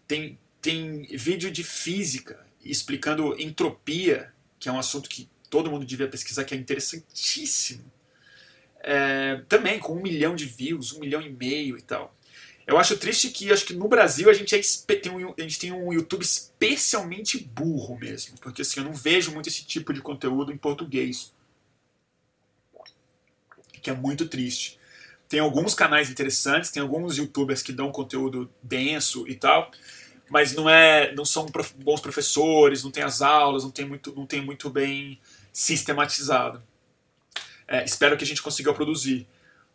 Tem, 0.08 0.40
tem 0.62 1.04
vídeo 1.18 1.52
de 1.52 1.64
física 1.64 2.46
explicando 2.64 3.40
entropia, 3.40 4.34
que 4.58 4.70
é 4.70 4.72
um 4.72 4.80
assunto 4.80 5.10
que 5.10 5.30
todo 5.50 5.70
mundo 5.70 5.86
devia 5.86 6.08
pesquisar, 6.08 6.46
que 6.46 6.56
é 6.56 6.58
interessantíssimo. 6.58 7.84
É, 8.84 9.42
também 9.48 9.80
com 9.80 9.94
um 9.94 10.02
milhão 10.02 10.36
de 10.36 10.46
views, 10.46 10.94
um 10.94 11.00
milhão 11.00 11.22
e 11.22 11.30
meio 11.30 11.78
e 11.78 11.82
tal. 11.82 12.14
Eu 12.66 12.78
acho 12.78 12.98
triste 12.98 13.30
que 13.30 13.52
acho 13.52 13.66
que 13.66 13.74
no 13.74 13.88
Brasil 13.88 14.30
a 14.30 14.34
gente, 14.34 14.56
é, 14.56 14.96
tem 14.96 15.12
um, 15.12 15.34
a 15.38 15.42
gente 15.42 15.60
tem 15.60 15.72
um 15.72 15.92
YouTube 15.92 16.22
especialmente 16.22 17.38
burro 17.38 17.98
mesmo, 17.98 18.38
porque 18.40 18.62
assim, 18.62 18.80
eu 18.80 18.86
não 18.86 18.94
vejo 18.94 19.32
muito 19.32 19.50
esse 19.50 19.66
tipo 19.66 19.94
de 19.94 20.02
conteúdo 20.02 20.52
em 20.52 20.58
português, 20.58 21.34
que 23.82 23.90
é 23.90 23.94
muito 23.94 24.28
triste. 24.28 24.80
Tem 25.28 25.40
alguns 25.40 25.74
canais 25.74 26.10
interessantes, 26.10 26.72
tem 26.72 26.82
alguns 26.82 27.18
YouTubers 27.18 27.62
que 27.62 27.74
dão 27.74 27.92
conteúdo 27.92 28.50
denso 28.62 29.28
e 29.28 29.36
tal, 29.36 29.70
mas 30.30 30.54
não 30.54 30.70
é, 30.70 31.14
não 31.16 31.26
são 31.26 31.46
prof, 31.48 31.74
bons 31.84 32.00
professores, 32.00 32.84
não 32.84 32.92
tem 32.92 33.04
as 33.04 33.22
aulas, 33.22 33.64
não 33.64 33.72
tem 33.72 33.86
muito, 33.86 34.14
não 34.16 34.26
tem 34.26 34.42
muito 34.42 34.70
bem 34.70 35.20
sistematizado. 35.52 36.64
É, 37.74 37.84
espero 37.84 38.16
que 38.16 38.24
a 38.24 38.28
gente 38.28 38.42
consiga 38.42 38.74
produzir 38.74 39.28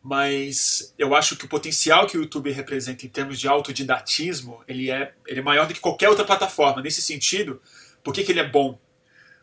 mas 0.02 0.94
eu 0.96 1.14
acho 1.14 1.36
que 1.36 1.44
o 1.44 1.48
potencial 1.48 2.06
que 2.06 2.16
o 2.16 2.22
YouTube 2.22 2.50
representa 2.50 3.04
em 3.04 3.08
termos 3.08 3.38
de 3.38 3.48
autodidatismo, 3.48 4.62
ele 4.66 4.90
é, 4.90 5.12
ele 5.26 5.40
é 5.40 5.42
maior 5.42 5.66
do 5.66 5.74
que 5.74 5.80
qualquer 5.80 6.08
outra 6.08 6.24
plataforma. 6.24 6.80
Nesse 6.80 7.02
sentido, 7.02 7.60
por 8.02 8.14
que, 8.14 8.22
que 8.22 8.32
ele 8.32 8.40
é 8.40 8.48
bom? 8.48 8.78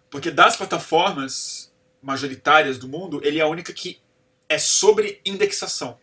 Porque 0.10 0.32
das 0.32 0.56
plataformas 0.56 1.74
majoritárias 2.02 2.78
do 2.78 2.88
mundo, 2.88 3.20
ele 3.24 3.40
é 3.40 3.42
a 3.42 3.48
única 3.48 3.74
que 3.74 4.00
é 4.48 4.58
sobre 4.58 5.22
indexação. 5.26 6.00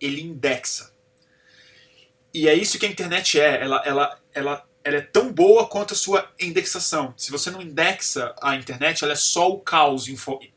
Ele 0.00 0.22
indexa. 0.22 0.90
E 2.32 2.48
é 2.48 2.54
isso 2.54 2.78
que 2.78 2.86
a 2.86 2.88
internet 2.88 3.38
é. 3.38 3.62
Ela, 3.62 3.82
ela, 3.84 4.20
ela, 4.32 4.68
ela 4.84 4.96
é 4.96 5.00
tão 5.00 5.32
boa 5.32 5.66
quanto 5.66 5.94
a 5.94 5.96
sua 5.96 6.30
indexação. 6.40 7.14
Se 7.16 7.30
você 7.30 7.50
não 7.50 7.62
indexa 7.62 8.34
a 8.42 8.56
internet, 8.56 9.04
ela 9.04 9.12
é 9.12 9.16
só 9.16 9.50
o 9.50 9.60
caos, 9.60 10.06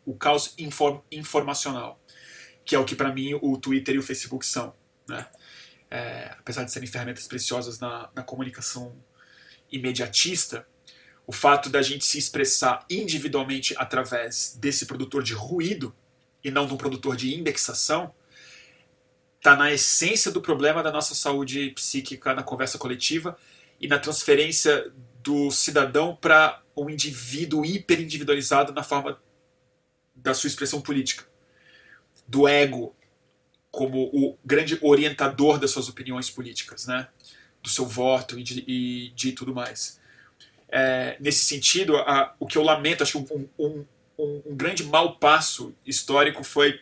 o 0.05 0.13
caos 0.15 0.53
inform, 0.57 0.99
informacional 1.11 1.99
que 2.65 2.75
é 2.75 2.79
o 2.79 2.83
que 2.83 2.95
para 2.95 3.13
mim 3.13 3.35
o 3.41 3.57
Twitter 3.57 3.95
e 3.95 3.99
o 3.99 4.03
Facebook 4.03 4.45
são. 4.45 4.73
Né? 5.07 5.25
É, 5.89 6.35
apesar 6.39 6.63
de 6.63 6.71
serem 6.71 6.89
ferramentas 6.89 7.27
preciosas 7.27 7.79
na, 7.79 8.09
na 8.13 8.23
comunicação 8.23 8.93
imediatista, 9.71 10.67
o 11.27 11.31
fato 11.31 11.69
da 11.69 11.81
gente 11.81 12.03
se 12.03 12.17
expressar 12.17 12.83
individualmente 12.89 13.75
através 13.77 14.57
desse 14.59 14.87
produtor 14.87 15.21
de 15.23 15.33
ruído 15.33 15.95
e 16.43 16.49
não 16.49 16.65
de 16.65 16.73
um 16.73 16.77
produtor 16.77 17.15
de 17.15 17.35
indexação 17.35 18.13
está 19.37 19.55
na 19.55 19.71
essência 19.71 20.31
do 20.31 20.41
problema 20.41 20.81
da 20.81 20.91
nossa 20.91 21.13
saúde 21.13 21.69
psíquica 21.71 22.33
na 22.33 22.41
conversa 22.41 22.79
coletiva 22.79 23.37
e 23.79 23.87
na 23.87 23.99
transferência 23.99 24.91
do 25.21 25.51
cidadão 25.51 26.15
para 26.15 26.61
um 26.75 26.89
indivíduo 26.89 27.65
hiperindividualizado 27.65 28.73
na 28.73 28.83
forma 28.83 29.19
da 30.15 30.33
sua 30.33 30.47
expressão 30.47 30.81
política 30.81 31.25
do 32.27 32.47
ego 32.47 32.95
como 33.71 34.03
o 34.13 34.37
grande 34.43 34.79
orientador 34.81 35.59
das 35.59 35.71
suas 35.71 35.89
opiniões 35.89 36.29
políticas, 36.29 36.87
né? 36.87 37.07
do 37.61 37.69
seu 37.69 37.85
voto 37.85 38.39
e 38.39 38.43
de, 38.43 38.63
e 38.67 39.09
de 39.15 39.31
tudo 39.31 39.53
mais. 39.53 39.99
É, 40.69 41.17
nesse 41.19 41.45
sentido, 41.45 41.97
a, 41.97 42.33
o 42.39 42.45
que 42.45 42.57
eu 42.57 42.63
lamento, 42.63 43.03
acho 43.03 43.23
que 43.23 43.33
um, 43.33 43.49
um, 43.57 43.85
um, 44.17 44.41
um 44.45 44.55
grande 44.55 44.83
mau 44.83 45.17
passo 45.17 45.75
histórico 45.85 46.43
foi 46.43 46.79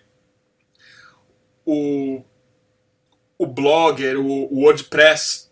o, 1.65 2.21
o 3.37 3.47
Blogger, 3.47 4.19
o, 4.19 4.53
o 4.53 4.59
WordPress 4.61 5.49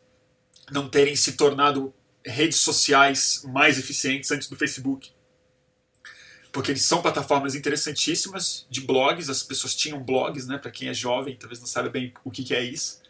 não 0.71 0.89
terem 0.89 1.15
se 1.15 1.33
tornado 1.33 1.93
redes 2.25 2.59
sociais 2.59 3.43
mais 3.47 3.77
eficientes 3.77 4.31
antes 4.31 4.47
do 4.47 4.55
Facebook 4.55 5.11
porque 6.51 6.71
eles 6.71 6.83
são 6.83 7.01
plataformas 7.01 7.55
interessantíssimas 7.55 8.65
de 8.69 8.81
blogs, 8.81 9.29
as 9.29 9.41
pessoas 9.41 9.73
tinham 9.73 10.03
blogs, 10.03 10.47
né, 10.47 10.57
para 10.57 10.69
quem 10.69 10.89
é 10.89 10.93
jovem, 10.93 11.35
talvez 11.35 11.59
não 11.59 11.67
saiba 11.67 11.89
bem 11.89 12.13
o 12.23 12.31
que, 12.31 12.43
que 12.43 12.53
é 12.53 12.61
isso, 12.61 13.01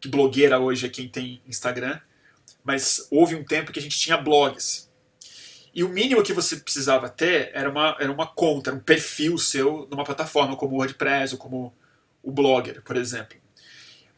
que 0.00 0.08
blogueira 0.08 0.58
hoje 0.58 0.86
é 0.86 0.88
quem 0.88 1.08
tem 1.08 1.42
Instagram, 1.46 1.98
mas 2.62 3.08
houve 3.10 3.34
um 3.34 3.44
tempo 3.44 3.72
que 3.72 3.78
a 3.78 3.82
gente 3.82 3.98
tinha 3.98 4.16
blogs. 4.16 4.88
E 5.74 5.84
o 5.84 5.88
mínimo 5.88 6.22
que 6.22 6.32
você 6.32 6.56
precisava 6.56 7.08
ter 7.08 7.50
era 7.54 7.70
uma, 7.70 7.96
era 7.98 8.10
uma 8.10 8.26
conta, 8.26 8.72
um 8.72 8.80
perfil 8.80 9.38
seu 9.38 9.86
numa 9.90 10.04
plataforma 10.04 10.56
como 10.56 10.74
o 10.74 10.78
WordPress 10.78 11.34
ou 11.34 11.38
como 11.38 11.74
o 12.22 12.32
Blogger, 12.32 12.82
por 12.82 12.96
exemplo. 12.96 13.38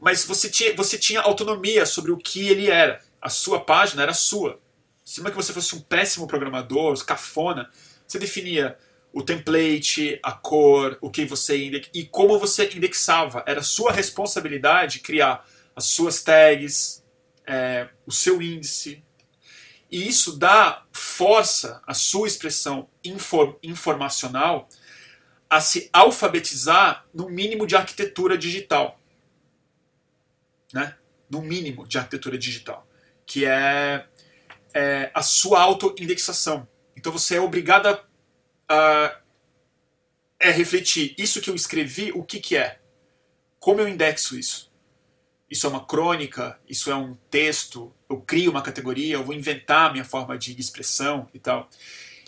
Mas 0.03 0.25
você 0.25 0.51
tinha, 0.51 0.75
você 0.75 0.99
tinha 0.99 1.21
autonomia 1.21 1.87
sobre 1.87 2.11
o 2.11 2.17
que 2.17 2.49
ele 2.49 2.69
era. 2.69 3.01
A 3.21 3.29
sua 3.29 3.61
página 3.61 4.03
era 4.03 4.13
sua. 4.13 4.61
Se 5.05 5.21
não 5.21 5.29
é 5.29 5.31
que 5.31 5.37
você 5.37 5.53
fosse 5.53 5.77
um 5.77 5.81
péssimo 5.81 6.27
programador, 6.27 6.93
cafona, 7.05 7.71
você 8.05 8.19
definia 8.19 8.77
o 9.13 9.23
template, 9.23 10.19
a 10.21 10.33
cor, 10.33 10.99
o 11.01 11.09
que 11.09 11.25
você 11.25 11.67
index... 11.67 11.89
e 11.95 12.05
como 12.05 12.37
você 12.37 12.69
indexava. 12.75 13.45
Era 13.47 13.63
sua 13.63 13.93
responsabilidade 13.93 14.99
criar 14.99 15.49
as 15.77 15.85
suas 15.85 16.21
tags, 16.21 17.05
é, 17.47 17.89
o 18.05 18.11
seu 18.11 18.43
índice. 18.43 19.05
E 19.89 20.09
isso 20.09 20.37
dá 20.37 20.85
força 20.91 21.81
à 21.87 21.95
sua 21.95 22.27
expressão 22.27 22.89
inform... 23.05 23.55
informacional 23.63 24.69
a 25.49 25.61
se 25.61 25.89
alfabetizar 25.93 27.07
no 27.15 27.29
mínimo 27.29 27.69
de 27.69 27.77
arquitetura 27.77 28.37
digital. 28.37 28.99
Né? 30.73 30.97
No 31.31 31.43
mínimo 31.43 31.87
de 31.87 31.99
arquitetura 31.99 32.39
digital. 32.39 32.87
Que 33.27 33.45
é, 33.45 34.07
é 34.75 35.11
a 35.15 35.23
sua 35.23 35.61
auto-indexação. 35.61 36.67
Então 36.97 37.13
você 37.13 37.37
é 37.37 37.41
obrigado 37.41 37.87
a, 38.69 39.19
é 40.43 40.51
refletir 40.51 41.15
isso 41.17 41.41
que 41.41 41.49
eu 41.49 41.55
escrevi, 41.55 42.11
o 42.13 42.25
que, 42.25 42.41
que 42.41 42.57
é? 42.57 42.81
Como 43.61 43.81
eu 43.81 43.89
indexo 43.89 44.37
isso? 44.37 44.73
Isso 45.49 45.67
é 45.67 45.71
uma 45.71 45.85
crônica? 45.85 46.59
Isso 46.69 46.91
é 46.91 46.97
um 46.97 47.15
texto? 47.31 47.95
Eu 48.09 48.21
crio 48.21 48.51
uma 48.51 48.63
categoria? 48.63 49.15
Eu 49.15 49.25
vou 49.25 49.35
inventar 49.35 49.93
minha 49.93 50.05
forma 50.05 50.37
de 50.37 50.59
expressão 50.59 51.29
e 51.33 51.39
tal? 51.39 51.69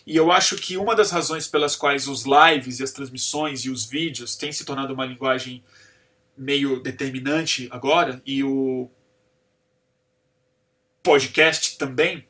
E 0.07 0.15
eu 0.15 0.31
acho 0.31 0.57
que 0.57 0.77
uma 0.77 0.95
das 0.95 1.11
razões 1.11 1.49
pelas 1.49 1.75
quais 1.75 2.07
os 2.07 2.25
lives 2.25 2.79
e 2.79 2.83
as 2.85 2.93
transmissões 2.93 3.65
e 3.65 3.71
os 3.71 3.85
vídeos 3.87 4.37
têm 4.37 4.53
se 4.53 4.65
tornado 4.65 4.93
uma 4.93 5.07
linguagem 5.07 5.65
meio 6.37 6.81
determinante 6.81 7.69
agora, 7.71 8.23
e 8.27 8.43
o 8.43 8.91
podcast 11.03 11.77
também, 11.79 12.27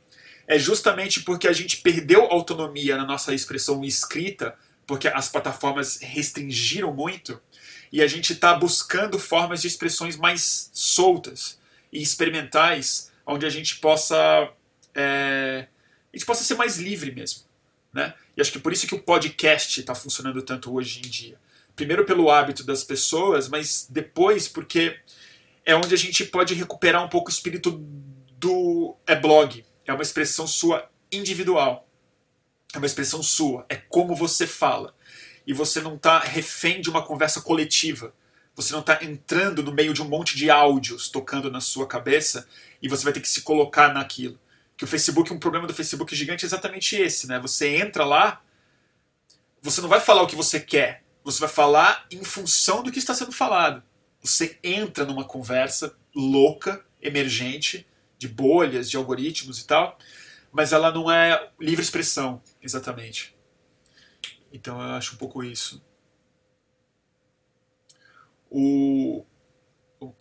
é 0.47 0.59
justamente 0.59 1.23
porque 1.23 1.49
a 1.49 1.53
gente 1.53 1.79
perdeu 1.79 2.23
autonomia 2.25 2.97
na 2.97 3.07
nossa 3.07 3.35
expressão 3.35 3.85
escrita, 3.85 4.55
porque 4.87 5.09
as 5.09 5.29
plataformas 5.29 5.99
restringiram 6.01 6.93
muito, 6.93 7.41
e 7.91 8.03
a 8.03 8.07
gente 8.07 8.33
está 8.33 8.55
buscando 8.55 9.19
formas 9.19 9.63
de 9.63 9.69
expressões 9.69 10.17
mais 10.17 10.71
soltas 10.73 11.59
e 11.93 12.03
experimentais, 12.03 13.11
onde 13.25 13.47
a 13.47 13.51
gente 13.51 13.77
possa 13.77 14.53
é, 14.95 15.67
a 16.13 16.17
gente 16.17 16.27
possa 16.27 16.45
ser 16.45 16.55
mais 16.55 16.79
livre 16.79 17.13
mesmo, 17.13 17.43
né? 17.93 18.15
E 18.37 18.41
acho 18.41 18.53
que 18.53 18.59
por 18.59 18.73
isso 18.73 18.87
que 18.87 18.95
o 18.95 19.03
podcast 19.03 19.81
está 19.81 19.95
funcionando 19.95 20.43
tanto 20.43 20.73
hoje 20.73 21.01
em 21.01 21.09
dia. 21.09 21.37
Primeiro 21.77 22.05
pelo 22.05 22.31
hábito 22.31 22.65
das 22.65 22.85
pessoas, 22.85 23.49
mas 23.49 23.87
depois 23.91 24.49
porque 24.49 24.99
é 25.65 25.75
onde 25.75 25.95
a 25.95 25.99
gente 25.99 26.25
pode 26.25 26.55
recuperar 26.55 27.05
um 27.05 27.09
pouco 27.09 27.31
o 27.31 27.33
espírito 27.33 27.73
do 28.39 28.97
é 29.07 29.17
blog, 29.17 29.65
é 29.87 29.93
uma 29.93 30.03
expressão 30.03 30.47
sua 30.47 30.89
individual. 31.11 31.89
É 32.75 32.79
uma 32.79 32.87
expressão 32.87 33.23
sua. 33.23 33.65
É 33.69 33.77
como 33.77 34.17
você 34.17 34.47
fala. 34.47 34.95
E 35.47 35.53
você 35.53 35.81
não 35.81 35.95
está 35.95 36.19
refém 36.19 36.81
de 36.81 36.91
uma 36.91 37.03
conversa 37.03 37.41
coletiva. 37.41 38.13
Você 38.57 38.73
não 38.73 38.81
está 38.81 39.03
entrando 39.03 39.63
no 39.63 39.73
meio 39.73 39.95
de 39.95 40.03
um 40.03 40.09
monte 40.09 40.37
de 40.37 40.51
áudios 40.51 41.09
tocando 41.09 41.51
na 41.51 41.61
sua 41.61 41.87
cabeça 41.87 42.49
e 42.83 42.89
você 42.89 43.05
vai 43.05 43.13
ter 43.13 43.21
que 43.21 43.29
se 43.29 43.43
colocar 43.43 43.93
naquilo. 43.93 44.39
Que 44.77 44.85
o 44.85 44.87
Facebook, 44.89 45.33
um 45.33 45.39
problema 45.39 45.67
do 45.67 45.75
Facebook 45.75 46.15
gigante 46.15 46.45
é 46.45 46.47
exatamente 46.47 46.97
esse, 46.97 47.29
né? 47.29 47.39
Você 47.41 47.77
entra 47.77 48.05
lá, 48.05 48.43
você 49.63 49.81
não 49.81 49.89
vai 49.89 50.01
falar 50.01 50.23
o 50.23 50.27
que 50.27 50.37
você 50.37 50.59
quer, 50.59 51.04
você 51.25 51.41
vai 51.41 51.49
falar 51.49 52.07
em 52.11 52.23
função 52.23 52.83
do 52.83 52.93
que 52.93 52.99
está 52.99 53.15
sendo 53.15 53.33
falado. 53.33 53.83
Você 54.21 54.59
entra 54.63 55.05
numa 55.07 55.25
conversa 55.25 55.97
louca, 56.15 56.85
emergente, 57.01 57.87
de 58.19 58.29
bolhas, 58.29 58.91
de 58.91 58.97
algoritmos 58.97 59.61
e 59.61 59.67
tal, 59.67 59.99
mas 60.53 60.73
ela 60.73 60.93
não 60.93 61.11
é 61.11 61.51
livre 61.59 61.83
expressão, 61.83 62.43
exatamente. 62.63 63.35
Então 64.53 64.81
eu 64.81 64.95
acho 64.95 65.15
um 65.15 65.19
pouco 65.19 65.43
isso. 65.43 65.83
O, 68.51 69.25
o 69.99 70.13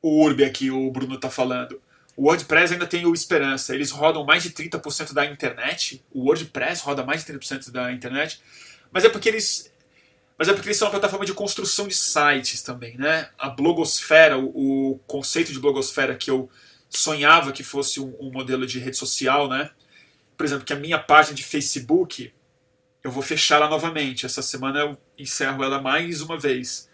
o 0.00 0.24
Urb 0.24 0.44
aqui, 0.44 0.70
o 0.70 0.90
Bruno 0.90 1.16
está 1.16 1.28
falando. 1.28 1.81
O 2.16 2.24
WordPress 2.24 2.74
ainda 2.74 2.86
tem 2.86 3.06
o 3.06 3.14
Esperança. 3.14 3.74
Eles 3.74 3.90
rodam 3.90 4.24
mais 4.24 4.42
de 4.42 4.50
30% 4.50 5.12
da 5.12 5.24
internet. 5.24 6.04
O 6.12 6.26
WordPress 6.26 6.82
roda 6.82 7.04
mais 7.04 7.24
de 7.24 7.32
30% 7.32 7.70
da 7.70 7.92
internet 7.92 8.40
Mas 8.90 9.04
é 9.04 9.08
porque 9.08 9.28
eles. 9.28 9.72
Mas 10.38 10.48
é 10.48 10.52
porque 10.52 10.68
eles 10.68 10.76
são 10.76 10.88
uma 10.88 10.92
plataforma 10.92 11.24
de 11.24 11.32
construção 11.32 11.86
de 11.86 11.94
sites 11.94 12.62
também, 12.62 12.96
né? 12.98 13.30
A 13.38 13.48
blogosfera, 13.48 14.38
o, 14.38 14.92
o 14.92 14.98
conceito 15.06 15.52
de 15.52 15.60
blogosfera 15.60 16.16
que 16.16 16.30
eu 16.30 16.50
sonhava 16.88 17.52
que 17.52 17.62
fosse 17.62 18.00
um, 18.00 18.14
um, 18.20 18.30
modelo 18.30 18.66
de 18.66 18.78
rede 18.78 18.96
social, 18.96 19.48
né? 19.48 19.70
Por 20.36 20.44
exemplo, 20.44 20.64
que 20.64 20.72
a 20.72 20.76
minha 20.76 20.98
página 20.98 21.34
de 21.34 21.44
Facebook, 21.44 22.32
eu 23.04 23.10
vou 23.10 23.22
fechar 23.22 23.56
ela 23.56 23.68
novamente. 23.68 24.26
Essa 24.26 24.42
semana 24.42 24.80
eu 24.80 24.98
encerro 25.16 25.62
ela 25.62 25.80
mais 25.80 26.20
uma 26.20 26.38
vez. 26.38 26.90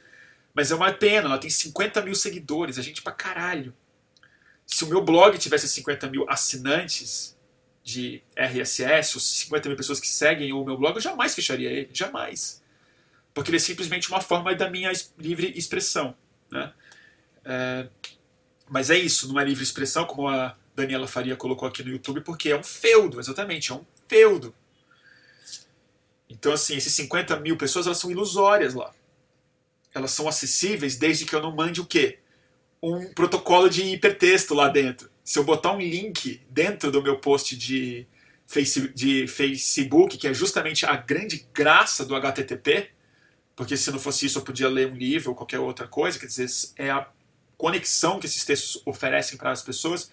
Mas 0.53 0.71
é 0.71 0.75
uma 0.75 0.93
pena, 0.93 1.29
ela 1.29 1.39
tem 1.39 1.51
50 1.51 2.03
mil 2.03 2.14
seguidores, 2.14 2.79
a 2.79 2.83
gente 2.83 3.03
pra 3.03 3.12
caralho. 3.12 3.75
Se 4.69 4.85
o 4.85 4.87
meu 4.87 5.03
blog 5.03 5.39
tivesse 5.39 5.66
50 5.66 6.11
mil 6.11 6.29
assinantes 6.29 7.35
de 7.83 8.23
RSS, 8.37 9.16
os 9.16 9.25
50 9.39 9.71
mil 9.71 9.79
pessoas 9.79 9.99
que 9.99 10.07
seguem 10.07 10.53
o 10.53 10.62
meu 10.62 10.77
blog, 10.77 10.95
eu 10.95 11.01
jamais 11.01 11.35
fecharia 11.35 11.71
ele, 11.71 11.89
jamais. 11.91 12.62
Porque 13.33 13.49
ele 13.51 13.57
é 13.57 13.61
simplesmente 13.61 14.11
uma 14.11 14.21
forma 14.21 14.55
da 14.55 14.69
minha 14.69 14.93
livre 15.19 15.55
expressão. 15.57 16.14
Né? 16.51 16.71
É, 17.47 17.89
mas 18.69 18.91
é 18.91 18.99
isso, 18.99 19.33
não 19.33 19.41
é 19.41 19.45
livre 19.45 19.64
expressão, 19.64 20.05
como 20.05 20.29
a 20.29 20.55
Daniela 20.77 21.09
Faria 21.09 21.35
colocou 21.35 21.66
aqui 21.66 21.83
no 21.83 21.91
YouTube, 21.91 22.21
porque 22.21 22.51
é 22.51 22.57
um 22.57 22.62
feudo, 22.62 23.19
exatamente, 23.19 23.73
é 23.73 23.75
um 23.75 23.87
feudo. 24.07 24.55
Então, 26.29 26.53
assim, 26.53 26.77
esses 26.77 26.95
50 26.95 27.41
mil 27.41 27.57
pessoas, 27.57 27.87
elas 27.87 27.99
são 27.99 28.11
ilusórias 28.11 28.75
lá. 28.75 28.93
Elas 29.95 30.11
são 30.11 30.29
acessíveis 30.29 30.97
desde 30.97 31.25
que 31.25 31.35
eu 31.35 31.41
não 31.41 31.57
mande 31.57 31.81
o 31.81 31.87
quê? 31.87 32.19
Um 32.83 33.12
protocolo 33.12 33.68
de 33.68 33.83
hipertexto 33.83 34.55
lá 34.55 34.68
dentro. 34.68 35.11
Se 35.24 35.39
eu 35.39 35.45
botar 35.45 35.72
um 35.72 35.81
link 35.81 36.41
dentro 36.49 36.91
do 36.91 37.03
meu 37.03 37.18
post 37.18 37.57
de, 37.57 38.07
face, 38.47 38.89
de 38.95 39.26
Facebook, 39.26 40.16
que 40.16 40.26
é 40.26 40.35
justamente 40.35 40.87
a 40.87 40.97
grande 40.97 41.47
graça 41.53 42.05
do 42.05 42.14
HTTP, 42.14 42.91
porque 43.55 43.76
se 43.76 43.91
não 43.91 43.99
fosse 43.99 44.26
isso 44.26 44.39
eu 44.39 44.43
podia 44.43 44.68
ler 44.68 44.91
um 44.91 44.97
livro 44.97 45.31
ou 45.31 45.37
qualquer 45.37 45.59
outra 45.59 45.89
coisa, 45.89 46.18
quer 46.18 46.26
dizer, 46.26 46.49
é 46.76 46.91
a 46.91 47.09
conexão 47.57 48.20
que 48.20 48.26
esses 48.26 48.45
textos 48.45 48.81
oferecem 48.87 49.37
para 49.37 49.51
as 49.51 49.62
pessoas. 49.62 50.11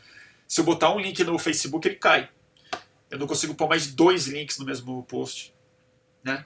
Se 0.48 0.60
eu 0.60 0.66
botar 0.66 0.94
um 0.94 1.00
link 1.00 1.24
no 1.24 1.38
Facebook, 1.38 1.88
ele 1.88 1.96
cai. 1.96 2.30
Eu 3.10 3.20
não 3.20 3.28
consigo 3.28 3.54
pôr 3.54 3.70
mais 3.70 3.84
de 3.84 3.92
dois 3.92 4.26
links 4.28 4.58
no 4.58 4.66
mesmo 4.66 5.04
post. 5.04 5.54
Né? 6.24 6.46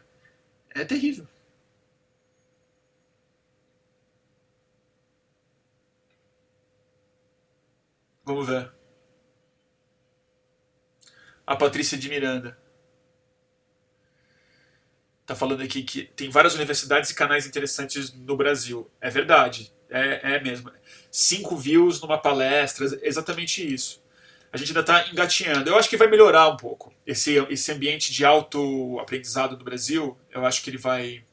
É 0.75 0.83
terrível. 0.83 1.25
Vamos 8.29 8.45
ver. 8.45 8.69
A 11.47 11.55
Patrícia 11.55 11.97
de 11.97 12.07
Miranda. 12.07 12.55
Tá 15.25 15.35
falando 15.35 15.63
aqui 15.63 15.81
que 15.81 16.03
tem 16.03 16.29
várias 16.29 16.53
universidades 16.53 17.09
e 17.09 17.15
canais 17.15 17.47
interessantes 17.47 18.13
no 18.13 18.37
Brasil. 18.37 18.87
É 19.01 19.09
verdade. 19.09 19.73
É, 19.89 20.35
é 20.35 20.43
mesmo. 20.43 20.71
Cinco 21.09 21.57
views 21.57 21.99
numa 22.01 22.19
palestra, 22.19 22.85
exatamente 23.01 23.65
isso. 23.65 23.99
A 24.53 24.57
gente 24.57 24.67
ainda 24.67 24.81
está 24.81 25.09
engatinhando. 25.09 25.67
Eu 25.67 25.75
acho 25.75 25.89
que 25.89 25.97
vai 25.97 26.07
melhorar 26.07 26.49
um 26.49 26.57
pouco. 26.57 26.93
Esse, 27.07 27.35
esse 27.49 27.71
ambiente 27.71 28.13
de 28.13 28.23
auto-aprendizado 28.23 29.57
no 29.57 29.63
Brasil, 29.63 30.15
eu 30.29 30.45
acho 30.45 30.61
que 30.61 30.69
ele 30.69 30.77
vai. 30.77 31.25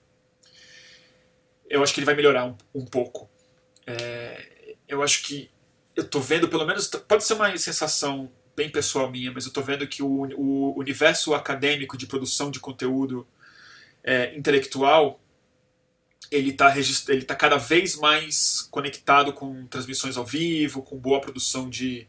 Eu 1.69 1.83
acho 1.83 1.93
que 1.93 2.01
ele 2.01 2.07
vai 2.07 2.15
melhorar 2.15 2.47
um, 2.47 2.57
um 2.75 2.87
pouco. 2.87 3.29
É, 3.87 4.77
eu 4.89 5.03
acho 5.03 5.25
que. 5.25 5.55
Eu 5.97 6.05
estou 6.05 6.21
vendo, 6.21 6.49
pelo 6.49 6.67
menos. 6.67 6.87
Pode 6.87 7.25
ser 7.25 7.35
uma 7.35 7.57
sensação 7.57 8.31
bem 8.55 8.71
pessoal 8.71 9.11
minha, 9.11 9.33
mas 9.33 9.45
eu 9.45 9.49
estou 9.49 9.65
vendo 9.65 9.87
que 9.87 10.03
o, 10.03 10.29
o, 10.37 10.79
universo 10.79 11.35
acadêmico 11.35 11.97
de 11.97 12.07
produção 12.07 12.51
de 12.51 12.61
conteúdo 12.61 13.27
é, 14.03 14.35
intelectual 14.37 15.21
ele 16.31 16.51
está 16.51 16.75
ele 17.09 17.23
tá 17.23 17.35
cada 17.35 17.57
vez 17.57 17.97
mais 17.97 18.67
conectado 18.71 19.33
com 19.33 19.67
transmissões 19.67 20.17
ao 20.17 20.25
vivo, 20.25 20.83
com 20.83 20.97
boa 20.97 21.21
produção 21.21 21.69
de, 21.71 22.07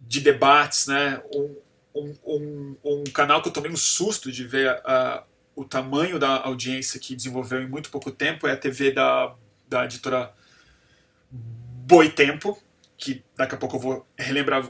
de 0.00 0.20
debates, 0.20 0.86
né? 0.86 1.22
Um, 1.34 1.56
um, 1.94 2.14
um, 2.24 2.76
um 2.84 3.04
canal 3.04 3.42
que 3.42 3.48
eu 3.48 3.52
tomei 3.52 3.70
um 3.70 3.76
susto 3.76 4.30
de 4.30 4.44
ver 4.44 4.68
a, 4.84 5.24
o 5.54 5.64
tamanho 5.64 6.18
da 6.18 6.42
audiência 6.42 7.00
que 7.00 7.16
desenvolveu 7.16 7.62
em 7.62 7.68
muito 7.68 7.90
pouco 7.90 8.10
tempo 8.10 8.46
é 8.46 8.52
a 8.52 8.56
TV 8.56 8.92
da, 8.92 9.34
da 9.68 9.84
editora 9.84 10.32
Boitempo, 11.86 12.60
que 12.98 13.22
daqui 13.36 13.54
a 13.54 13.58
pouco 13.58 13.76
eu 13.76 13.80
vou 13.80 14.06
relembrar 14.18 14.68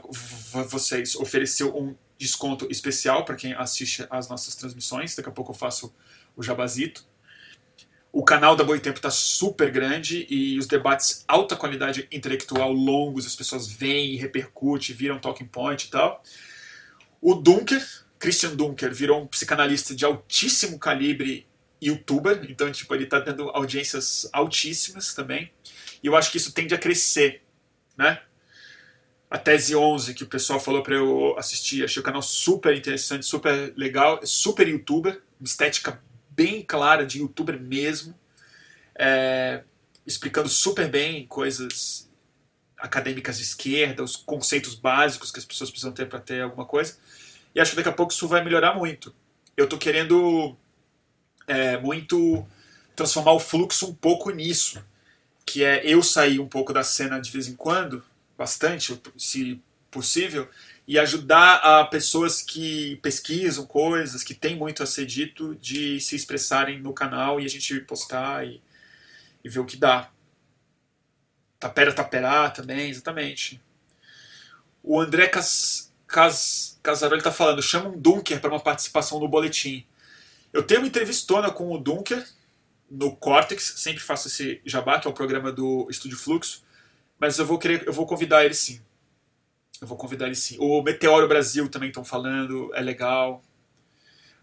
vocês, 0.69 1.15
ofereceu 1.15 1.75
um 1.75 1.95
desconto 2.15 2.67
especial 2.69 3.25
para 3.25 3.35
quem 3.35 3.53
assiste 3.53 4.05
às 4.11 4.29
nossas 4.29 4.53
transmissões. 4.53 5.15
Daqui 5.15 5.27
a 5.27 5.31
pouco 5.31 5.51
eu 5.51 5.55
faço 5.55 5.91
o 6.35 6.43
jabazito. 6.43 7.03
O 8.11 8.23
canal 8.23 8.55
da 8.55 8.63
Boitempo 8.63 8.99
está 8.99 9.09
super 9.09 9.71
grande 9.71 10.27
e 10.29 10.59
os 10.59 10.67
debates 10.67 11.25
alta 11.27 11.55
qualidade 11.55 12.07
intelectual, 12.11 12.71
longos, 12.71 13.25
as 13.25 13.35
pessoas 13.35 13.67
vêm 13.67 14.15
repercute, 14.15 14.93
viram 14.93 15.17
talking 15.17 15.47
point 15.47 15.87
e 15.87 15.89
tal. 15.89 16.21
O 17.19 17.33
Dunker, 17.33 17.83
Christian 18.19 18.55
Dunker, 18.55 18.93
virou 18.93 19.23
um 19.23 19.27
psicanalista 19.27 19.95
de 19.95 20.05
altíssimo 20.05 20.77
calibre 20.77 21.47
youtuber, 21.81 22.45
então 22.47 22.71
tipo, 22.71 22.93
ele 22.93 23.05
está 23.05 23.19
tendo 23.19 23.49
audiências 23.49 24.29
altíssimas 24.31 25.15
também. 25.15 25.51
E 26.03 26.07
eu 26.07 26.15
acho 26.15 26.31
que 26.31 26.37
isso 26.37 26.51
tende 26.51 26.73
a 26.73 26.77
crescer, 26.77 27.41
né? 27.97 28.21
A 29.29 29.37
Tese 29.37 29.75
11, 29.75 30.13
que 30.13 30.23
o 30.23 30.27
pessoal 30.27 30.59
falou 30.59 30.81
para 30.81 30.95
eu 30.95 31.37
assistir, 31.37 31.83
achei 31.83 31.99
o 31.99 32.05
canal 32.05 32.21
super 32.21 32.75
interessante, 32.75 33.25
super 33.25 33.73
legal, 33.75 34.19
super 34.25 34.67
youtuber, 34.67 35.21
estética 35.41 36.01
bem 36.29 36.61
clara 36.61 37.05
de 37.05 37.19
youtuber 37.19 37.59
mesmo, 37.59 38.17
é, 38.97 39.63
explicando 40.05 40.47
super 40.47 40.87
bem 40.87 41.27
coisas 41.27 42.09
acadêmicas 42.77 43.37
de 43.37 43.43
esquerda, 43.43 44.03
os 44.03 44.15
conceitos 44.15 44.75
básicos 44.75 45.31
que 45.31 45.39
as 45.39 45.45
pessoas 45.45 45.69
precisam 45.69 45.91
ter 45.91 46.07
para 46.07 46.19
ter 46.19 46.41
alguma 46.41 46.65
coisa. 46.65 46.97
E 47.53 47.59
acho 47.59 47.71
que 47.71 47.77
daqui 47.77 47.89
a 47.89 47.93
pouco 47.93 48.13
isso 48.13 48.27
vai 48.27 48.43
melhorar 48.43 48.75
muito. 48.75 49.13
Eu 49.57 49.63
estou 49.63 49.79
querendo 49.79 50.55
é, 51.47 51.77
muito 51.77 52.45
transformar 52.95 53.33
o 53.33 53.39
fluxo 53.39 53.87
um 53.87 53.95
pouco 53.95 54.29
nisso, 54.29 54.83
que 55.47 55.63
é 55.63 55.81
eu 55.85 56.03
sair 56.03 56.41
um 56.41 56.47
pouco 56.47 56.73
da 56.73 56.83
cena 56.83 57.21
de 57.21 57.31
vez 57.31 57.47
em 57.47 57.55
quando, 57.55 58.03
bastante, 58.37 59.01
se 59.17 59.63
possível, 59.89 60.47
e 60.85 60.99
ajudar 60.99 61.55
a 61.55 61.85
pessoas 61.85 62.41
que 62.41 62.97
pesquisam 62.97 63.65
coisas, 63.65 64.23
que 64.23 64.33
têm 64.33 64.57
muito 64.57 64.83
a 64.83 64.85
ser 64.85 65.05
dito, 65.05 65.55
de 65.55 66.01
se 66.01 66.17
expressarem 66.17 66.81
no 66.81 66.93
canal 66.93 67.39
e 67.39 67.45
a 67.45 67.49
gente 67.49 67.79
postar 67.81 68.45
e, 68.45 68.61
e 69.41 69.47
ver 69.47 69.59
o 69.59 69.65
que 69.65 69.77
dá. 69.77 70.11
Tapera 71.57 71.93
Taperá 71.93 72.49
também, 72.49 72.89
exatamente. 72.89 73.61
O 74.83 74.99
André 74.99 75.27
Cas, 75.27 75.93
Cas, 76.05 76.77
Casaroli 76.83 77.21
está 77.21 77.31
falando, 77.31 77.61
chama 77.61 77.89
um 77.89 77.97
Dunker 77.97 78.41
para 78.41 78.51
uma 78.51 78.59
participação 78.59 79.17
no 79.19 79.29
boletim. 79.29 79.85
Eu 80.51 80.63
tenho 80.63 80.81
uma 80.81 80.87
entrevistona 80.87 81.49
com 81.51 81.71
o 81.71 81.77
Dunker 81.77 82.25
no 82.89 83.15
Cortex, 83.15 83.73
sempre 83.77 84.01
faço 84.01 84.27
esse 84.27 84.61
jabá, 84.65 84.99
que 84.99 85.07
é 85.07 85.09
o 85.09 85.13
programa 85.13 85.51
do 85.51 85.87
Estúdio 85.89 86.17
Fluxo, 86.17 86.63
mas 87.19 87.37
eu 87.37 87.45
vou 87.45 87.57
querer, 87.57 87.85
eu 87.85 87.93
vou 87.93 88.05
convidar 88.05 88.45
ele 88.45 88.53
sim. 88.53 88.81
Eu 89.81 89.87
vou 89.87 89.97
convidar 89.97 90.25
ele 90.25 90.35
sim. 90.35 90.57
O 90.59 90.81
Meteoro 90.81 91.27
Brasil 91.27 91.69
também 91.69 91.89
estão 91.89 92.03
falando, 92.03 92.71
é 92.73 92.81
legal. 92.81 93.43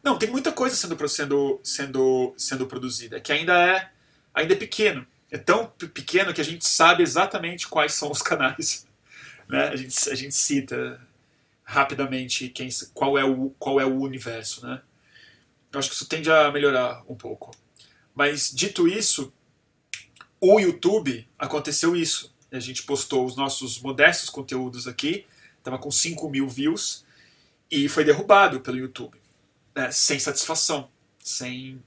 Não, 0.03 0.19
tem 0.19 0.31
muita 0.31 0.53
coisa 0.53 0.77
sendo, 0.77 1.09
sendo, 1.09 1.61
sendo, 1.63 2.35
sendo 2.37 2.67
produzida, 2.67 3.21
que 3.21 3.33
ainda 3.33 3.55
é, 3.55 3.91
ainda 4.33 4.53
é 4.53 4.57
pequeno. 4.57 5.07
É 5.31 5.39
tão 5.39 5.67
pequeno 5.67 6.33
que 6.33 6.41
a 6.41 6.45
gente 6.45 6.67
sabe 6.67 7.03
exatamente 7.03 7.67
quais 7.67 7.95
são 7.95 8.11
os 8.11 8.23
canais. 8.23 8.87
Né? 9.47 9.69
A, 9.69 9.77
gente, 9.77 10.09
a 10.09 10.15
gente 10.15 10.35
cita 10.35 10.99
rapidamente 11.63 12.49
quem, 12.49 12.71
qual, 12.95 13.19
é 13.19 13.25
o, 13.27 13.51
qual 13.59 13.79
é 13.79 13.85
o 13.85 14.01
universo. 14.01 14.67
Né? 14.67 14.81
Eu 15.71 15.79
acho 15.79 15.91
que 15.91 15.95
isso 15.95 16.09
tende 16.09 16.31
a 16.31 16.51
melhorar 16.51 17.03
um 17.07 17.15
pouco. 17.15 17.55
Mas, 18.15 18.51
dito 18.51 18.87
isso, 18.87 19.33
o 20.41 20.61
YouTube 20.61 21.29
aconteceu 21.39 21.97
isso 21.97 22.35
a 22.57 22.61
gente 22.61 22.85
postou 22.85 23.27
os 23.27 23.37
nossos 23.37 23.81
modestos 23.81 24.31
conteúdos 24.31 24.87
aqui, 24.87 25.27
estava 25.59 25.79
com 25.79 25.91
5 25.91 26.29
mil 26.31 26.49
views, 26.49 27.05
e 27.71 27.89
foi 27.89 28.05
derrubado 28.05 28.61
pelo 28.61 28.79
YouTube. 28.79 29.21
Né, 29.75 29.91
sem 29.91 30.19
satisfação, 30.21 30.89
sem 31.19 31.83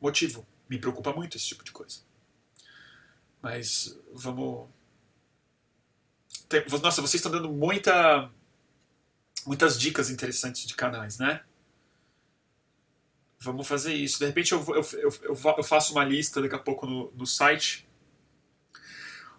motivo. 0.00 0.46
Me 0.70 0.78
preocupa 0.78 1.12
muito 1.12 1.36
esse 1.36 1.46
tipo 1.46 1.62
de 1.62 1.70
coisa. 1.70 2.00
Mas 3.42 3.98
vamos. 4.12 4.68
Nossa, 6.82 7.02
vocês 7.02 7.16
estão 7.16 7.32
dando 7.32 7.52
muita, 7.52 8.30
muitas 9.44 9.78
dicas 9.78 10.08
interessantes 10.08 10.66
de 10.66 10.74
canais, 10.74 11.18
né? 11.18 11.42
Vamos 13.44 13.66
fazer 13.66 13.94
isso. 13.94 14.18
De 14.18 14.26
repente 14.26 14.52
eu, 14.52 14.64
eu, 14.68 15.12
eu, 15.22 15.38
eu 15.58 15.64
faço 15.64 15.92
uma 15.92 16.04
lista 16.04 16.40
daqui 16.40 16.54
a 16.54 16.58
pouco 16.58 16.86
no, 16.86 17.12
no 17.14 17.26
site 17.26 17.86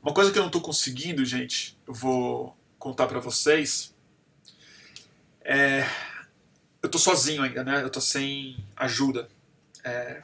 uma 0.06 0.14
coisa 0.14 0.32
que 0.32 0.38
eu 0.38 0.43
não 0.43 0.49
estou 0.49 0.62
conseguindo, 0.62 1.26
gente, 1.26 1.76
eu 1.88 1.91
vou 1.91 2.56
contar 2.78 3.08
para 3.08 3.20
vocês. 3.20 3.91
É... 5.41 5.84
Eu 6.80 6.86
estou 6.86 7.01
sozinho 7.01 7.41
ainda, 7.41 7.64
né? 7.64 7.82
Eu 7.82 7.88
estou 7.88 8.03
sem 8.03 8.64
ajuda. 8.76 9.28
É, 9.84 10.22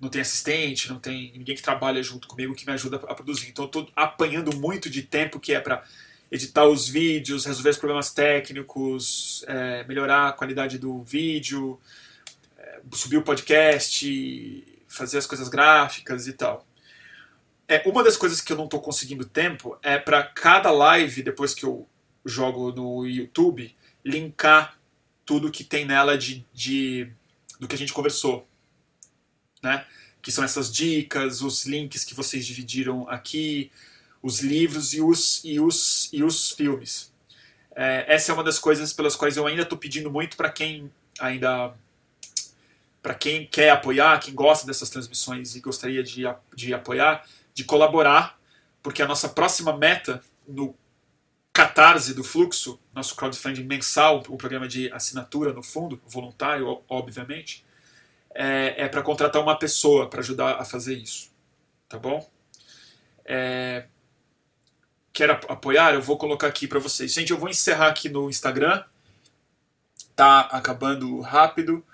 não 0.00 0.08
tem 0.08 0.22
assistente, 0.22 0.88
não 0.88 0.98
tem 0.98 1.30
ninguém 1.36 1.54
que 1.54 1.60
trabalha 1.60 2.02
junto 2.02 2.26
comigo 2.26 2.54
que 2.54 2.64
me 2.64 2.72
ajuda 2.72 2.96
a 2.96 3.14
produzir. 3.14 3.50
Então 3.50 3.66
eu 3.66 3.66
estou 3.66 3.90
apanhando 3.94 4.56
muito 4.56 4.88
de 4.88 5.02
tempo 5.02 5.38
que 5.38 5.52
é 5.52 5.60
para 5.60 5.84
editar 6.30 6.64
os 6.64 6.88
vídeos, 6.88 7.44
resolver 7.44 7.68
os 7.68 7.76
problemas 7.76 8.14
técnicos, 8.14 9.44
é, 9.46 9.84
melhorar 9.84 10.28
a 10.28 10.32
qualidade 10.32 10.78
do 10.78 11.02
vídeo, 11.02 11.78
subir 12.92 13.16
o 13.16 13.22
podcast, 13.22 14.84
fazer 14.88 15.18
as 15.18 15.26
coisas 15.26 15.48
gráficas 15.48 16.26
e 16.26 16.32
tal. 16.32 16.66
É, 17.68 17.82
uma 17.88 18.02
das 18.02 18.16
coisas 18.16 18.40
que 18.40 18.52
eu 18.52 18.56
não 18.56 18.64
estou 18.64 18.80
conseguindo 18.80 19.24
tempo 19.24 19.78
é 19.82 19.98
para 19.98 20.22
cada 20.22 20.70
live, 20.70 21.22
depois 21.22 21.54
que 21.54 21.64
eu 21.64 21.88
jogo 22.24 22.72
no 22.72 23.06
YouTube, 23.06 23.74
linkar 24.04 24.78
tudo 25.24 25.50
que 25.50 25.64
tem 25.64 25.84
nela 25.84 26.18
de, 26.18 26.44
de 26.52 27.10
do 27.58 27.68
que 27.68 27.74
a 27.74 27.78
gente 27.78 27.92
conversou. 27.92 28.46
Né? 29.62 29.86
Que 30.20 30.32
são 30.32 30.44
essas 30.44 30.72
dicas, 30.72 31.40
os 31.40 31.64
links 31.64 32.04
que 32.04 32.14
vocês 32.14 32.44
dividiram 32.44 33.08
aqui, 33.08 33.70
os 34.22 34.40
livros 34.40 34.92
e 34.92 35.00
os, 35.00 35.40
e 35.44 35.58
os, 35.58 36.10
e 36.12 36.22
os 36.22 36.50
filmes. 36.50 37.12
É, 37.74 38.04
essa 38.14 38.32
é 38.32 38.34
uma 38.34 38.44
das 38.44 38.58
coisas 38.58 38.92
pelas 38.92 39.16
quais 39.16 39.36
eu 39.36 39.46
ainda 39.46 39.62
estou 39.62 39.78
pedindo 39.78 40.10
muito 40.10 40.36
para 40.36 40.50
quem 40.50 40.90
ainda 41.18 41.74
para 43.02 43.14
quem 43.14 43.44
quer 43.46 43.70
apoiar, 43.70 44.20
quem 44.20 44.32
gosta 44.32 44.64
dessas 44.64 44.88
transmissões 44.88 45.56
e 45.56 45.60
gostaria 45.60 46.02
de, 46.02 46.22
de 46.54 46.72
apoiar, 46.72 47.26
de 47.52 47.64
colaborar, 47.64 48.38
porque 48.82 49.02
a 49.02 49.06
nossa 49.06 49.28
próxima 49.28 49.76
meta 49.76 50.22
no 50.46 50.74
Catarse 51.52 52.14
do 52.14 52.24
Fluxo, 52.24 52.80
nosso 52.94 53.14
crowdfunding 53.14 53.64
mensal, 53.64 54.22
um 54.30 54.36
programa 54.36 54.66
de 54.66 54.90
assinatura 54.92 55.52
no 55.52 55.62
fundo, 55.62 56.00
voluntário, 56.06 56.82
obviamente, 56.88 57.64
é, 58.34 58.84
é 58.84 58.88
para 58.88 59.02
contratar 59.02 59.42
uma 59.42 59.58
pessoa 59.58 60.08
para 60.08 60.20
ajudar 60.20 60.60
a 60.60 60.64
fazer 60.64 60.94
isso. 60.94 61.30
Tá 61.88 61.98
bom? 61.98 62.26
É, 63.24 63.86
quer 65.12 65.30
apoiar, 65.30 65.92
eu 65.92 66.00
vou 66.00 66.16
colocar 66.16 66.46
aqui 66.46 66.66
para 66.66 66.78
vocês. 66.78 67.12
Gente, 67.12 67.32
eu 67.32 67.38
vou 67.38 67.50
encerrar 67.50 67.88
aqui 67.88 68.08
no 68.08 68.30
Instagram. 68.30 68.82
Tá 70.16 70.40
acabando 70.40 71.20
rápido. 71.20 71.84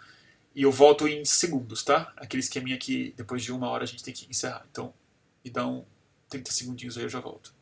E 0.58 0.62
eu 0.62 0.72
volto 0.72 1.06
em 1.06 1.24
segundos, 1.24 1.84
tá? 1.84 2.12
Aquele 2.16 2.40
esqueminha 2.40 2.76
que 2.76 3.12
depois 3.16 3.44
de 3.44 3.52
uma 3.52 3.68
hora 3.68 3.84
a 3.84 3.86
gente 3.86 4.02
tem 4.02 4.12
que 4.12 4.28
encerrar. 4.28 4.66
Então, 4.68 4.92
me 5.44 5.52
dão 5.52 5.86
30 6.28 6.50
segundinhos 6.50 6.98
aí 6.98 7.04
eu 7.04 7.08
já 7.08 7.20
volto. 7.20 7.54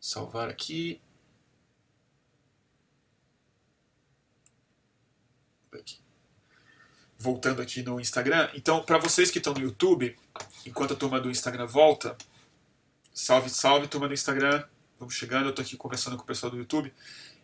Salvar 0.00 0.48
aqui. 0.48 0.98
Aqui 5.72 6.00
voltando 7.18 7.60
aqui 7.60 7.82
no 7.82 8.00
Instagram. 8.00 8.48
Então, 8.54 8.82
para 8.82 8.96
vocês 8.96 9.30
que 9.30 9.36
estão 9.36 9.52
no 9.52 9.60
YouTube, 9.60 10.16
enquanto 10.64 10.94
a 10.94 10.96
turma 10.96 11.20
do 11.20 11.30
Instagram 11.30 11.66
volta, 11.66 12.16
salve, 13.12 13.50
salve, 13.50 13.88
turma 13.88 14.08
do 14.08 14.14
Instagram. 14.14 14.64
Vamos 15.00 15.14
chegando, 15.14 15.46
eu 15.46 15.50
estou 15.50 15.64
aqui 15.64 15.78
conversando 15.78 16.16
com 16.18 16.22
o 16.22 16.26
pessoal 16.26 16.52
do 16.52 16.58
YouTube. 16.58 16.92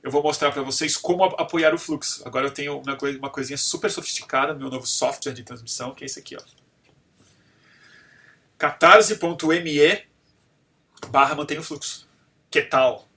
Eu 0.03 0.11
vou 0.11 0.23
mostrar 0.23 0.53
para 0.53 0.61
vocês 0.61 0.95
como 0.95 1.25
apoiar 1.25 1.75
o 1.75 1.79
fluxo. 1.79 2.23
Agora 2.27 2.47
eu 2.47 2.51
tenho 2.51 2.79
uma, 2.79 2.97
coisa, 2.97 3.19
uma 3.19 3.31
coisinha 3.31 3.57
super 3.57 3.91
sofisticada 3.91 4.53
no 4.53 4.61
meu 4.61 4.71
novo 4.71 4.87
software 4.87 5.33
de 5.33 5.43
transmissão, 5.43 5.95
que 5.95 6.05
é 6.05 6.07
esse 6.07 6.19
aqui, 6.19 6.37
catarse.me 8.59 10.07
barra 11.09 11.35
mantém 11.35 11.59
o 11.59 11.63
fluxo. 11.63 12.07
Que 12.51 12.61
tal? 12.61 13.09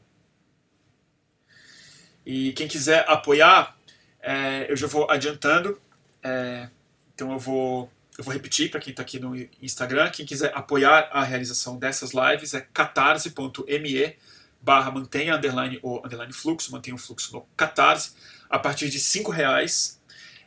E 2.25 2.53
quem 2.53 2.67
quiser 2.67 3.03
apoiar, 3.09 3.77
é, 4.21 4.71
eu 4.71 4.77
já 4.77 4.87
vou 4.87 5.11
adiantando 5.11 5.81
é, 6.23 6.69
então 7.13 7.31
eu 7.31 7.39
vou, 7.39 7.91
eu 8.17 8.23
vou 8.23 8.33
repetir 8.33 8.71
para 8.71 8.79
quem 8.79 8.91
está 8.91 9.03
aqui 9.03 9.19
no 9.19 9.35
Instagram. 9.61 10.09
Quem 10.11 10.25
quiser 10.25 10.55
apoiar 10.55 11.09
a 11.11 11.23
realização 11.23 11.77
dessas 11.77 12.11
lives 12.13 12.53
é 12.53 12.61
catarse.me 12.61 14.17
barra 14.61 14.91
mantenha 14.91 15.35
underline 15.35 15.79
o 15.81 15.99
underline 16.05 16.33
fluxo, 16.33 16.71
mantenha 16.71 16.95
o 16.95 16.99
fluxo 16.99 17.33
no 17.33 17.41
Catarse. 17.55 18.13
A 18.49 18.59
partir 18.59 18.89
de 18.89 18.99
cinco 18.99 19.31
reais 19.31 20.01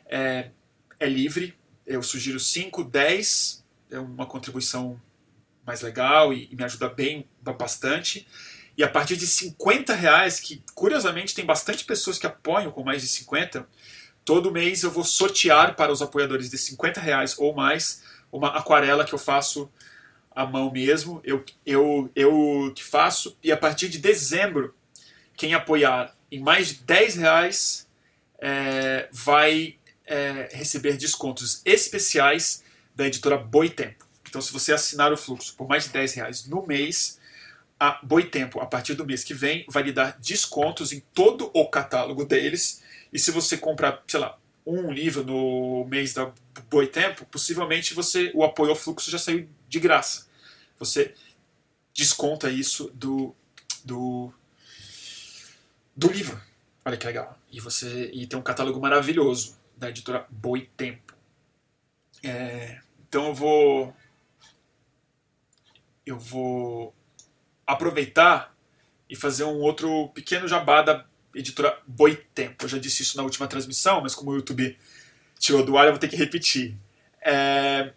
é, 0.07 0.51
é 0.99 1.09
livre. 1.09 1.55
Eu 1.87 2.03
sugiro 2.03 2.39
5, 2.39 2.85
10 2.85 3.65
é 3.91 3.99
uma 3.99 4.25
contribuição 4.25 5.01
mais 5.67 5.81
legal 5.83 6.33
e, 6.33 6.49
e, 6.51 6.57
me 6.57 6.65
ajuda 6.65 6.89
bem 6.89 7.29
bastante. 7.41 8.27
E 8.77 8.83
a 8.83 8.89
partir 8.89 9.17
de 9.17 9.27
50 9.27 9.95
reais, 9.95 10.41
que 10.41 10.63
curiosamente 10.75 11.35
tem 11.35 11.45
bastante 11.45 11.85
pessoas 11.85 12.19
que 12.19 12.27
apoiam 12.27 12.71
com 12.71 12.83
mais 12.83 13.03
de 13.03 13.09
50, 13.09 13.69
Todo 14.25 14.53
mês 14.53 14.85
eu 14.85 14.91
vou 14.91 15.03
sortear 15.03 15.75
para 15.75 15.91
os 15.91 16.01
apoiadores 16.01 16.49
de 16.49 16.57
50 16.57 17.01
reais 17.01 17.35
ou 17.39 17.53
mais 17.55 18.05
uma 18.31 18.57
aquarela 18.57 19.05
que 19.05 19.13
eu 19.13 19.19
faço 19.19 19.69
à 20.35 20.47
mão 20.47 20.71
mesmo, 20.71 21.21
eu, 21.25 21.45
eu, 21.65 22.11
eu 22.15 22.73
que 22.75 22.83
faço, 22.83 23.37
e 23.43 23.51
a 23.53 23.57
partir 23.57 23.89
de 23.89 23.99
dezembro, 23.99 24.75
quem 25.37 25.55
apoiar 25.55 26.15
em 26.31 26.41
mais 26.41 26.69
de 26.69 26.75
10 26.85 27.17
reais 27.17 27.89
é, 28.39 29.09
vai 29.13 29.77
é, 30.07 30.49
receber 30.53 30.97
descontos 30.97 31.63
especiais 31.65 32.65
da 32.95 33.07
editora 33.07 33.37
Boitempo. 33.37 34.07
Então, 34.29 34.41
se 34.41 34.53
você 34.53 34.73
assinar 34.73 35.13
o 35.13 35.17
fluxo 35.17 35.55
por 35.57 35.69
mais 35.69 35.85
de 35.85 35.91
10 35.91 36.15
reais 36.15 36.47
no 36.47 36.67
mês, 36.67 37.21
a 37.79 37.99
Boitempo, 38.03 38.61
a 38.61 38.67
partir 38.67 38.95
do 38.95 39.05
mês 39.05 39.25
que 39.25 39.35
vem, 39.35 39.67
vai 39.69 39.83
lhe 39.83 39.93
dar 39.93 40.19
descontos 40.21 40.93
em 40.93 41.01
todo 41.13 41.51
o 41.53 41.69
catálogo 41.69 42.25
deles 42.25 42.83
e 43.13 43.19
se 43.19 43.31
você 43.31 43.59
comprar, 43.59 44.03
sei 44.07 44.21
lá, 44.21 44.39
um 44.65 44.91
livro 44.91 45.25
no 45.25 45.85
mês 45.87 46.15
da 46.15 46.33
Boitempo, 46.71 47.27
possivelmente 47.27 47.93
você 47.93 48.31
o 48.35 48.45
apoio 48.45 48.71
ao 48.71 48.77
fluxo 48.77 49.11
já 49.11 49.19
saiu 49.19 49.49
de 49.73 49.81
graça. 49.81 50.29
Você 50.79 51.15
desconta 51.95 52.51
isso 52.51 52.91
do, 52.95 53.35
do, 53.83 54.31
do 55.97 56.13
livro. 56.13 56.39
Olha 56.85 56.99
que 56.99 57.07
legal. 57.07 57.39
E 57.51 57.59
você 57.59 58.11
e 58.13 58.27
tem 58.27 58.39
um 58.39 58.43
catálogo 58.43 58.79
maravilhoso 58.79 59.57
da 59.75 59.89
editora 59.89 60.27
Boitempo. 60.29 61.17
É, 62.23 62.81
então 63.09 63.29
eu 63.29 63.35
vou 63.35 63.97
eu 66.05 66.19
vou 66.19 66.95
aproveitar 67.67 68.55
e 69.09 69.17
fazer 69.17 69.45
um 69.45 69.61
outro 69.61 70.09
pequeno 70.09 70.47
jabá 70.47 70.83
da 70.83 71.07
editora 71.35 71.81
Boitempo. 71.87 72.65
Eu 72.65 72.69
já 72.69 72.79
disse 72.79 73.03
isso 73.03 73.17
na 73.17 73.23
última 73.23 73.49
transmissão, 73.49 74.03
mas 74.03 74.15
como 74.15 74.33
o 74.33 74.37
YouTube 74.37 74.77
tirou 75.39 75.65
do 75.65 75.79
ar, 75.79 75.87
eu 75.87 75.93
vou 75.93 75.99
ter 75.99 76.09
que 76.09 76.17
repetir. 76.17 76.77
É, 77.23 77.95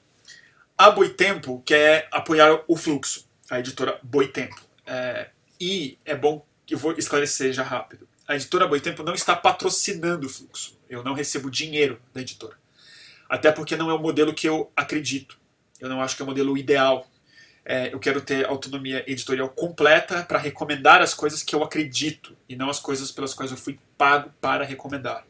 a 0.78 0.92
Boitempo 0.92 1.62
quer 1.66 2.08
apoiar 2.12 2.64
o 2.68 2.76
fluxo, 2.76 3.28
a 3.50 3.60
editora 3.60 4.00
Boitempo. 4.04 4.62
É, 4.86 5.30
e 5.60 5.98
é 6.06 6.16
bom 6.16 6.46
que 6.66 6.74
eu 6.74 6.78
vou 6.78 6.94
esclarecer 6.94 7.54
já 7.54 7.64
rápido. 7.64 8.08
A 8.28 8.36
editora 8.36 8.68
Boitempo 8.68 9.04
não 9.04 9.14
está 9.14 9.36
patrocinando 9.36 10.28
o 10.28 10.30
fluxo. 10.30 10.78
Eu 10.90 11.04
não 11.04 11.14
recebo 11.14 11.50
dinheiro 11.50 12.02
da 12.14 12.22
editora. 12.22 12.58
Até 13.30 13.52
porque 13.52 13.76
não 13.76 13.90
é 13.90 13.94
o 13.94 14.00
modelo 14.00 14.34
que 14.34 14.48
eu 14.48 14.72
acredito. 14.76 15.38
Eu 15.80 15.90
não 15.90 16.02
acho 16.02 16.16
que 16.16 16.22
é 16.22 16.26
o 16.26 16.28
modelo 16.28 16.58
ideal 16.58 17.08
é, 17.66 17.92
eu 17.92 18.00
quero 18.00 18.22
ter 18.22 18.46
autonomia 18.46 19.04
editorial 19.08 19.50
completa 19.50 20.22
para 20.24 20.38
recomendar 20.38 21.02
as 21.02 21.16
coisas 21.16 21.42
que 21.42 21.56
eu 21.56 21.64
acredito 21.64 22.38
e 22.48 22.56
não 22.56 22.70
as 22.70 22.80
coisas 22.80 23.12
pelas 23.12 23.34
quais 23.34 23.50
eu 23.50 23.58
fui 23.58 23.80
pago 23.98 24.32
para 24.40 24.64
recomendar. 24.64 25.26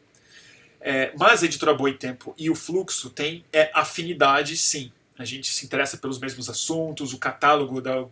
É, 0.81 1.13
mas 1.17 1.41
a 1.41 1.45
editora 1.45 1.73
Boitempo 1.73 2.35
e 2.37 2.49
o 2.49 2.55
Fluxo 2.55 3.09
têm 3.09 3.45
é, 3.53 3.71
afinidade, 3.73 4.57
sim. 4.57 4.91
A 5.17 5.25
gente 5.25 5.51
se 5.51 5.65
interessa 5.65 5.97
pelos 5.97 6.19
mesmos 6.19 6.49
assuntos, 6.49 7.13
o 7.13 7.17
catálogo 7.17 7.81
da 7.81 8.05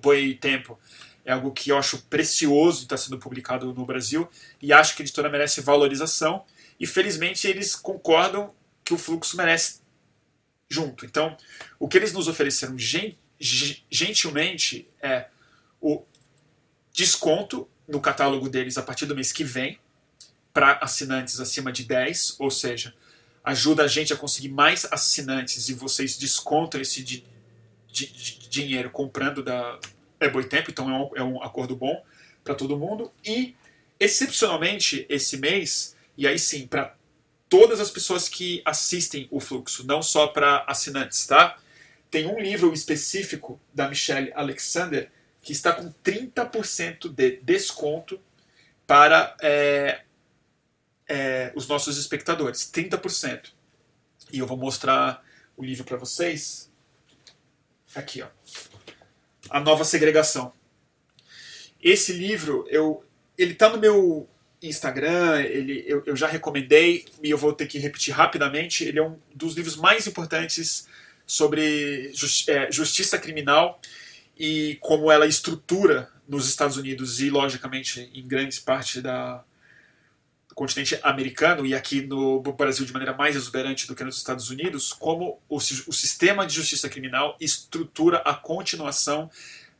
Boitempo 0.00 0.78
é 1.24 1.32
algo 1.32 1.52
que 1.52 1.70
eu 1.70 1.78
acho 1.78 1.98
precioso 2.04 2.82
está 2.82 2.96
sendo 2.96 3.18
publicado 3.18 3.72
no 3.72 3.84
Brasil 3.84 4.28
e 4.60 4.72
acho 4.72 4.96
que 4.96 5.02
a 5.02 5.04
editora 5.04 5.28
merece 5.28 5.60
valorização 5.60 6.44
e 6.80 6.86
felizmente 6.86 7.46
eles 7.46 7.76
concordam 7.76 8.52
que 8.82 8.94
o 8.94 8.98
Fluxo 8.98 9.36
merece 9.36 9.80
junto. 10.68 11.04
Então, 11.04 11.36
o 11.78 11.86
que 11.86 11.96
eles 11.96 12.12
nos 12.12 12.28
ofereceram 12.28 12.76
gentilmente 13.38 14.88
é 15.00 15.28
o 15.80 16.02
desconto 16.92 17.68
no 17.86 18.00
catálogo 18.00 18.48
deles 18.48 18.76
a 18.76 18.82
partir 18.82 19.06
do 19.06 19.14
mês 19.14 19.30
que 19.30 19.44
vem 19.44 19.78
para 20.52 20.78
assinantes 20.82 21.38
acima 21.38 21.70
de 21.70 21.84
10, 21.84 22.36
ou 22.38 22.50
seja, 22.50 22.94
ajuda 23.48 23.84
a 23.84 23.88
gente 23.88 24.12
a 24.12 24.16
conseguir 24.16 24.50
mais 24.50 24.86
assinantes 24.90 25.70
e 25.70 25.74
vocês 25.74 26.18
descontam 26.18 26.80
esse 26.80 27.02
di 27.02 27.24
dinheiro 28.50 28.90
comprando 28.90 29.42
da 29.42 29.78
Eboitempo, 30.20 30.70
então 30.70 30.88
é 30.90 30.92
um, 30.92 31.16
é 31.16 31.22
um 31.22 31.42
acordo 31.42 31.74
bom 31.74 32.04
para 32.44 32.54
todo 32.54 32.78
mundo. 32.78 33.10
E, 33.24 33.56
excepcionalmente, 33.98 35.06
esse 35.08 35.38
mês, 35.38 35.96
e 36.16 36.26
aí 36.26 36.38
sim, 36.38 36.66
para 36.66 36.94
todas 37.48 37.80
as 37.80 37.90
pessoas 37.90 38.28
que 38.28 38.60
assistem 38.64 39.26
o 39.30 39.40
fluxo, 39.40 39.86
não 39.86 40.02
só 40.02 40.26
para 40.26 40.64
assinantes, 40.68 41.26
tá? 41.26 41.56
Tem 42.10 42.26
um 42.26 42.38
livro 42.38 42.72
específico 42.74 43.58
da 43.72 43.88
Michelle 43.88 44.30
Alexander 44.34 45.10
que 45.40 45.52
está 45.52 45.72
com 45.72 45.92
30% 46.04 47.08
de 47.08 47.40
desconto 47.42 48.20
para 48.86 49.34
é, 49.40 50.02
é, 51.08 51.52
os 51.54 51.66
nossos 51.66 51.96
espectadores, 51.96 52.70
30%. 52.72 53.52
E 54.32 54.38
eu 54.38 54.46
vou 54.46 54.56
mostrar 54.56 55.24
o 55.56 55.64
livro 55.64 55.84
para 55.84 55.96
vocês. 55.96 56.70
Aqui, 57.94 58.22
ó. 58.22 58.28
A 59.48 59.58
Nova 59.58 59.84
Segregação. 59.84 60.52
Esse 61.82 62.12
livro, 62.12 62.66
eu, 62.68 63.04
ele 63.36 63.52
está 63.52 63.70
no 63.70 63.78
meu 63.78 64.28
Instagram, 64.60 65.40
ele, 65.40 65.84
eu, 65.86 66.02
eu, 66.04 66.16
já 66.16 66.26
recomendei 66.26 67.06
e 67.22 67.30
eu 67.30 67.38
vou 67.38 67.52
ter 67.52 67.66
que 67.66 67.78
repetir 67.78 68.12
rapidamente. 68.12 68.84
Ele 68.84 68.98
é 68.98 69.02
um 69.02 69.16
dos 69.34 69.54
livros 69.54 69.76
mais 69.76 70.06
importantes 70.06 70.86
sobre 71.26 72.12
justi 72.14 72.50
é, 72.50 72.70
justiça 72.70 73.18
criminal 73.18 73.80
e 74.36 74.76
como 74.80 75.10
ela 75.10 75.26
estrutura 75.26 76.10
nos 76.28 76.48
Estados 76.48 76.76
Unidos 76.76 77.20
e, 77.20 77.30
logicamente, 77.30 78.10
em 78.12 78.26
grande 78.26 78.60
parte 78.60 79.00
da, 79.00 79.44
continente 80.58 80.98
americano 81.04 81.64
e 81.64 81.72
aqui 81.72 82.02
no 82.02 82.42
Brasil 82.42 82.84
de 82.84 82.92
maneira 82.92 83.14
mais 83.14 83.36
exuberante 83.36 83.86
do 83.86 83.94
que 83.94 84.02
nos 84.02 84.16
Estados 84.16 84.50
Unidos, 84.50 84.92
como 84.92 85.40
o, 85.48 85.56
o 85.56 85.92
sistema 85.92 86.44
de 86.44 86.52
justiça 86.52 86.88
criminal 86.88 87.36
estrutura 87.40 88.18
a 88.24 88.34
continuação 88.34 89.30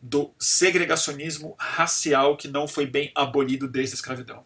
do 0.00 0.30
segregacionismo 0.38 1.56
racial 1.58 2.36
que 2.36 2.46
não 2.46 2.68
foi 2.68 2.86
bem 2.86 3.10
abolido 3.12 3.66
desde 3.66 3.94
a 3.94 3.96
escravidão. 3.96 4.44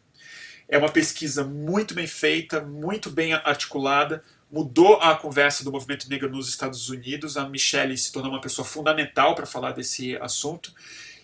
É 0.66 0.78
uma 0.78 0.88
pesquisa 0.88 1.44
muito 1.44 1.92
bem 1.92 2.06
feita, 2.06 2.62
muito 2.62 3.10
bem 3.10 3.34
articulada, 3.34 4.24
mudou 4.50 5.02
a 5.02 5.14
conversa 5.14 5.62
do 5.62 5.70
movimento 5.70 6.08
negro 6.08 6.30
nos 6.30 6.48
Estados 6.48 6.88
Unidos. 6.88 7.36
A 7.36 7.46
Michelle 7.46 7.98
se 7.98 8.10
tornou 8.10 8.32
uma 8.32 8.40
pessoa 8.40 8.64
fundamental 8.64 9.34
para 9.34 9.44
falar 9.44 9.72
desse 9.72 10.16
assunto. 10.16 10.72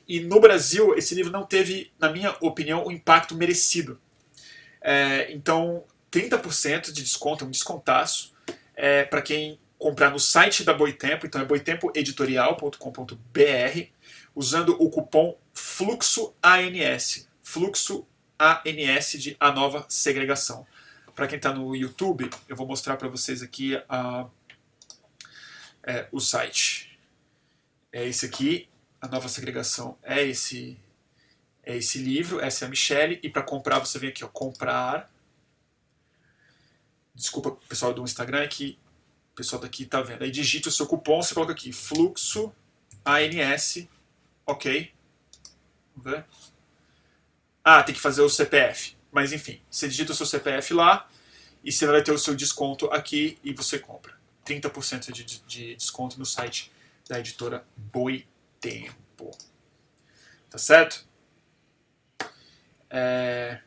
E 0.07 0.21
no 0.21 0.39
Brasil, 0.39 0.95
esse 0.99 1.15
livro 1.15 1.33
não 1.33 1.47
teve, 1.47 1.91
na 1.99 2.13
minha 2.13 2.37
opinião, 2.43 2.85
o 2.85 2.93
impacto 2.93 3.35
merecido. 3.35 3.99
É, 4.81 5.33
então, 5.33 5.85
30% 6.11 6.93
de 6.93 7.03
desconto, 7.03 7.45
um 7.45 7.51
descontaço, 7.51 8.33
é, 8.75 9.05
para 9.05 9.23
quem 9.23 9.59
comprar 9.79 10.11
no 10.11 10.19
site 10.19 10.65
da 10.65 10.75
Boitempo, 10.75 11.27
então 11.27 11.41
é 11.41 11.45
boitempoeditorial.com.br, 11.45 13.81
usando 14.35 14.77
o 14.81 14.91
cupom 14.91 15.39
FLUXOANS, 15.55 17.29
Fluxo 17.43 18.07
ANS 18.39 19.13
de 19.13 19.37
A 19.41 19.53
Nova 19.53 19.87
Segregação. 19.89 20.67
Para 21.15 21.27
quem 21.27 21.37
está 21.37 21.53
no 21.53 21.75
YouTube, 21.75 22.31
eu 22.49 22.55
vou 22.55 22.67
mostrar 22.67 22.97
para 22.97 23.09
vocês 23.09 23.43
aqui 23.43 23.75
é, 25.83 26.07
o 26.13 26.21
site. 26.21 26.99
É 27.93 28.07
esse 28.07 28.27
aqui, 28.27 28.69
A 29.01 29.09
Nova 29.09 29.29
Segregação 29.29 29.99
é 30.03 30.23
esse 30.23 30.79
é 31.69 31.77
esse 31.77 31.99
livro, 31.99 32.41
essa 32.41 32.65
é 32.65 32.67
a 32.67 32.71
Michelle, 32.71 33.21
e 33.23 33.29
para 33.29 33.43
comprar 33.43 33.79
você 33.79 33.99
vem 33.99 34.09
aqui, 34.09 34.25
ó, 34.25 34.29
comprar. 34.29 35.13
Desculpa, 37.15 37.51
pessoal 37.69 37.93
do 37.93 38.03
Instagram, 38.03 38.41
é 38.41 38.49
que 38.49 38.79
o 39.33 39.37
pessoal 39.37 39.61
daqui 39.61 39.85
tá 39.85 40.01
vendo. 40.01 40.25
Aí 40.25 40.31
digita 40.31 40.71
o 40.71 40.73
seu 40.73 40.87
cupom, 40.87 41.23
você 41.23 41.35
coloca 41.35 41.53
aqui, 41.53 41.71
fluxo 41.71 42.51
ANS, 43.05 43.87
ok. 44.47 44.91
Vamos 45.95 46.11
ver. 46.11 46.25
Ah, 47.63 47.83
tem 47.83 47.95
que 47.95 48.01
fazer 48.01 48.23
o 48.23 48.31
CPF. 48.31 48.97
Mas 49.13 49.35
enfim, 49.35 49.61
você 49.71 49.89
digita 49.89 50.13
o 50.13 50.15
seu 50.15 50.25
CPF 50.25 50.73
lá 50.73 51.07
e 51.63 51.71
você 51.71 51.87
vai 51.87 52.03
ter 52.03 52.13
o 52.13 52.19
seu 52.19 52.35
desconto 52.35 52.87
aqui 52.87 53.39
e 53.45 53.53
você 53.53 53.79
compra. 53.79 54.19
30% 54.47 55.13
de, 55.13 55.23
de 55.23 55.77
desconto 55.77 56.19
no 56.19 56.25
site 56.25 56.73
da 57.07 57.21
editora 57.21 57.63
Boitempo. 57.77 59.37
Tá 60.49 60.57
certo? 60.57 61.08
É, 62.91 63.59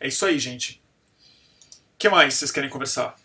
é 0.00 0.08
isso 0.08 0.24
aí, 0.24 0.38
gente. 0.38 0.82
O 1.94 1.98
que 1.98 2.08
mais 2.08 2.34
vocês 2.34 2.50
querem 2.50 2.70
conversar? 2.70 3.16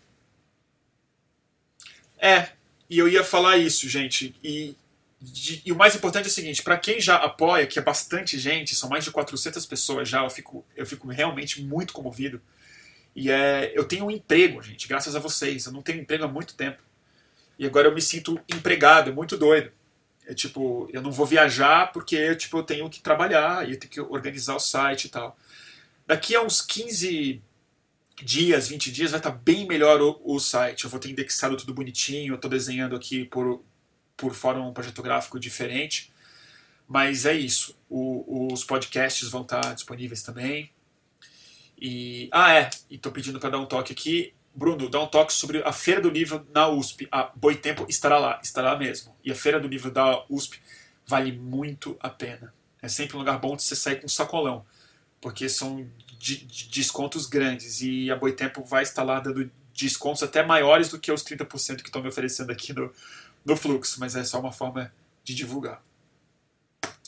É, 2.18 2.50
e 2.88 2.98
eu 2.98 3.08
ia 3.08 3.24
falar 3.24 3.56
isso, 3.56 3.88
gente. 3.88 4.34
E, 4.42 4.76
de, 5.20 5.62
e 5.64 5.72
o 5.72 5.76
mais 5.76 5.94
importante 5.94 6.26
é 6.26 6.28
o 6.28 6.32
seguinte: 6.32 6.62
para 6.62 6.78
quem 6.78 7.00
já 7.00 7.16
apoia, 7.16 7.66
que 7.66 7.78
é 7.78 7.82
bastante 7.82 8.38
gente, 8.38 8.74
são 8.74 8.88
mais 8.88 9.04
de 9.04 9.10
400 9.10 9.64
pessoas 9.66 10.08
já, 10.08 10.22
eu 10.22 10.30
fico, 10.30 10.64
eu 10.76 10.86
fico 10.86 11.08
realmente 11.08 11.62
muito 11.62 11.92
comovido. 11.92 12.40
E 13.14 13.30
é, 13.30 13.72
eu 13.74 13.84
tenho 13.84 14.04
um 14.04 14.10
emprego, 14.10 14.62
gente, 14.62 14.86
graças 14.86 15.16
a 15.16 15.18
vocês. 15.18 15.64
Eu 15.66 15.72
não 15.72 15.82
tenho 15.82 16.00
emprego 16.00 16.24
há 16.24 16.28
muito 16.28 16.54
tempo. 16.54 16.82
E 17.58 17.66
agora 17.66 17.88
eu 17.88 17.94
me 17.94 18.02
sinto 18.02 18.38
empregado, 18.48 19.10
é 19.10 19.12
muito 19.12 19.38
doido. 19.38 19.72
É 20.26 20.34
tipo, 20.34 20.88
eu 20.92 21.00
não 21.00 21.12
vou 21.12 21.24
viajar 21.24 21.92
porque 21.92 22.34
tipo, 22.34 22.58
eu 22.58 22.62
tenho 22.62 22.90
que 22.90 23.00
trabalhar 23.00 23.68
e 23.68 23.72
eu 23.72 23.78
tenho 23.78 23.92
que 23.92 24.00
organizar 24.00 24.56
o 24.56 24.60
site 24.60 25.04
e 25.04 25.08
tal. 25.08 25.38
Daqui 26.06 26.34
a 26.34 26.42
uns 26.42 26.60
15 26.60 27.42
dias, 28.22 28.68
20 28.68 28.92
dias, 28.92 29.10
vai 29.10 29.20
estar 29.20 29.30
bem 29.30 29.66
melhor 29.66 30.00
o, 30.00 30.20
o 30.24 30.40
site. 30.40 30.84
Eu 30.84 30.90
vou 30.90 30.98
ter 31.00 31.10
indexado 31.10 31.56
tudo 31.56 31.74
bonitinho, 31.74 32.32
eu 32.32 32.36
estou 32.36 32.50
desenhando 32.50 32.96
aqui 32.96 33.24
por, 33.24 33.62
por 34.16 34.34
fora 34.34 34.60
um 34.60 34.72
projeto 34.72 35.02
gráfico 35.02 35.38
diferente. 35.38 36.12
Mas 36.88 37.26
é 37.26 37.34
isso. 37.34 37.76
O, 37.88 38.52
os 38.52 38.64
podcasts 38.64 39.28
vão 39.28 39.42
estar 39.42 39.74
disponíveis 39.74 40.22
também. 40.22 40.70
E, 41.78 42.28
ah, 42.32 42.54
é. 42.54 42.70
E 42.88 42.94
estou 42.96 43.12
pedindo 43.12 43.40
para 43.40 43.50
dar 43.50 43.58
um 43.58 43.66
toque 43.66 43.92
aqui. 43.92 44.32
Bruno, 44.56 44.88
dá 44.88 45.02
um 45.02 45.06
toque 45.06 45.34
sobre 45.34 45.62
a 45.62 45.72
Feira 45.72 46.00
do 46.00 46.08
Livro 46.08 46.46
na 46.54 46.66
USP. 46.66 47.06
A 47.12 47.24
Boitempo 47.24 47.84
estará 47.90 48.18
lá, 48.18 48.40
estará 48.42 48.72
lá 48.72 48.78
mesmo. 48.78 49.14
E 49.22 49.30
a 49.30 49.34
Feira 49.34 49.60
do 49.60 49.68
Livro 49.68 49.90
da 49.90 50.24
USP 50.30 50.58
vale 51.06 51.30
muito 51.30 51.94
a 52.00 52.08
pena. 52.08 52.54
É 52.80 52.88
sempre 52.88 53.16
um 53.16 53.18
lugar 53.18 53.38
bom 53.38 53.54
de 53.54 53.62
você 53.62 53.76
sair 53.76 54.00
com 54.00 54.06
um 54.06 54.08
sacolão, 54.08 54.64
porque 55.20 55.46
são 55.50 55.86
de, 56.18 56.38
de 56.46 56.68
descontos 56.70 57.26
grandes. 57.26 57.82
E 57.82 58.10
a 58.10 58.16
Boitempo 58.16 58.64
vai 58.64 58.82
estar 58.82 59.02
lá 59.02 59.20
dando 59.20 59.50
descontos 59.74 60.22
até 60.22 60.42
maiores 60.42 60.88
do 60.88 60.98
que 60.98 61.12
os 61.12 61.22
30% 61.22 61.82
que 61.82 61.88
estão 61.88 62.00
me 62.00 62.08
oferecendo 62.08 62.50
aqui 62.50 62.72
no, 62.72 62.90
no 63.44 63.56
fluxo, 63.56 64.00
mas 64.00 64.16
é 64.16 64.24
só 64.24 64.40
uma 64.40 64.52
forma 64.52 64.90
de 65.22 65.34
divulgar. 65.34 65.82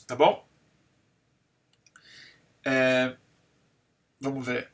Tá 0.05 0.15
bom? 0.15 0.47
É, 2.63 3.15
vamos 4.21 4.45
ver. 4.45 4.71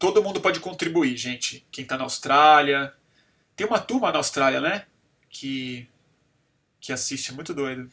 Todo 0.00 0.22
mundo 0.22 0.40
pode 0.40 0.60
contribuir, 0.60 1.14
gente. 1.14 1.62
Quem 1.70 1.82
está 1.82 1.98
na 1.98 2.04
Austrália. 2.04 2.94
Tem 3.54 3.66
uma 3.66 3.78
turma 3.78 4.10
na 4.10 4.16
Austrália, 4.16 4.58
né? 4.58 4.86
Que, 5.28 5.86
que 6.80 6.90
assiste, 6.90 7.30
é 7.30 7.34
muito 7.34 7.52
doido. 7.52 7.86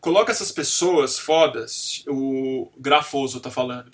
Coloca 0.00 0.32
essas 0.32 0.50
pessoas 0.50 1.18
fodas, 1.18 2.02
o 2.08 2.72
Grafoso 2.78 3.38
tá 3.38 3.50
falando. 3.50 3.90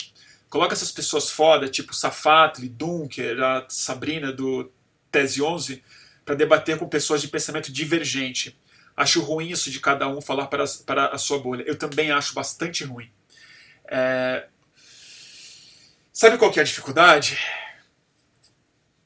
Coloca 0.49 0.73
essas 0.73 0.91
pessoas 0.93 1.29
fodas, 1.29 1.69
tipo 1.69 1.93
Safatli, 1.93 2.69
Dunker, 2.69 3.43
a 3.43 3.65
Sabrina 3.67 4.31
do 4.31 4.71
Tese 5.11 5.41
11, 5.41 5.83
para 6.23 6.35
debater 6.35 6.79
com 6.79 6.87
pessoas 6.87 7.21
de 7.21 7.27
pensamento 7.27 7.73
divergente. 7.73 8.57
Acho 8.95 9.21
ruim 9.21 9.49
isso 9.49 9.69
de 9.69 9.81
cada 9.81 10.07
um 10.07 10.21
falar 10.21 10.47
para, 10.47 10.63
para 10.85 11.07
a 11.07 11.17
sua 11.17 11.39
bolha. 11.39 11.63
Eu 11.67 11.77
também 11.77 12.09
acho 12.09 12.33
bastante 12.33 12.85
ruim. 12.85 13.11
É... 13.95 14.47
Sabe 16.11 16.39
qual 16.39 16.51
que 16.51 16.57
é 16.57 16.63
a 16.63 16.65
dificuldade? 16.65 17.37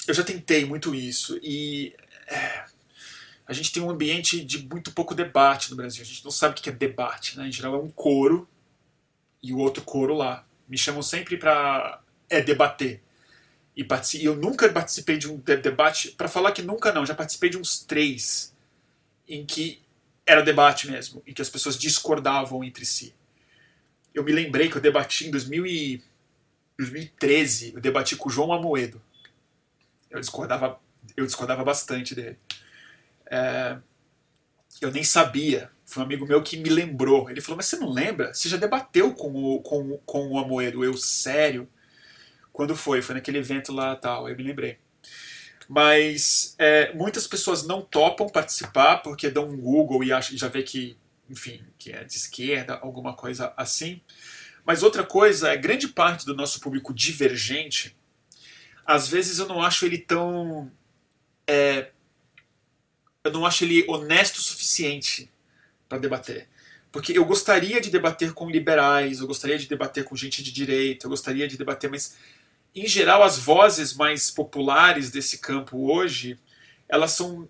Eu 0.07 0.14
já 0.14 0.23
tentei 0.23 0.64
muito 0.64 0.95
isso 0.95 1.38
e 1.43 1.93
é... 2.26 2.64
a 3.45 3.51
gente 3.51 3.73
tem 3.73 3.84
um 3.84 3.89
ambiente 3.89 4.45
de 4.45 4.65
muito 4.65 4.93
pouco 4.93 5.14
debate 5.14 5.69
no 5.69 5.76
Brasil. 5.76 6.01
A 6.01 6.05
gente 6.05 6.23
não 6.23 6.31
sabe 6.31 6.57
o 6.57 6.64
que 6.64 6.69
é 6.69 6.73
debate, 6.73 7.38
né? 7.38 7.49
Em 7.49 7.51
geral 7.51 7.76
é 7.76 7.77
um 7.77 7.91
coro 7.91 8.47
e 9.43 9.51
o 9.51 9.57
outro 9.57 9.84
coro 9.84 10.15
lá. 10.15 10.45
Me 10.69 10.77
chamam 10.77 11.01
sempre 11.01 11.35
para 11.35 12.01
é 12.30 12.41
debater. 12.41 13.03
E 13.76 13.85
eu 14.23 14.38
nunca 14.38 14.68
participei 14.69 15.18
de 15.18 15.30
um 15.30 15.38
debate, 15.38 16.11
para 16.11 16.27
falar 16.30 16.51
que 16.51 16.61
nunca 16.61 16.91
não, 16.93 17.05
já 17.05 17.14
participei 17.14 17.49
de 17.49 17.57
uns 17.57 17.80
três 17.80 18.55
em 19.27 19.45
que 19.45 19.81
era 20.26 20.41
debate 20.41 20.89
mesmo, 20.89 21.22
em 21.27 21.34
que 21.34 21.41
as 21.41 21.49
pessoas 21.49 21.77
discordavam 21.77 22.64
entre 22.64 22.85
si 22.85 23.14
eu 24.18 24.23
me 24.23 24.31
lembrei 24.31 24.68
que 24.68 24.76
eu 24.76 24.81
debati 24.81 25.27
em 25.27 25.31
2013, 25.31 27.73
eu 27.76 27.81
debati 27.81 28.15
com 28.15 28.27
o 28.27 28.31
João 28.31 28.52
Amoedo. 28.52 28.99
Eu 30.10 30.19
discordava, 30.19 30.80
eu 31.15 31.23
discordava 31.23 31.64
bastante 31.64 32.15
dele. 32.15 32.39
É, 33.30 33.77
eu 34.81 34.91
nem 34.91 35.03
sabia. 35.03 35.69
Foi 35.85 36.02
um 36.02 36.06
amigo 36.07 36.26
meu 36.26 36.41
que 36.41 36.57
me 36.57 36.69
lembrou. 36.69 37.30
Ele 37.30 37.41
falou: 37.41 37.57
Mas 37.57 37.68
você 37.68 37.77
não 37.77 37.91
lembra? 37.91 38.34
Você 38.34 38.49
já 38.49 38.57
debateu 38.57 39.14
com 39.14 39.31
o, 39.31 39.61
com, 39.61 39.99
com 39.99 40.30
o 40.30 40.39
Amoedo? 40.39 40.84
Eu, 40.84 40.98
sério? 40.98 41.69
Quando 42.52 42.76
foi? 42.76 43.03
Foi 43.03 43.14
naquele 43.14 43.38
evento 43.38 43.72
lá 43.72 43.95
tal. 43.95 44.27
Eu 44.27 44.35
me 44.35 44.41
lembrei. 44.41 44.80
Mas 45.69 46.56
é, 46.57 46.91
muitas 46.94 47.27
pessoas 47.27 47.68
não 47.68 47.84
topam 47.84 48.27
participar 48.27 48.98
porque 48.98 49.30
dão 49.30 49.48
um 49.48 49.57
Google 49.57 50.03
e 50.03 50.11
acham, 50.11 50.35
já 50.35 50.48
vê 50.48 50.64
que 50.64 50.98
enfim, 51.30 51.64
que 51.78 51.91
é 51.91 52.04
de 52.04 52.16
esquerda, 52.16 52.80
alguma 52.82 53.14
coisa 53.14 53.54
assim. 53.58 54.02
Mas 54.66 54.84
outra 54.84 55.04
coisa 55.04 55.49
é 55.49 55.58
grande 55.58 55.88
parte 55.88 56.26
do 56.26 56.36
nosso 56.36 56.60
público 56.60 56.94
divergente, 56.94 57.95
às 58.86 59.10
vezes 59.10 59.38
eu 59.38 59.48
não 59.48 59.62
acho 59.62 59.86
ele 59.86 59.98
tão. 59.98 60.72
É, 61.45 61.91
eu 63.24 63.32
não 63.32 63.45
acho 63.45 63.66
ele 63.66 63.86
honesto 63.88 64.38
o 64.38 64.41
suficiente 64.41 65.30
para 65.90 65.98
debater. 65.98 66.48
Porque 66.90 67.18
eu 67.18 67.26
gostaria 67.26 67.82
de 67.82 67.90
debater 67.90 68.34
com 68.34 68.49
liberais, 68.49 69.20
eu 69.20 69.28
gostaria 69.28 69.58
de 69.58 69.68
debater 69.68 70.06
com 70.06 70.16
gente 70.16 70.41
de 70.41 70.54
direita, 70.54 71.06
eu 71.06 71.10
gostaria 71.10 71.48
de 71.48 71.58
debater, 71.58 71.90
mas 71.90 72.16
em 72.74 72.88
geral 72.88 73.24
as 73.24 73.38
vozes 73.38 73.94
mais 73.94 74.32
populares 74.32 75.12
desse 75.12 75.40
campo 75.40 75.91
hoje, 75.91 76.40
elas 76.88 77.12
são 77.12 77.48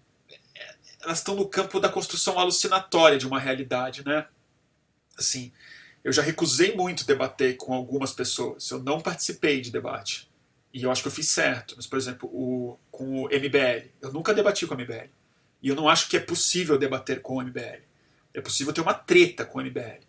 elas 1.02 1.20
estão 1.20 1.36
no 1.36 1.48
campo 1.48 1.80
da 1.80 1.90
construção 1.90 2.40
alucinatória 2.40 3.18
de 3.18 3.28
uma 3.28 3.40
realidade, 3.40 4.06
né? 4.06 4.28
Assim, 5.18 5.52
eu 6.04 6.12
já 6.12 6.22
recusei 6.22 6.76
muito 6.76 7.06
debater 7.06 7.58
com 7.58 7.74
algumas 7.74 8.14
pessoas. 8.14 8.70
Eu 8.70 8.80
não 8.80 9.02
participei 9.02 9.62
de 9.62 9.72
debate. 9.72 10.30
E 10.74 10.84
eu 10.84 10.92
acho 10.92 11.02
que 11.02 11.08
eu 11.08 11.12
fiz 11.12 11.28
certo. 11.28 11.74
Mas, 11.76 11.88
por 11.88 11.98
exemplo, 11.98 12.30
o, 12.30 12.78
com 12.92 13.24
o 13.24 13.28
MBL. 13.28 13.90
Eu 14.02 14.12
nunca 14.12 14.34
debati 14.34 14.66
com 14.66 14.76
o 14.76 14.78
MBL. 14.78 15.10
E 15.62 15.70
eu 15.70 15.76
não 15.76 15.90
acho 15.90 16.08
que 16.08 16.18
é 16.18 16.20
possível 16.20 16.78
debater 16.78 17.22
com 17.22 17.38
o 17.38 17.42
MBL. 17.42 17.82
É 18.34 18.42
possível 18.42 18.72
ter 18.72 18.82
uma 18.82 18.94
treta 18.94 19.44
com 19.44 19.60
o 19.60 19.64
MBL. 19.64 20.06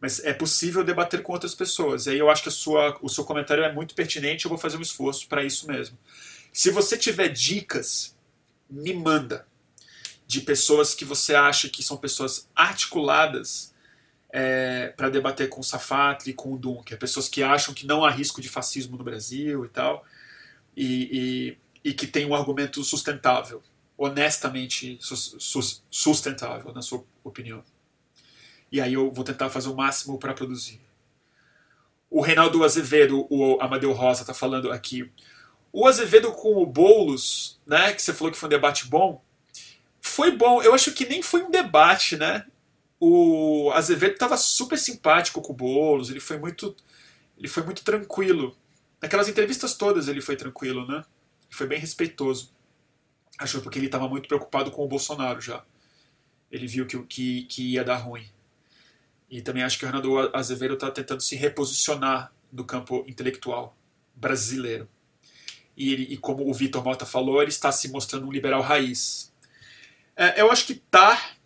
Mas 0.00 0.22
é 0.22 0.32
possível 0.32 0.84
debater 0.84 1.22
com 1.22 1.32
outras 1.32 1.54
pessoas. 1.54 2.06
E 2.06 2.10
aí 2.10 2.18
eu 2.18 2.28
acho 2.28 2.42
que 2.42 2.50
sua, 2.50 2.98
o 3.00 3.08
seu 3.08 3.24
comentário 3.24 3.64
é 3.64 3.72
muito 3.72 3.94
pertinente. 3.94 4.44
Eu 4.44 4.50
vou 4.50 4.58
fazer 4.58 4.76
um 4.76 4.82
esforço 4.82 5.26
para 5.26 5.42
isso 5.42 5.66
mesmo. 5.66 5.98
Se 6.52 6.70
você 6.70 6.96
tiver 6.96 7.28
dicas, 7.28 8.14
me 8.68 8.92
manda. 8.92 9.46
De 10.26 10.40
pessoas 10.40 10.94
que 10.94 11.04
você 11.04 11.34
acha 11.34 11.68
que 11.68 11.82
são 11.82 11.96
pessoas 11.96 12.48
articuladas 12.54 13.74
é, 14.30 14.88
para 14.96 15.08
debater 15.08 15.48
com 15.48 15.60
o 15.60 15.64
Safatli 15.64 16.32
com 16.32 16.52
o 16.52 16.58
Dunker. 16.58 16.98
Pessoas 16.98 17.28
que 17.28 17.42
acham 17.42 17.72
que 17.72 17.86
não 17.86 18.04
há 18.04 18.10
risco 18.10 18.40
de 18.40 18.48
fascismo 18.48 18.96
no 18.96 19.04
Brasil 19.04 19.64
e 19.64 19.68
tal. 19.68 20.04
E, 20.76 21.56
e, 21.82 21.90
e 21.90 21.94
que 21.94 22.06
tem 22.06 22.26
um 22.26 22.34
argumento 22.34 22.82
sustentável 22.82 23.62
honestamente 23.96 24.98
sustentável, 25.90 26.72
na 26.72 26.82
sua 26.82 27.04
opinião. 27.24 27.64
E 28.70 28.80
aí 28.80 28.92
eu 28.92 29.10
vou 29.10 29.24
tentar 29.24 29.48
fazer 29.48 29.68
o 29.68 29.76
máximo 29.76 30.18
para 30.18 30.34
produzir. 30.34 30.80
O 32.10 32.20
Reinaldo 32.20 32.62
Azevedo, 32.62 33.26
o 33.30 33.58
Amadeu 33.60 33.92
Rosa, 33.92 34.22
está 34.22 34.34
falando 34.34 34.70
aqui. 34.70 35.10
O 35.72 35.86
Azevedo 35.86 36.32
com 36.32 36.56
o 36.56 36.66
Boulos, 36.66 37.58
né, 37.66 37.92
que 37.92 38.02
você 38.02 38.12
falou 38.12 38.32
que 38.32 38.38
foi 38.38 38.48
um 38.48 38.50
debate 38.50 38.86
bom, 38.86 39.22
foi 40.06 40.30
bom. 40.30 40.62
Eu 40.62 40.74
acho 40.74 40.92
que 40.92 41.06
nem 41.06 41.20
foi 41.20 41.42
um 41.42 41.50
debate, 41.50 42.16
né? 42.16 42.46
O 42.98 43.70
Azevedo 43.74 44.14
estava 44.14 44.36
super 44.36 44.78
simpático 44.78 45.42
com 45.42 45.52
o 45.52 45.56
Boulos, 45.56 46.10
ele 46.10 46.20
foi 46.20 46.38
muito, 46.38 46.74
ele 47.36 47.48
foi 47.48 47.62
muito 47.62 47.84
tranquilo. 47.84 48.56
Naquelas 49.02 49.28
entrevistas 49.28 49.74
todas 49.74 50.08
ele 50.08 50.22
foi 50.22 50.36
tranquilo, 50.36 50.86
né? 50.86 50.96
Ele 50.96 51.54
foi 51.54 51.66
bem 51.66 51.78
respeitoso. 51.78 52.50
Achou 53.38 53.60
porque 53.60 53.78
ele 53.78 53.86
estava 53.86 54.08
muito 54.08 54.28
preocupado 54.28 54.70
com 54.70 54.84
o 54.84 54.88
Bolsonaro 54.88 55.40
já. 55.40 55.62
Ele 56.50 56.66
viu 56.66 56.86
que, 56.86 56.98
que, 57.02 57.42
que 57.44 57.72
ia 57.72 57.84
dar 57.84 57.96
ruim. 57.96 58.26
E 59.28 59.42
também 59.42 59.62
acho 59.62 59.78
que 59.78 59.84
o 59.84 59.88
Renato 59.88 60.30
Azevedo 60.32 60.74
está 60.74 60.90
tentando 60.90 61.20
se 61.20 61.36
reposicionar 61.36 62.32
no 62.50 62.64
campo 62.64 63.04
intelectual 63.06 63.76
brasileiro. 64.14 64.88
E, 65.76 65.92
ele, 65.92 66.02
e 66.04 66.16
como 66.16 66.48
o 66.48 66.54
Vitor 66.54 66.82
Mota 66.82 67.04
falou, 67.04 67.42
ele 67.42 67.50
está 67.50 67.70
se 67.70 67.90
mostrando 67.90 68.26
um 68.26 68.32
liberal 68.32 68.62
raiz. 68.62 69.30
É, 70.16 70.40
eu 70.40 70.50
acho 70.50 70.66
que 70.66 70.74
tá, 70.74 71.36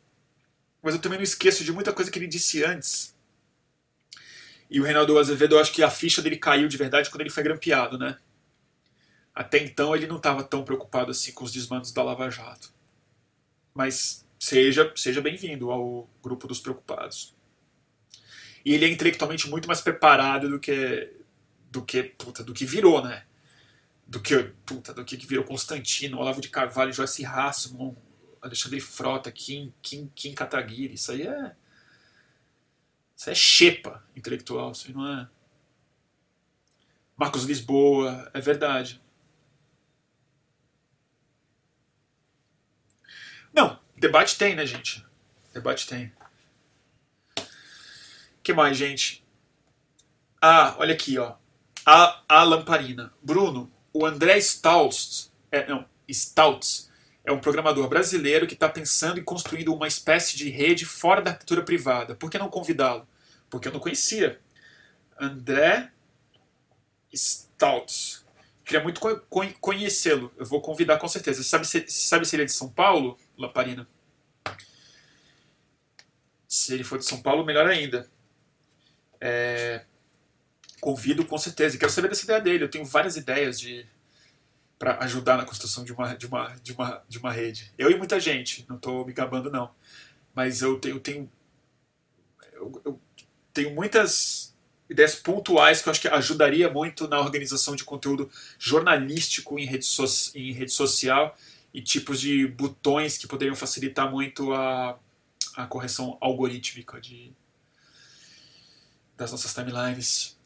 mas 0.81 0.95
eu 0.95 1.01
também 1.01 1.19
não 1.19 1.25
esqueço 1.25 1.65
de 1.65 1.73
muita 1.73 1.93
coisa 1.93 2.11
que 2.11 2.19
ele 2.19 2.29
disse 2.29 2.65
antes. 2.65 3.15
E 4.71 4.81
o 4.81 4.85
Reinaldo 4.85 5.19
Azevedo, 5.19 5.57
eu 5.57 5.61
acho 5.61 5.73
que 5.73 5.83
a 5.83 5.91
ficha 5.91 6.23
dele 6.23 6.37
caiu 6.37 6.69
de 6.69 6.77
verdade 6.77 7.11
quando 7.11 7.23
ele 7.23 7.31
foi 7.31 7.43
grampeado, 7.43 7.99
né? 7.99 8.17
Até 9.35 9.59
então 9.59 9.97
ele 9.97 10.07
não 10.07 10.17
estava 10.17 10.45
tão 10.45 10.65
preocupado 10.65 11.11
assim 11.11 11.33
com 11.33 11.45
os 11.45 11.53
desmandos 11.53 11.93
da 11.93 12.03
Lava 12.03 12.31
Jato. 12.31 12.73
Mas 13.75 14.25
seja, 14.39 14.93
seja 14.95 15.21
bem-vindo 15.21 15.71
ao 15.71 16.09
grupo 16.23 16.47
dos 16.47 16.61
preocupados. 16.61 17.35
E 18.65 18.73
ele 18.75 18.85
é 18.85 18.89
intelectualmente 18.89 19.49
muito 19.49 19.67
mais 19.67 19.81
preparado 19.81 20.49
do 20.49 20.61
que 20.61 21.13
do 21.71 21.83
que 21.83 22.03
puta, 22.03 22.43
do 22.43 22.53
que 22.53 22.65
virou, 22.65 23.03
né? 23.03 23.25
Do 24.07 24.21
que 24.21 24.37
puta, 24.67 24.93
do 24.93 25.05
que 25.05 25.17
virou 25.27 25.45
Constantino, 25.45 26.19
Olavo 26.19 26.41
de 26.41 26.49
Carvalho, 26.49 26.93
Joyce 26.93 27.25
Hassman, 27.25 27.97
Alexandre 28.43 28.81
Frota, 28.81 29.31
Kim, 29.31 29.73
Kim, 29.83 30.11
Kim 30.15 30.35
Kataguiri. 30.35 30.95
Isso 30.95 31.13
aí 31.13 31.27
é 31.27 31.57
isso 33.17 33.29
é 33.29 33.35
xepa 33.35 34.03
intelectual, 34.17 34.73
isso 34.73 34.87
aí 34.89 34.95
não 34.95 35.07
é 35.07 35.29
Marcos 37.21 37.45
Lisboa, 37.45 38.31
é 38.33 38.41
verdade. 38.41 38.99
Não, 43.53 43.79
debate 43.95 44.39
tem, 44.39 44.55
né, 44.55 44.65
gente? 44.65 45.05
Debate 45.53 45.87
tem. 45.87 46.11
que 48.43 48.55
mais, 48.55 48.75
gente? 48.75 49.23
Ah, 50.41 50.75
olha 50.79 50.95
aqui, 50.95 51.19
ó. 51.19 51.37
A, 51.85 52.23
a 52.27 52.43
lamparina. 52.43 53.13
Bruno, 53.23 53.71
o 53.93 54.07
André 54.07 54.39
Stauts, 54.39 55.31
é, 55.53 55.67
não, 55.69 55.87
Stauts 56.09 56.90
é 57.31 57.33
um 57.33 57.41
programador 57.41 57.89
brasileiro 57.89 58.47
que 58.47 58.55
está 58.55 58.69
pensando 58.69 59.21
em 59.21 59.25
construindo 59.25 59.73
uma 59.73 59.87
espécie 59.87 60.37
de 60.37 60.51
rede 60.51 60.85
fora 60.85 61.23
da 61.23 61.31
arquitetura 61.31 61.63
privada. 61.63 62.15
Por 62.15 62.29
que 62.29 62.39
não 62.39 62.49
convidá-lo? 62.49 63.07
Porque 63.49 63.69
eu 63.69 63.73
não 63.73 63.81
conhecia. 63.81 64.41
André 65.19 65.93
Stauts. 67.13 68.25
Queria 68.65 68.83
muito 68.83 69.01
conhecê-lo. 69.61 70.33
Eu 70.37 70.45
vou 70.45 70.61
convidar 70.61 70.99
com 70.99 71.09
certeza. 71.09 71.43
Sabe 71.43 71.67
se, 71.67 71.85
sabe 71.89 72.27
se 72.27 72.35
ele 72.35 72.43
é 72.43 72.47
de 72.47 72.53
São 72.53 72.69
Paulo? 72.69 73.17
Lamparina. 73.39 73.89
Se 76.49 76.75
ele 76.75 76.85
for 76.85 76.99
de 76.99 77.05
São 77.05 77.23
Paulo, 77.23 77.45
melhor 77.45 77.69
ainda. 77.69 78.11
É, 79.21 79.85
convido 80.81 81.25
com 81.25 81.39
certeza. 81.39 81.77
E 81.77 81.79
quero 81.79 81.93
saber 81.93 82.09
dessa 82.09 82.25
ideia 82.25 82.41
dele. 82.41 82.65
Eu 82.65 82.71
tenho 82.71 82.85
várias 82.85 83.17
ideias 83.17 83.61
de 83.61 83.87
para 84.81 84.97
ajudar 85.05 85.37
na 85.37 85.45
construção 85.45 85.85
de 85.85 85.93
uma, 85.93 86.15
de, 86.15 86.27
uma, 86.27 86.57
de, 86.63 86.73
uma, 86.73 87.03
de 87.07 87.19
uma 87.19 87.31
rede. 87.31 87.71
Eu 87.77 87.91
e 87.91 87.99
muita 87.99 88.19
gente, 88.19 88.65
não 88.67 88.77
estou 88.77 89.05
me 89.05 89.13
gabando 89.13 89.51
não. 89.51 89.71
Mas 90.35 90.63
eu 90.63 90.81
tenho, 90.81 90.99
tenho, 90.99 91.31
eu, 92.55 92.81
eu 92.83 93.01
tenho 93.53 93.75
muitas 93.75 94.57
ideias 94.89 95.15
pontuais 95.15 95.83
que 95.83 95.89
eu 95.89 95.91
acho 95.91 96.01
que 96.01 96.09
ajudaria 96.09 96.71
muito 96.71 97.07
na 97.07 97.21
organização 97.21 97.77
de 97.77 97.85
conteúdo 97.85 98.31
jornalístico 98.59 99.59
em 99.59 99.67
rede, 99.67 99.85
so, 99.85 100.07
em 100.35 100.51
rede 100.51 100.73
social 100.73 101.37
e 101.75 101.83
tipos 101.83 102.19
de 102.19 102.47
botões 102.47 103.19
que 103.19 103.29
poderiam 103.29 103.55
facilitar 103.55 104.11
muito 104.11 104.51
a, 104.55 104.99
a 105.57 105.67
correção 105.67 106.17
algorítmica 106.23 106.99
de, 106.99 107.31
das 109.15 109.31
nossas 109.31 109.53
timelines. 109.53 110.40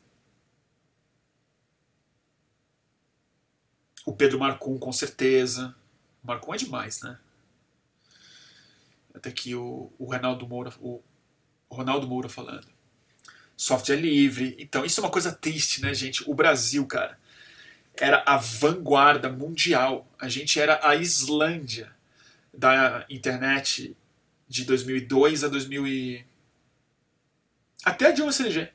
O 4.05 4.13
Pedro 4.13 4.39
Marcum, 4.39 4.79
com 4.79 4.93
certeza. 4.93 5.75
O 6.23 6.27
Marcum 6.27 6.55
é 6.55 6.57
demais, 6.57 7.01
né? 7.03 7.19
Até 9.15 9.31
aqui 9.31 9.55
o, 9.55 9.93
o 9.99 10.05
Ronaldo 10.05 10.47
Moura, 10.47 10.73
o, 10.81 11.03
Ronaldo 11.71 12.07
Moura 12.07 12.29
falando. 12.29 12.67
Software 13.57 13.97
livre. 13.97 14.57
Então, 14.59 14.85
isso 14.85 15.01
é 15.01 15.05
uma 15.05 15.11
coisa 15.11 15.33
triste, 15.33 15.81
né, 15.81 15.95
gente? 15.95 16.29
O 16.29 16.35
Brasil, 16.35 16.87
cara 16.87 17.19
era 17.97 18.23
a 18.27 18.37
vanguarda 18.37 19.29
mundial. 19.29 20.07
A 20.19 20.29
gente 20.29 20.59
era 20.61 20.81
a 20.87 20.97
Islândia 20.97 21.95
da 22.53 23.05
internet 23.09 23.97
de 24.49 24.65
2002 24.65 25.45
a 25.45 25.49
2000 25.49 25.87
e... 25.87 26.27
até 27.85 28.07
a 28.07 28.11
Dilma 28.11 28.33
eleger. 28.39 28.73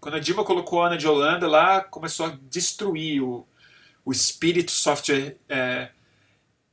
Quando 0.00 0.16
a 0.16 0.20
Dilma 0.20 0.44
colocou 0.44 0.82
a 0.82 0.88
Ana 0.88 0.98
de 0.98 1.06
Holanda 1.06 1.48
lá, 1.48 1.80
começou 1.80 2.26
a 2.26 2.38
destruir 2.42 3.22
o, 3.22 3.46
o 4.04 4.12
espírito 4.12 4.70
software 4.70 5.36
é, 5.48 5.90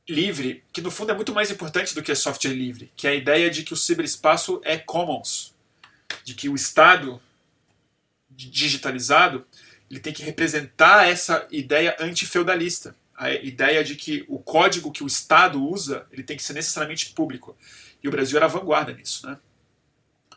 livre, 0.08 0.62
que 0.72 0.80
no 0.80 0.90
fundo 0.90 1.12
é 1.12 1.14
muito 1.14 1.32
mais 1.32 1.50
importante 1.50 1.94
do 1.94 2.02
que 2.02 2.14
software 2.14 2.52
livre, 2.52 2.92
que 2.96 3.06
é 3.06 3.10
a 3.10 3.14
ideia 3.14 3.50
de 3.50 3.62
que 3.62 3.72
o 3.72 3.76
ciberespaço 3.76 4.60
é 4.64 4.76
commons, 4.76 5.54
de 6.24 6.34
que 6.34 6.48
o 6.48 6.54
Estado 6.54 7.20
digitalizado 8.30 9.46
ele 9.90 10.00
tem 10.00 10.12
que 10.12 10.22
representar 10.22 11.06
essa 11.06 11.46
ideia 11.50 11.94
antifeudalista, 12.00 12.96
a 13.14 13.30
ideia 13.30 13.84
de 13.84 13.94
que 13.94 14.24
o 14.26 14.38
código 14.38 14.90
que 14.90 15.04
o 15.04 15.06
Estado 15.06 15.62
usa 15.62 16.06
ele 16.10 16.22
tem 16.22 16.36
que 16.36 16.42
ser 16.42 16.54
necessariamente 16.54 17.12
público. 17.12 17.56
E 18.02 18.08
o 18.08 18.10
Brasil 18.10 18.38
era 18.38 18.48
vanguarda 18.48 18.92
nisso, 18.92 19.26
né? 19.26 19.38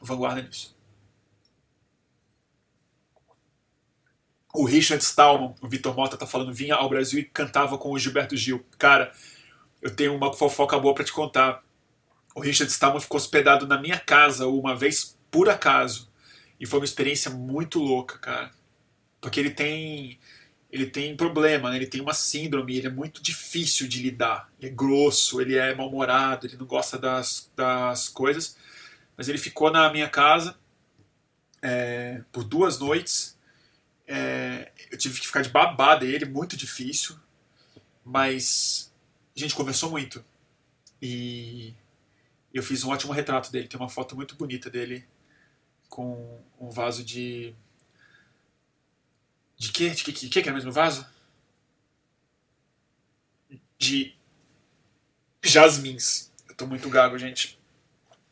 Vanguarda 0.01 0.41
nisso. 0.41 0.74
O 4.57 4.65
Richard 4.65 5.03
Stallman, 5.03 5.53
o 5.61 5.67
Vitor 5.67 5.95
Mota 5.95 6.17
tá 6.17 6.25
falando, 6.25 6.53
vinha 6.53 6.75
ao 6.75 6.89
Brasil 6.89 7.19
e 7.19 7.23
cantava 7.23 7.77
com 7.77 7.91
o 7.91 7.99
Gilberto 7.99 8.35
Gil. 8.35 8.65
Cara, 8.77 9.11
eu 9.81 9.95
tenho 9.95 10.15
uma 10.15 10.33
fofoca 10.33 10.77
boa 10.79 10.93
para 10.93 11.03
te 11.03 11.13
contar. 11.13 11.63
O 12.33 12.39
Richard 12.41 12.71
Stallman 12.71 13.01
ficou 13.01 13.17
hospedado 13.17 13.67
na 13.67 13.79
minha 13.79 13.99
casa 13.99 14.47
uma 14.47 14.75
vez 14.75 15.17
por 15.29 15.49
acaso. 15.49 16.09
E 16.59 16.65
foi 16.65 16.79
uma 16.79 16.85
experiência 16.85 17.29
muito 17.31 17.79
louca, 17.79 18.17
cara 18.17 18.51
porque 19.25 19.39
ele 19.39 19.49
tem 19.49 20.19
ele 20.71 20.85
tem 20.85 21.15
problema, 21.15 21.69
né? 21.69 21.77
ele 21.77 21.87
tem 21.87 22.01
uma 22.01 22.13
síndrome, 22.13 22.77
ele 22.77 22.87
é 22.87 22.91
muito 22.91 23.23
difícil 23.23 23.87
de 23.87 24.01
lidar. 24.01 24.51
Ele 24.59 24.69
é 24.69 24.75
grosso, 24.75 25.39
ele 25.41 25.55
é 25.55 25.73
mal-humorado, 25.73 26.45
ele 26.45 26.57
não 26.57 26.65
gosta 26.65 26.99
das, 26.99 27.49
das 27.55 28.09
coisas. 28.09 28.57
mas 29.17 29.29
ele 29.29 29.37
ficou 29.37 29.71
na 29.71 29.91
minha 29.91 30.09
casa 30.09 30.55
é, 31.61 32.23
por 32.31 32.43
duas 32.43 32.77
noites. 32.77 33.34
É, 34.07 34.71
eu 34.91 34.97
tive 34.97 35.19
que 35.19 35.27
ficar 35.27 35.41
de 35.41 35.49
babá 35.49 35.95
dele, 35.95 36.25
muito 36.25 36.55
difícil, 36.55 37.19
mas 38.03 38.93
a 39.35 39.39
gente 39.39 39.55
conversou 39.55 39.89
muito. 39.89 40.23
E 41.01 41.73
eu 42.53 42.63
fiz 42.63 42.83
um 42.83 42.89
ótimo 42.89 43.13
retrato 43.13 43.51
dele. 43.51 43.67
Tem 43.67 43.79
uma 43.79 43.89
foto 43.89 44.15
muito 44.15 44.35
bonita 44.35 44.69
dele 44.69 45.05
com 45.89 46.41
um 46.59 46.69
vaso 46.69 47.03
de. 47.03 47.53
De 49.57 49.71
quê? 49.71 49.89
De 49.89 50.03
que, 50.03 50.13
que, 50.13 50.29
que 50.29 50.39
era 50.39 50.53
mesmo 50.53 50.71
vaso? 50.71 51.05
De 53.77 54.15
jasmins. 55.41 56.31
Eu 56.47 56.55
tô 56.55 56.65
muito 56.67 56.89
gago, 56.89 57.17
gente. 57.17 57.59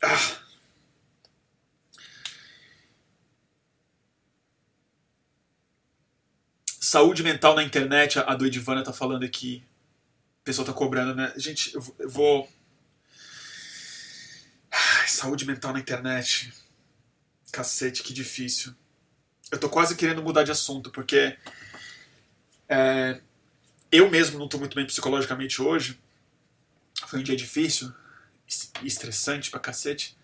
Ah. 0.02 0.43
Saúde 6.84 7.22
mental 7.22 7.54
na 7.54 7.62
internet, 7.62 8.18
a 8.18 8.34
do 8.34 8.44
Edivana 8.44 8.84
tá 8.84 8.92
falando 8.92 9.24
aqui. 9.24 9.64
O 10.42 10.44
pessoal 10.44 10.66
tá 10.66 10.72
cobrando, 10.74 11.14
né? 11.14 11.32
Gente, 11.34 11.74
eu 11.74 12.10
vou. 12.10 12.46
Saúde 15.08 15.46
mental 15.46 15.72
na 15.72 15.80
internet. 15.80 16.52
Cacete, 17.50 18.02
que 18.02 18.12
difícil. 18.12 18.74
Eu 19.50 19.58
tô 19.58 19.70
quase 19.70 19.96
querendo 19.96 20.22
mudar 20.22 20.42
de 20.42 20.50
assunto, 20.50 20.90
porque. 20.90 21.38
É, 22.68 23.18
eu 23.90 24.10
mesmo 24.10 24.38
não 24.38 24.46
tô 24.46 24.58
muito 24.58 24.76
bem 24.76 24.86
psicologicamente 24.86 25.62
hoje. 25.62 25.98
Foi 27.06 27.20
um 27.20 27.22
dia 27.22 27.34
difícil, 27.34 27.90
estressante 28.82 29.50
pra 29.50 29.58
cacete. 29.58 30.14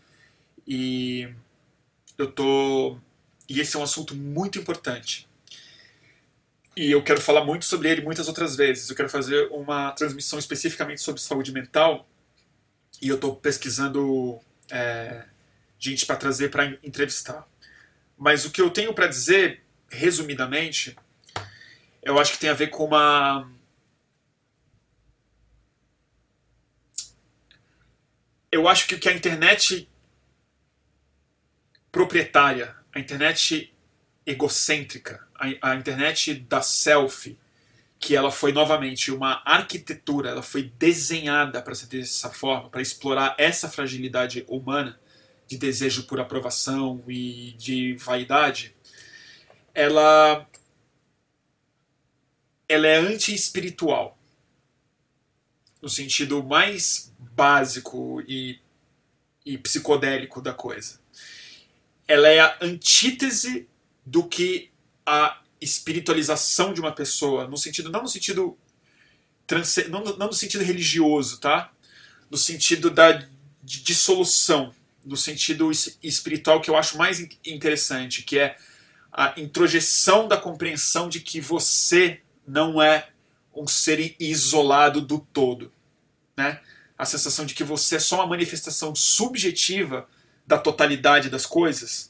E 0.67 1.27
eu 2.19 2.31
tô. 2.31 2.99
E 3.49 3.61
esse 3.61 3.77
é 3.77 3.79
um 3.79 3.83
assunto 3.83 4.15
muito 4.15 4.59
importante. 4.59 5.30
E 6.77 6.91
eu 6.91 7.03
quero 7.03 7.21
falar 7.21 7.45
muito 7.45 7.65
sobre 7.65 7.91
ele 7.91 8.03
muitas 8.03 8.29
outras 8.29 8.57
vezes. 8.57 8.89
Eu 8.89 8.97
quero 8.97 9.09
fazer 9.09 9.49
uma 9.51 9.93
transmissão 9.93 10.39
especificamente 10.39 11.01
sobre 11.01 11.21
saúde 11.21 11.53
mental. 11.53 12.09
E 13.03 13.09
eu 13.09 13.17
estou 13.17 13.37
pesquisando 13.37 14.39
é, 14.71 15.25
gente 15.79 16.07
para 16.07 16.17
trazer 16.17 16.51
para 16.51 16.67
entrevistar. 16.83 17.47
Mas 18.17 18.45
o 18.45 18.51
que 18.51 18.61
eu 18.61 18.71
tenho 18.71 18.95
para 18.95 19.07
dizer, 19.07 19.65
resumidamente, 19.89 20.97
eu 22.03 22.19
acho 22.19 22.33
que 22.33 22.39
tem 22.39 22.51
a 22.51 22.55
ver 22.55 22.69
com 22.69 22.85
uma 22.85 23.51
eu 28.53 28.67
acho 28.67 28.87
que 28.87 28.95
o 28.95 29.01
que 29.01 29.09
a 29.09 29.13
internet 29.13 29.89
proprietária, 31.93 32.75
a 32.93 32.99
internet 32.99 33.73
egocêntrica, 34.31 35.27
a, 35.35 35.71
a, 35.71 35.77
internet 35.77 36.35
da 36.35 36.63
selfie, 36.63 37.39
que 37.99 38.17
ela 38.17 38.31
foi 38.31 38.53
novamente 38.53 39.11
uma 39.11 39.43
arquitetura, 39.45 40.31
ela 40.31 40.43
foi 40.43 40.73
desenhada 40.79 41.61
para 41.61 41.75
ser 41.75 41.87
dessa 41.87 42.31
forma, 42.31 42.71
para 42.71 42.81
explorar 42.81 43.35
essa 43.39 43.69
fragilidade 43.69 44.45
humana 44.49 44.99
de 45.47 45.59
desejo 45.59 46.05
por 46.05 46.21
aprovação 46.21 47.03
e 47.09 47.55
de 47.59 47.95
vaidade, 47.97 48.75
ela 49.75 50.47
ela 52.69 52.87
é 52.87 52.97
anti-espiritual 52.97 54.17
no 55.83 55.89
sentido 55.89 56.43
mais 56.43 57.13
básico 57.19 58.23
e, 58.29 58.61
e 59.45 59.59
psicodélico 59.59 60.41
da 60.41 60.53
coisa. 60.53 61.01
Ela 62.07 62.29
é 62.29 62.41
a 62.41 62.59
antítese 62.61 63.69
do 64.05 64.25
que 64.25 64.71
a 65.05 65.41
espiritualização 65.61 66.73
de 66.73 66.81
uma 66.81 66.93
pessoa, 66.93 67.47
no 67.47 67.57
sentido 67.57 67.91
não 67.91 68.03
no 68.03 68.09
sentido 68.09 68.57
não, 69.89 70.05
não 70.05 70.27
no 70.29 70.33
sentido 70.33 70.63
religioso, 70.63 71.39
tá? 71.41 71.73
No 72.31 72.37
sentido 72.37 72.91
da 72.91 73.27
dissolução, 73.63 74.73
no 75.05 75.17
sentido 75.17 75.71
espiritual 76.03 76.61
que 76.61 76.71
eu 76.71 76.77
acho 76.77 76.97
mais 76.97 77.21
interessante, 77.45 78.23
que 78.23 78.39
é 78.39 78.57
a 79.13 79.35
introjeção 79.37 80.29
da 80.29 80.37
compreensão 80.37 81.09
de 81.09 81.21
que 81.21 81.41
você 81.41 82.21
não 82.47 82.81
é 82.81 83.09
um 83.55 83.67
ser 83.67 84.15
isolado 84.21 85.01
do 85.01 85.19
todo, 85.19 85.73
né? 86.37 86.61
A 86.97 87.05
sensação 87.05 87.45
de 87.45 87.55
que 87.55 87.65
você 87.65 87.97
é 87.97 88.01
só 88.01 88.17
uma 88.17 88.27
manifestação 88.27 88.95
subjetiva 88.95 90.09
da 90.47 90.59
totalidade 90.59 91.31
das 91.31 91.47
coisas. 91.47 92.10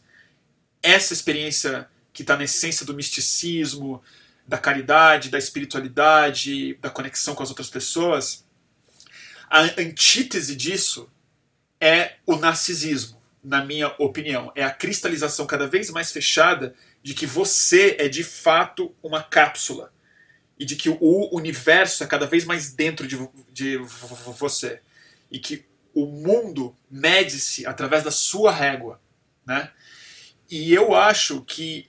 Essa 0.82 1.12
experiência 1.12 1.88
que 2.12 2.22
está 2.22 2.36
na 2.36 2.44
essência 2.44 2.84
do 2.84 2.94
misticismo, 2.94 4.02
da 4.46 4.58
caridade, 4.58 5.28
da 5.28 5.38
espiritualidade, 5.38 6.74
da 6.74 6.90
conexão 6.90 7.34
com 7.34 7.42
as 7.42 7.50
outras 7.50 7.70
pessoas, 7.70 8.44
a 9.48 9.60
antítese 9.60 10.54
disso 10.54 11.10
é 11.80 12.16
o 12.26 12.36
narcisismo, 12.36 13.20
na 13.42 13.64
minha 13.64 13.94
opinião. 13.98 14.52
É 14.54 14.64
a 14.64 14.70
cristalização 14.70 15.46
cada 15.46 15.66
vez 15.66 15.90
mais 15.90 16.12
fechada 16.12 16.74
de 17.02 17.14
que 17.14 17.26
você 17.26 17.96
é 17.98 18.08
de 18.08 18.22
fato 18.22 18.94
uma 19.02 19.22
cápsula 19.22 19.92
e 20.58 20.64
de 20.64 20.76
que 20.76 20.88
o 20.88 21.34
universo 21.34 22.04
é 22.04 22.06
cada 22.06 22.26
vez 22.26 22.44
mais 22.44 22.72
dentro 22.72 23.06
de, 23.06 23.18
de 23.52 23.78
você 24.38 24.80
e 25.30 25.38
que 25.38 25.64
o 25.94 26.06
mundo 26.06 26.76
mede-se 26.90 27.66
através 27.66 28.04
da 28.04 28.10
sua 28.10 28.52
régua, 28.52 29.00
né? 29.44 29.70
E 30.50 30.74
eu 30.74 30.94
acho 30.94 31.42
que 31.42 31.88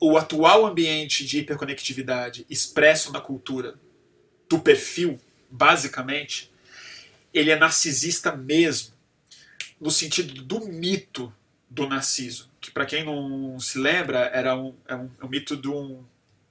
o 0.00 0.16
atual 0.16 0.66
ambiente 0.66 1.26
de 1.26 1.40
hiperconectividade 1.40 2.46
expresso 2.48 3.12
na 3.12 3.20
cultura 3.20 3.78
do 4.48 4.58
perfil, 4.58 5.20
basicamente, 5.50 6.50
ele 7.32 7.50
é 7.50 7.56
narcisista 7.56 8.34
mesmo, 8.34 8.94
no 9.80 9.90
sentido 9.90 10.42
do 10.42 10.66
mito 10.66 11.32
do 11.68 11.88
Narciso, 11.88 12.50
que 12.60 12.70
para 12.70 12.86
quem 12.86 13.04
não 13.04 13.58
se 13.58 13.78
lembra 13.78 14.30
era 14.32 14.56
um, 14.56 14.74
é 14.86 14.94
um, 14.94 15.10
é 15.20 15.24
um 15.24 15.28
mito 15.28 15.56
de 15.56 15.68
um 15.68 16.04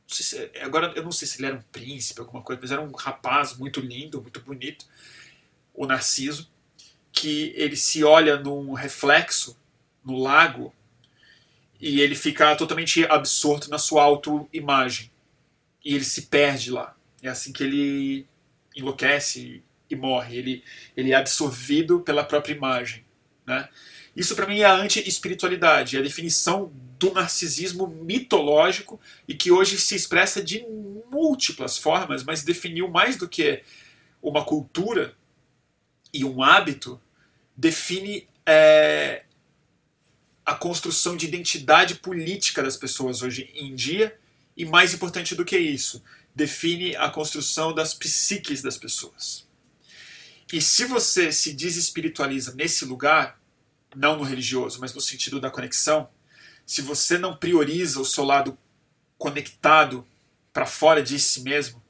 se, 0.08 0.52
agora 0.62 0.92
eu 0.96 1.04
não 1.04 1.12
sei 1.12 1.28
se 1.28 1.40
ele 1.40 1.48
era 1.48 1.56
um 1.56 1.62
príncipe, 1.72 2.20
alguma 2.20 2.42
coisa, 2.42 2.62
mas 2.62 2.72
era 2.72 2.82
um 2.82 2.92
rapaz 2.92 3.56
muito 3.56 3.80
lindo, 3.80 4.22
muito 4.22 4.42
bonito, 4.42 4.86
o 5.74 5.86
Narciso, 5.86 6.52
que 7.12 7.54
ele 7.56 7.76
se 7.76 8.04
olha 8.04 8.38
num 8.38 8.74
reflexo 8.74 9.58
no 10.04 10.18
lago 10.18 10.74
e 11.80 12.00
ele 12.00 12.16
fica 12.16 12.56
totalmente 12.56 13.06
absorto 13.06 13.70
na 13.70 13.80
sua 13.80 14.04
autoimagem. 14.04 15.12
E 15.84 15.96
ele 15.96 16.06
se 16.06 16.24
perde 16.24 16.70
lá. 16.70 16.96
É 17.24 17.30
assim 17.30 17.52
que 17.52 17.64
ele 17.64 18.28
enlouquece 18.76 19.64
e 19.90 19.96
morre. 19.96 20.38
Ele, 20.38 20.64
ele 20.96 21.12
é 21.12 21.16
absorvido 21.16 22.00
pela 22.02 22.24
própria 22.24 22.54
imagem. 22.54 23.04
Né? 23.48 23.68
Isso 24.16 24.36
para 24.36 24.46
mim 24.46 24.60
é 24.60 24.66
a 24.66 24.76
anti-espiritualidade, 24.76 25.96
é 25.96 26.00
a 26.00 26.04
definição 26.04 26.72
do 27.00 27.14
narcisismo 27.14 27.88
mitológico 27.88 29.00
e 29.28 29.34
que 29.34 29.52
hoje 29.52 29.80
se 29.80 29.96
expressa 29.96 30.44
de 30.44 30.64
múltiplas 31.12 31.78
formas, 31.80 32.24
mas 32.24 32.44
definiu 32.44 32.88
mais 32.88 33.16
do 33.16 33.28
que 33.28 33.64
uma 34.22 34.46
cultura 34.46 35.16
e 36.14 36.24
um 36.24 36.44
hábito, 36.44 37.02
define 37.58 38.28
é, 38.46 39.24
a 40.46 40.56
construção 40.56 41.16
de 41.16 41.28
identidade 41.28 41.96
política 41.96 42.64
das 42.64 42.76
pessoas 42.76 43.22
hoje 43.22 43.50
em 43.54 43.76
dia 43.76 44.18
e, 44.56 44.66
mais 44.66 44.94
importante 44.94 45.36
do 45.36 45.46
que 45.46 45.58
isso, 45.58 46.04
define 46.36 46.96
a 46.96 47.10
construção 47.10 47.74
das 47.74 47.94
psiques 47.94 48.62
das 48.62 48.78
pessoas. 48.78 49.48
E 50.52 50.62
se 50.62 50.86
você 50.86 51.32
se 51.32 51.54
desespiritualiza 51.54 52.54
nesse 52.56 52.84
lugar, 52.84 53.40
não 53.96 54.18
no 54.18 54.24
religioso, 54.24 54.80
mas 54.80 54.94
no 54.94 55.02
sentido 55.02 55.40
da 55.40 55.50
conexão, 55.50 56.10
se 56.66 56.82
você 56.82 57.18
não 57.18 57.36
prioriza 57.36 58.00
o 58.00 58.06
seu 58.06 58.24
lado 58.24 58.58
conectado 59.18 60.06
para 60.52 60.66
fora 60.66 61.02
de 61.02 61.20
si 61.20 61.42
mesmo, 61.42 61.82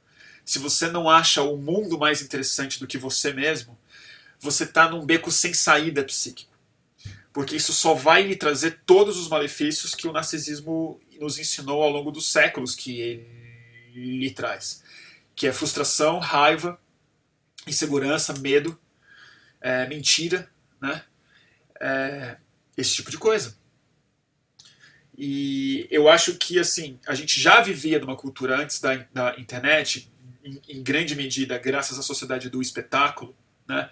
se 0.44 0.58
você 0.58 0.88
não 0.88 1.08
acha 1.08 1.42
o 1.42 1.56
mundo 1.56 1.98
mais 1.98 2.20
interessante 2.20 2.78
do 2.78 2.86
que 2.86 2.98
você 2.98 3.32
mesmo, 3.32 3.78
você 4.38 4.64
está 4.64 4.88
num 4.88 5.04
beco 5.04 5.30
sem 5.30 5.54
saída 5.54 6.04
psíquico. 6.04 6.51
Porque 7.32 7.56
isso 7.56 7.72
só 7.72 7.94
vai 7.94 8.22
lhe 8.22 8.36
trazer 8.36 8.82
todos 8.84 9.16
os 9.16 9.28
malefícios 9.28 9.94
que 9.94 10.06
o 10.06 10.12
narcisismo 10.12 11.00
nos 11.18 11.38
ensinou 11.38 11.82
ao 11.82 11.90
longo 11.90 12.10
dos 12.10 12.30
séculos 12.30 12.74
que 12.74 13.00
ele 13.94 14.30
traz. 14.30 14.82
Que 15.34 15.46
é 15.46 15.52
frustração, 15.52 16.18
raiva, 16.18 16.78
insegurança, 17.66 18.34
medo, 18.34 18.78
é, 19.60 19.86
mentira, 19.86 20.50
né? 20.80 21.02
É, 21.80 22.36
esse 22.76 22.94
tipo 22.94 23.10
de 23.10 23.18
coisa. 23.18 23.56
E 25.16 25.86
eu 25.90 26.08
acho 26.08 26.36
que 26.36 26.58
assim 26.58 26.98
a 27.06 27.14
gente 27.14 27.40
já 27.40 27.60
vivia 27.60 27.98
numa 27.98 28.16
cultura 28.16 28.58
antes 28.58 28.80
da, 28.80 28.96
da 29.12 29.38
internet, 29.38 30.10
em, 30.44 30.60
em 30.68 30.82
grande 30.82 31.14
medida 31.14 31.58
graças 31.58 31.98
à 31.98 32.02
sociedade 32.02 32.50
do 32.50 32.60
espetáculo, 32.60 33.36
né? 33.66 33.90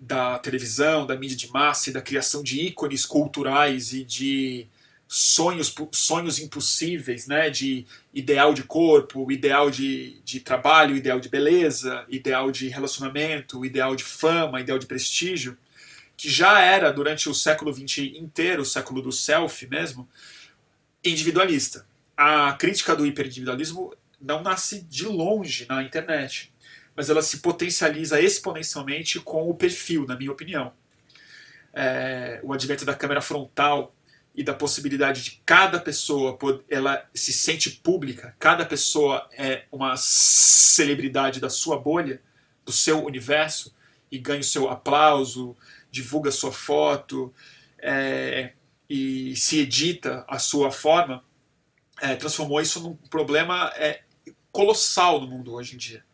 Da 0.00 0.38
televisão, 0.38 1.06
da 1.06 1.14
mídia 1.14 1.36
de 1.36 1.50
massa 1.52 1.90
e 1.90 1.92
da 1.92 2.00
criação 2.00 2.42
de 2.42 2.58
ícones 2.58 3.04
culturais 3.04 3.92
e 3.92 4.02
de 4.02 4.66
sonhos, 5.06 5.74
sonhos 5.92 6.38
impossíveis, 6.38 7.26
né? 7.26 7.50
de 7.50 7.84
ideal 8.14 8.54
de 8.54 8.62
corpo, 8.62 9.30
ideal 9.30 9.70
de, 9.70 10.20
de 10.24 10.40
trabalho, 10.40 10.96
ideal 10.96 11.20
de 11.20 11.28
beleza, 11.28 12.06
ideal 12.08 12.50
de 12.50 12.68
relacionamento, 12.68 13.64
ideal 13.64 13.94
de 13.94 14.04
fama, 14.04 14.60
ideal 14.60 14.78
de 14.78 14.86
prestígio, 14.86 15.58
que 16.16 16.30
já 16.30 16.60
era 16.60 16.90
durante 16.90 17.28
o 17.28 17.34
século 17.34 17.72
XX 17.72 17.98
inteiro, 18.16 18.62
o 18.62 18.66
século 18.66 19.02
do 19.02 19.12
self 19.12 19.66
mesmo, 19.66 20.08
individualista. 21.04 21.86
A 22.16 22.52
crítica 22.54 22.96
do 22.96 23.06
hiperindividualismo 23.06 23.94
não 24.20 24.42
nasce 24.42 24.82
de 24.82 25.04
longe 25.06 25.66
na 25.68 25.82
internet 25.82 26.52
mas 27.00 27.08
ela 27.08 27.22
se 27.22 27.38
potencializa 27.38 28.20
exponencialmente 28.20 29.18
com 29.20 29.48
o 29.48 29.54
perfil, 29.54 30.04
na 30.06 30.14
minha 30.14 30.30
opinião. 30.30 30.70
É, 31.72 32.40
o 32.42 32.52
advento 32.52 32.84
da 32.84 32.94
câmera 32.94 33.22
frontal 33.22 33.96
e 34.34 34.44
da 34.44 34.52
possibilidade 34.52 35.22
de 35.22 35.42
cada 35.46 35.80
pessoa, 35.80 36.38
ela 36.68 37.08
se 37.14 37.32
sente 37.32 37.70
pública, 37.70 38.36
cada 38.38 38.66
pessoa 38.66 39.26
é 39.32 39.64
uma 39.72 39.96
celebridade 39.96 41.40
da 41.40 41.48
sua 41.48 41.78
bolha, 41.78 42.20
do 42.66 42.70
seu 42.70 43.02
universo, 43.02 43.74
e 44.12 44.18
ganha 44.18 44.40
o 44.40 44.44
seu 44.44 44.68
aplauso, 44.68 45.56
divulga 45.90 46.30
sua 46.30 46.52
foto 46.52 47.32
é, 47.78 48.52
e 48.90 49.34
se 49.36 49.60
edita 49.60 50.22
a 50.28 50.38
sua 50.38 50.70
forma, 50.70 51.24
é, 51.98 52.14
transformou 52.14 52.60
isso 52.60 52.78
num 52.78 52.94
problema 52.94 53.72
é, 53.74 54.02
colossal 54.52 55.18
no 55.18 55.26
mundo 55.26 55.54
hoje 55.54 55.76
em 55.76 55.78
dia. 55.78 56.09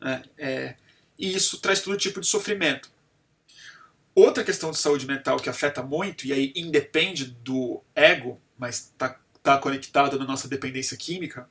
Né? 0.00 0.22
É, 0.36 0.74
e 1.18 1.34
isso 1.34 1.58
traz 1.60 1.82
todo 1.82 1.96
tipo 1.96 2.20
de 2.20 2.26
sofrimento. 2.26 2.90
Outra 4.14 4.44
questão 4.44 4.70
de 4.70 4.78
saúde 4.78 5.06
mental 5.06 5.38
que 5.38 5.48
afeta 5.48 5.82
muito, 5.82 6.26
e 6.26 6.32
aí 6.32 6.52
independe 6.56 7.26
do 7.26 7.82
ego, 7.94 8.40
mas 8.56 8.76
está 8.76 9.18
tá 9.42 9.58
conectado 9.58 10.18
na 10.18 10.24
nossa 10.24 10.48
dependência 10.48 10.96
química, 10.96 11.48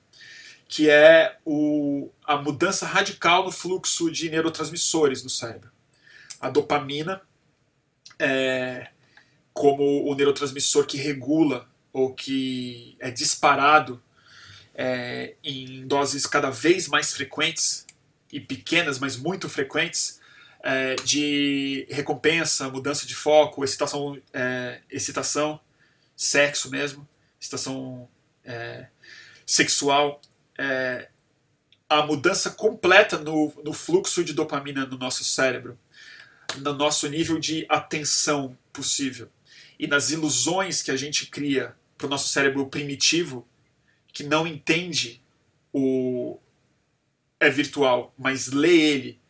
que 0.68 0.90
é 0.90 1.38
o, 1.46 2.12
a 2.26 2.36
mudança 2.36 2.86
radical 2.86 3.46
no 3.46 3.52
fluxo 3.52 4.12
de 4.12 4.30
neurotransmissores 4.30 5.24
no 5.24 5.30
cérebro. 5.30 5.72
A 6.42 6.50
dopamina, 6.50 7.22
é, 8.20 8.90
como 9.54 10.06
o 10.06 10.14
neurotransmissor 10.14 10.86
que 10.86 10.98
regula 10.98 11.68
ou 11.94 12.14
que 12.14 12.98
é 13.00 13.10
disparado 13.10 14.04
é, 14.76 15.36
em 15.44 15.88
doses 15.88 16.28
cada 16.28 16.52
vez 16.52 16.88
mais 16.88 17.14
frequentes 17.14 17.87
e 18.32 18.40
pequenas, 18.40 19.00
mas 19.00 19.16
muito 19.16 19.48
frequentes, 19.50 20.20
é, 20.62 20.96
de 20.96 21.88
recompensa, 21.90 22.70
mudança 22.70 23.06
de 23.06 23.16
foco, 23.16 23.64
excitação, 23.64 24.20
é, 24.34 24.82
excitação 24.90 25.60
sexo 26.16 26.70
mesmo, 26.70 27.08
excitação 27.40 28.10
é, 28.44 28.88
sexual, 29.46 30.20
é, 30.58 31.10
a 31.90 32.02
mudança 32.06 32.50
completa 32.50 33.18
no, 33.18 33.54
no 33.64 33.72
fluxo 33.72 34.24
de 34.24 34.34
dopamina 34.34 34.86
no 34.86 34.98
nosso 34.98 35.24
cérebro, 35.24 35.80
no 36.58 36.74
nosso 36.74 37.08
nível 37.08 37.40
de 37.40 37.66
atenção 37.70 38.58
possível. 38.74 39.30
E 39.80 39.88
nas 39.88 40.10
ilusões 40.10 40.82
que 40.82 40.92
a 40.92 40.98
gente 40.98 41.28
cria 41.28 41.76
para 41.98 42.08
o 42.08 42.10
nosso 42.10 42.28
cérebro 42.30 42.68
primitivo 42.68 43.48
que 44.12 44.24
não 44.24 44.48
entende 44.48 45.22
o, 45.72 46.40
é 47.40 47.50
virtual, 47.50 48.14
mas 48.18 48.48
lê 48.48 48.76
ele 48.76 49.22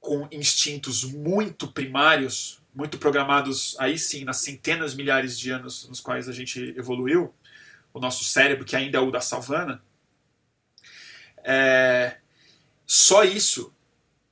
com 0.00 0.28
instintos 0.32 1.04
muito 1.04 1.68
primários, 1.68 2.60
muito 2.74 2.98
programados 2.98 3.76
aí 3.78 3.98
sim 3.98 4.24
nas 4.24 4.38
centenas, 4.38 4.94
milhares 4.94 5.38
de 5.38 5.50
anos 5.50 5.88
nos 5.88 6.00
quais 6.00 6.28
a 6.28 6.32
gente 6.32 6.74
evoluiu, 6.76 7.34
o 7.92 8.00
nosso 8.00 8.24
cérebro 8.24 8.64
que 8.64 8.76
ainda 8.76 8.98
é 8.98 9.00
o 9.00 9.10
da 9.10 9.20
savana, 9.20 9.82
é, 11.44 12.18
só 12.86 13.24
isso 13.24 13.72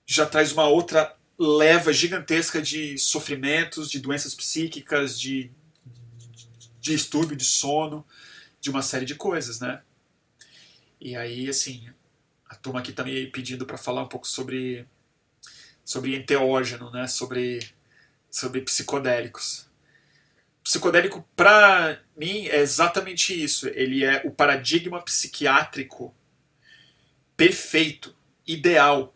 já 0.06 0.26
traz 0.26 0.52
uma 0.52 0.66
outra 0.66 1.16
leva 1.38 1.92
gigantesca 1.92 2.60
de 2.60 2.98
sofrimentos, 2.98 3.90
de 3.90 4.00
doenças 4.00 4.34
psíquicas, 4.34 5.18
de, 5.18 5.50
de 6.80 6.92
distúrbio 6.92 7.36
de 7.36 7.44
sono, 7.44 8.04
de 8.60 8.70
uma 8.70 8.82
série 8.82 9.04
de 9.04 9.14
coisas, 9.14 9.60
né? 9.60 9.82
E 11.00 11.14
aí, 11.14 11.48
assim, 11.48 11.88
a 12.48 12.54
turma 12.54 12.80
aqui 12.80 12.90
está 12.90 13.04
me 13.04 13.26
pedindo 13.26 13.66
para 13.66 13.76
falar 13.76 14.02
um 14.02 14.08
pouco 14.08 14.26
sobre, 14.26 14.86
sobre 15.84 16.16
enteógeno, 16.16 16.90
né? 16.90 17.06
sobre, 17.06 17.60
sobre 18.30 18.62
psicodélicos. 18.62 19.68
Psicodélico, 20.64 21.26
para 21.36 22.00
mim, 22.16 22.46
é 22.46 22.60
exatamente 22.60 23.32
isso. 23.42 23.68
Ele 23.68 24.04
é 24.04 24.22
o 24.24 24.30
paradigma 24.30 25.00
psiquiátrico 25.02 26.14
perfeito, 27.36 28.16
ideal 28.46 29.14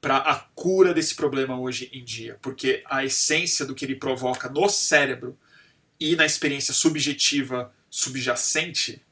para 0.00 0.18
a 0.18 0.36
cura 0.36 0.92
desse 0.92 1.14
problema 1.14 1.58
hoje 1.58 1.88
em 1.92 2.04
dia, 2.04 2.38
porque 2.42 2.84
a 2.86 3.04
essência 3.04 3.64
do 3.64 3.74
que 3.74 3.86
ele 3.86 3.96
provoca 3.96 4.50
no 4.50 4.68
cérebro 4.68 5.38
e 5.98 6.14
na 6.14 6.26
experiência 6.26 6.74
subjetiva 6.74 7.72
subjacente 7.88 9.02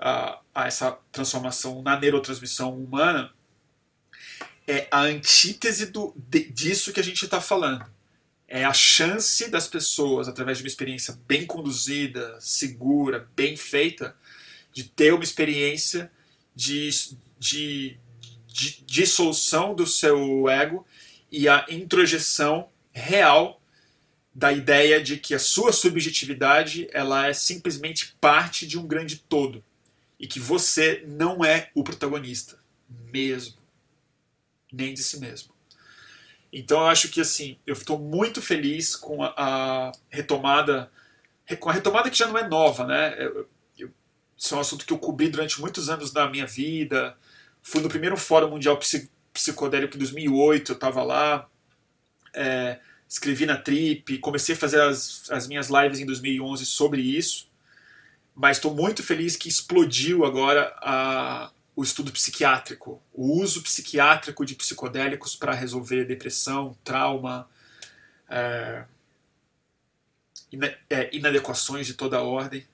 a, 0.00 0.40
a 0.54 0.66
essa 0.66 0.98
transformação 1.12 1.82
na 1.82 2.00
neurotransmissão 2.00 2.74
humana 2.74 3.30
é 4.66 4.88
a 4.90 5.02
antítese 5.02 5.86
do, 5.86 6.14
de, 6.16 6.44
disso 6.50 6.92
que 6.92 7.00
a 7.00 7.04
gente 7.04 7.22
está 7.22 7.40
falando. 7.40 7.84
É 8.48 8.64
a 8.64 8.72
chance 8.72 9.48
das 9.48 9.68
pessoas, 9.68 10.26
através 10.26 10.58
de 10.58 10.64
uma 10.64 10.68
experiência 10.68 11.18
bem 11.28 11.46
conduzida, 11.46 12.36
segura, 12.40 13.28
bem 13.36 13.56
feita, 13.56 14.16
de 14.72 14.84
ter 14.84 15.12
uma 15.12 15.22
experiência 15.22 16.10
de, 16.54 16.88
de, 17.38 17.98
de 18.46 18.82
dissolução 18.84 19.74
do 19.74 19.86
seu 19.86 20.48
ego 20.48 20.86
e 21.30 21.48
a 21.48 21.66
introjeção 21.68 22.68
real 22.92 23.60
da 24.34 24.52
ideia 24.52 25.02
de 25.02 25.16
que 25.16 25.34
a 25.34 25.38
sua 25.38 25.72
subjetividade 25.72 26.88
ela 26.92 27.28
é 27.28 27.32
simplesmente 27.32 28.16
parte 28.20 28.66
de 28.66 28.78
um 28.78 28.86
grande 28.86 29.16
todo 29.16 29.62
e 30.20 30.26
que 30.26 30.38
você 30.38 31.02
não 31.08 31.42
é 31.42 31.70
o 31.74 31.82
protagonista 31.82 32.58
mesmo, 33.10 33.56
nem 34.70 34.92
de 34.92 35.02
si 35.02 35.18
mesmo. 35.18 35.54
Então 36.52 36.80
eu 36.80 36.86
acho 36.88 37.08
que 37.08 37.22
assim, 37.22 37.56
eu 37.66 37.72
estou 37.72 37.98
muito 37.98 38.42
feliz 38.42 38.94
com 38.94 39.22
a, 39.22 39.32
a, 39.36 39.92
retomada, 40.10 40.92
com 41.58 41.70
a 41.70 41.72
retomada 41.72 42.10
que 42.10 42.18
já 42.18 42.28
não 42.28 42.36
é 42.36 42.46
nova, 42.46 42.86
né? 42.86 43.16
Eu, 43.18 43.48
eu, 43.78 43.90
isso 44.36 44.54
é 44.54 44.58
um 44.58 44.60
assunto 44.60 44.84
que 44.84 44.92
eu 44.92 44.98
cobri 44.98 45.30
durante 45.30 45.58
muitos 45.58 45.88
anos 45.88 46.12
da 46.12 46.28
minha 46.28 46.46
vida. 46.46 47.16
Fui 47.62 47.80
no 47.80 47.88
primeiro 47.88 48.16
Fórum 48.16 48.50
Mundial 48.50 48.78
Psicodélico 49.32 49.96
em 49.96 49.98
2008, 49.98 50.72
eu 50.72 50.74
estava 50.74 51.02
lá, 51.02 51.48
é, 52.34 52.78
escrevi 53.08 53.46
na 53.46 53.56
Trip, 53.56 54.18
comecei 54.18 54.54
a 54.54 54.58
fazer 54.58 54.82
as, 54.82 55.30
as 55.30 55.46
minhas 55.46 55.68
lives 55.70 55.98
em 55.98 56.04
2011 56.04 56.66
sobre 56.66 57.00
isso 57.00 57.49
mas 58.34 58.56
estou 58.56 58.74
muito 58.74 59.02
feliz 59.02 59.36
que 59.36 59.48
explodiu 59.48 60.24
agora 60.24 60.74
a, 60.78 61.50
o 61.74 61.82
estudo 61.82 62.12
psiquiátrico, 62.12 63.02
o 63.12 63.40
uso 63.40 63.62
psiquiátrico 63.62 64.44
de 64.44 64.54
psicodélicos 64.54 65.36
para 65.36 65.54
resolver 65.54 66.04
depressão, 66.04 66.76
trauma, 66.84 67.48
é, 68.28 68.84
é, 70.88 71.14
inadequações 71.14 71.86
de 71.86 71.94
toda 71.94 72.22
ordem. 72.22 72.66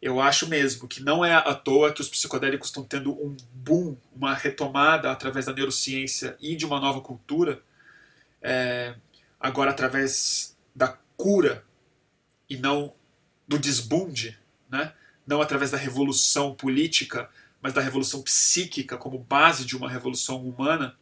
Eu 0.00 0.20
acho 0.20 0.46
mesmo 0.46 0.86
que 0.86 1.02
não 1.02 1.24
é 1.24 1.34
à 1.34 1.54
toa 1.54 1.92
que 1.92 2.00
os 2.00 2.08
psicodélicos 2.08 2.68
estão 2.68 2.84
tendo 2.84 3.12
um 3.12 3.36
boom, 3.52 3.96
uma 4.14 4.34
retomada 4.34 5.10
através 5.10 5.46
da 5.46 5.52
neurociência 5.52 6.36
e 6.40 6.54
de 6.54 6.66
uma 6.66 6.78
nova 6.78 7.00
cultura, 7.00 7.62
é, 8.42 8.94
agora 9.40 9.70
através 9.70 10.54
da 10.74 10.98
cura 11.16 11.64
e 12.48 12.56
não 12.56 12.92
do 13.48 13.58
desbunde, 13.58 14.38
né? 14.74 14.92
não 15.26 15.40
através 15.40 15.70
da 15.70 15.78
revolução 15.78 16.54
política, 16.54 17.30
mas 17.62 17.72
da 17.72 17.80
revolução 17.80 18.20
psíquica 18.22 18.98
como 18.98 19.18
base 19.18 19.64
de 19.64 19.76
uma 19.76 19.88
revolução 19.88 20.44
humana, 20.44 20.96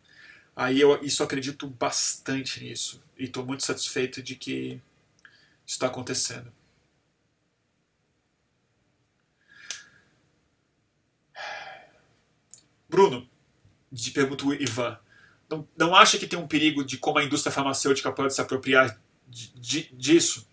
aí 0.54 0.80
eu 0.80 1.02
isso 1.02 1.22
acredito 1.22 1.66
bastante 1.66 2.62
nisso 2.62 3.02
e 3.18 3.24
estou 3.24 3.44
muito 3.44 3.64
satisfeito 3.64 4.22
de 4.22 4.36
que 4.36 4.80
isso 5.66 5.76
está 5.76 5.86
acontecendo. 5.86 6.52
Bruno, 12.88 13.26
de 13.90 14.10
pergunta 14.10 14.44
o 14.44 14.52
Ivan, 14.52 14.98
não, 15.48 15.66
não 15.76 15.96
acha 15.96 16.18
que 16.18 16.26
tem 16.26 16.38
um 16.38 16.46
perigo 16.46 16.84
de 16.84 16.98
como 16.98 17.18
a 17.18 17.24
indústria 17.24 17.50
farmacêutica 17.50 18.12
pode 18.12 18.34
se 18.34 18.40
apropriar 18.40 19.00
de, 19.26 19.48
de, 19.58 19.96
disso? 19.96 20.46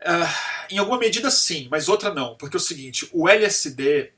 Uh, 0.00 0.72
em 0.74 0.78
alguma 0.78 0.98
medida 0.98 1.30
sim, 1.30 1.68
mas 1.70 1.88
outra 1.88 2.12
não. 2.12 2.36
Porque 2.36 2.56
é 2.56 2.58
o 2.58 2.60
seguinte, 2.60 3.08
o 3.12 3.28
LSD, 3.28 4.12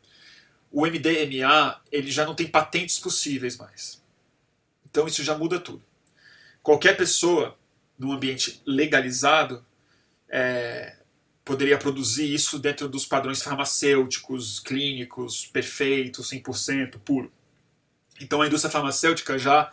o 0.70 0.86
MDMA, 0.86 1.80
ele 1.90 2.10
já 2.10 2.24
não 2.24 2.34
tem 2.34 2.46
patentes 2.46 2.98
possíveis 2.98 3.56
mais. 3.56 4.02
Então 4.88 5.06
isso 5.06 5.22
já 5.24 5.36
muda 5.36 5.58
tudo. 5.58 5.82
qualquer 6.62 6.96
pessoa 6.96 7.56
num 7.98 8.12
ambiente 8.12 8.62
legalizado 8.66 9.64
é, 10.28 10.96
poderia 11.44 11.78
produzir 11.78 12.32
isso 12.32 12.58
dentro 12.58 12.88
dos 12.88 13.04
padrões 13.04 13.42
farmacêuticos, 13.42 14.60
clínicos, 14.60 15.46
perfeitos, 15.46 16.30
100% 16.30 16.98
puro. 17.00 17.32
Então 18.20 18.40
a 18.40 18.46
indústria 18.46 18.70
farmacêutica 18.70 19.38
já 19.38 19.72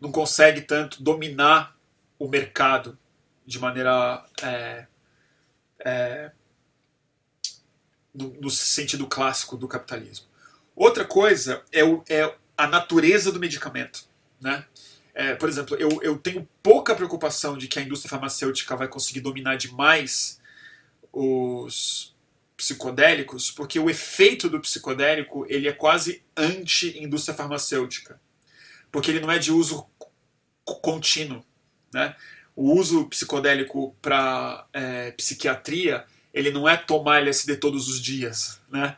não 0.00 0.12
consegue 0.12 0.60
tanto 0.60 1.02
dominar 1.02 1.76
o 2.18 2.28
mercado 2.28 2.98
de 3.46 3.58
maneira 3.58 4.24
é, 4.42 4.86
é, 5.84 6.30
no, 8.14 8.34
no, 8.40 8.50
sentido 8.50 9.06
clássico 9.06 9.56
do 9.56 9.68
capitalismo. 9.68 10.26
Outra 10.74 11.04
coisa 11.04 11.62
é, 11.72 11.84
o, 11.84 12.02
é 12.08 12.34
a 12.56 12.66
natureza 12.66 13.30
do 13.30 13.40
medicamento. 13.40 14.04
Né? 14.40 14.64
É, 15.14 15.34
por 15.34 15.48
exemplo, 15.48 15.76
eu, 15.76 16.00
eu 16.02 16.18
tenho 16.18 16.48
pouca 16.62 16.94
preocupação 16.94 17.56
de 17.56 17.68
que 17.68 17.78
a 17.78 17.82
indústria 17.82 18.10
farmacêutica 18.10 18.76
vai 18.76 18.88
conseguir 18.88 19.20
dominar 19.20 19.56
demais 19.56 20.40
os 21.12 22.14
psicodélicos, 22.56 23.50
porque 23.50 23.78
o 23.78 23.88
efeito 23.88 24.50
do 24.50 24.60
psicodélico 24.60 25.46
ele 25.48 25.68
é 25.68 25.72
quase 25.72 26.24
anti-indústria 26.36 27.34
farmacêutica, 27.34 28.20
porque 28.90 29.10
ele 29.10 29.20
não 29.20 29.30
é 29.30 29.38
de 29.38 29.52
uso 29.52 29.88
contínuo. 30.64 31.44
Né? 31.94 32.14
O 32.60 32.72
uso 32.72 33.04
psicodélico 33.04 33.94
para 34.02 34.66
é, 34.72 35.12
psiquiatria 35.12 36.04
ele 36.34 36.50
não 36.50 36.68
é 36.68 36.76
tomar 36.76 37.20
LSD 37.20 37.56
todos 37.58 37.88
os 37.88 38.00
dias, 38.02 38.60
né? 38.68 38.96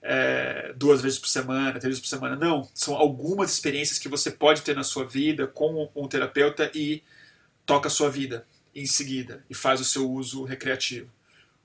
É, 0.00 0.72
duas 0.74 1.02
vezes 1.02 1.18
por 1.18 1.28
semana, 1.28 1.72
três 1.72 1.84
vezes 1.84 2.00
por 2.00 2.08
semana. 2.08 2.36
Não, 2.36 2.66
são 2.72 2.94
algumas 2.94 3.52
experiências 3.52 3.98
que 3.98 4.08
você 4.08 4.30
pode 4.30 4.62
ter 4.62 4.74
na 4.74 4.82
sua 4.82 5.04
vida 5.04 5.46
com 5.46 5.90
um 5.94 6.08
terapeuta 6.08 6.70
e 6.74 7.02
toca 7.66 7.88
a 7.88 7.90
sua 7.90 8.08
vida 8.08 8.46
em 8.74 8.86
seguida 8.86 9.44
e 9.50 9.54
faz 9.54 9.78
o 9.78 9.84
seu 9.84 10.10
uso 10.10 10.44
recreativo. 10.44 11.10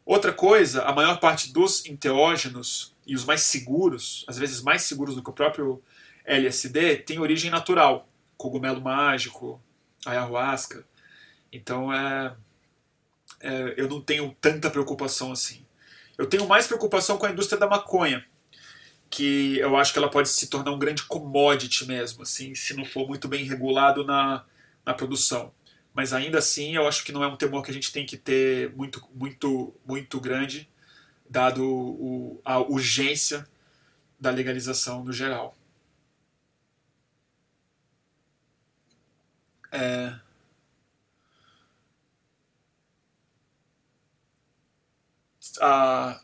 Outra 0.05 0.33
coisa, 0.33 0.83
a 0.83 0.91
maior 0.91 1.17
parte 1.17 1.53
dos 1.53 1.85
enteógenos 1.85 2.93
e 3.05 3.15
os 3.15 3.23
mais 3.23 3.39
seguros, 3.43 4.25
às 4.27 4.37
vezes 4.37 4.61
mais 4.61 4.81
seguros 4.81 5.15
do 5.15 5.23
que 5.23 5.29
o 5.29 5.33
próprio 5.33 5.81
LSD, 6.25 6.97
tem 6.97 7.19
origem 7.19 7.49
natural. 7.49 8.05
Cogumelo 8.35 8.81
mágico, 8.81 9.61
ayahuasca. 10.05 10.85
Então 11.51 11.93
é, 11.93 12.35
é, 13.41 13.73
eu 13.77 13.87
não 13.87 14.01
tenho 14.01 14.35
tanta 14.41 14.69
preocupação 14.69 15.31
assim. 15.31 15.65
Eu 16.17 16.27
tenho 16.27 16.47
mais 16.47 16.67
preocupação 16.67 17.17
com 17.17 17.25
a 17.25 17.31
indústria 17.31 17.59
da 17.59 17.67
maconha, 17.67 18.25
que 19.09 19.57
eu 19.59 19.77
acho 19.77 19.93
que 19.93 19.99
ela 19.99 20.09
pode 20.09 20.29
se 20.29 20.47
tornar 20.47 20.71
um 20.71 20.79
grande 20.79 21.03
commodity 21.03 21.85
mesmo, 21.85 22.23
assim, 22.23 22.55
se 22.55 22.73
não 22.73 22.83
for 22.83 23.07
muito 23.07 23.27
bem 23.27 23.45
regulado 23.45 24.03
na, 24.03 24.43
na 24.85 24.93
produção. 24.93 25.53
Mas 25.93 26.13
ainda 26.13 26.39
assim, 26.39 26.75
eu 26.75 26.87
acho 26.87 27.03
que 27.03 27.11
não 27.11 27.23
é 27.23 27.27
um 27.27 27.35
temor 27.35 27.63
que 27.63 27.71
a 27.71 27.73
gente 27.73 27.91
tem 27.91 28.05
que 28.05 28.17
ter 28.17 28.71
muito, 28.75 29.03
muito, 29.13 29.73
muito 29.85 30.19
grande, 30.19 30.69
dado 31.29 31.63
o, 31.65 32.41
a 32.45 32.59
urgência 32.59 33.47
da 34.19 34.31
legalização 34.31 35.03
no 35.03 35.13
geral. 35.13 35.55
É... 39.71 40.15
a, 45.61 46.21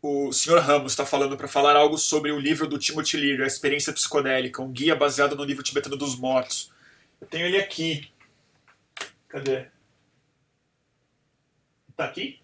o 0.00 0.32
Sr. 0.32 0.58
Ramos 0.58 0.92
está 0.92 1.06
falando 1.06 1.36
para 1.36 1.48
falar 1.48 1.76
algo 1.76 1.96
sobre 1.96 2.32
o 2.32 2.38
livro 2.38 2.66
do 2.66 2.78
Timothy 2.78 3.16
Leary, 3.16 3.44
A 3.44 3.46
Experiência 3.46 3.92
Psicodélica, 3.92 4.60
um 4.62 4.70
guia 4.70 4.96
baseado 4.96 5.36
no 5.36 5.44
livro 5.44 5.62
tibetano 5.62 5.96
dos 5.96 6.16
mortos. 6.16 6.72
Eu 7.20 7.26
tenho 7.26 7.46
ele 7.46 7.58
aqui. 7.58 8.10
Cadê? 9.28 9.66
Tá 11.96 12.04
aqui? 12.04 12.40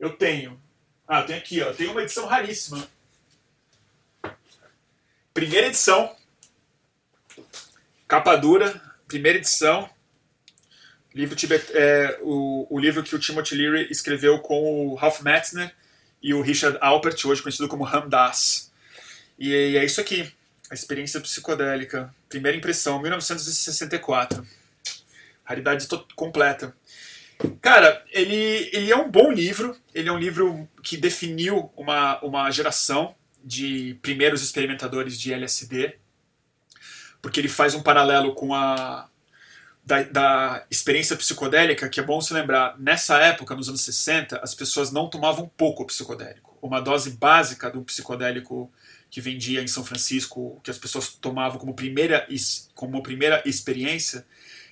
Eu 0.00 0.16
tenho. 0.16 0.60
Ah, 1.06 1.22
tem 1.22 1.36
aqui, 1.36 1.60
ó. 1.60 1.72
Tem 1.72 1.88
uma 1.88 2.02
edição 2.02 2.26
raríssima. 2.26 2.88
Primeira 5.32 5.68
edição. 5.68 6.16
Capa 8.08 8.36
dura, 8.36 8.82
primeira 9.06 9.38
edição. 9.38 9.88
Livro 11.14 11.36
Tibet, 11.36 11.66
é, 11.74 12.18
o, 12.22 12.66
o 12.70 12.78
livro 12.78 13.02
que 13.02 13.14
o 13.14 13.18
Timothy 13.18 13.54
Leary 13.54 13.88
escreveu 13.90 14.38
com 14.38 14.88
o 14.88 14.94
Ralph 14.94 15.20
Metzner 15.20 15.74
e 16.22 16.32
o 16.32 16.40
Richard 16.40 16.78
Alpert, 16.80 17.24
hoje 17.26 17.42
conhecido 17.42 17.68
como 17.68 17.84
Ramdas. 17.84 18.72
E, 19.38 19.50
e 19.50 19.76
é 19.76 19.84
isso 19.84 20.00
aqui, 20.00 20.32
a 20.70 20.74
experiência 20.74 21.20
psicodélica, 21.20 22.14
primeira 22.28 22.56
impressão, 22.56 23.00
1964. 23.00 24.46
Raridade 25.44 25.86
completa. 26.14 26.74
Cara, 27.60 28.02
ele, 28.10 28.70
ele 28.72 28.90
é 28.90 28.96
um 28.96 29.10
bom 29.10 29.30
livro, 29.30 29.76
ele 29.94 30.08
é 30.08 30.12
um 30.12 30.18
livro 30.18 30.68
que 30.82 30.96
definiu 30.96 31.70
uma, 31.76 32.20
uma 32.24 32.50
geração 32.50 33.14
de 33.44 33.98
primeiros 34.00 34.42
experimentadores 34.42 35.18
de 35.18 35.32
LSD, 35.32 35.96
porque 37.20 37.40
ele 37.40 37.48
faz 37.48 37.74
um 37.74 37.82
paralelo 37.82 38.34
com 38.34 38.54
a, 38.54 39.08
da, 39.84 40.02
da, 40.04 40.66
experiência 40.70 41.16
psicodélica, 41.16 41.88
que 41.88 41.98
é 41.98 42.02
bom 42.02 42.20
se 42.20 42.32
lembrar, 42.32 42.78
nessa 42.78 43.18
época, 43.18 43.54
nos 43.54 43.68
anos 43.68 43.82
60, 43.82 44.38
as 44.38 44.54
pessoas 44.54 44.92
não 44.92 45.08
tomavam 45.08 45.50
pouco 45.56 45.84
psicodélico. 45.84 46.56
Uma 46.62 46.80
dose 46.80 47.10
básica 47.10 47.68
do 47.70 47.82
psicodélico 47.82 48.72
que 49.10 49.20
vendia 49.20 49.60
em 49.62 49.66
São 49.66 49.84
Francisco, 49.84 50.60
que 50.62 50.70
as 50.70 50.78
pessoas 50.78 51.08
tomavam 51.08 51.58
como 51.58 51.74
primeira, 51.74 52.26
como 52.74 53.02
primeira 53.02 53.42
experiência, 53.44 54.24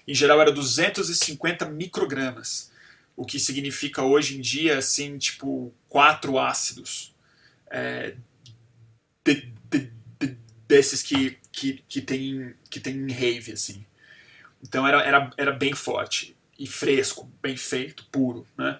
em 0.07 0.15
geral 0.15 0.41
era 0.41 0.53
250 0.53 1.67
microgramas, 1.67 2.71
o 3.17 3.25
que 3.25 3.39
significa 3.39 4.03
hoje 4.03 4.39
em 4.39 4.41
dia, 4.41 4.79
assim, 4.79 5.19
tipo, 5.19 5.75
quatro 5.89 6.39
ácidos. 6.39 7.15
É, 7.71 8.15
de, 9.25 9.53
de, 9.71 9.93
de, 10.19 10.37
desses 10.67 11.03
que, 11.03 11.37
que, 11.53 11.85
que, 11.87 12.01
tem, 12.01 12.55
que 12.71 12.81
tem 12.81 12.97
em 12.97 13.13
rave, 13.13 13.53
assim. 13.53 13.85
Então 14.63 14.87
era, 14.87 15.03
era, 15.03 15.31
era 15.37 15.53
bem 15.53 15.75
forte 15.75 16.37
e 16.59 16.67
fresco, 16.67 17.31
bem 17.41 17.57
feito, 17.57 18.07
puro, 18.13 18.47
né? 18.57 18.79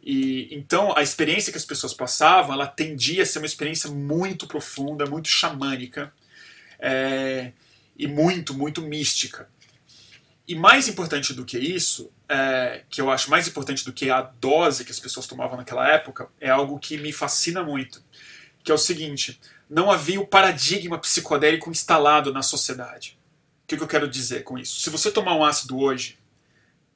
E 0.00 0.48
então 0.54 0.96
a 0.96 1.02
experiência 1.02 1.50
que 1.50 1.58
as 1.58 1.64
pessoas 1.64 1.92
passavam, 1.92 2.54
ela 2.54 2.66
tendia 2.66 3.24
a 3.24 3.26
ser 3.26 3.40
uma 3.40 3.46
experiência 3.46 3.90
muito 3.90 4.46
profunda, 4.46 5.04
muito 5.04 5.28
xamânica 5.28 6.12
é, 6.78 7.52
e 7.96 8.06
muito, 8.06 8.54
muito 8.54 8.80
mística. 8.80 9.48
E 10.46 10.54
mais 10.54 10.88
importante 10.88 11.34
do 11.34 11.44
que 11.44 11.58
isso, 11.58 12.10
é, 12.28 12.84
que 12.88 13.00
eu 13.00 13.10
acho 13.10 13.28
mais 13.28 13.46
importante 13.46 13.84
do 13.84 13.92
que 13.92 14.08
a 14.08 14.22
dose 14.22 14.84
que 14.84 14.92
as 14.92 15.00
pessoas 15.00 15.26
tomavam 15.26 15.58
naquela 15.58 15.86
época, 15.86 16.28
é 16.40 16.48
algo 16.48 16.78
que 16.78 16.96
me 16.96 17.12
fascina 17.12 17.62
muito, 17.62 18.02
que 18.62 18.70
é 18.70 18.74
o 18.74 18.78
seguinte: 18.78 19.38
não 19.68 19.90
havia 19.90 20.20
o 20.20 20.26
paradigma 20.26 20.96
psicodélico 20.98 21.68
instalado 21.70 22.32
na 22.32 22.42
sociedade 22.42 23.17
que, 23.68 23.76
que 23.76 23.82
eu 23.82 23.88
quero 23.88 24.08
dizer 24.08 24.44
com 24.44 24.58
isso? 24.58 24.80
Se 24.80 24.88
você 24.88 25.12
tomar 25.12 25.36
um 25.36 25.44
ácido 25.44 25.78
hoje, 25.78 26.18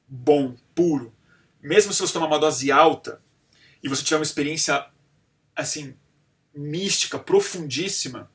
bom, 0.07 0.55
puro, 0.73 1.13
mesmo 1.61 1.93
se 1.93 2.01
você 2.01 2.11
tomar 2.11 2.25
uma 2.25 2.39
dose 2.39 2.71
alta 2.71 3.21
e 3.81 3.87
você 3.87 4.03
tiver 4.03 4.17
uma 4.17 4.23
experiência 4.23 4.83
assim 5.55 5.95
mística, 6.53 7.19
profundíssima, 7.19 8.29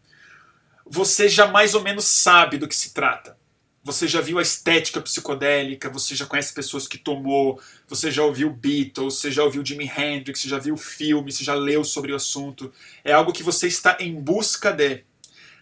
você 0.86 1.28
já 1.28 1.48
mais 1.48 1.74
ou 1.74 1.82
menos 1.82 2.04
sabe 2.04 2.58
do 2.58 2.68
que 2.68 2.76
se 2.76 2.94
trata. 2.94 3.36
Você 3.82 4.06
já 4.06 4.20
viu 4.20 4.38
a 4.38 4.42
estética 4.42 5.00
psicodélica, 5.00 5.90
você 5.90 6.14
já 6.14 6.24
conhece 6.24 6.54
pessoas 6.54 6.86
que 6.86 6.98
tomou, 6.98 7.60
você 7.88 8.08
já 8.10 8.22
ouviu 8.22 8.50
Beatles, 8.50 9.14
você 9.14 9.32
já 9.32 9.42
ouviu 9.42 9.66
Jimi 9.66 9.90
Hendrix, 9.90 10.40
você 10.40 10.48
já 10.48 10.58
viu 10.58 10.76
filme, 10.76 11.32
você 11.32 11.42
já 11.42 11.54
leu 11.54 11.82
sobre 11.82 12.12
o 12.12 12.16
assunto. 12.16 12.72
É 13.02 13.12
algo 13.12 13.32
que 13.32 13.42
você 13.42 13.66
está 13.66 13.96
em 13.98 14.14
busca 14.14 14.72
de. 14.72 15.04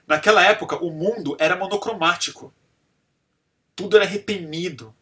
Naquela 0.07 0.45
época, 0.45 0.77
o 0.77 0.91
mundo 0.91 1.37
era 1.39 1.57
monocromático 1.57 2.53
tudo 3.77 3.97
era 3.97 4.07
reprimido. 4.07 4.93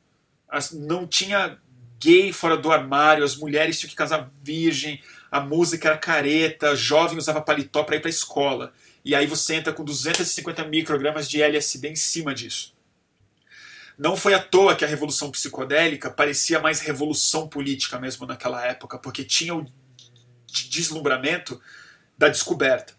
Não 0.73 1.07
tinha 1.07 1.59
gay 1.99 2.33
fora 2.33 2.57
do 2.57 2.71
armário, 2.71 3.25
as 3.25 3.37
mulheres 3.37 3.79
tinham 3.79 3.89
que 3.89 3.97
casar 3.97 4.31
virgem, 4.43 5.01
a 5.31 5.41
música 5.41 5.89
era 5.89 5.97
careta, 5.97 6.77
jovem 6.77 7.17
usava 7.17 7.41
paletó 7.41 7.83
para 7.83 7.97
ir 7.97 8.01
para 8.01 8.09
a 8.09 8.11
escola. 8.11 8.75
E 9.05 9.15
aí 9.15 9.27
você 9.27 9.55
entra 9.55 9.73
com 9.73 9.85
250 9.85 10.65
microgramas 10.65 11.29
de 11.29 11.41
LSD 11.41 11.89
em 11.89 11.97
cima 11.97 12.35
disso. 12.35 12.75
Não 13.97 14.17
foi 14.17 14.35
à 14.35 14.43
toa 14.43 14.75
que 14.75 14.85
a 14.85 14.89
revolução 14.89 15.31
psicodélica 15.31 16.11
parecia 16.11 16.59
mais 16.59 16.81
revolução 16.81 17.49
política 17.49 17.99
mesmo 17.99 18.27
naquela 18.27 18.65
época, 18.67 18.99
porque 18.99 19.23
tinha 19.25 19.55
o 19.55 19.67
deslumbramento 20.47 21.61
da 22.19 22.29
descoberta. 22.29 22.93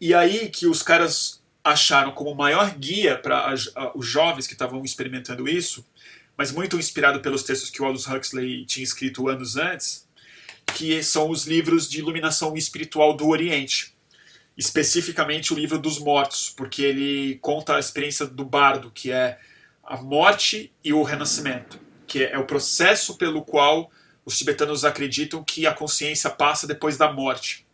E 0.00 0.12
aí 0.12 0.48
que 0.48 0.66
os 0.66 0.82
caras 0.82 1.35
acharam 1.66 2.12
como 2.12 2.32
maior 2.32 2.70
guia 2.76 3.18
para 3.18 3.52
os 3.94 4.06
jovens 4.06 4.46
que 4.46 4.52
estavam 4.52 4.84
experimentando 4.84 5.48
isso, 5.48 5.84
mas 6.36 6.52
muito 6.52 6.78
inspirado 6.78 7.20
pelos 7.20 7.42
textos 7.42 7.70
que 7.70 7.82
Aldous 7.82 8.06
Huxley 8.06 8.64
tinha 8.64 8.84
escrito 8.84 9.28
anos 9.28 9.56
antes, 9.56 10.06
que 10.76 11.02
são 11.02 11.28
os 11.28 11.44
livros 11.44 11.88
de 11.88 11.98
iluminação 11.98 12.56
espiritual 12.56 13.14
do 13.14 13.26
Oriente, 13.26 13.96
especificamente 14.56 15.52
o 15.52 15.56
livro 15.56 15.78
dos 15.78 15.98
mortos, 15.98 16.54
porque 16.56 16.82
ele 16.82 17.38
conta 17.42 17.76
a 17.76 17.80
experiência 17.80 18.26
do 18.26 18.44
bardo, 18.44 18.92
que 18.92 19.10
é 19.10 19.38
a 19.82 19.96
morte 19.96 20.72
e 20.84 20.92
o 20.92 21.02
renascimento, 21.02 21.80
que 22.06 22.22
é 22.24 22.38
o 22.38 22.46
processo 22.46 23.16
pelo 23.16 23.42
qual 23.42 23.90
os 24.24 24.38
tibetanos 24.38 24.84
acreditam 24.84 25.42
que 25.42 25.66
a 25.66 25.74
consciência 25.74 26.30
passa 26.30 26.66
depois 26.66 26.96
da 26.96 27.12
morte. 27.12 27.66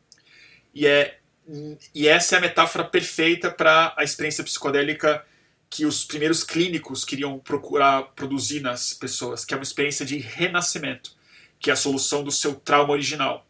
E, 0.74 0.86
é, 0.86 1.18
e 1.94 2.06
essa 2.06 2.36
é 2.36 2.38
a 2.38 2.40
metáfora 2.40 2.84
perfeita 2.84 3.50
para 3.50 3.94
a 3.96 4.04
experiência 4.04 4.44
psicodélica 4.44 5.24
que 5.68 5.86
os 5.86 6.04
primeiros 6.04 6.44
clínicos 6.44 7.04
queriam 7.04 7.38
procurar 7.38 8.02
produzir 8.14 8.60
nas 8.60 8.92
pessoas, 8.92 9.44
que 9.44 9.54
é 9.54 9.56
uma 9.56 9.62
experiência 9.62 10.04
de 10.04 10.18
renascimento, 10.18 11.16
que 11.58 11.70
é 11.70 11.72
a 11.72 11.76
solução 11.76 12.22
do 12.22 12.30
seu 12.30 12.54
trauma 12.54 12.92
original. 12.92 13.46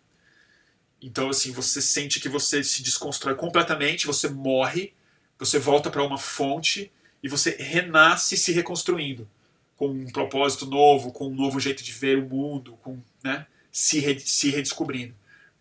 Então, 1.02 1.28
assim, 1.28 1.50
você 1.50 1.82
sente 1.82 2.20
que 2.20 2.28
você 2.28 2.62
se 2.62 2.82
desconstrói 2.82 3.34
completamente, 3.34 4.06
você 4.06 4.28
morre, 4.28 4.94
você 5.36 5.58
volta 5.58 5.90
para 5.90 6.02
uma 6.02 6.16
fonte 6.16 6.92
e 7.22 7.28
você 7.28 7.56
renasce 7.58 8.36
se 8.36 8.52
reconstruindo 8.52 9.28
com 9.76 9.88
um 9.88 10.06
propósito 10.06 10.64
novo, 10.64 11.10
com 11.10 11.26
um 11.26 11.34
novo 11.34 11.58
jeito 11.58 11.82
de 11.82 11.90
ver 11.90 12.18
o 12.18 12.28
mundo, 12.28 12.78
com 12.82 13.02
né, 13.22 13.46
se, 13.72 13.98
re, 13.98 14.20
se 14.20 14.48
redescobrindo. 14.48 15.12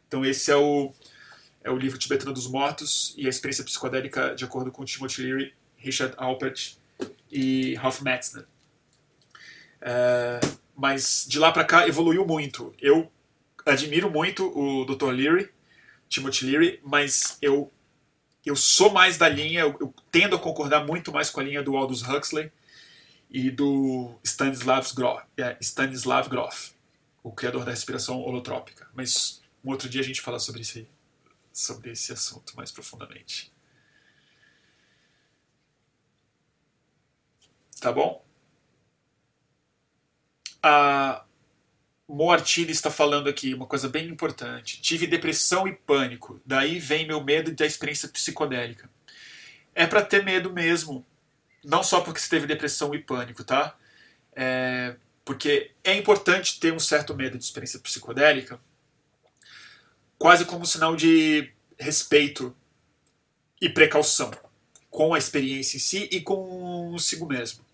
Então 0.07 0.23
esse 0.23 0.51
é 0.51 0.55
o, 0.55 0.93
é 1.63 1.69
o 1.69 1.77
livro 1.77 1.97
Tibetano 1.97 2.33
dos 2.33 2.47
Mortos 2.47 3.13
e 3.17 3.27
a 3.27 3.29
experiência 3.29 3.63
psicodélica 3.63 4.35
de 4.35 4.43
acordo 4.43 4.71
com 4.71 4.83
Timothy 4.83 5.21
Leary, 5.21 5.53
Richard 5.77 6.13
Alpert 6.17 6.75
e 7.31 7.75
Ralph 7.75 8.01
Metzner. 8.01 8.45
É, 9.81 10.39
mas 10.75 11.25
de 11.27 11.39
lá 11.39 11.51
para 11.51 11.63
cá 11.63 11.87
evoluiu 11.87 12.25
muito. 12.25 12.73
Eu 12.81 13.11
admiro 13.65 14.09
muito 14.09 14.47
o 14.57 14.85
Dr. 14.85 15.09
Leary, 15.11 15.49
Timothy 16.09 16.45
Leary, 16.45 16.79
mas 16.83 17.37
eu 17.41 17.71
eu 18.43 18.55
sou 18.55 18.89
mais 18.89 19.17
da 19.17 19.29
linha, 19.29 19.61
eu, 19.61 19.77
eu, 19.79 19.93
tendo 20.11 20.35
a 20.35 20.39
concordar 20.39 20.83
muito 20.83 21.11
mais 21.11 21.29
com 21.29 21.39
a 21.39 21.43
linha 21.43 21.61
do 21.61 21.77
Aldous 21.77 22.01
Huxley 22.01 22.51
e 23.29 23.51
do 23.51 24.15
Stanislav 24.23 24.87
Grof, 24.95 25.23
é, 25.37 25.55
Stanislav 25.61 26.27
Grof, 26.27 26.71
o 27.21 27.31
criador 27.31 27.63
da 27.63 27.71
respiração 27.71 28.19
holotrópica. 28.19 28.87
Mas 28.95 29.41
um 29.63 29.69
outro 29.69 29.87
dia 29.87 30.01
a 30.01 30.03
gente 30.03 30.21
fala 30.21 30.39
sobre 30.39 30.61
esse, 30.61 30.87
sobre 31.51 31.91
esse 31.91 32.13
assunto 32.13 32.55
mais 32.55 32.71
profundamente. 32.71 33.51
Tá 37.79 37.91
bom? 37.91 38.23
A 40.61 41.25
Moartini 42.07 42.71
está 42.71 42.91
falando 42.91 43.27
aqui 43.27 43.53
uma 43.53 43.65
coisa 43.65 43.89
bem 43.89 44.07
importante. 44.07 44.81
Tive 44.81 45.07
depressão 45.07 45.67
e 45.67 45.73
pânico, 45.73 46.39
daí 46.45 46.77
vem 46.79 47.07
meu 47.07 47.23
medo 47.23 47.51
da 47.51 47.65
experiência 47.65 48.07
psicodélica. 48.09 48.89
É 49.73 49.87
para 49.87 50.03
ter 50.03 50.23
medo 50.23 50.51
mesmo, 50.51 51.05
não 51.63 51.81
só 51.81 52.01
porque 52.01 52.19
você 52.19 52.29
teve 52.29 52.45
depressão 52.45 52.93
e 52.93 52.99
pânico, 52.99 53.43
tá? 53.43 53.75
É, 54.35 54.95
porque 55.25 55.71
é 55.83 55.95
importante 55.95 56.59
ter 56.59 56.73
um 56.73 56.79
certo 56.79 57.15
medo 57.15 57.37
de 57.37 57.43
experiência 57.43 57.79
psicodélica, 57.79 58.59
quase 60.21 60.45
como 60.45 60.61
um 60.61 60.65
sinal 60.65 60.95
de 60.95 61.51
respeito 61.79 62.55
e 63.59 63.67
precaução 63.67 64.29
com 64.87 65.15
a 65.15 65.17
experiência 65.17 65.77
em 65.77 65.79
si 65.79 66.07
e 66.11 66.21
consigo 66.21 67.25
mesmo. 67.25 67.65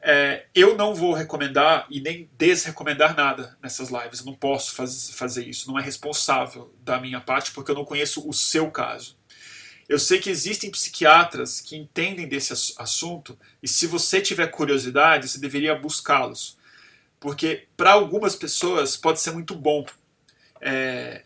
É, 0.00 0.46
eu 0.54 0.78
não 0.78 0.94
vou 0.94 1.12
recomendar 1.12 1.86
e 1.90 2.00
nem 2.00 2.30
desrecomendar 2.38 3.14
nada 3.14 3.54
nessas 3.62 3.90
lives. 3.90 4.20
Eu 4.20 4.26
não 4.26 4.34
posso 4.34 4.74
faz, 4.74 5.10
fazer 5.10 5.46
isso. 5.46 5.70
Não 5.70 5.78
é 5.78 5.82
responsável 5.82 6.74
da 6.82 6.98
minha 6.98 7.20
parte 7.20 7.52
porque 7.52 7.70
eu 7.70 7.74
não 7.74 7.84
conheço 7.84 8.26
o 8.26 8.32
seu 8.32 8.70
caso. 8.70 9.18
Eu 9.86 9.98
sei 9.98 10.18
que 10.18 10.30
existem 10.30 10.70
psiquiatras 10.70 11.60
que 11.60 11.76
entendem 11.76 12.26
desse 12.26 12.54
assunto 12.78 13.38
e 13.62 13.68
se 13.68 13.86
você 13.86 14.22
tiver 14.22 14.46
curiosidade, 14.46 15.28
você 15.28 15.38
deveria 15.38 15.74
buscá-los. 15.74 16.56
Porque 17.20 17.68
para 17.76 17.92
algumas 17.92 18.34
pessoas 18.34 18.96
pode 18.96 19.20
ser 19.20 19.32
muito 19.32 19.54
bom 19.54 19.84
é, 20.62 21.23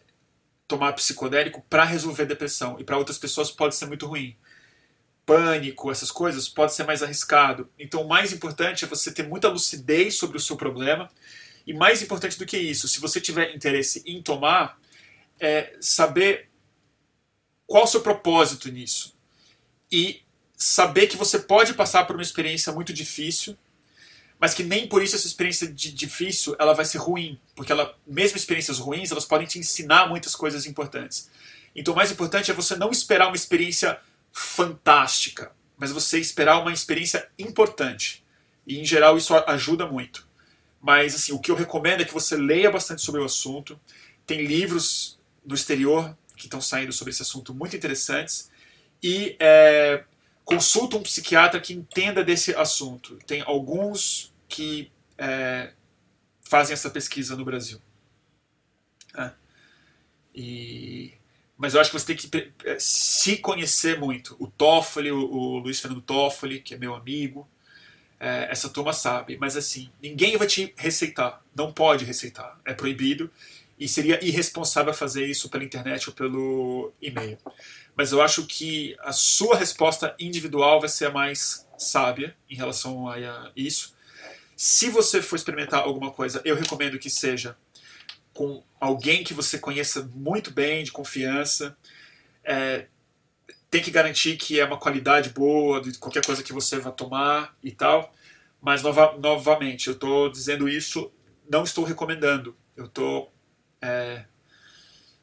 tomar 0.69 0.93
psicodélico 0.93 1.65
para 1.69 1.83
resolver 1.83 2.27
depressão 2.27 2.79
e 2.79 2.85
para 2.85 2.99
outras 2.99 3.19
pessoas 3.19 3.51
pode 3.51 3.75
ser 3.75 3.87
muito 3.87 4.07
ruim. 4.07 4.37
Pânico, 5.25 5.91
essas 5.91 6.11
coisas, 6.11 6.49
pode 6.49 6.75
ser 6.75 6.85
mais 6.85 7.03
arriscado. 7.03 7.69
Então, 7.79 8.03
o 8.03 8.09
mais 8.09 8.33
importante 8.33 8.85
é 8.85 8.89
você 8.89 9.11
ter 9.11 9.27
muita 9.27 9.49
lucidez 9.49 10.15
sobre 10.15 10.37
o 10.37 10.41
seu 10.41 10.57
problema. 10.57 11.11
E 11.67 11.73
mais 11.73 12.03
importante 12.03 12.39
do 12.39 12.47
que 12.47 12.57
isso, 12.57 12.87
se 12.87 13.01
você 13.01 13.21
tiver 13.21 13.55
interesse 13.55 14.03
em 14.07 14.23
tomar, 14.23 14.79
é 15.41 15.75
saber 15.81 16.49
qual 17.67 17.85
o 17.85 17.87
seu 17.87 18.01
propósito 18.01 18.71
nisso? 18.71 19.15
E 19.91 20.23
saber 20.57 21.07
que 21.07 21.17
você 21.17 21.39
pode 21.39 21.75
passar 21.75 22.07
por 22.07 22.17
uma 22.17 22.23
experiência 22.23 22.73
muito 22.73 22.93
difícil, 22.93 23.57
mas 24.41 24.55
que 24.55 24.63
nem 24.63 24.87
por 24.87 25.03
isso 25.03 25.17
essa 25.17 25.27
experiência 25.27 25.67
de 25.67 25.93
difícil 25.93 26.55
ela 26.59 26.73
vai 26.73 26.85
ser 26.85 26.99
ruim, 26.99 27.39
porque 27.57 27.73
ela, 27.73 27.95
mesmo 28.07 28.37
experiências 28.37 28.79
ruins, 28.79 29.11
elas 29.11 29.25
podem 29.25 29.47
te 29.47 29.59
ensinar 29.59 30.09
muitas 30.09 30.35
coisas 30.37 30.67
importantes. 30.67 31.29
Então, 31.75 31.95
o 31.95 31.97
mais 31.97 32.11
importante 32.11 32.51
é 32.51 32.55
você 32.55 32.77
não 32.77 32.91
esperar 32.91 33.29
uma 33.29 33.37
experiência 33.37 33.99
fantástica, 34.33 35.53
mas 35.77 35.91
você 35.91 36.19
esperar 36.19 36.61
uma 36.61 36.73
experiência 36.73 37.29
importante. 37.39 38.25
E 38.67 38.79
em 38.79 38.85
geral 38.85 39.17
isso 39.17 39.35
ajuda 39.35 39.87
muito. 39.87 40.27
Mas 40.81 41.15
assim, 41.15 41.33
o 41.33 41.39
que 41.39 41.51
eu 41.51 41.57
recomendo 41.57 42.03
é 42.03 42.05
que 42.05 42.13
você 42.15 42.37
leia 42.37 42.71
bastante 42.71 43.03
sobre 43.03 43.21
o 43.21 43.25
assunto. 43.25 43.79
Tem 44.27 44.45
livros 44.45 45.19
do 45.45 45.55
exterior 45.55 46.17
que 46.37 46.45
estão 46.47 46.61
saindo 46.61 46.93
sobre 46.93 47.13
esse 47.13 47.23
assunto 47.23 47.55
muito 47.55 47.75
interessantes 47.75 48.51
e 49.03 49.37
é, 49.41 50.05
consulta 50.45 50.97
um 50.97 51.03
psiquiatra 51.03 51.61
que 51.61 51.73
entenda 51.73 52.23
desse 52.25 52.55
assunto. 52.55 53.19
Tem 53.27 53.43
alguns 53.43 54.28
que 54.49 54.91
é, 55.17 55.73
fazem 56.43 56.73
essa 56.73 56.91
pesquisa 56.91 57.37
no 57.37 57.45
Brasil. 57.45 57.81
É. 59.17 59.31
E, 60.35 61.15
mas 61.57 61.75
eu 61.75 61.81
acho 61.81 61.91
que 61.91 61.99
você 61.99 62.15
tem 62.15 62.17
que 62.17 62.53
é, 62.65 62.77
se 62.79 63.37
conhecer 63.39 63.99
muito. 63.99 64.37
O 64.39 64.47
Toffoli, 64.47 65.11
o, 65.11 65.19
o 65.19 65.59
Luiz 65.59 65.81
Fernando 65.81 66.01
Toffoli, 66.01 66.61
que 66.61 66.75
é 66.75 66.79
meu 66.79 66.95
amigo, 66.95 67.49
é, 68.21 68.49
essa 68.51 68.69
turma 68.69 68.93
sabe. 68.93 69.37
Mas 69.37 69.57
assim, 69.57 69.91
ninguém 70.03 70.37
vai 70.37 70.47
te 70.47 70.73
receitar. 70.77 71.43
Não 71.55 71.73
pode 71.73 72.05
receitar. 72.05 72.59
É 72.65 72.73
proibido 72.73 73.31
e 73.79 73.89
seria 73.89 74.25
irresponsável 74.25 74.93
fazer 74.93 75.27
isso 75.27 75.49
pela 75.49 75.65
internet 75.65 76.09
ou 76.09 76.15
pelo 76.15 76.93
e-mail. 77.01 77.39
Mas 77.97 78.13
eu 78.13 78.21
acho 78.21 78.47
que 78.47 78.97
a 79.01 79.13
sua 79.13 79.57
resposta 79.57 80.15
individual 80.19 80.81
vai 80.81 80.89
ser 80.89 81.07
a 81.07 81.11
mais 81.11 81.67
sábia 81.77 82.37
em 82.49 82.57
relação 82.57 83.09
a 83.09 83.51
isso. 83.57 83.97
Se 84.61 84.91
você 84.91 85.23
for 85.23 85.37
experimentar 85.37 85.85
alguma 85.85 86.11
coisa, 86.11 86.43
eu 86.45 86.57
recomendo 86.57 86.99
que 86.99 87.09
seja 87.09 87.57
com 88.35 88.65
alguém 88.81 89.23
que 89.23 89.33
você 89.33 89.57
conheça 89.57 90.11
muito 90.13 90.51
bem, 90.51 90.83
de 90.83 90.91
confiança. 90.91 91.79
É, 92.43 92.89
tem 93.71 93.81
que 93.81 93.93
garantir 93.93 94.37
que 94.37 94.59
é 94.59 94.65
uma 94.65 94.77
qualidade 94.77 95.31
boa 95.31 95.81
de 95.81 95.97
qualquer 95.97 96.27
coisa 96.27 96.43
que 96.43 96.53
você 96.53 96.81
vai 96.81 96.91
tomar 96.91 97.57
e 97.63 97.71
tal. 97.71 98.13
Mas, 98.61 98.83
nova, 98.83 99.17
novamente, 99.17 99.87
eu 99.87 99.93
estou 99.93 100.29
dizendo 100.29 100.69
isso, 100.69 101.13
não 101.49 101.63
estou 101.63 101.85
recomendando. 101.85 102.57
Eu 102.77 102.87
estou 102.87 103.33
é, 103.81 104.25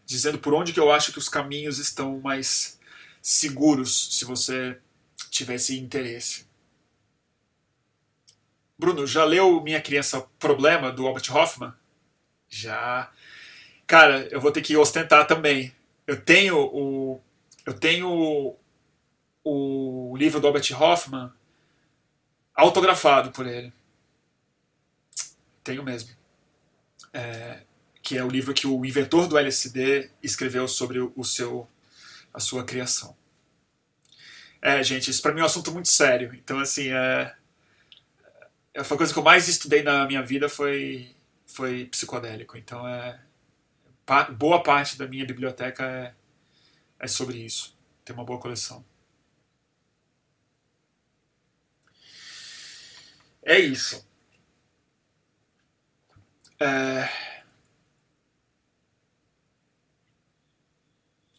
dizendo 0.06 0.40
por 0.40 0.54
onde 0.54 0.72
que 0.72 0.80
eu 0.80 0.94
acho 0.94 1.12
que 1.12 1.20
os 1.20 1.28
caminhos 1.28 1.78
estão 1.78 2.22
mais 2.22 2.80
seguros, 3.22 4.18
se 4.18 4.24
você 4.24 4.80
tivesse 5.30 5.78
interesse. 5.78 6.46
Bruno, 8.78 9.08
já 9.08 9.24
leu 9.24 9.62
Minha 9.62 9.82
Criança 9.82 10.22
Problema, 10.38 10.92
do 10.92 11.08
Albert 11.08 11.34
Hoffman? 11.34 11.74
Já. 12.50 13.12
Cara, 13.88 14.28
eu 14.32 14.42
vou 14.42 14.52
ter 14.52 14.62
que 14.62 14.76
ostentar 14.76 15.26
também. 15.28 15.74
Eu 16.06 16.20
tenho 16.22 16.58
o. 16.58 17.22
Eu 17.66 17.74
tenho 17.74 18.56
o 19.44 20.16
livro 20.18 20.40
do 20.40 20.48
Albert 20.48 20.72
Hoffman 20.80 21.32
autografado 22.54 23.32
por 23.32 23.46
ele. 23.46 23.72
Tenho 25.64 25.84
mesmo. 25.84 26.12
É, 27.14 27.62
que 28.02 28.18
é 28.18 28.24
o 28.24 28.30
livro 28.30 28.54
que 28.54 28.68
o 28.68 28.86
inventor 28.86 29.28
do 29.28 29.38
LSD 29.38 30.12
escreveu 30.22 30.68
sobre 30.68 31.00
o 31.00 31.24
seu, 31.24 31.68
a 32.34 32.40
sua 32.40 32.64
criação. 32.64 33.16
É, 34.62 34.84
gente, 34.84 35.10
isso 35.10 35.22
para 35.22 35.34
mim 35.34 35.40
é 35.40 35.44
um 35.44 35.48
assunto 35.48 35.72
muito 35.72 35.90
sério. 35.90 36.34
Então, 36.34 36.60
assim, 36.60 36.92
é, 36.92 37.36
foi 38.84 38.96
a 38.96 38.98
coisa 38.98 39.14
que 39.14 39.20
eu 39.20 39.24
mais 39.24 39.48
estudei 39.48 39.84
na 39.84 40.06
minha 40.06 40.22
vida 40.24 40.50
foi, 40.50 41.16
foi 41.48 41.86
psicodélico. 41.86 42.58
Então, 42.58 42.88
é, 42.88 43.20
pa, 44.06 44.26
boa 44.26 44.62
parte 44.64 44.98
da 44.98 45.08
minha 45.08 45.26
biblioteca 45.26 45.84
é, 45.84 46.14
é 47.00 47.08
sobre 47.08 47.38
isso. 47.38 47.78
Tem 48.04 48.16
uma 48.16 48.26
boa 48.26 48.40
coleção. 48.40 48.86
É 53.44 53.60
isso. 53.60 54.06
É... 56.60 57.08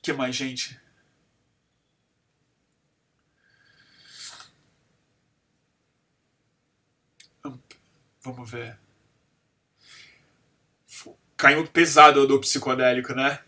que 0.03 0.13
mais, 0.13 0.37
gente? 0.37 0.81
Vamos 8.27 8.51
ver. 8.51 8.77
Caiu 11.37 11.65
pesado 11.69 12.27
do 12.27 12.41
psicodélico, 12.41 13.15
né? 13.15 13.39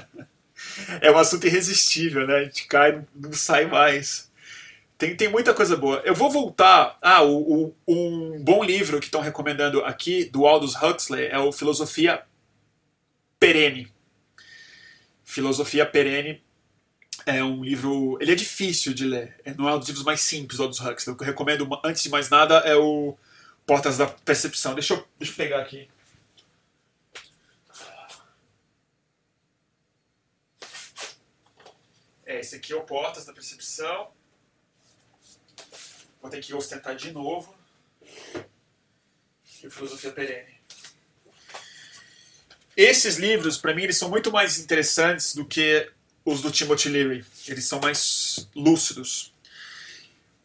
é 1.00 1.08
um 1.08 1.18
assunto 1.18 1.46
irresistível, 1.46 2.26
né? 2.26 2.34
A 2.34 2.44
gente 2.44 2.66
cai, 2.66 3.04
não 3.14 3.32
sai 3.32 3.66
mais. 3.66 4.28
Tem, 4.98 5.14
tem 5.14 5.28
muita 5.28 5.54
coisa 5.54 5.76
boa. 5.76 6.02
Eu 6.04 6.16
vou 6.16 6.32
voltar. 6.32 6.98
Ah, 7.00 7.22
o, 7.22 7.72
o 7.86 7.94
um 7.94 8.42
bom 8.42 8.64
livro 8.64 8.98
que 8.98 9.06
estão 9.06 9.20
recomendando 9.20 9.84
aqui, 9.84 10.24
do 10.24 10.46
Aldous 10.48 10.74
Huxley, 10.74 11.26
é 11.26 11.38
o 11.38 11.52
Filosofia 11.52 12.24
Perene. 13.38 13.92
Filosofia 15.24 15.86
Perene 15.86 16.42
é 17.24 17.44
um 17.44 17.62
livro. 17.62 18.18
Ele 18.20 18.32
é 18.32 18.36
difícil 18.36 18.94
de 18.94 19.04
ler. 19.04 19.36
Não 19.56 19.68
é 19.68 19.76
um 19.76 19.78
dos 19.78 19.86
livros 19.86 20.04
mais 20.04 20.20
simples 20.20 20.56
do 20.56 20.64
Aldous 20.64 20.80
Huxley. 20.80 21.14
O 21.14 21.16
que 21.16 21.22
eu 21.22 21.28
recomendo, 21.28 21.68
antes 21.84 22.02
de 22.02 22.10
mais 22.10 22.28
nada, 22.28 22.58
é 22.58 22.74
o 22.74 23.16
Portas 23.66 23.98
da 23.98 24.06
Percepção. 24.06 24.74
Deixa 24.74 24.94
eu, 24.94 25.08
deixa 25.18 25.32
eu 25.32 25.36
pegar 25.36 25.60
aqui. 25.60 25.88
É, 32.24 32.40
esse 32.40 32.56
aqui 32.56 32.72
é 32.72 32.76
o 32.76 32.82
Portas 32.82 33.24
da 33.24 33.32
Percepção. 33.32 34.10
Vou 36.20 36.30
ter 36.30 36.40
que 36.40 36.54
ostentar 36.54 36.94
de 36.94 37.12
novo. 37.12 37.54
E 38.34 39.70
Filosofia 39.70 40.12
Perene. 40.12 40.60
Esses 42.76 43.16
livros, 43.16 43.58
para 43.58 43.74
mim, 43.74 43.82
eles 43.82 43.98
são 43.98 44.08
muito 44.08 44.32
mais 44.32 44.58
interessantes 44.58 45.34
do 45.34 45.44
que 45.44 45.90
os 46.24 46.40
do 46.40 46.50
Timothy 46.50 46.88
Leary. 46.88 47.24
Eles 47.46 47.64
são 47.64 47.80
mais 47.80 48.48
lúcidos. 48.54 49.32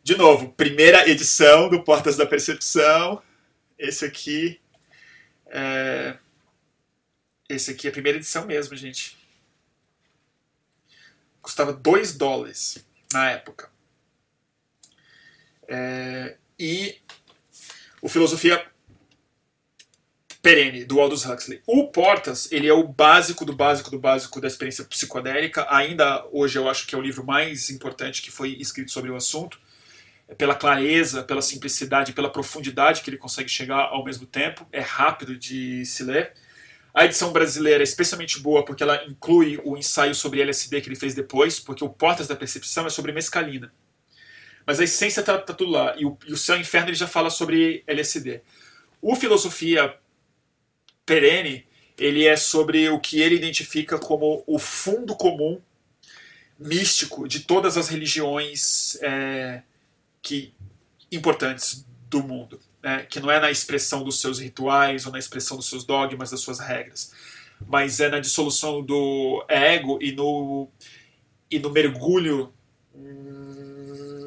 De 0.08 0.16
novo, 0.16 0.54
primeira 0.54 1.10
edição 1.10 1.68
do 1.68 1.84
Portas 1.84 2.16
da 2.16 2.26
Percepção. 2.26 3.22
Esse 3.78 4.06
aqui 4.06 4.58
é... 5.48 6.18
Esse 7.50 7.72
aqui 7.72 7.88
é 7.88 7.90
a 7.90 7.92
primeira 7.92 8.18
edição 8.18 8.46
mesmo, 8.46 8.74
gente 8.78 9.18
custava 11.42 11.74
2 11.74 12.14
dólares 12.14 12.78
na 13.12 13.32
época. 13.32 13.70
É, 15.68 16.38
e 16.58 17.02
o 18.02 18.08
Filosofia 18.08 18.66
Perene, 20.42 20.86
do 20.86 21.02
Aldous 21.02 21.26
Huxley. 21.26 21.62
O 21.68 21.90
Portas, 21.90 22.50
ele 22.50 22.70
é 22.70 22.74
o 22.74 22.88
básico 22.88 23.44
do 23.44 23.52
básico 23.52 23.92
do 23.92 24.00
básico 24.00 24.40
da 24.40 24.48
experiência 24.48 24.86
psicodélica. 24.86 25.68
Ainda 25.70 26.26
hoje 26.32 26.58
eu 26.58 26.70
acho 26.70 26.88
que 26.88 26.96
é 26.96 26.98
o 26.98 27.02
livro 27.02 27.26
mais 27.26 27.70
importante 27.70 28.22
que 28.22 28.32
foi 28.32 28.52
escrito 28.54 28.90
sobre 28.90 29.12
o 29.12 29.16
assunto. 29.18 29.67
Pela 30.36 30.56
clareza, 30.56 31.24
pela 31.24 31.42
simplicidade, 31.42 32.14
pela 32.14 32.30
profundidade 32.30 33.02
que 33.02 33.10
ele 33.10 33.18
consegue 33.18 33.50
chegar 33.50 33.86
ao 33.86 34.04
mesmo 34.04 34.26
tempo. 34.26 34.68
É 34.72 34.82
rápido 34.82 35.38
de 35.38 35.86
se 35.86 36.04
ler. 36.04 36.34
A 36.94 37.06
edição 37.06 37.32
brasileira 37.32 37.84
é 37.84 37.86
especialmente 37.86 38.40
boa 38.40 38.66
porque 38.66 38.82
ela 38.82 39.06
inclui 39.06 39.62
o 39.64 39.78
ensaio 39.78 40.16
sobre 40.16 40.42
LSD 40.42 40.82
que 40.82 40.90
ele 40.90 40.96
fez 40.96 41.14
depois, 41.14 41.60
porque 41.60 41.84
o 41.84 41.90
Portas 41.90 42.28
da 42.28 42.36
Percepção 42.36 42.88
é 42.88 42.90
sobre 42.90 43.12
mescalina. 43.12 43.72
Mas 44.66 44.80
a 44.80 44.84
essência 44.84 45.22
está 45.22 45.38
tá 45.38 45.54
tudo 45.54 45.72
lá. 45.72 45.96
E 45.98 46.06
o, 46.06 46.18
e 46.28 46.34
o 46.34 46.38
Céu 46.38 46.56
e 46.56 46.60
o 46.60 46.62
Inferno 46.62 46.90
ele 46.90 46.98
já 46.98 47.08
fala 47.08 47.30
sobre 47.30 47.84
LSD. 47.88 48.42
O 49.02 49.16
Filosofia 49.16 49.96
Perene, 51.06 51.66
ele 51.98 52.26
é 52.26 52.36
sobre 52.36 52.90
o 52.90 53.00
que 53.00 53.22
ele 53.22 53.36
identifica 53.36 53.98
como 53.98 54.44
o 54.46 54.60
fundo 54.60 55.16
comum 55.16 55.62
místico 56.60 57.28
de 57.28 57.42
todas 57.42 57.78
as 57.78 57.88
religiões 57.88 58.98
é, 59.02 59.62
que 60.28 60.54
importantes 61.12 61.86
do 62.10 62.22
mundo 62.22 62.60
né, 62.88 63.06
que 63.10 63.20
não 63.20 63.32
é 63.32 63.40
na 63.40 63.52
expressão 63.52 64.04
dos 64.04 64.20
seus 64.22 64.40
rituais 64.40 65.06
ou 65.06 65.12
na 65.12 65.20
expressão 65.20 65.58
dos 65.58 65.68
seus 65.68 65.84
dogmas, 65.84 66.32
das 66.32 66.40
suas 66.42 66.60
regras, 66.60 67.12
mas 67.66 68.00
é 68.00 68.10
na 68.10 68.20
dissolução 68.20 68.82
do 68.82 69.44
ego 69.48 70.00
e 70.02 70.12
no, 70.12 70.70
e 71.50 71.60
no 71.60 71.70
mergulho 71.70 72.54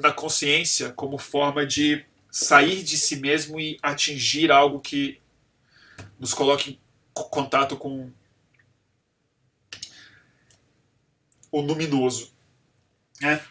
na 0.02 0.12
consciência 0.12 0.92
como 0.92 1.18
forma 1.18 1.66
de 1.66 2.04
sair 2.30 2.82
de 2.82 2.96
si 2.96 3.16
mesmo 3.16 3.58
e 3.58 3.78
atingir 3.82 4.50
algo 4.50 4.80
que 4.80 5.20
nos 6.18 6.32
coloque 6.34 6.72
em 6.72 6.78
contato 7.14 7.76
com 7.76 8.10
o 11.50 11.60
luminoso, 11.60 12.32
né? 13.20 13.42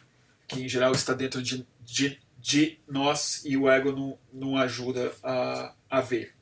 que 0.48 0.62
em 0.62 0.70
geral 0.70 0.92
está 0.94 1.14
dentro 1.14 1.42
de, 1.42 1.66
de 1.84 2.20
de 2.50 2.80
nós 2.88 3.46
e 3.46 3.56
o 3.56 3.70
ego 3.70 3.92
não, 3.92 4.20
não 4.34 4.58
ajuda 4.58 5.14
a, 5.22 5.76
a 5.88 6.02
ver. 6.02 6.36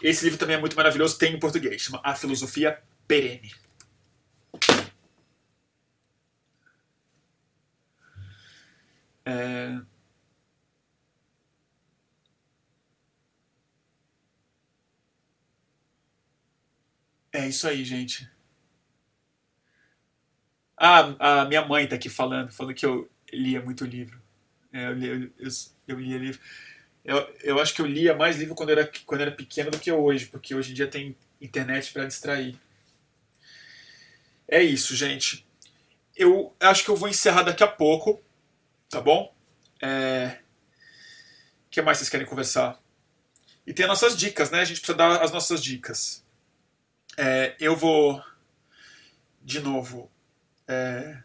Esse 0.00 0.24
livro 0.24 0.38
também 0.38 0.54
é 0.54 0.60
muito 0.60 0.76
maravilhoso, 0.76 1.18
tem 1.18 1.34
em 1.34 1.40
português, 1.40 1.82
chama 1.82 2.00
A 2.04 2.14
Filosofia 2.14 2.80
Perene. 3.08 3.52
É... 9.24 9.80
é 17.32 17.48
isso 17.48 17.66
aí, 17.66 17.84
gente. 17.84 18.30
Ah, 20.76 21.42
a 21.42 21.44
minha 21.44 21.66
mãe 21.66 21.84
está 21.84 21.96
aqui 21.96 22.08
falando, 22.08 22.52
falando 22.52 22.74
que 22.74 22.86
eu 22.86 23.10
lia 23.32 23.60
muito 23.60 23.84
livro. 23.84 24.27
É, 24.78 24.86
eu, 24.86 24.92
li, 24.92 25.32
eu, 25.38 25.48
eu 25.88 26.00
lia 26.00 26.18
livro. 26.18 26.40
Eu, 27.04 27.34
eu 27.42 27.58
acho 27.58 27.74
que 27.74 27.80
eu 27.80 27.86
lia 27.86 28.14
mais 28.14 28.36
livro 28.36 28.54
quando 28.54 28.70
era, 28.70 28.90
quando 29.06 29.22
era 29.22 29.32
pequeno 29.32 29.70
do 29.70 29.78
que 29.78 29.90
hoje, 29.90 30.26
porque 30.26 30.54
hoje 30.54 30.70
em 30.70 30.74
dia 30.74 30.86
tem 30.86 31.16
internet 31.40 31.92
para 31.92 32.06
distrair. 32.06 32.56
É 34.46 34.62
isso, 34.62 34.94
gente. 34.94 35.46
Eu 36.16 36.54
acho 36.60 36.84
que 36.84 36.90
eu 36.90 36.96
vou 36.96 37.08
encerrar 37.08 37.42
daqui 37.42 37.62
a 37.62 37.68
pouco, 37.68 38.22
tá 38.88 39.00
bom? 39.00 39.34
É... 39.82 40.38
O 41.66 41.70
que 41.70 41.82
mais 41.82 41.98
vocês 41.98 42.08
querem 42.08 42.26
conversar? 42.26 42.80
E 43.66 43.74
tem 43.74 43.84
as 43.84 43.90
nossas 43.90 44.16
dicas, 44.16 44.50
né? 44.50 44.60
A 44.60 44.64
gente 44.64 44.80
precisa 44.80 44.96
dar 44.96 45.22
as 45.22 45.30
nossas 45.30 45.62
dicas. 45.62 46.24
É, 47.16 47.56
eu 47.60 47.76
vou, 47.76 48.22
de 49.42 49.60
novo, 49.60 50.10
é, 50.66 51.22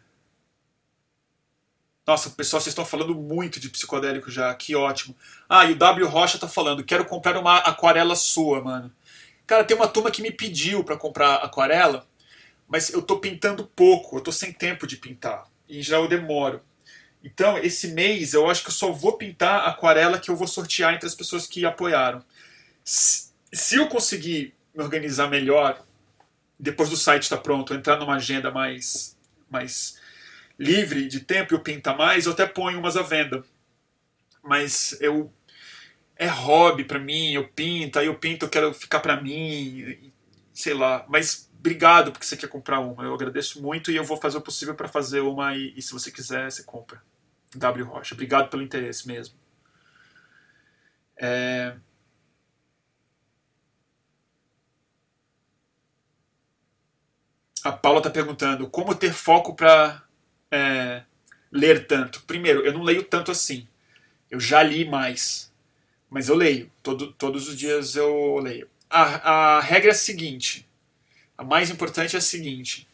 nossa, 2.06 2.30
pessoal, 2.30 2.60
vocês 2.60 2.72
estão 2.72 2.84
falando 2.84 3.14
muito 3.14 3.58
de 3.58 3.70
psicodélico 3.70 4.30
já, 4.30 4.54
que 4.54 4.76
ótimo. 4.76 5.16
Ah, 5.48 5.64
e 5.64 5.72
o 5.72 5.76
W 5.76 6.06
Rocha 6.06 6.38
tá 6.38 6.46
falando, 6.46 6.84
quero 6.84 7.06
comprar 7.06 7.38
uma 7.38 7.58
aquarela 7.58 8.14
sua, 8.14 8.60
mano. 8.62 8.92
Cara, 9.46 9.64
tem 9.64 9.76
uma 9.76 9.88
turma 9.88 10.10
que 10.10 10.22
me 10.22 10.30
pediu 10.30 10.84
para 10.84 10.96
comprar 10.96 11.36
aquarela, 11.36 12.06
mas 12.68 12.90
eu 12.90 13.00
tô 13.00 13.18
pintando 13.18 13.66
pouco, 13.66 14.16
eu 14.16 14.20
tô 14.20 14.30
sem 14.30 14.52
tempo 14.52 14.86
de 14.86 14.96
pintar. 14.96 15.44
E 15.68 15.82
já 15.82 15.96
eu 15.96 16.06
demoro. 16.06 16.60
Então, 17.22 17.56
esse 17.56 17.88
mês 17.88 18.34
eu 18.34 18.50
acho 18.50 18.62
que 18.62 18.68
eu 18.68 18.74
só 18.74 18.92
vou 18.92 19.16
pintar 19.16 19.66
aquarela 19.66 20.18
que 20.18 20.30
eu 20.30 20.36
vou 20.36 20.46
sortear 20.46 20.92
entre 20.92 21.06
as 21.06 21.14
pessoas 21.14 21.46
que 21.46 21.64
apoiaram. 21.64 22.22
Se 22.84 23.76
eu 23.76 23.88
conseguir 23.88 24.54
me 24.74 24.82
organizar 24.82 25.28
melhor, 25.28 25.82
depois 26.58 26.90
do 26.90 26.96
site 26.98 27.22
estar 27.22 27.36
tá 27.36 27.42
pronto, 27.42 27.72
entrar 27.72 27.96
numa 27.96 28.16
agenda 28.16 28.50
mais, 28.50 29.16
mais 29.50 29.98
livre 30.58 31.08
de 31.08 31.20
tempo 31.20 31.54
eu 31.54 31.60
pinta 31.60 31.94
mais, 31.94 32.26
eu 32.26 32.32
até 32.32 32.46
ponho 32.46 32.78
umas 32.78 32.96
à 32.96 33.02
venda. 33.02 33.44
Mas 34.42 34.96
eu 35.00 35.32
é 36.16 36.26
hobby 36.26 36.84
para 36.84 36.98
mim, 36.98 37.32
eu 37.32 37.48
pinto, 37.48 37.98
aí 37.98 38.06
eu 38.06 38.14
pinto, 38.18 38.46
eu 38.46 38.50
quero 38.50 38.72
ficar 38.72 39.00
para 39.00 39.20
mim, 39.20 40.12
sei 40.52 40.74
lá. 40.74 41.04
Mas 41.08 41.50
obrigado 41.58 42.12
porque 42.12 42.26
você 42.26 42.36
quer 42.36 42.48
comprar 42.48 42.80
uma. 42.80 43.04
Eu 43.04 43.14
agradeço 43.14 43.62
muito 43.62 43.90
e 43.90 43.96
eu 43.96 44.04
vou 44.04 44.16
fazer 44.16 44.38
o 44.38 44.42
possível 44.42 44.74
para 44.74 44.88
fazer 44.88 45.20
uma 45.20 45.56
e, 45.56 45.74
e, 45.76 45.82
se 45.82 45.92
você 45.92 46.10
quiser, 46.10 46.50
você 46.50 46.62
compra. 46.62 47.02
W 47.56 47.86
Rocha. 47.86 48.14
Obrigado 48.14 48.50
pelo 48.50 48.62
interesse 48.62 49.06
mesmo. 49.06 49.36
É... 51.16 51.76
A 57.64 57.72
Paula 57.72 57.98
está 57.98 58.10
perguntando 58.10 58.68
como 58.68 58.94
ter 58.94 59.12
foco 59.12 59.54
para 59.54 60.03
é, 60.54 61.02
ler 61.50 61.86
tanto. 61.86 62.22
Primeiro, 62.22 62.64
eu 62.64 62.72
não 62.72 62.82
leio 62.82 63.02
tanto 63.02 63.32
assim. 63.32 63.66
Eu 64.30 64.38
já 64.38 64.62
li 64.62 64.84
mais. 64.84 65.52
Mas 66.08 66.28
eu 66.28 66.36
leio. 66.36 66.70
Todo, 66.82 67.12
todos 67.12 67.48
os 67.48 67.56
dias 67.56 67.96
eu 67.96 68.38
leio. 68.38 68.68
A, 68.88 69.56
a 69.56 69.60
regra 69.60 69.90
é 69.90 69.92
a 69.92 69.96
seguinte. 69.96 70.68
A 71.36 71.42
mais 71.42 71.70
importante 71.70 72.14
é 72.14 72.18
a 72.18 72.22
seguinte. 72.22 72.88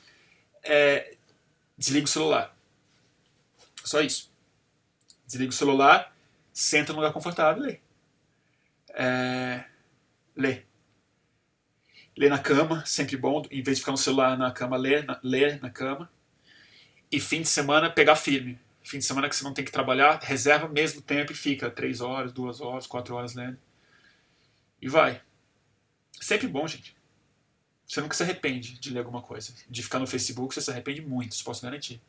É, 0.63 1.15
desliga 1.77 2.07
o 2.07 2.09
celular. 2.09 2.57
Só 3.85 4.01
isso. 4.01 4.31
Desliga 5.27 5.51
o 5.51 5.55
celular, 5.55 6.15
senta 6.53 6.93
num 6.93 6.99
lugar 6.99 7.13
confortável 7.13 7.63
e 7.63 7.67
lê. 7.67 7.81
É, 8.95 9.65
lê. 10.35 10.63
Lê 12.17 12.29
na 12.29 12.39
cama, 12.39 12.85
sempre 12.87 13.17
bom. 13.17 13.43
Em 13.51 13.63
vez 13.63 13.77
de 13.77 13.83
ficar 13.83 13.93
no 13.93 13.99
celular 13.99 14.37
na 14.37 14.51
cama, 14.51 14.77
lê 14.77 15.03
na, 15.03 15.21
lê 15.23 15.57
na 15.59 15.71
cama 15.71 16.11
e 17.11 17.21
fim 17.21 17.43
de 17.43 17.49
semana 17.49 17.91
pegar 17.91 18.17
firme. 18.17 18.59
Fim 18.83 18.99
de 18.99 19.05
semana 19.05 19.29
que 19.29 19.37
você 19.37 19.45
não 19.45 19.55
tem 19.55 19.65
que 19.65 19.73
trabalhar, 19.73 20.19
reserva 20.23 20.69
mesmo 20.69 21.03
tempo 21.03 21.33
e 21.33 21.35
fica 21.35 21.71
três 21.71 22.01
horas, 22.01 22.33
duas 22.33 22.61
horas, 22.61 22.87
quatro 22.87 23.15
horas 23.15 23.35
lendo. 23.35 23.59
E 24.81 24.89
vai. 24.89 25.23
Sempre 26.21 26.49
bom, 26.49 26.67
gente. 26.67 26.97
Você 27.87 28.01
nunca 28.01 28.15
se 28.15 28.23
arrepende 28.23 28.79
de 28.79 28.91
ler 28.91 29.01
alguma 29.01 29.23
coisa. 29.23 29.53
De 29.69 29.83
ficar 29.83 29.99
no 29.99 30.07
Facebook, 30.07 30.55
você 30.55 30.61
se 30.61 30.71
arrepende 30.71 31.03
muito, 31.03 31.33
isso 31.33 31.45
posso 31.45 31.63
garantir. 31.63 32.01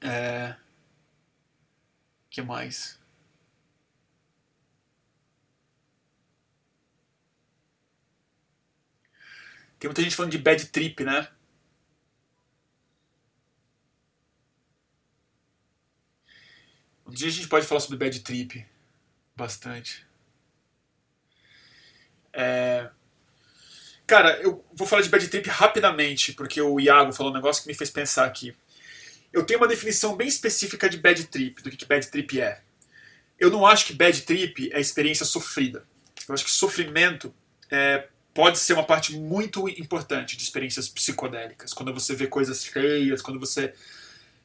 É... 0.00 0.54
que 2.30 2.42
mais? 2.42 2.98
Tem 9.84 9.88
muita 9.90 10.00
gente 10.00 10.16
falando 10.16 10.32
de 10.32 10.38
bad 10.38 10.64
trip, 10.68 11.04
né? 11.04 11.28
Um 17.06 17.10
dia 17.10 17.28
a 17.28 17.30
gente 17.30 17.48
pode 17.48 17.66
falar 17.66 17.80
sobre 17.80 17.98
bad 17.98 18.18
trip. 18.20 18.66
Bastante. 19.36 20.06
É... 22.32 22.88
Cara, 24.06 24.40
eu 24.40 24.64
vou 24.72 24.86
falar 24.86 25.02
de 25.02 25.10
bad 25.10 25.28
trip 25.28 25.50
rapidamente, 25.50 26.32
porque 26.32 26.62
o 26.62 26.80
Iago 26.80 27.12
falou 27.12 27.30
um 27.30 27.36
negócio 27.36 27.62
que 27.62 27.68
me 27.68 27.74
fez 27.74 27.90
pensar 27.90 28.24
aqui. 28.24 28.56
Eu 29.30 29.44
tenho 29.44 29.60
uma 29.60 29.68
definição 29.68 30.16
bem 30.16 30.28
específica 30.28 30.88
de 30.88 30.96
bad 30.96 31.26
trip, 31.26 31.62
do 31.62 31.70
que 31.70 31.84
bad 31.84 32.10
trip 32.10 32.40
é. 32.40 32.62
Eu 33.38 33.50
não 33.50 33.66
acho 33.66 33.84
que 33.84 33.92
bad 33.92 34.22
trip 34.22 34.72
é 34.72 34.80
experiência 34.80 35.26
sofrida. 35.26 35.86
Eu 36.26 36.32
acho 36.32 36.44
que 36.46 36.50
sofrimento 36.50 37.34
é, 37.70 38.08
pode 38.34 38.58
ser 38.58 38.72
uma 38.72 38.82
parte 38.82 39.16
muito 39.16 39.68
importante 39.68 40.36
de 40.36 40.42
experiências 40.42 40.88
psicodélicas. 40.88 41.72
Quando 41.72 41.94
você 41.94 42.16
vê 42.16 42.26
coisas 42.26 42.64
feias, 42.64 43.22
quando 43.22 43.38
você 43.38 43.72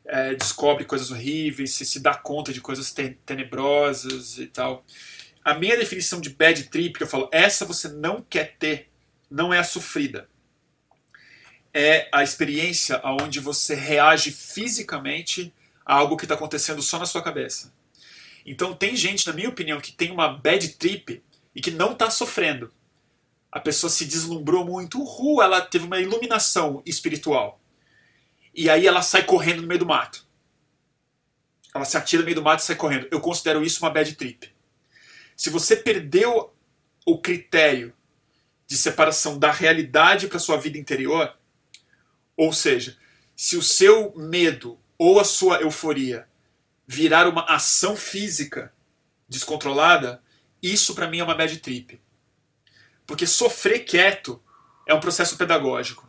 é, 0.06 0.36
descobre 0.36 0.86
coisas 0.86 1.10
horríveis, 1.10 1.74
se 1.74 1.84
se 1.86 1.99
dá 1.99 2.14
conta 2.14 2.53
de 2.53 2.61
coisas 2.61 2.94
tenebrosas 3.26 4.38
e 4.38 4.45
tal. 4.45 4.86
A 5.44 5.56
minha 5.56 5.76
definição 5.76 6.22
de 6.22 6.30
bad 6.30 6.64
trip, 6.66 6.98
que 6.98 7.03
eu 7.03 7.07
falo, 7.07 7.28
essa 7.32 7.66
você 7.66 7.88
não 7.88 8.22
quer 8.22 8.56
ter, 8.60 8.90
não 9.30 9.52
é 9.52 9.57
a 9.57 9.64
sofrida. 9.64 10.30
É 11.74 12.07
a 12.11 12.24
experiência 12.24 13.02
onde 13.03 13.40
você 13.40 13.74
reage 13.74 14.32
fisicamente 14.32 15.52
a 15.84 15.95
algo 15.95 16.16
que 16.16 16.26
está 16.26 16.36
acontecendo 16.36 16.82
só 16.82 16.99
na 16.99 17.06
sua 17.06 17.24
cabeça. 17.24 17.74
Então 18.45 18.74
tem 18.76 18.95
gente, 18.95 19.26
na 19.26 19.34
minha 19.34 19.49
opinião, 19.49 19.82
que 19.82 19.91
tem 19.91 20.11
uma 20.11 20.28
bad 20.28 20.68
trip 20.70 21.24
e 21.56 21.61
que 21.61 21.72
não 21.72 21.94
está 21.94 22.11
sofrendo. 22.11 22.72
A 23.52 23.60
pessoa 23.60 23.90
se 23.90 24.06
deslumbrou 24.06 24.66
muito, 24.66 25.02
uhul, 25.02 25.42
ela 25.42 25.62
teve 25.62 25.86
uma 25.86 26.00
iluminação 26.00 26.84
espiritual 26.86 27.60
e 28.54 28.70
aí 28.70 28.88
ela 28.88 29.02
sai 29.02 29.24
correndo 29.24 29.62
no 29.62 29.68
meio 29.68 29.80
do 29.80 29.86
mato. 29.86 30.28
Ela 31.74 31.86
se 31.86 31.98
atira 31.98 32.22
no 32.22 32.26
meio 32.26 32.36
do 32.36 32.42
mato 32.42 32.62
e 32.62 32.66
sai 32.66 32.76
correndo. 32.76 33.08
Eu 33.12 33.22
considero 33.22 33.64
isso 33.64 33.84
uma 33.84 33.90
bad 33.90 34.14
trip. 34.16 34.54
Se 35.36 35.50
você 35.50 35.76
perdeu 35.76 36.54
o 37.06 37.18
critério 37.20 37.94
de 38.68 38.76
separação 38.76 39.40
da 39.40 39.52
realidade 39.52 40.28
para 40.28 40.40
sua 40.40 40.58
vida 40.58 40.78
interior, 40.78 41.36
ou 42.36 42.52
seja, 42.52 42.98
se 43.36 43.56
o 43.56 43.64
seu 43.64 44.14
medo 44.16 44.80
ou 44.98 45.20
a 45.20 45.24
sua 45.24 45.62
euforia 45.62 46.28
virar 46.86 47.28
uma 47.28 47.44
ação 47.44 47.96
física 47.96 48.74
descontrolada, 49.28 50.22
isso 50.62 50.94
para 50.94 51.08
mim 51.08 51.20
é 51.20 51.24
uma 51.24 51.36
bad 51.36 51.56
trip. 51.60 52.00
Porque 53.10 53.26
sofrer 53.27 53.80
quieto 53.80 54.40
é 54.88 54.94
um 54.94 55.02
processo 55.02 55.36
pedagógico 55.36 56.07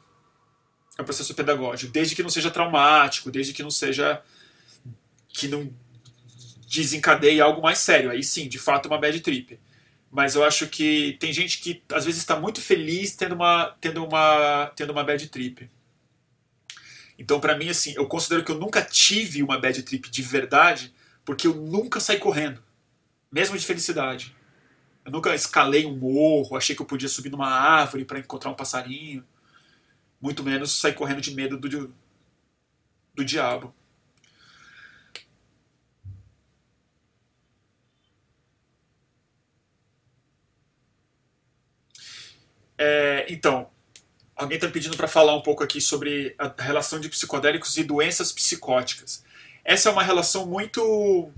é 1.01 1.03
um 1.03 1.05
processo 1.05 1.35
pedagógico, 1.35 1.93
desde 1.93 2.15
que 2.15 2.23
não 2.23 2.31
seja 2.31 2.51
traumático, 2.51 3.31
desde 3.31 3.53
que 3.53 3.63
não 3.63 3.71
seja 3.71 4.23
que 5.29 5.49
não 5.49 5.73
desencadeie 6.69 7.41
algo 7.41 7.63
mais 7.63 7.79
sério. 7.79 8.11
Aí 8.11 8.23
sim, 8.23 8.49
de 8.49 8.59
fato, 8.59 8.87
é 8.87 8.93
uma 8.93 9.01
bad 9.01 9.19
trip. 9.21 9.59
Mas 10.11 10.35
eu 10.35 10.45
acho 10.45 10.67
que 10.67 11.17
tem 11.21 11.33
gente 11.33 11.61
que 11.61 11.83
às 11.93 12.05
vezes 12.05 12.21
está 12.21 12.39
muito 12.39 12.61
feliz 12.61 13.15
tendo 13.15 13.35
uma 13.35 13.77
tendo 13.81 14.05
uma 14.05 14.73
tendo 14.77 14.91
uma 14.91 15.05
bad 15.05 15.27
trip. 15.29 15.71
Então, 17.19 17.39
para 17.39 17.57
mim, 17.57 17.69
assim, 17.69 17.93
eu 17.97 18.07
considero 18.07 18.43
que 18.45 18.51
eu 18.51 18.59
nunca 18.59 18.83
tive 18.83 19.43
uma 19.43 19.59
bad 19.59 19.83
trip 19.83 20.11
de 20.11 20.23
verdade, 20.23 20.95
porque 21.25 21.47
eu 21.47 21.55
nunca 21.55 22.01
saí 22.01 22.19
correndo, 22.19 22.63
mesmo 23.31 23.59
de 23.59 23.65
felicidade. 23.65 24.35
Eu 25.05 25.13
nunca 25.13 25.35
escalei 25.35 25.87
um 25.87 25.97
morro, 25.97 26.57
achei 26.57 26.77
que 26.77 26.83
eu 26.83 26.87
podia 26.87 27.09
subir 27.09 27.31
numa 27.31 27.49
árvore 27.49 28.05
para 28.05 28.19
encontrar 28.19 28.51
um 28.51 28.55
passarinho 28.55 29.25
muito 30.21 30.43
menos 30.45 30.79
sair 30.79 30.95
correndo 30.95 31.21
de 31.21 31.35
medo 31.35 31.57
do, 31.57 31.95
do 33.15 33.25
diabo. 33.25 33.75
É, 42.77 43.27
então, 43.29 43.71
alguém 44.35 44.57
está 44.57 44.69
pedindo 44.69 44.97
para 44.97 45.07
falar 45.07 45.37
um 45.37 45.43
pouco 45.43 45.63
aqui 45.63 45.81
sobre 45.81 46.35
a 46.39 46.51
relação 46.63 46.99
de 46.99 47.09
psicodélicos 47.09 47.77
e 47.77 47.85
doenças 47.85 48.33
psicóticas. 48.33 49.23
Essa 49.65 49.89
é 49.91 49.93
uma 49.93 50.03
relação 50.03 50.47
muito 50.47 51.31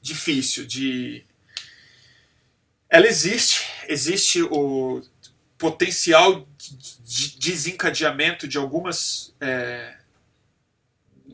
difícil 0.00 0.66
de. 0.66 1.24
Ela 2.90 3.06
existe, 3.06 3.66
existe 3.86 4.42
o 4.42 5.02
potencial 5.58 6.46
de 7.04 7.38
desencadeamento 7.38 8.46
de 8.46 8.56
algumas, 8.56 9.34
é, 9.40 9.96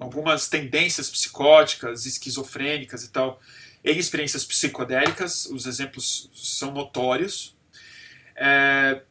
algumas 0.01 0.49
tendências 0.49 1.11
psicóticas, 1.11 2.07
esquizofrênicas 2.07 3.05
e 3.05 3.11
tal, 3.11 3.41
em 3.85 3.99
experiências 3.99 4.45
psicodélicas, 4.45 5.47
os 5.47 5.67
exemplos 5.67 6.31
são 6.35 6.73
notórios. 6.73 7.55
É, 8.35 9.03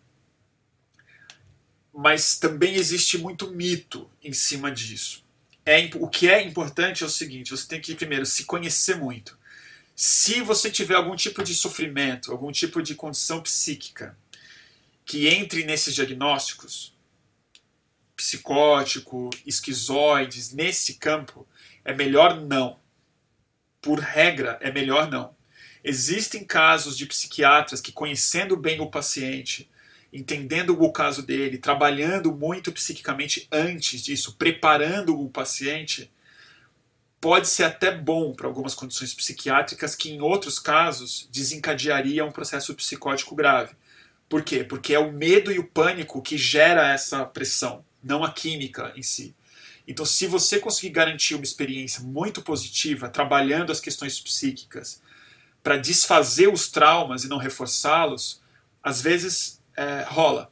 mas 1.94 2.40
também 2.40 2.74
existe 2.76 3.18
muito 3.18 3.52
mito 3.52 4.10
em 4.24 4.34
cima 4.34 4.72
disso. 4.72 5.24
É, 5.66 5.90
o 5.96 6.10
que 6.10 6.28
é 6.28 6.42
importante 6.42 7.04
é 7.04 7.06
o 7.06 7.10
seguinte: 7.10 7.52
você 7.52 7.68
tem 7.68 7.80
que, 7.80 7.94
primeiro, 7.94 8.26
se 8.26 8.46
conhecer 8.46 8.98
muito. 8.98 9.38
Se 9.96 10.42
você 10.42 10.72
tiver 10.72 10.96
algum 10.96 11.16
tipo 11.16 11.44
de 11.44 11.54
sofrimento, 11.54 12.32
algum 12.32 12.52
tipo 12.52 12.82
de 12.82 12.96
condição 12.96 13.42
psíquica 13.42 14.18
que 15.06 15.28
entre 15.28 15.64
nesses 15.64 15.94
diagnósticos, 15.94 16.94
psicótico, 18.16 19.30
esquizoides, 19.46 20.54
nesse 20.54 20.96
campo, 20.96 21.48
é 21.84 21.94
melhor 21.94 22.40
não. 22.40 22.80
Por 23.82 24.00
regra, 24.00 24.58
é 24.62 24.72
melhor 24.72 25.12
não. 25.12 25.36
Existem 25.84 26.46
casos 26.46 26.98
de 26.98 27.06
psiquiatras 27.06 27.82
que, 27.82 27.92
conhecendo 27.92 28.56
bem 28.56 28.80
o 28.80 28.90
paciente, 28.90 29.70
entendendo 30.12 30.82
o 30.82 30.92
caso 30.92 31.22
dele, 31.22 31.58
trabalhando 31.58 32.32
muito 32.32 32.72
psiquicamente 32.72 33.48
antes 33.52 34.02
disso, 34.02 34.36
preparando 34.38 35.20
o 35.20 35.30
paciente, 35.30 36.10
pode 37.24 37.48
ser 37.48 37.64
até 37.64 37.90
bom 37.90 38.34
para 38.34 38.48
algumas 38.48 38.76
condições 38.76 39.14
psiquiátricas 39.14 39.96
que, 39.96 40.12
em 40.12 40.20
outros 40.20 40.60
casos, 40.60 41.26
desencadearia 41.32 42.26
um 42.26 42.34
processo 42.34 42.76
psicótico 42.76 43.34
grave. 43.34 43.78
Por 44.28 44.44
quê? 44.44 44.62
Porque 44.62 44.94
é 44.94 45.00
o 45.00 45.10
medo 45.10 45.50
e 45.50 45.58
o 45.58 45.66
pânico 45.66 46.22
que 46.22 46.38
gera 46.38 46.92
essa 46.92 47.24
pressão, 47.24 47.86
não 48.04 48.26
a 48.26 48.32
química 48.34 48.92
em 48.98 49.02
si. 49.02 49.34
Então, 49.88 50.06
se 50.06 50.28
você 50.28 50.60
conseguir 50.60 50.90
garantir 50.90 51.36
uma 51.36 51.46
experiência 51.46 52.04
muito 52.04 52.42
positiva, 52.42 53.08
trabalhando 53.08 53.72
as 53.72 53.80
questões 53.80 54.20
psíquicas, 54.20 55.02
para 55.64 55.78
desfazer 55.78 56.50
os 56.50 56.68
traumas 56.68 57.24
e 57.24 57.30
não 57.30 57.38
reforçá-los, 57.38 58.42
às 58.84 59.02
vezes 59.02 59.62
é, 59.78 60.04
rola. 60.10 60.52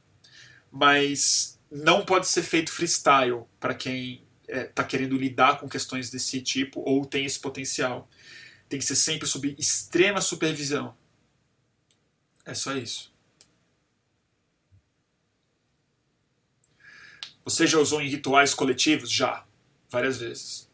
Mas 0.72 1.60
não 1.70 2.06
pode 2.06 2.30
ser 2.30 2.44
feito 2.44 2.72
freestyle 2.72 3.44
para 3.60 3.74
quem 3.74 4.24
está 4.52 4.60
é, 4.60 4.64
tá 4.66 4.84
querendo 4.84 5.18
lidar 5.18 5.60
com 5.60 5.70
questões 5.70 6.10
desse 6.10 6.42
tipo 6.42 6.82
ou 6.82 7.06
tem 7.06 7.26
esse 7.26 7.40
potencial. 7.40 8.10
Tem 8.68 8.80
que 8.80 8.86
ser 8.86 8.96
sempre 8.96 9.28
sob 9.28 9.56
extrema 9.58 10.22
supervisão. 10.22 10.96
É 12.46 12.54
só 12.54 12.76
isso. 12.76 13.12
Você 17.44 17.66
já 17.66 17.80
usou 17.80 18.02
em 18.02 18.10
rituais 18.10 18.54
coletivos? 18.54 19.12
Já, 19.12 19.46
várias 19.90 20.20
vezes. 20.20 20.71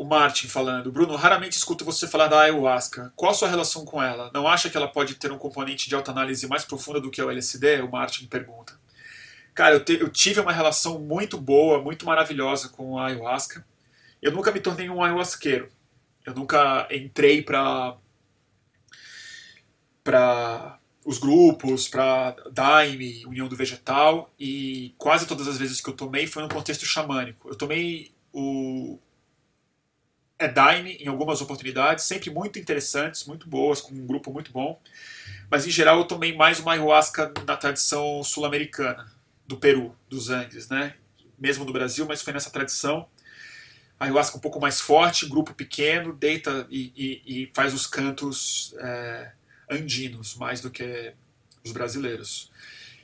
O 0.00 0.04
Martin 0.06 0.48
falando, 0.48 0.90
Bruno, 0.90 1.14
raramente 1.14 1.58
escuto 1.58 1.84
você 1.84 2.08
falar 2.08 2.26
da 2.26 2.40
ayahuasca. 2.40 3.12
Qual 3.14 3.32
a 3.32 3.34
sua 3.34 3.50
relação 3.50 3.84
com 3.84 4.02
ela? 4.02 4.30
Não 4.32 4.48
acha 4.48 4.70
que 4.70 4.76
ela 4.78 4.88
pode 4.88 5.16
ter 5.16 5.30
um 5.30 5.36
componente 5.36 5.90
de 5.90 5.94
autoanálise 5.94 6.48
mais 6.48 6.64
profunda 6.64 6.98
do 6.98 7.10
que 7.10 7.20
o 7.20 7.30
LSD? 7.30 7.82
O 7.82 7.90
Martin 7.90 8.26
pergunta. 8.26 8.72
Cara, 9.52 9.74
eu, 9.74 9.84
te, 9.84 10.00
eu 10.00 10.08
tive 10.08 10.40
uma 10.40 10.52
relação 10.52 10.98
muito 10.98 11.36
boa, 11.36 11.82
muito 11.82 12.06
maravilhosa 12.06 12.70
com 12.70 12.98
a 12.98 13.08
ayahuasca. 13.08 13.62
Eu 14.22 14.32
nunca 14.32 14.50
me 14.50 14.60
tornei 14.60 14.88
um 14.88 15.04
ayahuasqueiro. 15.04 15.70
Eu 16.24 16.34
nunca 16.34 16.88
entrei 16.90 17.42
para 17.42 17.94
para 20.02 20.78
os 21.04 21.18
grupos, 21.18 21.88
para 21.88 22.34
Daime, 22.50 23.26
União 23.26 23.48
do 23.48 23.56
Vegetal, 23.56 24.32
e 24.40 24.94
quase 24.96 25.26
todas 25.26 25.46
as 25.46 25.58
vezes 25.58 25.78
que 25.78 25.90
eu 25.90 25.94
tomei 25.94 26.26
foi 26.26 26.42
no 26.42 26.48
contexto 26.48 26.86
xamânico. 26.86 27.50
Eu 27.50 27.54
tomei 27.54 28.10
o 28.32 28.98
é 30.40 30.48
Daime 30.48 30.94
em 30.94 31.06
algumas 31.06 31.42
oportunidades, 31.42 32.04
sempre 32.04 32.30
muito 32.30 32.58
interessantes, 32.58 33.26
muito 33.26 33.46
boas, 33.46 33.82
com 33.82 33.92
um 33.92 34.06
grupo 34.06 34.32
muito 34.32 34.50
bom. 34.50 34.80
Mas 35.50 35.66
em 35.66 35.70
geral 35.70 35.98
eu 35.98 36.04
tomei 36.06 36.34
mais 36.34 36.58
uma 36.58 36.72
ayahuasca 36.72 37.30
na 37.46 37.58
tradição 37.58 38.24
sul-americana, 38.24 39.12
do 39.46 39.58
Peru, 39.58 39.94
dos 40.08 40.30
Andes, 40.30 40.68
né? 40.70 40.94
Mesmo 41.38 41.66
no 41.66 41.72
Brasil, 41.72 42.06
mas 42.06 42.22
foi 42.22 42.32
nessa 42.32 42.50
tradição. 42.50 43.06
A 43.98 44.06
ayahuasca 44.06 44.38
um 44.38 44.40
pouco 44.40 44.58
mais 44.58 44.80
forte, 44.80 45.28
grupo 45.28 45.52
pequeno, 45.52 46.14
deita 46.14 46.66
e, 46.70 46.90
e, 46.96 47.42
e 47.42 47.50
faz 47.52 47.74
os 47.74 47.86
cantos 47.86 48.74
é, 48.78 49.32
andinos, 49.70 50.36
mais 50.36 50.62
do 50.62 50.70
que 50.70 51.12
os 51.62 51.70
brasileiros. 51.70 52.50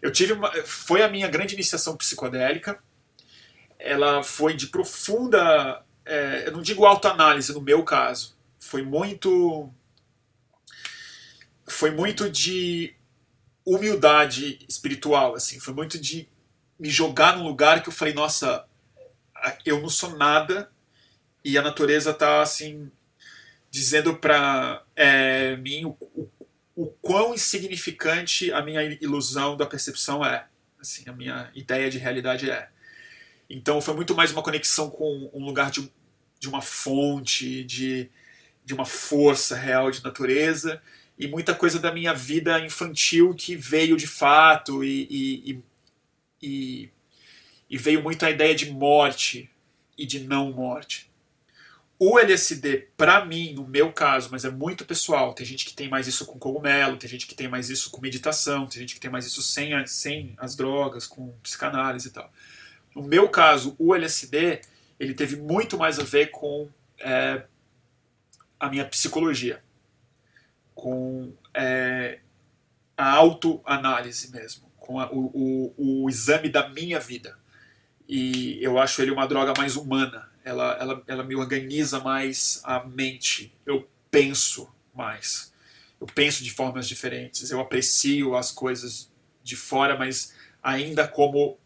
Eu 0.01 0.11
tive 0.11 0.33
uma, 0.33 0.51
foi 0.65 1.03
a 1.03 1.09
minha 1.09 1.29
grande 1.29 1.53
iniciação 1.53 1.99
psicodélica. 1.99 2.79
Ela 3.79 4.23
foi 4.23 4.55
de 4.55 4.69
profunda 4.69 5.85
é, 6.07 6.45
eu 6.47 6.53
não 6.53 6.63
digo 6.63 6.87
autoanálise 6.87 7.53
no 7.53 7.61
meu 7.61 7.83
caso, 7.83 8.37
foi 8.59 8.83
muito 8.83 9.71
foi 11.69 11.91
muito 11.91 12.31
de 12.31 12.95
humildade 13.65 14.65
espiritual, 14.69 15.35
assim, 15.35 15.59
foi 15.59 15.75
muito 15.75 15.99
de 15.99 16.29
me 16.79 16.89
jogar 16.89 17.37
num 17.37 17.45
lugar 17.45 17.83
que 17.83 17.89
eu 17.89 17.93
falei, 17.93 18.15
nossa, 18.15 18.65
eu 19.65 19.81
não 19.81 19.89
sou 19.89 20.17
nada 20.17 20.71
e 21.45 21.59
a 21.59 21.63
natureza 21.63 22.15
tá 22.15 22.41
assim 22.41 22.91
dizendo 23.71 24.17
para 24.17 24.83
é, 24.95 25.57
mim 25.57 25.85
o, 25.85 25.97
o, 26.01 26.31
o, 26.75 26.87
quão 26.87 27.35
insignificante 27.35 28.53
a 28.53 28.63
minha 28.63 28.83
ilusão 28.83 29.57
da 29.57 29.67
percepção 29.67 30.25
é, 30.25 30.47
assim, 30.81 31.05
a 31.09 31.13
minha 31.13 31.51
ideia 31.55 31.91
de 31.91 31.99
realidade 31.99 32.51
é. 32.51 32.69
Então 33.51 33.81
foi 33.81 33.95
muito 33.95 34.15
mais 34.15 34.33
uma 34.33 34.43
conexão 34.43 34.89
com 34.91 35.31
um 35.33 35.45
lugar 35.45 35.71
de, 35.71 35.93
de 36.39 36.49
uma 36.49 36.63
fonte, 36.63 37.65
de, 37.65 38.11
de 38.65 38.75
uma 38.75 38.85
força 38.85 39.57
real 39.57 39.91
de 39.91 40.03
natureza, 40.03 40.83
e 41.19 41.27
muita 41.27 41.55
coisa 41.55 41.79
da 41.79 41.93
minha 41.93 42.13
vida 42.13 42.59
infantil 42.61 43.35
que 43.35 43.57
veio 43.57 43.97
de 43.97 44.07
fato, 44.07 44.85
e, 44.85 45.09
e, 45.11 45.63
e, 46.43 46.91
e 47.71 47.79
veio 47.79 48.03
muito 48.03 48.25
a 48.25 48.31
ideia 48.31 48.55
de 48.55 48.71
morte 48.71 49.51
e 49.97 50.05
de 50.05 50.21
não 50.21 50.53
morte. 50.53 51.11
O 51.99 52.19
LSD, 52.19 52.89
para 52.95 53.25
mim, 53.25 53.55
no 53.55 53.67
meu 53.67 53.91
caso, 53.91 54.29
mas 54.31 54.45
é 54.45 54.51
muito 54.51 54.85
pessoal. 54.85 55.33
Tem 55.33 55.47
gente 55.47 55.65
que 55.65 55.73
tem 55.73 55.89
mais 55.89 56.07
isso 56.07 56.27
com 56.27 56.39
cogumelo, 56.39 56.99
tem 56.99 57.09
gente 57.09 57.27
que 57.27 57.35
tem 57.35 57.49
mais 57.49 57.71
isso 57.71 57.91
com 57.91 58.03
meditação, 58.03 58.67
tem 58.67 58.81
gente 58.81 58.95
que 58.95 59.01
tem 59.01 59.11
mais 59.11 59.25
isso 59.25 59.41
sem, 59.41 59.87
sem 59.87 60.35
as 60.37 60.55
drogas, 60.55 61.07
com 61.07 61.33
psicanálise 61.43 62.09
e 62.09 62.11
tal. 62.11 62.31
No 62.95 63.03
meu 63.03 63.31
caso, 63.31 63.75
o 63.79 63.95
LSD 63.95 64.61
ele 64.99 65.15
teve 65.15 65.37
muito 65.37 65.77
mais 65.77 65.99
a 65.99 66.05
ver 66.05 66.31
com 66.31 66.69
é, 66.99 67.43
a 68.59 68.69
minha 68.69 68.85
psicologia, 68.87 69.63
com 70.75 71.33
é, 71.53 72.21
a 72.97 73.11
autoanálise 73.13 74.31
mesmo, 74.31 74.71
com 74.79 74.99
a, 74.99 75.11
o, 75.13 75.31
o, 75.35 76.03
o, 76.05 76.09
exame 76.09 76.49
da 76.49 76.69
minha 76.69 76.99
vida. 76.99 77.39
E 78.09 78.59
eu 78.63 78.79
acho 78.79 79.03
ele 79.03 79.11
uma 79.11 79.27
droga 79.27 79.53
mais 79.57 79.77
humana. 79.77 80.31
Ela, 80.45 80.77
ela, 80.81 81.03
ela 81.07 81.25
me 81.25 81.35
organiza 81.35 82.01
mais 82.01 82.61
a 82.65 82.85
mente. 82.85 83.53
Eu 83.67 83.89
penso 84.11 84.73
mais. 84.95 85.53
Eu 86.01 86.07
penso 86.07 86.45
de 86.45 86.51
formas 86.51 86.87
diferentes. 86.87 87.51
Eu 87.51 87.61
aprecio 87.61 88.37
as 88.37 88.53
coisas 88.53 89.11
de 89.43 89.57
fora, 89.57 89.99
mas 89.99 90.35
ainda 90.63 91.07
como 91.07 91.59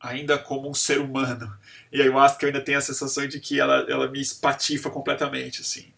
ainda 0.00 0.36
como 0.36 0.68
um 0.68 0.74
ser 0.74 1.00
humano. 1.00 1.56
E 1.92 2.00
a 2.00 2.04
ayahuasca 2.04 2.44
eu 2.44 2.48
ainda 2.48 2.62
tenho 2.62 2.78
a 2.78 2.80
sensação 2.80 3.28
de 3.28 3.38
que 3.38 3.60
ela, 3.60 3.86
ela 3.88 4.08
me 4.08 4.20
espatifa 4.20 4.88
completamente, 4.88 5.60
assim. 5.60 5.92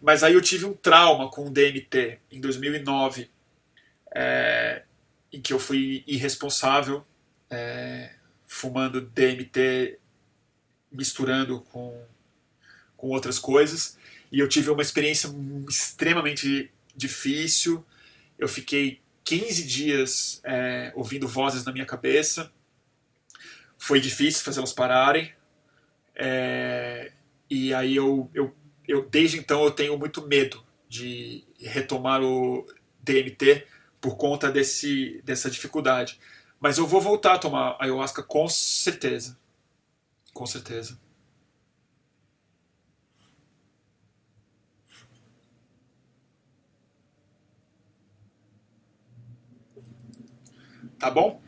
Mas 0.00 0.24
aí 0.24 0.34
eu 0.34 0.42
tive 0.42 0.64
um 0.64 0.74
trauma 0.74 1.30
com 1.30 1.46
o 1.46 1.50
DMT 1.50 2.18
em 2.32 2.40
2009, 2.40 3.30
é, 4.12 4.82
em 5.32 5.40
que 5.40 5.52
eu 5.52 5.60
fui 5.60 6.02
irresponsável, 6.08 7.06
é, 7.48 8.10
fumando 8.48 9.00
DMT, 9.00 9.96
misturando 10.90 11.60
com, 11.70 12.04
com 12.96 13.08
outras 13.10 13.38
coisas. 13.38 13.96
E 14.32 14.40
eu 14.40 14.48
tive 14.48 14.70
uma 14.70 14.82
experiência 14.82 15.30
extremamente 15.68 16.68
difícil. 16.96 17.84
Eu 18.36 18.48
fiquei 18.48 19.00
15 19.22 19.64
dias 19.64 20.40
é, 20.42 20.90
ouvindo 20.96 21.28
vozes 21.28 21.64
na 21.64 21.70
minha 21.70 21.86
cabeça 21.86 22.50
foi 23.82 24.00
difícil 24.00 24.44
fazê-las 24.44 24.72
pararem. 24.72 25.32
É, 26.14 27.10
e 27.50 27.74
aí 27.74 27.96
eu, 27.96 28.30
eu, 28.32 28.54
eu, 28.86 29.08
desde 29.10 29.38
então, 29.38 29.64
eu 29.64 29.72
tenho 29.72 29.98
muito 29.98 30.24
medo 30.24 30.64
de 30.88 31.42
retomar 31.58 32.22
o 32.22 32.64
DMT 33.00 33.66
por 34.00 34.16
conta 34.16 34.52
desse, 34.52 35.20
dessa 35.24 35.50
dificuldade. 35.50 36.20
Mas 36.60 36.78
eu 36.78 36.86
vou 36.86 37.00
voltar 37.00 37.34
a 37.34 37.38
tomar 37.38 37.76
ayahuasca 37.80 38.22
com 38.22 38.46
certeza. 38.48 39.36
Com 40.32 40.46
certeza. 40.46 40.96
Tá 51.00 51.10
bom? 51.10 51.42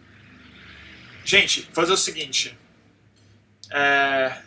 Gente, 1.24 1.62
fazer 1.72 1.92
o 1.92 1.96
seguinte. 1.96 2.56
É, 3.70 4.42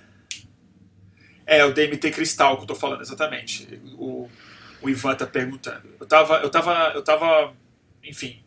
é 1.45 1.65
o 1.65 1.73
DMT 1.73 2.11
cristal 2.11 2.57
que 2.57 2.63
eu 2.63 2.67
tô 2.67 2.75
falando, 2.75 3.01
exatamente. 3.01 3.81
O, 3.97 4.29
o 4.81 4.89
Ivan 4.89 5.15
tá 5.15 5.25
perguntando. 5.25 5.95
Eu 5.99 6.05
tava, 6.05 6.35
eu 6.37 6.49
tava, 6.49 6.91
eu 6.93 7.03
tava, 7.03 7.55
enfim, 8.03 8.43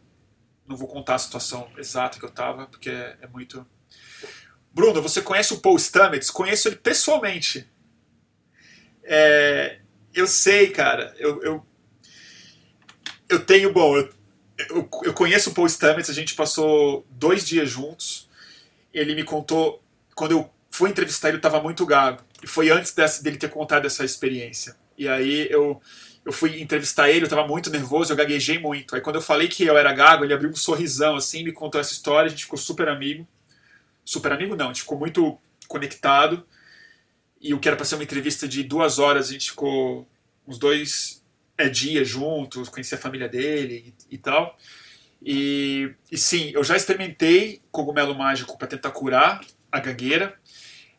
não 0.66 0.76
vou 0.76 0.86
contar 0.86 1.16
a 1.16 1.18
situação 1.18 1.68
exata 1.76 2.18
que 2.18 2.24
eu 2.24 2.30
tava, 2.30 2.66
porque 2.66 2.90
é, 2.90 3.26
muito. 3.32 3.66
Bruno, 4.72 5.02
você 5.02 5.20
conhece 5.20 5.52
o 5.52 5.58
Paul 5.58 5.76
Stamets? 5.76 6.30
Conheço 6.30 6.68
ele 6.68 6.76
pessoalmente. 6.76 7.68
É, 9.02 9.80
eu 10.14 10.28
sei, 10.28 10.70
cara. 10.70 11.12
Eu, 11.18 11.42
eu, 11.42 11.66
eu 13.28 13.44
tenho, 13.44 13.72
bom, 13.72 13.96
eu, 13.96 14.08
eu, 14.68 14.88
eu 15.04 15.12
conheço 15.12 15.50
o 15.50 15.54
Paul 15.54 15.68
Stamets, 15.68 16.10
a 16.10 16.14
gente 16.14 16.34
passou 16.34 17.06
dois 17.10 17.46
dias 17.46 17.68
juntos. 17.68 18.28
Ele 18.92 19.14
me 19.14 19.24
contou, 19.24 19.82
quando 20.14 20.32
eu 20.32 20.50
fui 20.70 20.90
entrevistar 20.90 21.28
ele, 21.28 21.38
estava 21.38 21.62
muito 21.62 21.86
gago. 21.86 22.22
E 22.42 22.46
foi 22.46 22.70
antes 22.70 22.92
desse, 22.92 23.22
dele 23.22 23.36
ter 23.36 23.50
contado 23.50 23.86
essa 23.86 24.04
experiência. 24.04 24.76
E 24.96 25.08
aí 25.08 25.48
eu, 25.50 25.80
eu 26.24 26.32
fui 26.32 26.60
entrevistar 26.60 27.08
ele, 27.08 27.20
eu 27.20 27.24
estava 27.24 27.46
muito 27.46 27.70
nervoso, 27.70 28.12
eu 28.12 28.16
gaguejei 28.16 28.58
muito. 28.58 28.94
Aí 28.94 29.00
quando 29.00 29.16
eu 29.16 29.22
falei 29.22 29.48
que 29.48 29.64
eu 29.64 29.76
era 29.76 29.92
gago, 29.92 30.24
ele 30.24 30.34
abriu 30.34 30.50
um 30.50 30.56
sorrisão 30.56 31.16
assim, 31.16 31.44
me 31.44 31.52
contou 31.52 31.80
essa 31.80 31.92
história, 31.92 32.26
a 32.26 32.30
gente 32.30 32.44
ficou 32.44 32.58
super 32.58 32.88
amigo. 32.88 33.26
Super 34.04 34.32
amigo 34.32 34.56
não, 34.56 34.66
a 34.66 34.68
gente 34.68 34.82
ficou 34.82 34.98
muito 34.98 35.38
conectado. 35.68 36.46
E 37.40 37.54
o 37.54 37.58
que 37.58 37.68
era 37.68 37.76
para 37.76 37.86
ser 37.86 37.94
uma 37.94 38.04
entrevista 38.04 38.46
de 38.46 38.62
duas 38.62 38.98
horas, 38.98 39.28
a 39.28 39.32
gente 39.32 39.50
ficou 39.50 40.06
uns 40.46 40.58
dois 40.58 41.19
é, 41.60 41.68
dia 41.68 42.04
juntos, 42.04 42.68
conheci 42.68 42.94
a 42.94 42.98
família 42.98 43.28
dele 43.28 43.94
e, 44.10 44.14
e 44.14 44.18
tal. 44.18 44.56
E, 45.22 45.94
e, 46.10 46.16
sim, 46.16 46.50
eu 46.54 46.64
já 46.64 46.76
experimentei 46.76 47.62
cogumelo 47.70 48.14
mágico 48.14 48.56
para 48.56 48.66
tentar 48.66 48.90
curar 48.90 49.40
a 49.70 49.78
gagueira, 49.78 50.34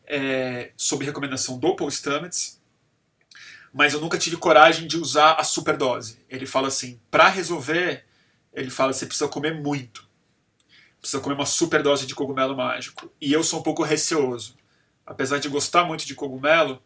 é, 0.06 0.72
sob 0.76 1.04
recomendação 1.04 1.58
do 1.58 1.74
Paul 1.74 1.90
Stamets, 1.90 2.60
mas 3.72 3.94
eu 3.94 4.00
nunca 4.00 4.18
tive 4.18 4.36
coragem 4.36 4.86
de 4.86 4.96
usar 4.98 5.32
a 5.32 5.44
superdose. 5.44 6.18
Ele 6.28 6.46
fala 6.46 6.68
assim, 6.68 7.00
para 7.10 7.28
resolver, 7.28 8.04
ele 8.52 8.70
fala 8.70 8.92
você 8.92 9.06
precisa 9.06 9.28
comer 9.28 9.54
muito, 9.54 10.06
precisa 11.00 11.22
comer 11.22 11.34
uma 11.34 11.46
superdose 11.46 12.06
de 12.06 12.14
cogumelo 12.14 12.56
mágico. 12.56 13.10
E 13.20 13.32
eu 13.32 13.42
sou 13.42 13.60
um 13.60 13.62
pouco 13.62 13.82
receoso, 13.82 14.56
apesar 15.04 15.38
de 15.38 15.48
gostar 15.48 15.84
muito 15.84 16.06
de 16.06 16.14
cogumelo, 16.14 16.80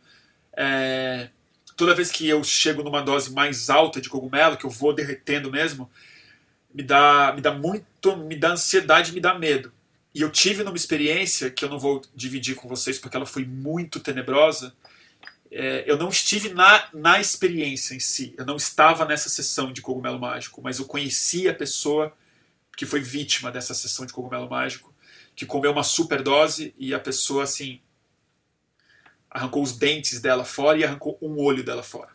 é, 0.57 1.29
toda 1.77 1.95
vez 1.95 2.11
que 2.11 2.27
eu 2.27 2.43
chego 2.43 2.83
numa 2.83 3.03
dose 3.03 3.33
mais 3.33 3.69
alta 3.69 4.01
de 4.01 4.09
cogumelo, 4.09 4.57
que 4.57 4.65
eu 4.65 4.71
vou 4.71 4.95
derretendo 4.95 5.51
mesmo, 5.51 5.91
me 6.75 6.83
dá, 6.83 7.33
me 7.35 7.41
dá 7.41 7.53
muito, 7.53 8.17
me 8.17 8.35
dá 8.35 8.53
ansiedade, 8.53 9.13
me 9.13 9.21
dá 9.21 9.39
medo. 9.39 9.73
E 10.15 10.23
eu 10.23 10.31
tive 10.31 10.65
numa 10.65 10.77
experiência 10.77 11.51
que 11.51 11.65
eu 11.65 11.69
não 11.69 11.79
vou 11.79 12.03
dividir 12.15 12.55
com 12.55 12.67
vocês 12.67 12.99
porque 12.99 13.17
ela 13.17 13.27
foi 13.27 13.45
muito 13.45 14.01
tenebrosa. 14.01 14.75
É, 15.51 15.85
eu 15.87 15.99
não 15.99 16.09
estive 16.09 16.49
na, 16.49 16.89
na 16.93 17.21
experiência 17.21 17.95
em 17.95 18.01
si, 18.01 18.35
eu 18.37 18.45
não 18.45 18.57
estava 18.57 19.05
nessa 19.05 19.29
sessão 19.29 19.73
de 19.73 19.81
cogumelo 19.81 20.19
mágico, 20.19 20.61
mas 20.63 20.79
eu 20.79 20.87
conheci 20.87 21.49
a 21.49 21.55
pessoa 21.55 22.13
que 22.77 22.85
foi 22.85 23.01
vítima 23.01 23.51
dessa 23.51 23.75
sessão 23.75 24.05
de 24.05 24.13
cogumelo 24.13 24.49
mágico, 24.51 24.93
que 25.35 25.47
comeu 25.47 25.71
uma 25.71 25.85
superdose 25.85 26.75
e 26.79 26.93
a 26.93 26.99
pessoa 26.99 27.45
assim 27.45 27.81
arrancou 29.31 29.63
os 29.63 29.73
dentes 29.73 30.21
dela 30.21 30.45
fora 30.45 30.79
e 30.79 30.85
arrancou 30.85 31.19
um 31.21 31.39
olho 31.41 31.65
dela 31.65 31.83
fora. 31.83 32.11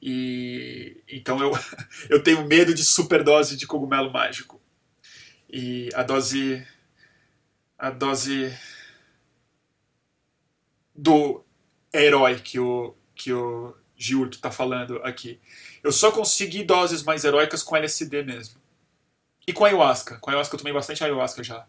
E 0.00 1.02
então 1.08 1.40
eu, 1.40 1.52
eu 2.08 2.22
tenho 2.22 2.46
medo 2.46 2.74
de 2.74 2.84
superdose 2.84 3.56
de 3.56 3.66
cogumelo 3.66 4.12
mágico. 4.12 4.60
E 5.48 5.88
a 5.94 6.02
dose 6.02 6.66
a 7.78 7.90
dose 7.90 8.56
do 10.94 11.44
herói 11.92 12.38
que 12.38 12.58
o 12.58 12.94
que 13.14 13.32
o 13.32 13.76
Gilto 13.96 14.36
está 14.36 14.50
falando 14.50 14.96
aqui. 15.02 15.38
Eu 15.82 15.92
só 15.92 16.10
consegui 16.10 16.62
doses 16.62 17.02
mais 17.02 17.22
heróicas 17.22 17.62
com 17.62 17.76
LSD 17.76 18.22
mesmo. 18.22 18.58
E 19.46 19.52
com 19.52 19.64
ayahuasca. 19.64 20.16
Com 20.18 20.30
ayahuasca 20.30 20.54
eu 20.54 20.58
tomei 20.58 20.72
bastante 20.72 21.04
ayahuasca 21.04 21.44
já. 21.44 21.66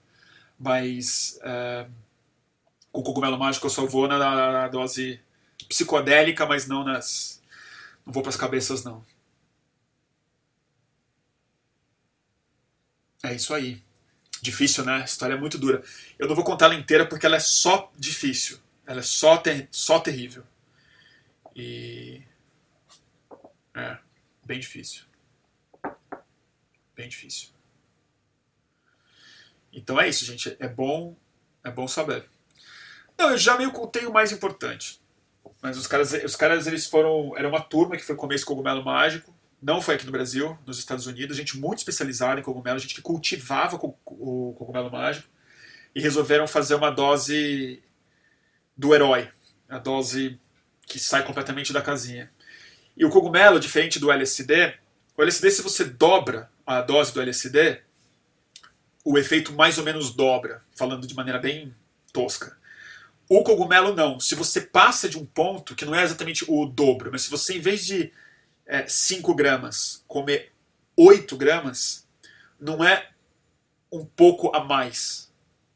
Mas 0.58 1.38
é, 1.44 1.88
com 2.92 3.04
cogumelo 3.04 3.38
mágico 3.38 3.66
eu 3.66 3.70
só 3.70 3.86
vou 3.86 4.08
na, 4.08 4.18
na 4.18 4.68
dose 4.68 5.20
psicodélica, 5.68 6.46
mas 6.46 6.68
não 6.68 6.84
nas. 6.84 7.42
Não 8.06 8.14
vou 8.14 8.22
para 8.24 8.30
as 8.30 8.38
cabeças, 8.38 8.84
não. 8.84 9.06
É 13.24 13.34
isso 13.34 13.54
aí. 13.54 13.82
Difícil, 14.42 14.84
né? 14.84 15.02
A 15.02 15.06
história 15.06 15.36
é 15.36 15.38
muito 15.38 15.58
dura. 15.58 15.84
Eu 16.18 16.28
não 16.28 16.36
vou 16.36 16.44
contar 16.44 16.66
ela 16.66 16.76
inteira 16.76 17.06
porque 17.06 17.26
ela 17.26 17.36
é 17.36 17.40
só 17.40 17.92
difícil. 17.96 18.60
Ela 18.86 19.00
é 19.00 19.04
só, 19.04 19.38
ter... 19.38 19.68
só 19.72 20.00
terrível. 20.00 20.44
E. 21.56 22.24
É, 23.76 23.98
bem 24.44 24.60
difícil. 24.60 25.04
Bem 26.96 27.08
difícil. 27.08 27.50
Então 29.72 30.02
é 30.02 30.10
isso, 30.10 30.26
gente. 30.26 30.58
É 30.60 30.68
bom, 30.68 31.16
é 31.64 31.70
bom 31.70 31.88
saber. 31.88 32.26
Não, 33.22 33.30
eu 33.30 33.38
já 33.38 33.56
meio 33.56 33.72
contei 33.72 34.08
o 34.08 34.12
mais 34.12 34.32
importante. 34.32 35.00
Mas 35.62 35.78
os 35.78 35.86
caras, 35.86 36.12
os 36.12 36.36
caras 36.36 36.66
eles 36.66 36.88
foram. 36.88 37.38
Era 37.38 37.48
uma 37.48 37.62
turma 37.62 37.96
que 37.96 38.04
foi 38.04 38.16
comer 38.16 38.34
esse 38.34 38.46
cogumelo 38.46 38.84
mágico. 38.84 39.32
Não 39.62 39.80
foi 39.80 39.94
aqui 39.94 40.08
no 40.08 40.12
Brasil, 40.12 40.58
nos 40.66 40.80
Estados 40.80 41.06
Unidos. 41.06 41.38
Gente 41.38 41.56
muito 41.56 41.78
especializada 41.78 42.40
em 42.40 42.44
cogumelo, 42.44 42.80
gente 42.80 42.96
que 42.96 43.02
cultivava 43.02 43.76
o 43.76 44.54
cogumelo 44.58 44.92
mágico. 44.92 45.30
E 45.94 46.02
resolveram 46.02 46.48
fazer 46.48 46.74
uma 46.74 46.90
dose 46.90 47.84
do 48.76 48.96
herói. 48.96 49.30
A 49.70 49.78
dose 49.78 50.40
que 50.88 50.98
sai 50.98 51.24
completamente 51.24 51.72
da 51.72 51.82
casinha. 51.82 52.32
E 52.98 53.06
o 53.06 53.12
cogumelo, 53.12 53.60
diferente 53.60 54.00
do 54.00 54.12
LSD, 54.12 54.74
o 55.16 55.22
LSD, 55.22 55.52
se 55.52 55.62
você 55.62 55.86
dobra 55.86 56.50
a 56.66 56.82
dose 56.82 57.14
do 57.14 57.22
LSD, 57.22 57.82
o 59.06 59.16
efeito 59.16 59.54
mais 59.54 59.78
ou 59.78 59.84
menos 59.84 60.10
dobra, 60.10 60.64
falando 60.76 61.06
de 61.06 61.14
maneira 61.14 61.38
bem 61.38 61.76
tosca. 62.12 62.60
O 63.34 63.44
cogumelo 63.44 63.96
não. 63.96 64.20
Se 64.20 64.36
você 64.36 64.60
passa 64.60 65.08
de 65.08 65.18
um 65.18 65.26
ponto, 65.26 65.74
que 65.74 65.86
não 65.86 65.96
é 65.96 66.04
exatamente 66.04 66.44
o 66.50 66.66
dobro, 66.66 67.10
mas 67.10 67.22
se 67.22 67.30
você, 67.30 67.56
em 67.56 67.62
vez 67.62 67.86
de 67.86 68.12
é, 68.66 68.86
5 68.86 69.34
gramas, 69.34 70.04
comer 70.06 70.52
8 70.98 71.38
gramas, 71.38 72.06
não 72.60 72.84
é 72.84 73.08
um 73.90 74.04
pouco 74.04 74.54
a 74.54 74.62
mais. 74.62 75.32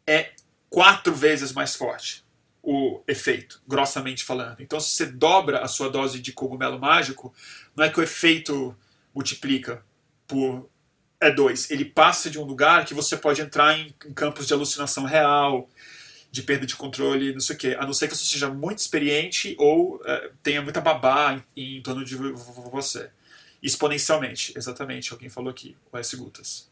É 0.05 0.33
quatro 0.69 1.15
vezes 1.15 1.53
mais 1.53 1.77
forte 1.77 2.25
o 2.61 3.01
efeito, 3.07 3.61
grossamente 3.65 4.25
falando. 4.25 4.59
Então, 4.59 4.77
se 4.77 4.89
você 4.89 5.05
dobra 5.05 5.59
a 5.59 5.69
sua 5.69 5.89
dose 5.89 6.19
de 6.19 6.33
cogumelo 6.33 6.77
mágico, 6.77 7.33
não 7.73 7.85
é 7.85 7.89
que 7.89 8.01
o 8.01 8.03
efeito 8.03 8.75
multiplica 9.13 9.81
por 10.27 10.69
é 11.21 11.31
dois. 11.31 11.71
Ele 11.71 11.85
passa 11.85 12.29
de 12.29 12.37
um 12.37 12.43
lugar 12.43 12.83
que 12.83 12.93
você 12.93 13.15
pode 13.15 13.41
entrar 13.41 13.77
em, 13.77 13.95
em 14.05 14.13
campos 14.13 14.45
de 14.45 14.53
alucinação 14.53 15.05
real, 15.05 15.69
de 16.35 16.43
perda 16.43 16.65
de 16.65 16.75
controle, 16.75 17.31
não 17.33 17.39
sei 17.39 17.55
o 17.55 17.59
quê. 17.59 17.77
A 17.79 17.85
não 17.85 17.93
ser 17.93 18.09
que 18.09 18.15
você 18.15 18.25
seja 18.25 18.49
muito 18.49 18.79
experiente 18.79 19.55
ou 19.57 20.01
é, 20.05 20.31
tenha 20.43 20.61
muita 20.61 20.81
babá 20.81 21.41
em, 21.55 21.77
em 21.77 21.81
torno 21.81 22.03
de 22.03 22.15
você. 22.15 23.09
Exponencialmente, 23.63 24.53
exatamente, 24.57 25.13
alguém 25.13 25.29
falou 25.29 25.49
aqui, 25.49 25.77
o 25.91 25.97
S. 25.97 26.15
Gutas. 26.17 26.69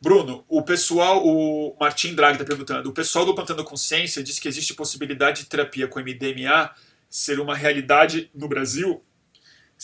Bruno, 0.00 0.44
o 0.48 0.62
pessoal, 0.62 1.26
o 1.26 1.76
Martim 1.78 2.14
Draghi 2.14 2.34
está 2.34 2.44
perguntando, 2.44 2.88
o 2.88 2.92
pessoal 2.92 3.24
do 3.26 3.34
Plantando 3.34 3.64
Consciência 3.64 4.22
diz 4.22 4.38
que 4.38 4.48
existe 4.48 4.72
possibilidade 4.74 5.42
de 5.42 5.46
terapia 5.46 5.86
com 5.86 6.00
MDMA 6.00 6.74
ser 7.08 7.38
uma 7.38 7.54
realidade 7.54 8.30
no 8.34 8.48
Brasil 8.48 9.02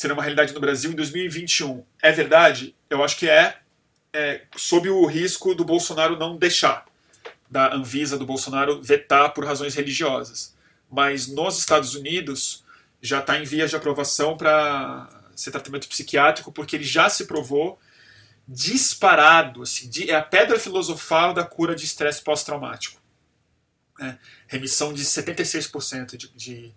será 0.00 0.14
uma 0.14 0.22
realidade 0.22 0.54
no 0.54 0.60
Brasil 0.60 0.90
em 0.90 0.94
2021. 0.94 1.84
É 2.00 2.10
verdade? 2.10 2.74
Eu 2.88 3.04
acho 3.04 3.18
que 3.18 3.28
é, 3.28 3.58
é 4.14 4.46
sob 4.56 4.88
o 4.88 5.04
risco 5.04 5.54
do 5.54 5.62
Bolsonaro 5.62 6.16
não 6.16 6.38
deixar, 6.38 6.86
da 7.50 7.74
Anvisa 7.74 8.16
do 8.16 8.24
Bolsonaro 8.24 8.82
vetar 8.82 9.34
por 9.34 9.44
razões 9.44 9.74
religiosas. 9.74 10.56
Mas 10.90 11.26
nos 11.26 11.58
Estados 11.58 11.94
Unidos 11.94 12.64
já 13.02 13.20
está 13.20 13.38
em 13.38 13.44
vias 13.44 13.68
de 13.68 13.76
aprovação 13.76 14.38
para 14.38 15.06
ser 15.36 15.50
tratamento 15.50 15.86
psiquiátrico, 15.86 16.50
porque 16.50 16.76
ele 16.76 16.84
já 16.84 17.10
se 17.10 17.26
provou 17.26 17.78
disparado, 18.48 19.62
assim, 19.62 19.90
de, 19.90 20.10
é 20.10 20.14
a 20.14 20.22
pedra 20.22 20.58
filosofal 20.58 21.34
da 21.34 21.44
cura 21.44 21.74
de 21.74 21.84
estresse 21.84 22.22
pós-traumático. 22.22 22.98
É, 24.00 24.16
remissão 24.48 24.94
de 24.94 25.04
76% 25.04 26.16
de, 26.16 26.30
de 26.30 26.72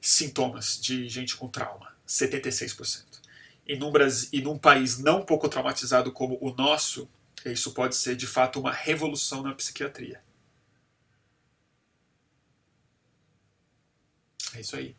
sintomas 0.00 0.80
de 0.80 1.08
gente 1.08 1.36
com 1.36 1.48
trauma. 1.48 1.89
76%. 2.10 3.20
E 3.64 3.76
num, 3.76 3.92
Brasil, 3.92 4.28
e 4.32 4.42
num 4.42 4.58
país 4.58 4.98
não 4.98 5.24
pouco 5.24 5.48
traumatizado 5.48 6.10
como 6.10 6.36
o 6.40 6.52
nosso, 6.52 7.08
isso 7.44 7.72
pode 7.72 7.94
ser 7.94 8.16
de 8.16 8.26
fato 8.26 8.58
uma 8.58 8.72
revolução 8.72 9.42
na 9.42 9.54
psiquiatria. 9.54 10.20
É 14.54 14.60
isso 14.60 14.74
aí. 14.74 14.96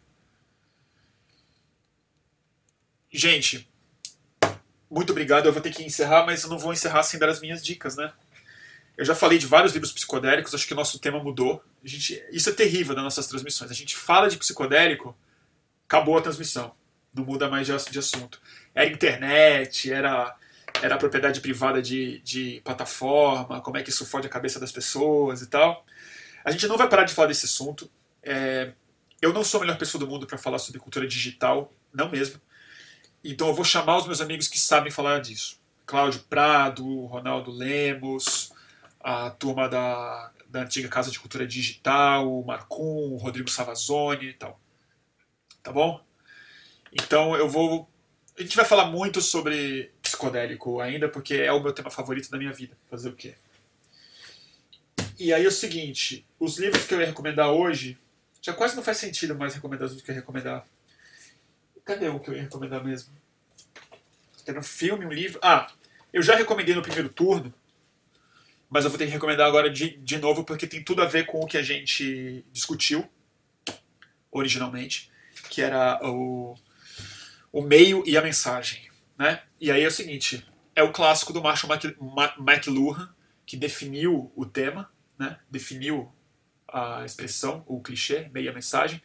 Gente, 3.11 3.69
muito 4.89 5.11
obrigado. 5.11 5.47
Eu 5.47 5.53
vou 5.53 5.61
ter 5.61 5.73
que 5.73 5.83
encerrar, 5.83 6.25
mas 6.25 6.43
eu 6.43 6.49
não 6.49 6.57
vou 6.57 6.71
encerrar 6.71 7.03
sem 7.03 7.19
dar 7.19 7.27
as 7.27 7.41
minhas 7.41 7.61
dicas, 7.61 7.97
né? 7.97 8.13
Eu 8.95 9.03
já 9.03 9.13
falei 9.13 9.37
de 9.37 9.45
vários 9.45 9.73
livros 9.73 9.91
psicodélicos, 9.91 10.55
acho 10.55 10.65
que 10.65 10.73
o 10.73 10.77
nosso 10.77 10.97
tema 10.97 11.21
mudou. 11.21 11.61
A 11.83 11.87
gente, 11.87 12.23
isso 12.31 12.49
é 12.49 12.53
terrível 12.53 12.95
nas 12.95 13.03
nossas 13.03 13.27
transmissões. 13.27 13.69
A 13.69 13.73
gente 13.73 13.97
fala 13.97 14.29
de 14.29 14.37
psicodélico, 14.37 15.17
acabou 15.85 16.17
a 16.17 16.21
transmissão 16.21 16.73
não 17.13 17.25
muda 17.25 17.49
mais 17.49 17.67
de, 17.67 17.99
assunto. 17.99 18.41
Era 18.73 18.89
internet, 18.89 19.91
era, 19.91 20.35
era 20.81 20.97
propriedade 20.97 21.41
privada 21.41 21.81
de, 21.81 22.19
de 22.19 22.61
plataforma, 22.63 23.61
como 23.61 23.77
é 23.77 23.83
que 23.83 23.89
isso 23.89 24.05
fode 24.05 24.27
a 24.27 24.29
cabeça 24.29 24.59
das 24.59 24.71
pessoas 24.71 25.41
e 25.41 25.47
tal. 25.47 25.85
A 26.43 26.51
gente 26.51 26.67
não 26.67 26.77
vai 26.77 26.89
parar 26.89 27.03
de 27.03 27.13
falar 27.13 27.27
desse 27.27 27.45
assunto. 27.45 27.89
É, 28.23 28.71
eu 29.21 29.33
não 29.33 29.43
sou 29.43 29.59
a 29.59 29.61
melhor 29.61 29.77
pessoa 29.77 29.99
do 29.99 30.07
mundo 30.07 30.25
para 30.25 30.37
falar 30.37 30.59
sobre 30.59 30.79
cultura 30.79 31.07
digital, 31.07 31.71
não 31.93 32.09
mesmo. 32.09 32.41
Então 33.23 33.47
eu 33.47 33.53
vou 33.53 33.65
chamar 33.65 33.97
os 33.97 34.07
meus 34.07 34.21
amigos 34.21 34.47
que 34.47 34.59
sabem 34.59 34.91
falar 34.91 35.19
disso. 35.19 35.59
Cláudio 35.85 36.21
Prado, 36.21 37.05
Ronaldo 37.05 37.51
Lemos, 37.51 38.51
a 38.99 39.29
turma 39.29 39.67
da, 39.67 40.31
da 40.47 40.61
antiga 40.61 40.87
Casa 40.87 41.11
de 41.11 41.19
Cultura 41.19 41.45
Digital, 41.45 42.31
o 42.31 42.45
Marcum, 42.45 43.13
o 43.13 43.17
Rodrigo 43.17 43.49
Savazone 43.49 44.29
e 44.29 44.33
tal. 44.33 44.59
Tá 45.61 45.71
bom? 45.71 46.03
Então 46.91 47.35
eu 47.35 47.47
vou. 47.47 47.89
A 48.37 48.41
gente 48.41 48.55
vai 48.55 48.65
falar 48.65 48.85
muito 48.85 49.21
sobre 49.21 49.91
psicodélico 50.01 50.79
ainda, 50.79 51.07
porque 51.07 51.35
é 51.35 51.51
o 51.51 51.61
meu 51.61 51.73
tema 51.73 51.89
favorito 51.89 52.29
da 52.29 52.37
minha 52.37 52.51
vida. 52.51 52.77
Fazer 52.89 53.09
o 53.09 53.15
quê? 53.15 53.35
E 55.17 55.33
aí 55.33 55.45
é 55.45 55.47
o 55.47 55.51
seguinte: 55.51 56.25
os 56.39 56.57
livros 56.57 56.85
que 56.85 56.93
eu 56.93 56.99
ia 56.99 57.07
recomendar 57.07 57.51
hoje. 57.51 57.97
Já 58.43 58.53
quase 58.53 58.75
não 58.75 58.81
faz 58.81 58.97
sentido 58.97 59.35
mais 59.35 59.53
recomendar 59.53 59.85
os 59.85 59.91
livros 59.91 60.03
que 60.03 60.11
eu 60.11 60.15
ia 60.15 60.21
recomendar. 60.21 60.65
Cadê 61.85 62.07
o 62.07 62.19
que 62.19 62.29
eu 62.29 62.33
ia 62.33 62.41
recomendar 62.41 62.83
mesmo? 62.83 63.13
Era 64.47 64.59
um 64.59 64.63
filme, 64.63 65.05
um 65.05 65.11
livro. 65.11 65.39
Ah, 65.43 65.71
eu 66.11 66.23
já 66.23 66.35
recomendei 66.35 66.73
no 66.73 66.81
primeiro 66.81 67.09
turno, 67.09 67.53
mas 68.69 68.83
eu 68.83 68.89
vou 68.89 68.97
ter 68.97 69.05
que 69.05 69.11
recomendar 69.11 69.47
agora 69.47 69.69
de, 69.69 69.97
de 69.97 70.17
novo 70.17 70.43
porque 70.43 70.65
tem 70.65 70.83
tudo 70.83 71.03
a 71.03 71.05
ver 71.05 71.25
com 71.25 71.39
o 71.39 71.45
que 71.45 71.57
a 71.57 71.61
gente 71.61 72.43
discutiu 72.51 73.07
originalmente, 74.31 75.11
que 75.49 75.61
era 75.61 75.99
o 76.03 76.55
o 77.51 77.61
meio 77.61 78.03
e 78.05 78.17
a 78.17 78.21
mensagem. 78.21 78.89
Né? 79.17 79.41
E 79.59 79.71
aí 79.71 79.83
é 79.83 79.87
o 79.87 79.91
seguinte: 79.91 80.45
é 80.75 80.83
o 80.83 80.91
clássico 80.91 81.33
do 81.33 81.41
Marshall 81.41 81.71
McLuhan, 82.39 83.13
que 83.45 83.57
definiu 83.57 84.31
o 84.35 84.45
tema, 84.45 84.91
né? 85.17 85.37
definiu 85.49 86.11
a 86.67 87.03
expressão, 87.05 87.63
o 87.67 87.81
clichê, 87.81 88.29
meio 88.33 88.45
e 88.45 88.49
a 88.49 88.53
mensagem. 88.53 89.01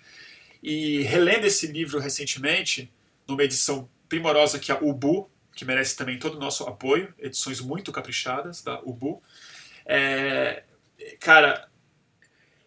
E 0.62 1.02
relendo 1.02 1.44
esse 1.44 1.66
livro 1.66 1.98
recentemente, 1.98 2.92
numa 3.26 3.42
edição 3.42 3.88
primorosa 4.08 4.58
que 4.58 4.70
é 4.70 4.74
a 4.74 4.78
Ubu, 4.78 5.30
que 5.54 5.64
merece 5.64 5.96
também 5.96 6.18
todo 6.18 6.36
o 6.36 6.40
nosso 6.40 6.64
apoio, 6.64 7.12
edições 7.18 7.60
muito 7.60 7.90
caprichadas 7.90 8.62
da 8.62 8.80
Ubu. 8.80 9.22
É, 9.84 10.64
cara, 11.20 11.68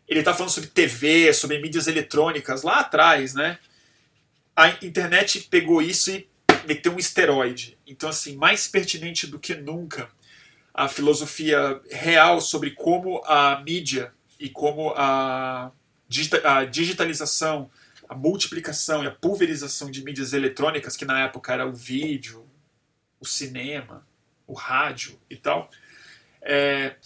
ele 0.08 0.20
está 0.20 0.34
falando 0.34 0.52
sobre 0.52 0.70
TV, 0.70 1.32
sobre 1.34 1.62
mídias 1.62 1.88
eletrônicas 1.88 2.64
lá 2.64 2.80
atrás, 2.80 3.34
né? 3.34 3.60
A 4.60 4.78
internet 4.86 5.48
pegou 5.50 5.82
isso 5.82 6.12
e 6.12 6.28
meteu 6.68 6.92
um 6.92 7.00
esteroide. 7.00 7.78
Então, 7.88 8.10
assim, 8.10 8.36
mais 8.36 8.68
pertinente 8.68 9.26
do 9.26 9.40
que 9.40 9.56
nunca, 9.56 10.10
a 10.74 10.90
filosofia 10.90 11.80
real 11.90 12.42
sobre 12.42 12.72
como 12.72 13.24
a 13.26 13.62
mídia 13.62 14.12
e 14.38 14.50
como 14.50 14.90
a, 14.98 15.72
a 16.44 16.66
digitalização, 16.66 17.72
a 18.10 18.14
multiplicação 18.14 19.02
e 19.02 19.08
a 19.08 19.12
pulverização 19.12 19.90
de 19.90 20.04
mídias 20.04 20.34
eletrônicas, 20.34 20.98
que 20.98 21.06
na 21.06 21.22
época 21.22 21.54
era 21.54 21.66
o 21.66 21.74
vídeo, 21.74 22.46
o 23.18 23.26
cinema, 23.26 24.06
o 24.46 24.54
rádio 24.54 25.18
e 25.30 25.38
tal, 25.38 25.72
é, 26.42 26.98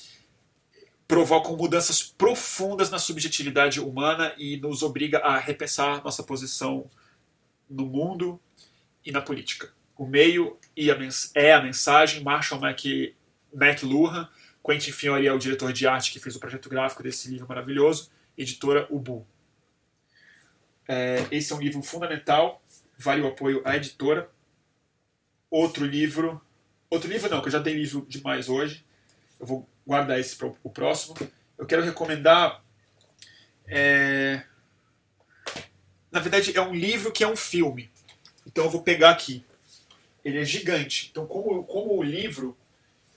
provocam 1.07 1.55
mudanças 1.55 2.01
profundas 2.01 2.89
na 2.89 2.97
subjetividade 2.97 3.79
humana 3.79 4.33
e 4.39 4.57
nos 4.57 4.81
obriga 4.81 5.19
a 5.19 5.37
repensar 5.37 6.03
nossa 6.03 6.23
posição 6.23 6.89
no 7.69 7.85
mundo 7.85 8.39
e 9.05 9.11
na 9.11 9.21
política. 9.21 9.71
O 9.97 10.05
meio 10.05 10.57
e 10.75 10.91
a 10.91 10.97
é 11.35 11.53
a 11.53 11.61
mensagem. 11.61 12.23
Marshall 12.23 12.59
Mac 12.59 12.79
McLuhan, 13.53 14.29
Quentin 14.65 14.91
Fiore 14.91 15.27
é 15.27 15.33
o 15.33 15.37
diretor 15.37 15.71
de 15.71 15.85
arte 15.85 16.11
que 16.11 16.19
fez 16.19 16.35
o 16.35 16.39
projeto 16.39 16.69
gráfico 16.69 17.03
desse 17.03 17.29
livro 17.29 17.47
maravilhoso, 17.47 18.09
editora 18.37 18.87
Ubu. 18.89 19.25
É, 20.87 21.25
esse 21.31 21.53
é 21.53 21.55
um 21.55 21.59
livro 21.59 21.81
fundamental, 21.81 22.61
vale 22.97 23.21
o 23.21 23.27
apoio 23.27 23.61
à 23.65 23.75
editora. 23.75 24.29
Outro 25.49 25.85
livro, 25.85 26.41
outro 26.89 27.09
livro 27.11 27.29
não, 27.29 27.41
que 27.41 27.47
eu 27.47 27.51
já 27.51 27.59
dei 27.59 27.73
livro 27.73 28.05
demais 28.09 28.49
hoje, 28.49 28.83
eu 29.39 29.45
vou 29.45 29.69
guardar 29.85 30.19
esse 30.19 30.35
para 30.35 30.51
o 30.63 30.69
próximo. 30.69 31.15
Eu 31.57 31.65
quero 31.65 31.83
recomendar. 31.83 32.63
É... 33.67 34.43
Na 36.13 36.19
verdade, 36.19 36.55
é 36.55 36.61
um 36.61 36.75
livro 36.75 37.11
que 37.11 37.23
é 37.23 37.27
um 37.27 37.35
filme. 37.35 37.89
Então 38.45 38.65
eu 38.65 38.69
vou 38.69 38.83
pegar 38.83 39.09
aqui. 39.09 39.43
Ele 40.23 40.37
é 40.37 40.45
gigante. 40.45 41.09
Então, 41.11 41.25
como, 41.25 41.63
como 41.63 41.97
o 41.97 42.03
livro, 42.03 42.55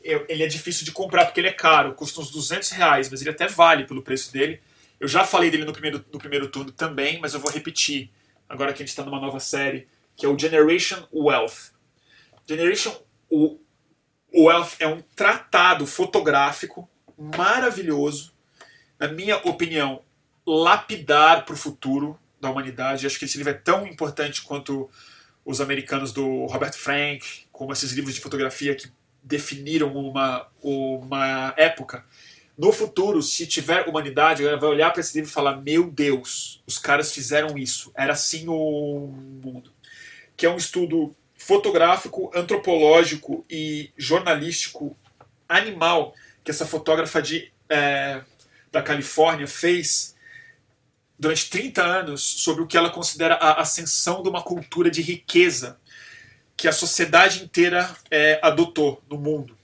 ele 0.02 0.42
é 0.42 0.46
difícil 0.46 0.86
de 0.86 0.92
comprar 0.92 1.26
porque 1.26 1.38
ele 1.38 1.48
é 1.48 1.52
caro, 1.52 1.92
custa 1.92 2.22
uns 2.22 2.30
200 2.30 2.70
reais, 2.70 3.10
mas 3.10 3.20
ele 3.20 3.28
até 3.28 3.46
vale 3.46 3.84
pelo 3.84 4.00
preço 4.00 4.32
dele. 4.32 4.62
Eu 4.98 5.06
já 5.06 5.26
falei 5.26 5.50
dele 5.50 5.66
no 5.66 5.74
primeiro, 5.74 6.02
no 6.10 6.18
primeiro 6.18 6.48
turno 6.48 6.72
também, 6.72 7.20
mas 7.20 7.34
eu 7.34 7.40
vou 7.40 7.50
repetir 7.50 8.10
agora 8.48 8.72
que 8.72 8.82
a 8.82 8.86
gente 8.86 8.88
está 8.88 9.04
numa 9.04 9.20
nova 9.20 9.40
série, 9.40 9.86
que 10.16 10.24
é 10.24 10.28
o 10.28 10.38
Generation 10.38 11.06
Wealth. 11.12 11.72
Generation 12.48 12.96
Wealth 14.34 14.76
é 14.78 14.86
um 14.86 15.02
tratado 15.14 15.86
fotográfico 15.86 16.88
maravilhoso, 17.18 18.32
na 18.98 19.08
minha 19.08 19.36
opinião, 19.36 20.02
lapidar 20.46 21.44
para 21.44 21.54
o 21.54 21.58
futuro 21.58 22.18
da 22.40 22.50
humanidade. 22.50 23.06
Acho 23.06 23.18
que 23.18 23.24
esse 23.24 23.38
livro 23.38 23.52
é 23.52 23.56
tão 23.56 23.86
importante 23.86 24.42
quanto 24.42 24.90
os 25.44 25.60
americanos 25.60 26.12
do 26.12 26.46
Robert 26.46 26.74
Frank, 26.74 27.24
como 27.52 27.72
esses 27.72 27.92
livros 27.92 28.14
de 28.14 28.20
fotografia 28.20 28.74
que 28.74 28.90
definiram 29.22 29.94
uma, 29.94 30.46
uma 30.62 31.54
época. 31.56 32.04
No 32.58 32.72
futuro, 32.72 33.20
se 33.22 33.46
tiver 33.46 33.88
humanidade, 33.88 34.42
vai 34.42 34.70
olhar 34.70 34.90
para 34.90 35.00
esse 35.00 35.14
livro 35.14 35.30
e 35.30 35.32
falar: 35.32 35.56
Meu 35.60 35.90
Deus, 35.90 36.62
os 36.66 36.78
caras 36.78 37.12
fizeram 37.12 37.56
isso. 37.58 37.92
Era 37.94 38.14
assim 38.14 38.48
o 38.48 39.12
mundo. 39.42 39.70
Que 40.36 40.46
é 40.46 40.50
um 40.50 40.56
estudo 40.56 41.14
fotográfico, 41.36 42.30
antropológico 42.34 43.44
e 43.48 43.90
jornalístico 43.96 44.96
animal 45.48 46.14
que 46.42 46.50
essa 46.50 46.66
fotógrafa 46.66 47.20
de, 47.20 47.52
é, 47.68 48.20
da 48.72 48.80
Califórnia 48.80 49.46
fez 49.46 50.15
durante 51.18 51.48
30 51.48 51.82
anos 51.82 52.22
sobre 52.22 52.62
o 52.62 52.66
que 52.66 52.76
ela 52.76 52.90
considera 52.90 53.34
a 53.34 53.60
ascensão 53.60 54.22
de 54.22 54.28
uma 54.28 54.42
cultura 54.42 54.90
de 54.90 55.00
riqueza 55.00 55.78
que 56.56 56.68
a 56.68 56.72
sociedade 56.72 57.42
inteira 57.42 57.94
é, 58.10 58.38
adotou 58.42 59.02
no 59.08 59.18
mundo, 59.18 59.56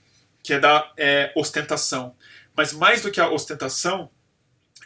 que 0.43 0.53
é 0.53 0.59
da 0.59 0.91
é, 0.97 1.31
ostentação. 1.35 2.15
Mas 2.55 2.71
mais 2.71 3.01
do 3.01 3.11
que 3.11 3.19
a 3.19 3.29
ostentação, 3.29 4.09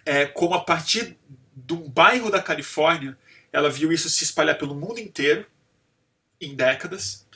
é 0.06 0.26
como 0.26 0.54
a 0.54 0.64
partir 0.64 1.18
de 1.56 1.74
um 1.74 1.90
bairro 1.90 2.32
da 2.32 2.42
Califórnia, 2.42 3.18
ela 3.52 3.70
viu 3.70 3.92
isso 3.92 4.10
se 4.10 4.24
espalhar 4.24 4.58
pelo 4.58 4.76
mundo 4.76 5.00
inteiro 5.00 5.46
em 6.40 6.56
décadas. 6.56 7.28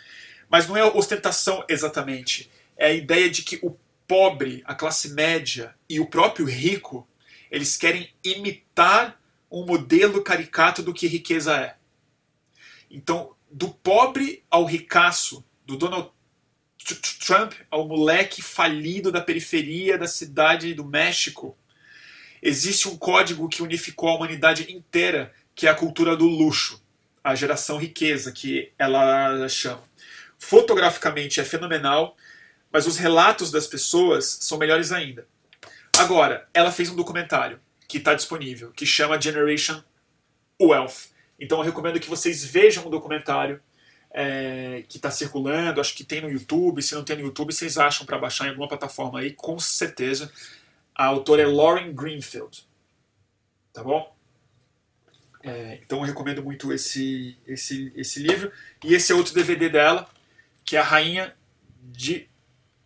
Mas 0.50 0.68
não 0.68 0.78
é 0.78 0.84
ostentação 0.84 1.66
exatamente. 1.68 2.50
É 2.78 2.88
a 2.88 2.94
ideia 2.94 3.30
de 3.30 3.42
que 3.42 3.60
o 3.62 3.78
pobre, 4.08 4.62
a 4.66 4.74
classe 4.74 5.10
média 5.10 5.76
e 5.90 6.00
o 6.00 6.06
próprio 6.06 6.46
rico, 6.46 7.08
eles 7.50 7.76
querem 7.76 8.10
imitar 8.24 9.21
um 9.52 9.66
modelo 9.66 10.24
caricato 10.24 10.82
do 10.82 10.94
que 10.94 11.08
riqueza 11.08 11.56
é. 11.58 11.76
Então, 12.90 13.36
do 13.52 13.70
pobre 13.70 14.44
ao 14.50 14.64
ricaço, 14.64 15.44
do 15.66 15.76
Donald 15.76 16.10
Trump 17.26 17.54
ao 17.70 17.88
moleque 17.88 18.42
falido 18.42 19.12
da 19.12 19.22
periferia 19.22 19.98
da 19.98 20.08
cidade 20.08 20.74
do 20.74 20.86
México, 20.86 21.58
existe 22.42 22.88
um 22.88 22.98
código 22.98 23.50
que 23.50 23.62
unificou 23.62 24.10
a 24.10 24.16
humanidade 24.16 24.72
inteira, 24.72 25.34
que 25.54 25.68
é 25.68 25.70
a 25.70 25.76
cultura 25.76 26.16
do 26.16 26.26
luxo, 26.26 26.82
a 27.24 27.36
geração 27.36 27.78
riqueza, 27.78 28.32
que 28.32 28.72
ela 28.80 29.48
chama. 29.48 29.84
Fotograficamente 30.40 31.40
é 31.40 31.46
fenomenal, 31.46 32.18
mas 32.72 32.88
os 32.88 32.98
relatos 32.98 33.52
das 33.52 33.68
pessoas 33.68 34.40
são 34.42 34.58
melhores 34.58 34.92
ainda. 34.92 35.28
Agora, 35.98 36.48
ela 36.54 36.72
fez 36.72 36.90
um 36.90 36.96
documentário 36.96 37.60
que 37.92 37.98
está 37.98 38.14
disponível, 38.14 38.72
que 38.72 38.86
chama 38.86 39.20
Generation 39.20 39.84
Wealth. 40.62 41.10
Então 41.38 41.58
eu 41.58 41.66
recomendo 41.66 42.00
que 42.00 42.10
vocês 42.10 42.42
vejam 42.46 42.88
o 42.88 42.90
documentário 42.90 43.62
é, 44.12 44.86
que 44.88 44.96
está 44.96 45.12
circulando, 45.12 45.82
acho 45.82 45.94
que 45.94 46.06
tem 46.06 46.22
no 46.22 46.32
YouTube. 46.32 46.82
Se 46.82 46.96
não 46.96 47.04
tem 47.04 47.18
no 47.18 47.24
YouTube, 47.24 47.52
vocês 47.52 47.78
acham 47.78 48.06
para 48.06 48.18
baixar 48.18 48.46
em 48.46 48.50
alguma 48.52 48.70
plataforma 48.70 49.20
aí, 49.20 49.34
com 49.34 49.60
certeza. 49.60 50.32
A 50.96 51.06
autora 51.06 51.42
é 51.42 51.46
Lauren 51.46 51.94
Greenfield. 51.94 52.66
Tá 53.74 53.84
bom? 53.84 54.16
É, 55.44 55.80
então 55.84 56.00
eu 56.00 56.06
recomendo 56.06 56.42
muito 56.42 56.72
esse, 56.72 57.38
esse, 57.46 57.92
esse 57.94 58.24
livro. 58.24 58.54
E 58.86 58.94
esse 58.94 59.12
é 59.12 59.16
outro 59.16 59.34
DVD 59.34 59.68
dela, 59.68 60.10
que 60.64 60.78
é 60.78 60.80
a 60.80 60.84
Rainha 60.84 61.36
de. 61.82 62.30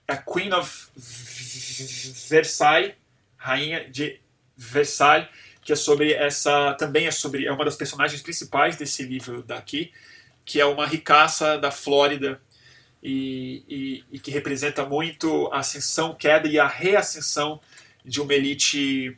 A 0.07 0.17
Queen 0.17 0.53
of 0.53 0.89
Versailles, 2.27 2.95
Rainha 3.37 3.89
de 3.89 4.19
Versalhes, 4.57 5.27
que 5.61 5.73
é 5.73 5.75
sobre 5.75 6.13
essa. 6.13 6.73
Também 6.75 7.07
é 7.07 7.11
sobre. 7.11 7.45
É 7.45 7.51
uma 7.51 7.65
das 7.65 7.75
personagens 7.75 8.21
principais 8.21 8.75
desse 8.75 9.03
livro 9.03 9.43
daqui, 9.43 9.91
que 10.45 10.59
é 10.59 10.65
uma 10.65 10.85
ricaça 10.85 11.57
da 11.57 11.71
Flórida 11.71 12.41
e, 13.01 13.63
e, 13.67 14.03
e 14.11 14.19
que 14.19 14.31
representa 14.31 14.85
muito 14.85 15.47
a 15.51 15.59
ascensão, 15.59 16.15
queda 16.15 16.47
e 16.47 16.59
a 16.59 16.67
reascensão 16.67 17.59
de 18.03 18.21
uma 18.21 18.33
elite 18.33 19.17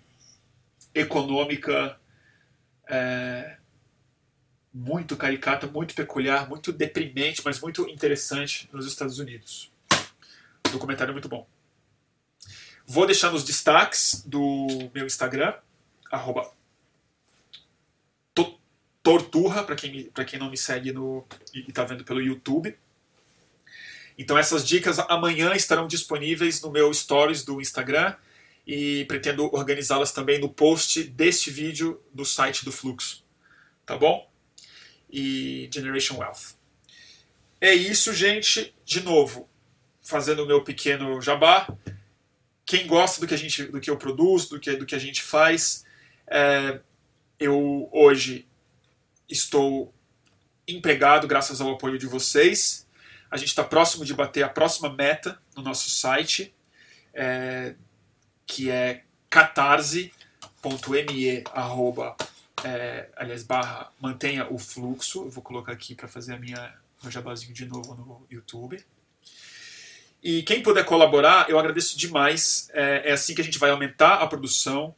econômica 0.94 1.98
é, 2.90 3.58
muito 4.74 5.16
caricata, 5.18 5.68
muito 5.68 5.96
peculiar, 5.96 6.48
muito 6.48 6.72
deprimente, 6.72 7.42
mas 7.44 7.60
muito 7.60 7.88
interessante 7.90 8.70
nos 8.72 8.86
Estados 8.86 9.20
Unidos. 9.20 9.72
O 10.68 10.72
documentário 10.72 11.12
é 11.12 11.14
muito 11.14 11.30
bom. 11.30 11.48
Vou 12.88 13.06
deixar 13.06 13.32
nos 13.32 13.44
destaques 13.44 14.24
do 14.26 14.90
meu 14.94 15.06
Instagram, 15.06 15.54
arroba 16.10 16.50
torturra, 19.08 19.64
para 19.64 19.74
quem, 19.74 20.12
quem 20.28 20.38
não 20.38 20.50
me 20.50 20.58
segue 20.58 20.92
no, 20.92 21.26
e 21.54 21.62
está 21.62 21.86
vendo 21.86 22.04
pelo 22.04 22.22
YouTube. 22.22 22.78
Então 24.18 24.38
essas 24.38 24.68
dicas 24.68 25.00
amanhã 25.00 25.54
estarão 25.54 25.88
disponíveis 25.88 26.62
no 26.62 26.70
meu 26.70 26.94
stories 26.94 27.46
do 27.46 27.62
Instagram 27.62 28.16
e 28.66 29.06
pretendo 29.06 29.46
organizá-las 29.56 30.12
também 30.12 30.40
no 30.40 30.50
post 30.50 31.06
deste 31.06 31.50
vídeo 31.50 32.02
do 32.14 32.26
site 32.26 32.66
do 32.66 32.72
Fluxo. 32.72 33.24
Tá 33.86 33.98
bom? 33.98 34.30
E 35.10 35.70
Generation 35.74 36.18
Wealth. 36.18 36.58
É 37.62 37.74
isso, 37.74 38.14
gente. 38.14 38.76
De 38.84 39.02
novo, 39.02 39.50
fazendo 40.02 40.44
o 40.44 40.46
meu 40.46 40.66
pequeno 40.66 41.22
jabá 41.22 41.66
quem 42.68 42.86
gosta 42.86 43.22
do 43.22 43.26
que 43.26 43.34
a 43.34 43.38
gente, 43.38 43.64
do 43.64 43.80
que 43.80 43.90
eu 43.90 43.96
produzo, 43.96 44.50
do 44.50 44.60
que, 44.60 44.76
do 44.76 44.86
que 44.86 44.94
a 44.94 45.00
gente 45.00 45.24
faz, 45.24 45.86
é, 46.28 46.82
eu 47.40 47.90
hoje 47.94 48.46
estou 49.30 49.94
empregado 50.68 51.26
graças 51.28 51.62
ao 51.62 51.72
apoio 51.72 51.98
de 51.98 52.06
vocês. 52.06 52.86
A 53.32 53.38
gente 53.38 53.48
está 53.48 53.64
próximo 53.64 54.04
de 54.04 54.14
bater 54.14 54.44
a 54.44 54.50
próxima 54.50 54.94
meta 54.94 55.40
no 55.56 55.64
nosso 55.64 55.90
site, 55.90 56.54
é, 57.14 57.74
que 58.46 58.70
é 58.70 59.06
catarse.me 59.30 60.12
é, 62.64 63.10
aliás, 63.16 63.44
barra 63.44 63.94
mantenha 63.98 64.52
o 64.52 64.58
fluxo. 64.58 65.24
Eu 65.24 65.30
vou 65.30 65.42
colocar 65.42 65.72
aqui 65.72 65.96
para 65.96 66.10
fazer 66.10 66.34
a 66.34 66.40
minha 66.40 66.76
meu 67.02 67.12
jabazinho 67.12 67.54
de 67.54 67.66
novo 67.66 67.96
no 67.96 68.28
YouTube. 68.30 68.84
E 70.24 70.44
quem 70.44 70.62
puder 70.62 70.84
colaborar, 70.84 71.50
eu 71.50 71.60
agradeço 71.60 71.98
demais. 71.98 72.70
É, 72.74 73.10
é, 73.10 73.12
assim 73.14 73.34
que 73.34 73.42
a 73.42 73.44
gente 73.44 73.60
vai 73.60 73.70
aumentar 73.70 74.16
a 74.16 74.28
produção, 74.28 74.96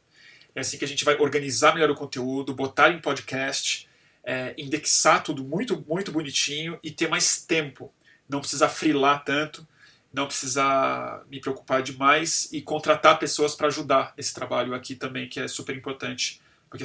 é 0.54 0.60
assim 0.60 0.78
que 0.78 0.84
a 0.84 0.88
gente 0.88 1.04
vai 1.04 1.16
organizar 1.18 1.74
melhor 1.74 1.90
o 1.90 1.94
conteúdo, 1.94 2.54
botar 2.54 2.90
em 2.90 3.00
podcast, 3.00 3.88
é, 4.24 4.54
indexar 4.56 5.22
tudo 5.22 5.44
muito, 5.44 5.84
muito 5.88 6.10
bonitinho 6.10 6.78
e 6.82 6.90
ter 6.90 7.08
mais 7.08 7.42
tempo. 7.44 7.92
Não 8.28 8.40
precisar 8.40 8.68
frilar 8.68 9.24
tanto 9.24 9.66
não 10.12 10.26
precisar 10.26 11.24
me 11.30 11.40
preocupar 11.40 11.82
demais 11.82 12.48
e 12.52 12.60
contratar 12.60 13.18
pessoas 13.18 13.54
para 13.54 13.68
ajudar 13.68 14.12
esse 14.16 14.34
trabalho 14.34 14.74
aqui 14.74 14.94
também, 14.94 15.28
que 15.28 15.38
é 15.38 15.46
super 15.46 15.76
importante, 15.76 16.40
porque, 16.68 16.84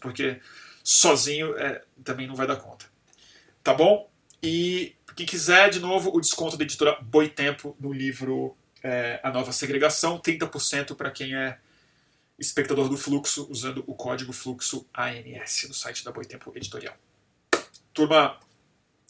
porque 0.00 0.40
sozinho 0.82 1.56
é, 1.56 1.82
também 2.02 2.26
não 2.26 2.34
vai 2.34 2.46
dar 2.46 2.56
conta. 2.56 2.86
Tá 3.62 3.72
bom? 3.72 4.10
E 4.42 4.94
quem 5.16 5.24
quiser, 5.24 5.70
de 5.70 5.80
novo, 5.80 6.14
o 6.14 6.20
desconto 6.20 6.58
da 6.58 6.64
editora 6.64 6.98
Boitempo 7.00 7.74
no 7.80 7.90
livro 7.90 8.54
é, 8.82 9.18
A 9.22 9.30
Nova 9.30 9.50
Segregação, 9.50 10.20
30% 10.20 10.94
para 10.94 11.10
quem 11.10 11.34
é 11.34 11.58
espectador 12.38 12.86
do 12.90 12.98
fluxo, 12.98 13.48
usando 13.50 13.82
o 13.86 13.94
código 13.94 14.30
fluxo 14.30 14.86
ANS 14.94 15.64
no 15.68 15.72
site 15.74 16.04
da 16.04 16.12
Boitempo 16.12 16.52
Editorial. 16.54 16.94
Turma, 17.94 18.38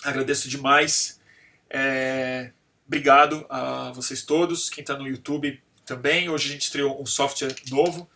agradeço 0.05 0.49
demais. 0.49 1.21
É, 1.69 2.53
obrigado 2.87 3.45
a 3.49 3.91
vocês 3.91 4.23
todos. 4.23 4.71
Quem 4.71 4.83
está 4.83 4.97
no 4.97 5.09
YouTube 5.09 5.61
também. 5.85 6.29
Hoje 6.29 6.51
a 6.51 6.53
gente 6.53 6.63
estreou 6.63 7.03
um 7.03 7.07
software 7.07 7.53
novo. 7.69 8.09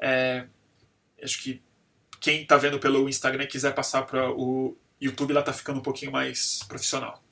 É, 0.00 0.46
acho 1.22 1.42
que 1.42 1.62
quem 2.18 2.40
está 2.40 2.56
vendo 2.56 2.78
pelo 2.78 3.06
Instagram 3.06 3.46
quiser 3.46 3.74
passar 3.74 4.04
para 4.04 4.30
o 4.30 4.78
YouTube, 4.98 5.34
lá 5.34 5.40
está 5.40 5.52
ficando 5.52 5.80
um 5.80 5.82
pouquinho 5.82 6.10
mais 6.10 6.60
profissional. 6.66 7.23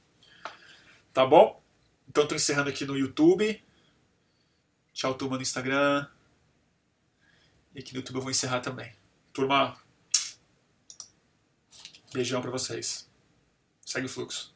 Tá 1.13 1.27
bom? 1.27 1.63
Então 2.09 2.23
estou 2.23 2.37
encerrando 2.37 2.71
aqui 2.71 2.85
no 2.85 2.97
YouTube. 2.97 3.63
Tchau, 4.93 5.15
turma 5.15 5.37
no 5.37 5.43
Instagram. 5.43 6.07
E 7.75 7.81
aqui 7.81 7.93
no 7.93 8.01
YouTube 8.01 8.17
eu 8.17 8.23
vou 8.23 8.31
encerrar 8.31 8.61
também. 8.61 8.95
Turma, 9.33 9.77
beijão 12.13 12.41
para 12.41 12.51
vocês. 12.51 13.09
Segue 13.85 14.07
o 14.07 14.09
fluxo. 14.09 14.52